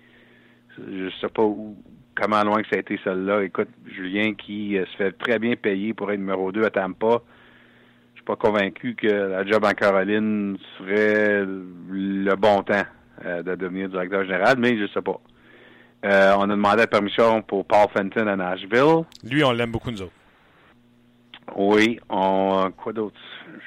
Je 0.78 1.10
sais 1.20 1.28
pas 1.28 1.42
où, 1.42 1.76
comment 2.14 2.42
loin 2.44 2.62
que 2.62 2.68
ça 2.68 2.76
a 2.76 2.78
été 2.78 2.98
celle-là. 3.02 3.42
Écoute, 3.42 3.68
Julien 3.84 4.34
qui 4.34 4.78
euh, 4.78 4.86
se 4.86 4.96
fait 4.96 5.12
très 5.12 5.40
bien 5.40 5.56
payer 5.56 5.92
pour 5.92 6.10
être 6.12 6.20
numéro 6.20 6.52
2 6.52 6.64
à 6.64 6.70
Tampa. 6.70 7.20
Je 8.12 8.20
suis 8.20 8.24
pas 8.24 8.36
convaincu 8.36 8.94
que 8.94 9.08
la 9.08 9.44
job 9.44 9.64
en 9.64 9.72
Caroline 9.72 10.56
serait 10.78 11.44
le 11.44 12.34
bon 12.36 12.62
temps 12.62 12.84
euh, 13.26 13.42
de 13.42 13.56
devenir 13.56 13.88
directeur 13.88 14.22
général, 14.22 14.54
mais 14.56 14.78
je 14.78 14.86
sais 14.92 15.02
pas. 15.02 15.20
Euh, 16.04 16.32
on 16.38 16.44
a 16.44 16.46
demandé 16.46 16.78
la 16.78 16.86
permission 16.86 17.42
pour 17.42 17.64
Paul 17.66 17.88
Fenton 17.92 18.28
à 18.28 18.36
Nashville. 18.36 19.04
Lui, 19.24 19.42
on 19.42 19.50
l'aime 19.50 19.72
beaucoup, 19.72 19.90
nous 19.90 20.02
autres. 20.02 20.12
Oui, 21.56 21.98
on 22.08 22.70
quoi 22.76 22.92
d'autre? 22.92 23.16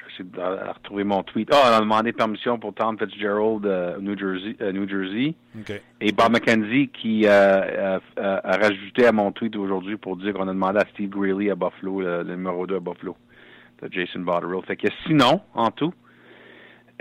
J'essaie 0.08 0.28
de 0.28 0.40
retrouver 0.40 1.04
mon 1.04 1.22
tweet. 1.22 1.50
Ah, 1.52 1.70
on 1.70 1.76
a 1.76 1.80
demandé 1.80 2.12
permission 2.12 2.58
pour 2.58 2.74
Tom 2.74 2.98
Fitzgerald 2.98 3.64
euh, 3.66 3.98
New 4.00 4.18
Jersey, 4.18 4.56
euh, 4.60 4.72
New 4.72 4.88
Jersey. 4.88 5.34
OK. 5.58 5.80
Et 6.00 6.12
Bob 6.12 6.32
McKenzie 6.32 6.88
qui 6.88 7.26
euh, 7.26 7.30
euh, 7.30 7.98
euh, 8.18 8.40
a 8.42 8.56
rajouté 8.56 9.06
à 9.06 9.12
mon 9.12 9.30
tweet 9.30 9.54
aujourd'hui 9.56 9.96
pour 9.96 10.16
dire 10.16 10.32
qu'on 10.32 10.48
a 10.48 10.52
demandé 10.54 10.78
à 10.78 10.86
Steve 10.94 11.10
Greeley 11.10 11.50
à 11.50 11.54
Buffalo, 11.54 12.00
le, 12.00 12.22
le 12.22 12.34
numéro 12.36 12.66
2 12.66 12.76
à 12.76 12.80
Buffalo, 12.80 13.16
de 13.82 13.92
Jason 13.92 14.20
Botterill. 14.20 14.62
Fait 14.66 14.76
que 14.76 14.88
sinon, 15.06 15.42
en 15.54 15.70
tout, 15.70 15.92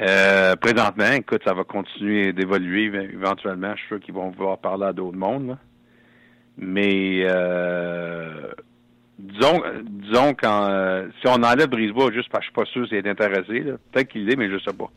euh, 0.02 0.56
présentement, 0.58 1.12
écoute, 1.16 1.42
ça 1.46 1.54
va 1.54 1.64
continuer 1.64 2.34
d'évoluer 2.34 2.90
éve- 2.90 3.14
éventuellement. 3.14 3.72
Je 3.76 3.80
suis 3.80 3.88
sûr 3.88 4.00
qu'ils 4.02 4.14
vont 4.14 4.30
vouloir 4.30 4.58
parler 4.58 4.86
à 4.88 4.94
d'autres 4.94 5.18
mondes. 5.18 5.48
là. 5.48 5.58
Mais 6.58 7.22
euh, 7.24 8.52
disons, 9.18 9.62
disons 9.84 10.34
quand 10.34 10.68
euh, 10.70 11.08
si 11.22 11.28
on 11.28 11.44
enlève 11.44 11.68
Brisebois 11.68 12.12
juste 12.12 12.30
parce 12.30 12.46
que 12.46 12.46
je 12.46 12.52
suis 12.52 12.54
pas 12.54 12.72
sûr 12.72 12.88
s'il 12.88 12.98
est 12.98 13.10
intéressé, 13.10 13.62
peut-être 13.92 14.10
qu'il 14.10 14.26
l'est, 14.26 14.36
mais 14.36 14.50
je 14.50 14.60
sais 14.60 14.74
pas. 14.74 14.90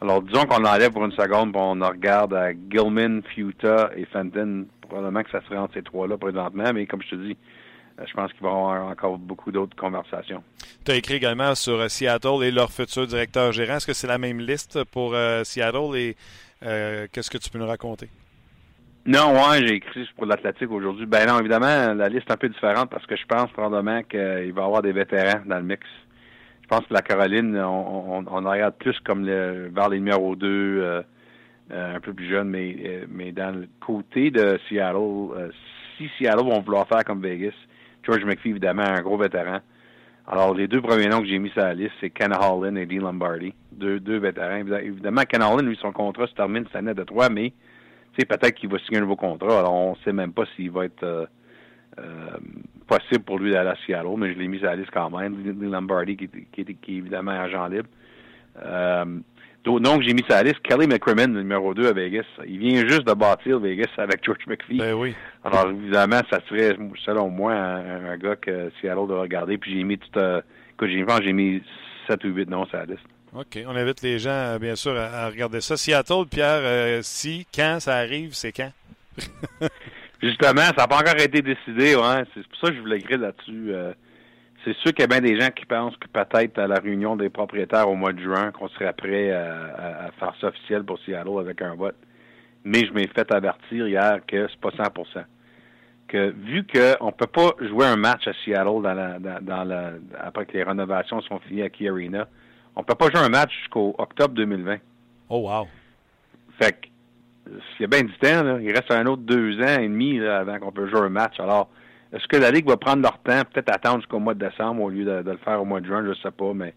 Alors 0.00 0.22
disons 0.22 0.44
qu'on 0.44 0.60
l'enlève 0.60 0.92
pour 0.92 1.04
une 1.04 1.12
seconde, 1.12 1.52
puis 1.52 1.60
on 1.60 1.74
regarde 1.74 2.34
à 2.34 2.52
Gilman, 2.52 3.22
Futa 3.34 3.90
et 3.96 4.04
Fenton. 4.06 4.66
Probablement 4.82 5.22
que 5.22 5.30
ça 5.30 5.40
serait 5.42 5.56
entre 5.56 5.74
ces 5.74 5.82
trois-là 5.82 6.18
présentement, 6.18 6.72
mais 6.74 6.86
comme 6.86 7.02
je 7.02 7.10
te 7.10 7.14
dis, 7.14 7.36
euh, 7.98 8.04
je 8.06 8.12
pense 8.12 8.32
qu'il 8.32 8.42
va 8.42 8.48
y 8.48 8.52
avoir 8.52 8.88
encore 8.88 9.18
beaucoup 9.18 9.50
d'autres 9.50 9.76
conversations. 9.76 10.42
Tu 10.84 10.92
as 10.92 10.96
écrit 10.96 11.14
également 11.14 11.54
sur 11.54 11.74
euh, 11.80 11.88
Seattle 11.88 12.42
et 12.42 12.50
leur 12.50 12.70
futur 12.70 13.06
directeur 13.06 13.52
gérant. 13.52 13.76
Est-ce 13.76 13.86
que 13.86 13.94
c'est 13.94 14.06
la 14.06 14.18
même 14.18 14.40
liste 14.40 14.84
pour 14.84 15.14
Seattle 15.44 15.96
et 15.96 16.16
qu'est-ce 16.60 17.30
que 17.30 17.38
tu 17.38 17.50
peux 17.50 17.58
nous 17.58 17.66
raconter? 17.66 18.08
Non, 19.06 19.34
ouais, 19.34 19.66
j'ai 19.66 19.74
écrit 19.74 20.08
pour 20.16 20.24
l'Atlantique 20.24 20.70
aujourd'hui. 20.70 21.04
Ben 21.04 21.26
non, 21.26 21.38
évidemment, 21.38 21.92
la 21.92 22.08
liste 22.08 22.28
est 22.28 22.32
un 22.32 22.38
peu 22.38 22.48
différente 22.48 22.88
parce 22.88 23.04
que 23.04 23.16
je 23.16 23.26
pense 23.26 23.50
probablement 23.52 24.02
qu'il 24.02 24.52
va 24.52 24.62
y 24.62 24.64
avoir 24.64 24.80
des 24.80 24.92
vétérans 24.92 25.42
dans 25.44 25.58
le 25.58 25.62
mix. 25.62 25.86
Je 26.62 26.68
pense 26.68 26.86
que 26.86 26.94
la 26.94 27.02
Caroline, 27.02 27.54
on, 27.58 28.24
on, 28.24 28.26
on 28.26 28.50
regarde 28.50 28.76
plus 28.76 28.98
comme 29.00 29.26
le, 29.26 29.68
vers 29.68 29.90
les 29.90 29.98
numéros 29.98 30.34
2, 30.36 30.46
euh, 30.48 31.02
euh, 31.70 31.96
un 31.96 32.00
peu 32.00 32.14
plus 32.14 32.28
jeunes, 32.28 32.48
mais, 32.48 32.76
euh, 32.84 33.04
mais 33.10 33.32
dans 33.32 33.54
le 33.54 33.68
côté 33.80 34.30
de 34.30 34.58
Seattle, 34.68 34.96
euh, 34.96 35.50
si 35.98 36.10
Seattle 36.16 36.44
vont 36.44 36.60
vouloir 36.60 36.86
faire 36.88 37.04
comme 37.04 37.20
Vegas, 37.20 37.54
George 38.02 38.24
McPhee, 38.24 38.50
évidemment, 38.50 38.84
un 38.84 39.02
gros 39.02 39.18
vétéran. 39.18 39.58
Alors, 40.26 40.54
les 40.54 40.66
deux 40.66 40.80
premiers 40.80 41.08
noms 41.08 41.20
que 41.20 41.26
j'ai 41.26 41.38
mis 41.38 41.50
sur 41.50 41.60
la 41.60 41.74
liste, 41.74 41.92
c'est 42.00 42.08
Ken 42.08 42.32
Holland 42.32 42.78
et 42.78 42.86
Dean 42.86 43.02
Lombardi. 43.02 43.52
Deux, 43.72 44.00
deux 44.00 44.16
vétérans. 44.18 44.56
Évidemment, 44.56 45.22
Ken 45.28 45.42
Holland, 45.42 45.66
lui, 45.66 45.76
son 45.80 45.92
contrat 45.92 46.26
se 46.26 46.34
termine 46.34 46.64
cette 46.66 46.76
année 46.76 46.94
de 46.94 47.04
3, 47.04 47.28
mais 47.28 47.52
peut-être 48.22 48.54
qu'il 48.54 48.70
va 48.70 48.78
signer 48.80 48.98
un 48.98 49.02
nouveau 49.02 49.16
contrat. 49.16 49.58
Alors, 49.58 49.72
on 49.72 49.90
ne 49.92 49.96
sait 50.04 50.12
même 50.12 50.32
pas 50.32 50.44
s'il 50.54 50.70
va 50.70 50.84
être 50.84 51.02
euh, 51.02 51.26
euh, 51.98 52.36
possible 52.86 53.24
pour 53.24 53.38
lui 53.38 53.52
d'aller 53.52 53.70
à 53.70 53.76
Seattle, 53.84 54.16
mais 54.16 54.32
je 54.32 54.38
l'ai 54.38 54.48
mis 54.48 54.58
sur 54.58 54.66
la 54.66 54.76
liste 54.76 54.90
quand 54.92 55.10
même. 55.10 55.36
Lombardi, 55.60 56.16
qui, 56.16 56.28
qui, 56.28 56.64
qui, 56.64 56.94
est 56.94 56.98
évidemment 56.98 57.32
agent 57.32 57.66
libre. 57.68 57.88
Euh, 58.64 59.04
donc, 59.64 60.02
j'ai 60.02 60.12
mis 60.12 60.22
la 60.28 60.42
liste 60.42 60.60
Kelly 60.62 60.86
McCrimmon, 60.86 61.32
le 61.32 61.42
numéro 61.42 61.72
2 61.72 61.88
à 61.88 61.92
Vegas. 61.92 62.26
Il 62.46 62.58
vient 62.58 62.86
juste 62.86 63.06
de 63.06 63.14
bâtir 63.14 63.58
Vegas 63.58 63.88
avec 63.96 64.22
George 64.22 64.46
McPhee. 64.46 64.78
Ben 64.78 64.94
oui. 64.94 65.14
Alors, 65.42 65.70
évidemment, 65.70 66.20
ça 66.30 66.40
serait, 66.48 66.76
selon 67.04 67.30
moi, 67.30 67.54
un, 67.54 68.16
gars 68.18 68.36
que 68.36 68.70
Seattle 68.80 69.08
doit 69.08 69.22
regarder. 69.22 69.56
Puis 69.56 69.72
j'ai 69.72 69.84
mis 69.84 69.98
tout... 69.98 70.18
Euh, 70.18 70.42
j'ai 70.82 71.06
j'ai 71.22 71.32
mis 71.32 71.62
7 72.08 72.24
ou 72.24 72.28
8 72.28 72.50
noms 72.50 72.66
sur 72.66 72.76
la 72.76 72.84
liste. 72.84 73.06
OK. 73.34 73.58
On 73.66 73.74
invite 73.74 74.00
les 74.02 74.20
gens, 74.20 74.30
euh, 74.30 74.58
bien 74.58 74.76
sûr, 74.76 74.96
à, 74.96 75.28
regarder 75.28 75.60
ça. 75.60 75.76
Seattle, 75.76 76.26
Pierre, 76.30 76.60
euh, 76.62 77.00
si, 77.02 77.46
quand 77.52 77.78
ça 77.80 77.96
arrive, 77.96 78.32
c'est 78.32 78.52
quand? 78.52 78.70
Justement, 80.22 80.60
ça 80.60 80.74
n'a 80.78 80.86
pas 80.86 80.98
encore 80.98 81.20
été 81.20 81.42
décidé. 81.42 81.96
Ouais. 81.96 82.22
C'est 82.32 82.46
pour 82.46 82.58
ça 82.60 82.68
que 82.68 82.76
je 82.76 82.80
voulais 82.80 82.98
écrire 82.98 83.18
là-dessus. 83.18 83.72
Euh, 83.72 83.92
c'est 84.64 84.76
sûr 84.76 84.92
qu'il 84.92 85.00
y 85.00 85.02
a 85.02 85.06
bien 85.08 85.20
des 85.20 85.38
gens 85.38 85.50
qui 85.50 85.66
pensent 85.66 85.96
que 85.96 86.06
peut-être 86.06 86.58
à 86.58 86.68
la 86.68 86.78
réunion 86.78 87.16
des 87.16 87.28
propriétaires 87.28 87.88
au 87.88 87.96
mois 87.96 88.12
de 88.12 88.20
juin, 88.20 88.52
qu'on 88.52 88.68
serait 88.68 88.92
prêt 88.92 89.32
à, 89.32 90.10
faire 90.18 90.34
ça 90.40 90.46
officiel 90.46 90.84
pour 90.84 90.98
Seattle 91.00 91.38
avec 91.40 91.60
un 91.60 91.74
vote. 91.74 91.96
Mais 92.64 92.86
je 92.86 92.92
m'ai 92.92 93.06
fait 93.08 93.30
avertir 93.30 93.88
hier 93.88 94.20
que 94.26 94.46
c'est 94.48 94.60
pas 94.60 94.70
100 94.70 94.84
que 96.08 96.30
vu 96.30 96.64
qu'on 96.66 97.06
ne 97.06 97.10
peut 97.12 97.26
pas 97.26 97.54
jouer 97.60 97.86
un 97.86 97.96
match 97.96 98.26
à 98.28 98.32
Seattle 98.44 98.82
dans 98.82 98.94
la, 98.94 99.18
dans, 99.18 99.64
la, 99.64 99.92
après 100.20 100.46
que 100.46 100.52
les 100.52 100.62
rénovations 100.62 101.20
sont 101.22 101.40
finies 101.40 101.62
à 101.62 101.68
Key 101.68 101.88
Arena, 101.88 102.26
on 102.76 102.82
peut 102.82 102.94
pas 102.94 103.06
jouer 103.10 103.20
un 103.20 103.28
match 103.28 103.52
jusqu'au 103.60 103.94
octobre 103.98 104.34
2020. 104.34 104.78
Oh 105.28 105.48
wow. 105.48 105.66
Fait 106.58 106.72
que 106.72 106.88
il 107.46 107.82
y 107.82 107.84
a 107.84 107.86
bien 107.86 108.02
du 108.02 108.12
temps, 108.14 108.42
là. 108.42 108.58
il 108.60 108.70
reste 108.70 108.90
un 108.90 109.06
autre 109.06 109.22
deux 109.22 109.60
ans 109.60 109.80
et 109.80 109.88
demi 109.88 110.18
avant 110.20 110.58
qu'on 110.58 110.72
peut 110.72 110.88
jouer 110.88 111.00
un 111.00 111.08
match. 111.10 111.38
Alors, 111.38 111.68
est-ce 112.12 112.26
que 112.28 112.36
la 112.36 112.50
Ligue 112.50 112.68
va 112.68 112.76
prendre 112.76 113.02
leur 113.02 113.18
temps, 113.18 113.42
peut-être 113.52 113.74
attendre 113.74 113.98
jusqu'au 113.98 114.18
mois 114.18 114.34
de 114.34 114.46
décembre 114.46 114.82
au 114.82 114.88
lieu 114.88 115.04
de, 115.04 115.30
le 115.30 115.36
faire 115.38 115.60
au 115.60 115.64
mois 115.64 115.80
de 115.80 115.86
juin, 115.86 116.02
je 116.04 116.10
ne 116.10 116.14
sais 116.14 116.30
pas, 116.30 116.54
mais 116.54 116.74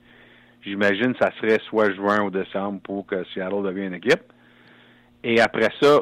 j'imagine 0.64 1.14
que 1.14 1.20
ça 1.20 1.32
serait 1.40 1.60
soit 1.70 1.92
juin 1.94 2.22
ou 2.24 2.30
décembre 2.30 2.82
pour 2.82 3.06
que 3.06 3.24
Seattle 3.34 3.64
devienne 3.64 3.88
une 3.88 3.94
équipe. 3.96 4.24
Et 5.24 5.40
après 5.40 5.70
ça, 5.82 6.02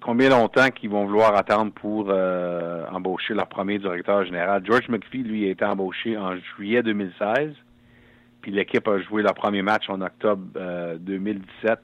combien 0.00 0.28
longtemps 0.28 0.68
qu'ils 0.68 0.90
vont 0.90 1.06
vouloir 1.06 1.34
attendre 1.34 1.72
pour 1.72 2.06
euh, 2.08 2.84
embaucher 2.92 3.34
leur 3.34 3.48
premier 3.48 3.78
directeur 3.78 4.24
général? 4.24 4.62
George 4.64 4.88
McPhee, 4.88 5.22
lui, 5.22 5.48
a 5.48 5.50
été 5.50 5.64
embauché 5.64 6.16
en 6.16 6.36
juillet 6.36 6.82
2016, 6.82 7.54
puis 8.44 8.52
l'équipe 8.52 8.86
a 8.86 9.00
joué 9.00 9.22
leur 9.22 9.32
premier 9.32 9.62
match 9.62 9.88
en 9.88 10.02
octobre 10.02 10.42
2017. 10.98 11.70
Euh, 11.70 11.76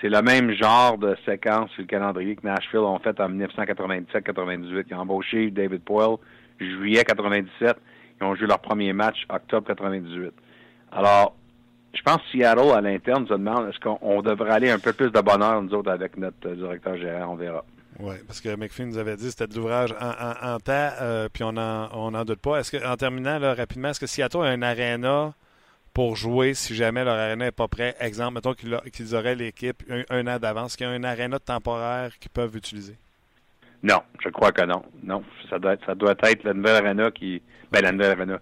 c'est 0.00 0.08
le 0.08 0.22
même 0.22 0.50
genre 0.52 0.96
de 0.96 1.14
séquence 1.26 1.70
sur 1.72 1.82
le 1.82 1.88
calendrier 1.88 2.36
que 2.36 2.46
Nashville 2.46 2.80
ont 2.80 2.98
fait 3.00 3.20
en 3.20 3.28
1997-98. 3.28 4.86
Ils 4.88 4.94
ont 4.94 5.00
embauché 5.00 5.50
David 5.50 5.82
Poyle 5.82 6.16
juillet 6.58 7.04
97. 7.04 7.76
Ils 8.18 8.24
ont 8.24 8.34
joué 8.34 8.46
leur 8.46 8.60
premier 8.60 8.94
match 8.94 9.26
octobre 9.28 9.66
98. 9.66 10.32
Alors, 10.92 11.36
je 11.92 12.00
pense 12.00 12.16
que 12.16 12.28
Seattle, 12.32 12.72
à 12.74 12.80
l'interne, 12.80 13.26
se 13.26 13.34
demande 13.34 13.68
est-ce 13.68 13.78
qu'on 13.78 14.22
devrait 14.22 14.52
aller 14.52 14.70
un 14.70 14.78
peu 14.78 14.94
plus 14.94 15.10
de 15.10 15.20
bonheur, 15.20 15.60
nous 15.60 15.74
autres, 15.74 15.90
avec 15.90 16.16
notre 16.16 16.48
directeur 16.48 16.96
général. 16.96 17.24
On 17.28 17.34
verra. 17.34 17.62
Oui, 17.98 18.14
parce 18.26 18.40
que 18.40 18.56
McPhee 18.56 18.86
nous 18.86 18.96
avait 18.96 19.16
dit 19.16 19.24
que 19.24 19.30
c'était 19.32 19.48
de 19.48 19.54
l'ouvrage 19.54 19.94
en, 20.00 20.58
temps, 20.60 20.90
euh, 21.02 21.28
puis 21.30 21.44
on 21.44 21.52
n'en 21.52 22.24
doute 22.24 22.40
pas. 22.40 22.60
Est-ce 22.60 22.74
que, 22.74 22.86
en 22.90 22.96
terminant 22.96 23.38
rapidement, 23.54 23.90
est-ce 23.90 24.00
que 24.00 24.06
Seattle 24.06 24.38
a 24.38 24.46
un 24.46 24.62
aréna 24.62 25.34
pour 26.00 26.16
jouer 26.16 26.54
si 26.54 26.74
jamais 26.74 27.04
leur 27.04 27.12
aréna 27.12 27.44
n'est 27.44 27.50
pas 27.50 27.68
prêt. 27.68 27.94
Exemple, 28.00 28.36
mettons 28.36 28.54
qu'ils 28.54 29.14
auraient 29.14 29.34
l'équipe 29.34 29.82
un, 30.08 30.26
an 30.28 30.38
d'avance, 30.38 30.74
qu'il 30.74 30.86
y 30.86 30.88
a 30.88 30.92
un 30.94 31.04
aréna 31.04 31.38
temporaire 31.38 32.18
qu'ils 32.18 32.30
peuvent 32.30 32.56
utiliser. 32.56 32.96
Non, 33.82 34.00
je 34.24 34.30
crois 34.30 34.50
que 34.50 34.64
non. 34.64 34.82
Non, 35.02 35.22
ça 35.50 35.58
doit 35.58 35.74
être, 35.74 35.84
ça 35.84 35.94
doit 35.94 36.14
être 36.22 36.42
la 36.44 36.54
nouvelle 36.54 36.86
aréna 36.86 37.10
qui. 37.10 37.42
Ben, 37.70 37.82
la 37.82 37.92
nouvelle 37.92 38.12
aréna. 38.12 38.40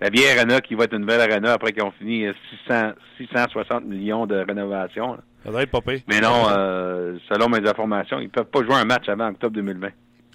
La 0.00 0.08
vieille 0.08 0.30
aréna 0.30 0.60
qui 0.60 0.76
va 0.76 0.84
être 0.84 0.92
une 0.92 1.00
nouvelle 1.00 1.20
aréna 1.20 1.54
après 1.54 1.72
qu'ils 1.72 1.82
ont 1.82 1.90
fini 1.90 2.26
600, 2.68 2.92
660 3.18 3.86
millions 3.86 4.26
de 4.26 4.36
rénovation. 4.36 5.18
Ça 5.44 5.50
doit 5.50 5.64
être 5.64 5.70
pas 5.72 5.80
pire. 5.80 6.02
Mais 6.06 6.20
non, 6.20 6.44
euh, 6.48 7.18
selon 7.28 7.48
mes 7.48 7.68
informations, 7.68 8.20
ils 8.20 8.30
peuvent 8.30 8.44
pas 8.44 8.62
jouer 8.62 8.76
un 8.76 8.84
match 8.84 9.08
avant 9.08 9.30
octobre 9.30 9.56
2020. 9.56 9.88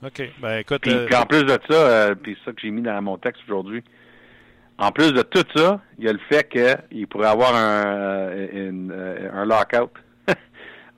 OK. 0.03 0.29
Ben, 0.41 0.57
écoute. 0.57 0.81
Puis, 0.81 0.91
euh, 0.91 1.07
en 1.17 1.25
plus 1.25 1.45
de 1.45 1.57
ça, 1.69 1.73
euh, 1.73 2.15
puis 2.15 2.37
ça 2.43 2.51
que 2.51 2.59
j'ai 2.61 2.69
mis 2.69 2.81
dans 2.81 3.01
mon 3.01 3.17
texte 3.17 3.43
aujourd'hui, 3.47 3.81
en 4.77 4.91
plus 4.91 5.13
de 5.13 5.21
tout 5.21 5.45
ça, 5.55 5.79
il 5.97 6.05
y 6.05 6.09
a 6.09 6.13
le 6.13 6.19
fait 6.29 6.49
qu'il 6.49 7.07
pourrait 7.07 7.27
avoir 7.27 7.55
un, 7.55 7.85
euh, 7.85 8.47
euh, 8.91 9.29
un 9.33 9.45
lockout 9.45 9.91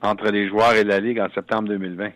entre 0.02 0.30
les 0.30 0.48
joueurs 0.48 0.74
et 0.74 0.84
la 0.84 0.98
Ligue 0.98 1.20
en 1.20 1.28
septembre 1.30 1.68
2020. 1.68 2.10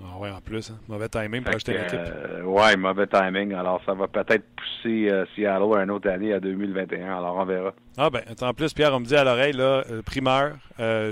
Ah 0.00 0.18
ouais, 0.20 0.30
en 0.30 0.40
plus, 0.40 0.70
hein. 0.70 0.78
mauvais 0.88 1.08
timing 1.08 1.42
pour 1.42 1.54
acheter 1.54 1.72
l'équipe. 1.72 1.98
Euh, 1.98 2.42
ouais, 2.42 2.76
mauvais 2.76 3.06
timing. 3.08 3.52
Alors, 3.52 3.80
ça 3.84 3.94
va 3.94 4.06
peut-être 4.06 4.44
pousser 4.56 5.10
Seattle 5.34 5.76
à 5.76 5.82
une 5.82 5.90
autre 5.90 6.08
année 6.08 6.32
à 6.32 6.40
2021. 6.40 7.18
Alors, 7.18 7.36
on 7.36 7.44
verra. 7.44 7.72
Ah 7.96 8.08
ben, 8.08 8.22
en 8.40 8.54
plus, 8.54 8.72
Pierre, 8.72 8.94
on 8.94 9.00
me 9.00 9.04
dit 9.04 9.16
à 9.16 9.24
l'oreille, 9.24 9.54
là, 9.54 9.82
primeur, 10.06 10.56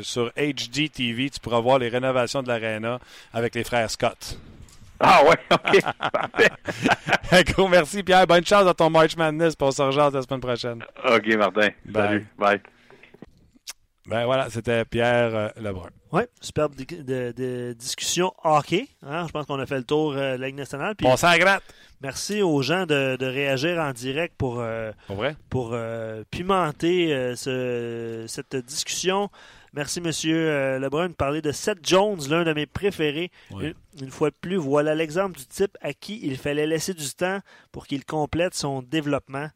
sur 0.02 0.30
HGTV, 0.36 1.30
tu 1.30 1.40
pourras 1.40 1.60
voir 1.60 1.80
les 1.80 1.88
rénovations 1.88 2.44
de 2.44 2.48
l'Arena 2.48 3.00
avec 3.32 3.56
les 3.56 3.64
frères 3.64 3.90
Scott. 3.90 4.38
Ah 5.00 5.22
ouais, 5.24 5.36
OK. 5.52 5.82
Parfait. 6.12 6.50
Un 7.32 7.42
gros 7.42 7.68
merci, 7.68 8.02
Pierre. 8.02 8.26
Bonne 8.26 8.44
chance 8.44 8.64
dans 8.64 8.74
ton 8.74 8.90
March 8.90 9.16
Madness 9.16 9.56
pour 9.56 9.72
se 9.72 9.82
rejoindre 9.82 10.16
la 10.16 10.22
semaine 10.22 10.40
prochaine. 10.40 10.84
OK, 11.04 11.26
Martin. 11.36 11.68
Salut. 11.92 12.26
Bye. 12.38 12.60
Ben 14.06 14.24
voilà, 14.24 14.48
c'était 14.50 14.84
Pierre 14.84 15.34
euh, 15.34 15.48
Lebrun. 15.56 15.90
Oui, 16.12 16.22
superbe 16.40 16.74
de, 16.76 17.72
discussion 17.72 18.32
hockey. 18.44 18.86
Hein? 19.02 19.26
Je 19.26 19.32
pense 19.32 19.46
qu'on 19.46 19.58
a 19.58 19.66
fait 19.66 19.78
le 19.78 19.84
tour 19.84 20.12
euh, 20.12 20.36
de 20.36 20.40
la 20.40 20.46
Ligue 20.46 20.56
nationale. 20.56 20.94
Puis, 20.94 21.08
on 21.08 21.16
s'en 21.16 21.36
gratte. 21.36 21.64
Merci 22.00 22.40
aux 22.40 22.62
gens 22.62 22.86
de, 22.86 23.16
réagir 23.20 23.80
en 23.80 23.92
direct 23.92 24.34
pour, 24.38 24.60
euh, 24.60 24.92
pour, 25.50 25.76
pimenter 26.30 27.34
cette 27.36 28.56
discussion. 28.56 29.28
Merci, 29.72 30.00
Monsieur 30.00 30.36
euh, 30.36 30.78
Lebrun, 30.78 31.08
de 31.08 31.14
parler 31.14 31.42
de 31.42 31.52
Seth 31.52 31.78
Jones, 31.82 32.18
l'un 32.28 32.44
de 32.44 32.52
mes 32.52 32.66
préférés. 32.66 33.30
Une, 33.50 34.10
fois 34.10 34.30
de 34.30 34.36
plus, 34.40 34.56
voilà 34.56 34.94
l'exemple 34.94 35.38
du 35.38 35.46
type 35.46 35.76
à 35.80 35.92
qui 35.92 36.20
il 36.22 36.36
fallait 36.36 36.66
laisser 36.66 36.94
du 36.94 37.08
temps 37.10 37.40
pour 37.72 37.86
qu'il 37.86 38.04
complète 38.04 38.54
son 38.54 38.82
développement. 38.82 39.48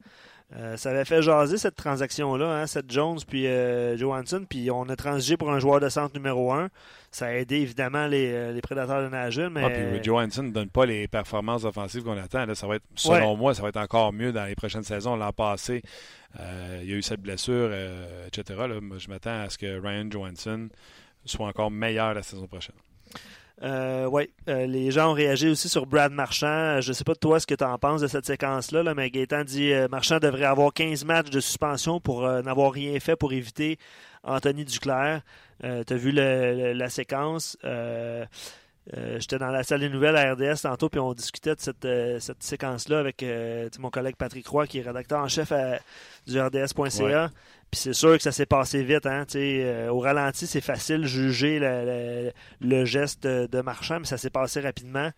Euh, 0.57 0.77
ça 0.77 0.91
avait 0.91 1.05
fait 1.05 1.23
jaser 1.23 1.59
cette 1.59 1.77
transaction-là, 1.77 2.63
hein, 2.63 2.67
Seth 2.67 2.91
Jones 2.91 3.19
puis 3.27 3.47
euh, 3.47 3.97
Johansson, 3.97 4.45
puis 4.49 4.69
on 4.71 4.89
a 4.89 4.97
transigé 4.97 5.37
pour 5.37 5.53
un 5.53 5.61
joueur 5.61 5.79
de 5.79 5.89
centre 5.89 6.15
numéro 6.15 6.53
un. 6.53 6.71
Ça 7.13 7.27
a 7.27 7.33
aidé 7.33 7.57
évidemment 7.57 8.07
les, 8.07 8.61
prédateurs 8.63 9.03
de 9.03 9.09
Nashville. 9.09 9.51
Mais... 9.51 9.65
Ah, 9.65 9.71
puis 9.71 10.03
Johansson 10.03 10.45
ne 10.45 10.51
donne 10.51 10.69
pas 10.69 10.87
les 10.87 11.09
performances 11.09 11.65
offensives 11.65 12.03
qu'on 12.03 12.19
attend. 12.19 12.53
ça 12.55 12.67
va 12.67 12.77
être, 12.77 12.85
selon 12.95 13.37
moi, 13.37 13.55
ça 13.55 13.63
va 13.63 13.69
être 13.69 13.77
encore 13.77 14.13
mieux 14.13 14.33
dans 14.33 14.45
les 14.45 14.55
prochaines 14.55 14.85
saisons. 14.85 15.17
L'an 15.17 15.33
passé, 15.33 15.83
euh, 16.39 16.81
il 16.83 16.91
y 16.91 16.93
a 16.93 16.97
eu 16.97 17.03
cette 17.03 17.21
blessure, 17.21 17.71
euh, 17.72 18.27
etc. 18.27 18.61
je 18.99 19.09
m'attends 19.09 19.43
à 19.43 19.51
ce 19.51 19.59
que 19.59 19.81
Ryan 19.81 20.09
Johansson 20.11 20.68
soit 21.25 21.49
encore 21.49 21.71
meilleur 21.71 22.14
la 22.14 22.22
saison 22.22 22.47
prochaine. 22.47 22.77
Euh, 23.62 24.07
oui, 24.07 24.30
les 24.46 24.91
gens 24.91 25.11
ont 25.11 25.14
réagi 25.14 25.49
aussi 25.49 25.68
sur 25.68 25.87
Brad 25.87 26.12
Marchand. 26.12 26.80
Je 26.80 26.88
ne 26.88 26.92
sais 26.95 27.04
pas 27.04 27.14
toi 27.14 27.38
ce 27.41 27.46
que 27.46 27.54
tu 27.54 27.64
en 27.64 27.78
penses 27.78 28.00
de 28.00 28.07
cette 28.07 28.26
séquence-là, 28.26 28.95
mais 28.95 29.11
Gaétan 29.11 29.45
dit 29.45 29.72
Marchand 29.91 30.18
devrait 30.18 30.45
avoir 30.45 30.72
15 30.72 31.04
matchs 31.04 31.30
de 31.30 31.41
suspension 31.41 32.00
pour 32.00 32.22
n'avoir 32.22 32.72
rien 32.72 32.99
fait 33.00 33.16
pour 33.16 33.32
éviter 33.32 33.78
Anthony 34.24 34.64
Duclair. 34.64 35.20
tu 35.62 35.66
as 35.68 35.96
vu 35.96 36.12
la 36.12 36.88
séquence. 36.88 37.58
Euh, 38.97 39.21
j'étais 39.21 39.39
dans 39.39 39.51
la 39.51 39.63
salle 39.63 39.81
des 39.81 39.89
nouvelles 39.89 40.17
à 40.17 40.33
RDS 40.33 40.63
tantôt, 40.63 40.89
puis 40.89 41.01
on 41.01 41.13
discutait 41.13 41.55
de 41.55 41.61
cette, 41.61 41.85
euh, 41.85 42.19
séquence-là 42.41 42.99
avec 42.99 43.23
euh, 43.23 43.69
mon 43.79 43.91
collègue 43.91 44.17
Patrick 44.17 44.47
Roy, 44.49 44.67
qui 44.67 44.79
est 44.79 44.83
rédacteur 44.83 45.21
en 45.21 45.29
chef 45.29 45.53
du 46.27 46.41
RDS.ca. 46.41 47.31
Puis 47.71 47.81
c'est 47.81 47.93
sûr 47.93 48.17
que 48.17 48.23
ça 48.23 48.33
s'est 48.33 48.47
passé 48.47 48.83
vite. 48.83 49.07
Hein, 49.07 49.25
au 49.91 50.01
ralenti, 50.01 50.47
c'est 50.47 50.61
facile 50.61 51.03
de 51.03 51.07
juger 51.07 51.61
le, 52.61 52.85
geste 52.85 53.25
de, 53.25 53.61
Marchand, 53.61 54.01
mais 54.01 54.07
ça 54.07 54.19
s'est 54.19 54.31
passé 54.31 54.61
rapidement. 54.61 55.11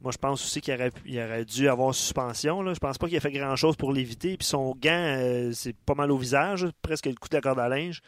Moi, 0.00 0.12
je 0.12 0.18
pense 0.18 0.42
aussi 0.44 0.60
qu'il 0.60 0.72
aurait, 0.74 0.92
aurait 1.16 1.44
dû 1.44 1.68
avoir 1.68 1.92
suspension. 1.92 2.62
Là. 2.62 2.72
Je 2.72 2.78
pense 2.78 2.98
pas 2.98 3.08
qu'il 3.08 3.16
a 3.16 3.20
fait 3.20 3.32
grand-chose 3.32 3.76
pour 3.76 3.92
l'éviter. 3.92 4.36
Puis 4.36 4.46
son 4.46 4.74
gant, 4.80 5.50
c'est 5.52 5.76
pas 5.76 5.94
mal 5.94 6.12
au 6.12 6.16
visage, 6.16 6.66
presque 6.82 7.06
le 7.06 7.14
coup 7.14 7.28
de 7.28 7.34
la 7.34 7.42
corde 7.42 7.58
à 7.58 7.68
linge. 7.68 8.00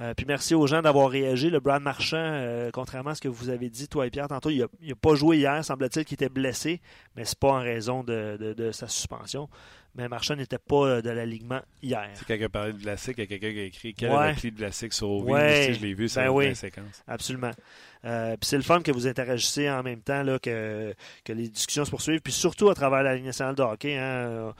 Euh, 0.00 0.14
puis 0.14 0.26
merci 0.26 0.54
aux 0.54 0.66
gens 0.66 0.80
d'avoir 0.80 1.10
réagi. 1.10 1.50
Le 1.50 1.58
Brad 1.58 1.82
Marchand, 1.82 2.16
euh, 2.18 2.70
contrairement 2.72 3.10
à 3.10 3.14
ce 3.14 3.20
que 3.20 3.28
vous 3.28 3.48
avez 3.48 3.68
dit, 3.68 3.88
toi 3.88 4.06
et 4.06 4.10
Pierre, 4.10 4.28
tantôt, 4.28 4.50
il 4.50 4.60
n'a 4.60 4.94
pas 4.94 5.14
joué 5.14 5.38
hier, 5.38 5.64
semble-t-il 5.64 6.04
qu'il 6.04 6.14
était 6.14 6.28
blessé, 6.28 6.80
mais 7.16 7.24
c'est 7.24 7.38
pas 7.38 7.48
en 7.48 7.60
raison 7.60 8.04
de, 8.04 8.70
sa 8.72 8.86
suspension. 8.86 9.48
Mais 9.94 10.06
Marchand 10.06 10.36
n'était 10.36 10.58
pas 10.58 10.86
euh, 10.86 11.02
de 11.02 11.10
l'alignement 11.10 11.60
hier. 11.82 12.08
C'est 12.14 12.24
quelqu'un 12.24 12.38
qui 12.38 12.44
a 12.44 12.48
parlé 12.48 12.72
de 12.72 12.78
Vlasic, 12.78 13.16
il 13.16 13.20
y 13.20 13.24
a 13.24 13.26
quelqu'un 13.26 13.52
qui 13.52 13.58
a 13.58 13.64
écrit 13.64 13.94
quel 13.94 14.12
ouais. 14.12 14.30
est 14.30 14.44
le 14.44 14.50
de 14.52 14.56
Vlasic 14.56 14.92
sauvé. 14.92 15.32
Ouais. 15.32 15.72
je 15.72 15.80
l'ai 15.80 15.94
vu, 15.94 16.08
c'est 16.08 16.24
ben 16.24 16.40
la 16.40 16.54
séquence? 16.54 17.02
Absolument. 17.08 17.50
puis 18.02 18.36
c'est 18.42 18.56
le 18.56 18.62
fun 18.62 18.80
que 18.80 18.92
vous 18.92 19.08
interagissez 19.08 19.68
en 19.68 19.82
même 19.82 20.02
temps, 20.02 20.22
là, 20.22 20.38
que, 20.38 20.94
que 21.24 21.32
les 21.32 21.48
discussions 21.48 21.84
se 21.84 21.90
poursuivent, 21.90 22.20
puis 22.20 22.32
surtout 22.32 22.68
à 22.68 22.74
travers 22.74 23.02
la 23.02 23.16
Ligue 23.16 23.24
nationale 23.24 23.56
de 23.56 23.62
hockey. 23.62 23.96
Hein, 23.96 24.54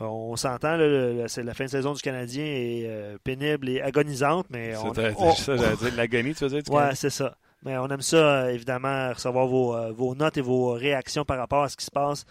on 0.00 0.36
s'entend, 0.36 0.78
c'est 1.26 1.42
la 1.42 1.54
fin 1.54 1.64
de 1.64 1.70
saison 1.70 1.94
du 1.94 2.02
Canadien 2.02 2.44
est 2.44 2.84
euh, 2.86 3.16
pénible 3.22 3.68
et 3.68 3.80
agonisante, 3.80 4.46
mais 4.50 4.76
on, 4.76 4.92
on... 5.18 5.34
ça, 5.34 5.56
dire 5.56 5.94
l'agonie, 5.96 6.34
tu 6.34 6.46
veux 6.46 6.60
dire? 6.60 6.72
Ouais, 6.72 6.94
c'est 6.94 7.10
ça. 7.10 7.36
Mais 7.64 7.78
on 7.78 7.88
aime 7.88 8.02
ça, 8.02 8.16
euh, 8.16 8.48
évidemment, 8.50 9.12
recevoir 9.12 9.46
vos, 9.46 10.14
notes 10.14 10.36
et 10.36 10.42
vos 10.42 10.72
réactions 10.72 11.24
par 11.24 11.38
rapport 11.38 11.62
à 11.62 11.68
ce 11.68 11.76
qui 11.76 11.84
se 11.84 11.90
passe 11.90 12.26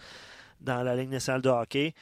dans 0.60 0.82
la 0.82 0.94
Ligue 0.94 1.10
nationale 1.10 1.42
de 1.42 1.48
hockey. 1.48 1.94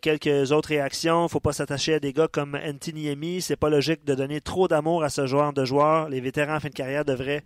quelques 0.00 0.52
autres 0.52 0.68
réactions. 0.68 1.22
Il 1.22 1.24
ne 1.24 1.28
faut 1.28 1.40
pas 1.40 1.52
s'attacher 1.52 1.94
à 1.94 2.00
des 2.00 2.12
gars 2.12 2.28
comme 2.28 2.54
Antiniemi. 2.54 3.42
C'est 3.42 3.56
pas 3.56 3.68
logique 3.68 4.04
de 4.04 4.14
donner 4.14 4.40
trop 4.40 4.68
d'amour 4.68 5.02
à 5.02 5.10
ce 5.10 5.26
joueur 5.26 5.52
de 5.52 5.64
joueur. 5.64 6.08
Les 6.08 6.20
vétérans 6.20 6.56
en 6.56 6.60
fin 6.60 6.68
de 6.68 6.74
carrière 6.74 7.04
devraient 7.04 7.42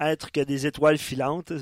être 0.00 0.32
que 0.32 0.40
des 0.40 0.66
étoiles 0.66 0.98
filantes. 0.98 1.52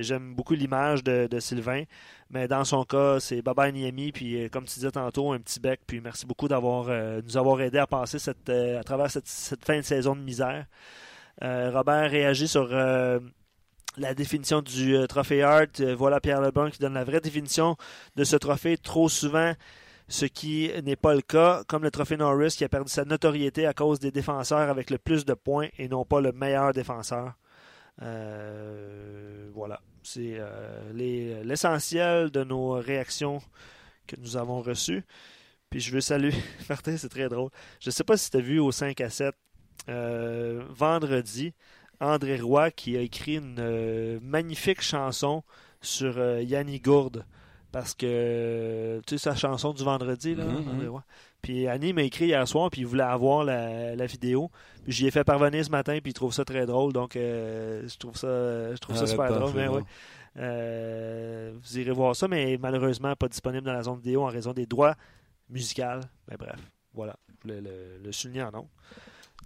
J'aime 0.00 0.34
beaucoup 0.34 0.54
l'image 0.54 1.04
de, 1.04 1.40
Sylvain, 1.40 1.84
mais 2.30 2.48
dans 2.48 2.64
son 2.64 2.84
cas, 2.84 3.20
c'est 3.20 3.42
Baba 3.42 3.70
Niemi, 3.70 4.12
puis 4.12 4.44
euh, 4.44 4.48
comme 4.48 4.64
tu 4.64 4.74
disais 4.74 4.90
tantôt, 4.90 5.32
un 5.32 5.38
petit 5.38 5.60
bec, 5.60 5.80
puis 5.86 6.00
merci 6.00 6.26
beaucoup 6.26 6.48
d'avoir 6.48 6.86
euh, 6.88 7.20
nous 7.24 7.36
avoir 7.36 7.60
aidé 7.60 7.78
à 7.78 7.86
passer 7.86 8.18
cette, 8.18 8.48
euh, 8.48 8.80
à 8.80 8.84
travers 8.84 9.10
cette, 9.10 9.28
fin 9.64 9.76
de 9.76 9.82
saison 9.82 10.16
de 10.16 10.20
misère. 10.20 10.66
Robert 11.42 12.10
réagit 12.10 12.48
sur 12.48 12.68
la 12.68 14.14
définition 14.14 14.62
du 14.62 14.96
trophée 15.06 15.42
Hart. 15.42 15.82
voilà 15.82 16.18
Pierre 16.18 16.40
Lebrun 16.40 16.70
qui 16.70 16.78
donne 16.78 16.94
la 16.94 17.04
vraie 17.04 17.20
définition 17.20 17.76
de 18.16 18.24
ce 18.24 18.36
trophée. 18.36 18.78
Trop 18.78 19.10
souvent, 19.10 19.52
ce 20.08 20.24
qui 20.24 20.70
n'est 20.82 20.96
pas 20.96 21.14
le 21.14 21.20
cas, 21.20 21.62
comme 21.66 21.82
le 21.82 21.90
trophée 21.90 22.16
Norris 22.16 22.54
qui 22.56 22.64
a 22.64 22.70
perdu 22.70 22.90
sa 22.90 23.04
notoriété 23.04 23.66
à 23.66 23.74
cause 23.74 24.00
des 24.00 24.10
défenseurs 24.10 24.70
avec 24.70 24.88
le 24.88 24.96
plus 24.96 25.26
de 25.26 25.34
points 25.34 25.68
et 25.78 25.88
non 25.88 26.06
pas 26.06 26.22
le 26.22 26.32
meilleur 26.32 26.72
défenseur. 26.72 27.34
Euh, 28.02 29.50
voilà, 29.54 29.80
c'est 30.02 30.36
euh, 30.38 31.42
l'essentiel 31.44 32.30
de 32.30 32.44
nos 32.44 32.72
réactions 32.72 33.40
que 34.06 34.16
nous 34.16 34.36
avons 34.36 34.60
reçues. 34.60 35.04
Puis 35.70 35.80
je 35.80 35.90
veux 35.92 36.00
saluer, 36.00 36.34
Martin, 36.68 36.96
c'est 36.96 37.08
très 37.08 37.28
drôle. 37.28 37.50
Je 37.80 37.88
ne 37.88 37.92
sais 37.92 38.04
pas 38.04 38.16
si 38.16 38.30
tu 38.30 38.36
as 38.36 38.40
vu 38.40 38.58
au 38.58 38.70
5 38.72 39.00
à 39.00 39.10
7, 39.10 39.34
euh, 39.88 40.64
vendredi, 40.70 41.54
André 42.00 42.38
Roy 42.38 42.70
qui 42.70 42.96
a 42.96 43.00
écrit 43.00 43.36
une 43.36 44.20
magnifique 44.20 44.82
chanson 44.82 45.42
sur 45.80 46.18
Yanni 46.40 46.80
Gourde. 46.80 47.24
Parce 47.72 47.94
que, 47.94 49.02
tu 49.06 49.18
sais, 49.18 49.30
sa 49.30 49.34
chanson 49.34 49.72
du 49.72 49.82
vendredi, 49.84 50.34
là, 50.34 50.44
mm-hmm. 50.44 50.68
André 50.68 50.86
Roy. 50.86 51.04
Puis 51.46 51.68
Annie 51.68 51.92
m'a 51.92 52.02
écrit 52.02 52.26
hier 52.26 52.48
soir, 52.48 52.70
puis 52.70 52.80
il 52.80 52.88
voulait 52.88 53.04
avoir 53.04 53.44
la, 53.44 54.06
vidéo. 54.06 54.50
Puis 54.82 54.92
j'y 54.92 55.06
ai 55.06 55.12
fait 55.12 55.22
parvenir 55.22 55.64
ce 55.64 55.70
matin, 55.70 55.96
puis 56.02 56.10
il 56.10 56.12
trouve 56.12 56.32
ça 56.32 56.44
très 56.44 56.66
drôle. 56.66 56.92
Donc, 56.92 57.14
euh, 57.14 57.86
je 57.86 57.96
trouve 57.98 58.16
ça, 58.16 58.74
je 58.74 58.78
trouve 58.78 58.96
ça 58.96 59.06
super 59.06 59.32
drôle. 59.32 59.52
Mais, 59.54 59.68
ouais. 59.68 59.82
Euh, 60.38 61.52
vous 61.62 61.78
irez 61.78 61.92
voir 61.92 62.16
ça, 62.16 62.26
mais 62.26 62.58
malheureusement 62.60 63.14
pas 63.14 63.28
disponible 63.28 63.64
dans 63.64 63.74
la 63.74 63.84
zone 63.84 63.98
vidéo 63.98 64.24
en 64.24 64.26
raison 64.26 64.52
des 64.54 64.66
droits 64.66 64.96
musicaux. 65.48 66.00
Mais 66.28 66.36
bref, 66.36 66.58
voilà. 66.92 67.14
Je 67.28 67.34
voulais 67.42 67.62
le, 68.02 68.10
souligner 68.10 68.42
en 68.42 68.50
nom. 68.50 68.68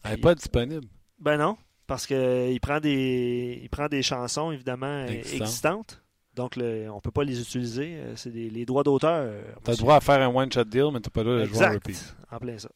Elle 0.02 0.12
n'est 0.12 0.16
pas 0.16 0.34
disponible. 0.34 0.86
Ben 1.18 1.36
non, 1.36 1.58
parce 1.86 2.06
qu'il 2.06 2.60
prend 2.62 2.80
des 2.80 3.60
il 3.62 3.68
prend 3.68 3.88
des 3.88 4.02
chansons 4.02 4.52
évidemment 4.52 5.04
existantes 5.04 5.99
donc, 6.40 6.54
on 6.56 6.62
ne 6.62 7.00
peut 7.00 7.10
pas 7.10 7.22
les 7.22 7.38
utiliser. 7.38 7.96
Euh, 7.96 8.16
c'est 8.16 8.30
les 8.30 8.64
droits 8.64 8.82
d'auteur. 8.82 9.26
Euh, 9.26 9.42
tu 9.62 9.70
as 9.70 9.74
le 9.74 9.78
droit 9.78 9.96
à 9.96 10.00
faire 10.00 10.22
un 10.22 10.34
one-shot 10.34 10.64
deal, 10.64 10.88
mais 10.90 11.00
tu 11.00 11.08
n'as 11.08 11.12
pas 11.12 11.22
le 11.22 11.24
droit 11.24 11.40
de 11.40 11.44
jouer 11.44 11.66
en 11.66 11.72
repeat. 11.72 12.16
En 12.30 12.38
plein 12.38 12.58
ça. 12.58 12.70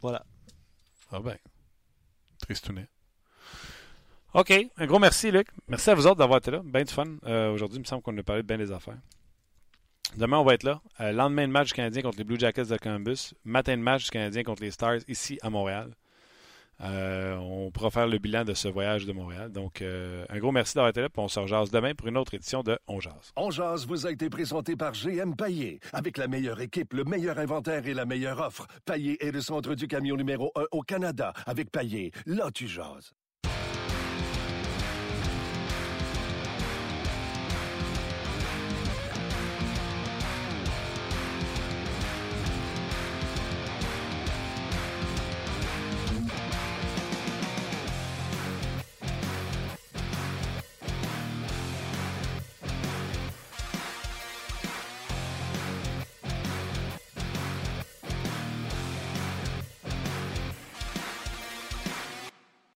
Voilà. 0.00 0.24
Ah 1.12 1.20
ben. 1.20 1.36
Tristounet. 2.40 2.88
OK. 4.34 4.52
Un 4.76 4.86
gros 4.86 4.98
merci, 4.98 5.30
Luc. 5.30 5.46
Merci 5.68 5.90
à 5.90 5.94
vous 5.94 6.08
autres 6.08 6.16
d'avoir 6.16 6.38
été 6.38 6.50
là. 6.50 6.60
Bien 6.64 6.82
du 6.82 6.92
fun. 6.92 7.06
Euh, 7.24 7.52
aujourd'hui, 7.52 7.76
il 7.76 7.82
me 7.82 7.86
semble 7.86 8.02
qu'on 8.02 8.16
a 8.18 8.22
parlé 8.24 8.42
de 8.42 8.48
bien 8.48 8.58
des 8.58 8.72
affaires. 8.72 8.98
Demain, 10.16 10.38
on 10.38 10.44
va 10.44 10.54
être 10.54 10.64
là. 10.64 10.80
lendemain 10.98 11.46
de 11.46 11.52
match 11.52 11.68
du 11.68 11.74
Canadien 11.74 12.02
contre 12.02 12.18
les 12.18 12.24
Blue 12.24 12.38
Jackets 12.38 12.64
de 12.64 12.76
Columbus. 12.78 13.34
Matin 13.44 13.76
de 13.76 13.82
match 13.82 14.04
du 14.04 14.10
Canadien 14.10 14.42
contre 14.42 14.62
les 14.62 14.72
Stars 14.72 14.98
ici 15.06 15.38
à 15.42 15.50
Montréal. 15.50 15.94
Euh, 16.80 17.36
on 17.36 17.70
pourra 17.70 17.90
faire 17.90 18.06
le 18.06 18.18
bilan 18.18 18.44
de 18.44 18.54
ce 18.54 18.68
voyage 18.68 19.06
de 19.06 19.12
Montréal. 19.12 19.50
Donc, 19.50 19.82
euh, 19.82 20.24
un 20.28 20.38
gros 20.38 20.52
merci 20.52 20.74
d'avoir 20.74 20.90
été 20.90 21.00
là. 21.00 21.08
Puis 21.08 21.22
on 21.22 21.28
se 21.28 21.40
rejase 21.40 21.70
demain 21.70 21.94
pour 21.94 22.08
une 22.08 22.16
autre 22.16 22.34
édition 22.34 22.62
de 22.62 22.78
On 22.86 23.00
Jase. 23.00 23.32
On 23.36 23.50
Jase 23.50 23.86
vous 23.86 24.06
a 24.06 24.12
été 24.12 24.30
présenté 24.30 24.76
par 24.76 24.92
GM 24.92 25.34
Paillé. 25.34 25.80
Avec 25.92 26.16
la 26.18 26.28
meilleure 26.28 26.60
équipe, 26.60 26.92
le 26.92 27.04
meilleur 27.04 27.38
inventaire 27.38 27.86
et 27.86 27.94
la 27.94 28.04
meilleure 28.04 28.40
offre. 28.40 28.66
Paillé 28.84 29.22
est 29.24 29.32
le 29.32 29.40
centre 29.40 29.74
du 29.74 29.88
camion 29.88 30.16
numéro 30.16 30.52
1 30.54 30.64
au 30.72 30.82
Canada. 30.82 31.32
Avec 31.46 31.70
Paillé, 31.70 32.12
là 32.26 32.50
tu 32.52 32.68
jases. 32.68 33.12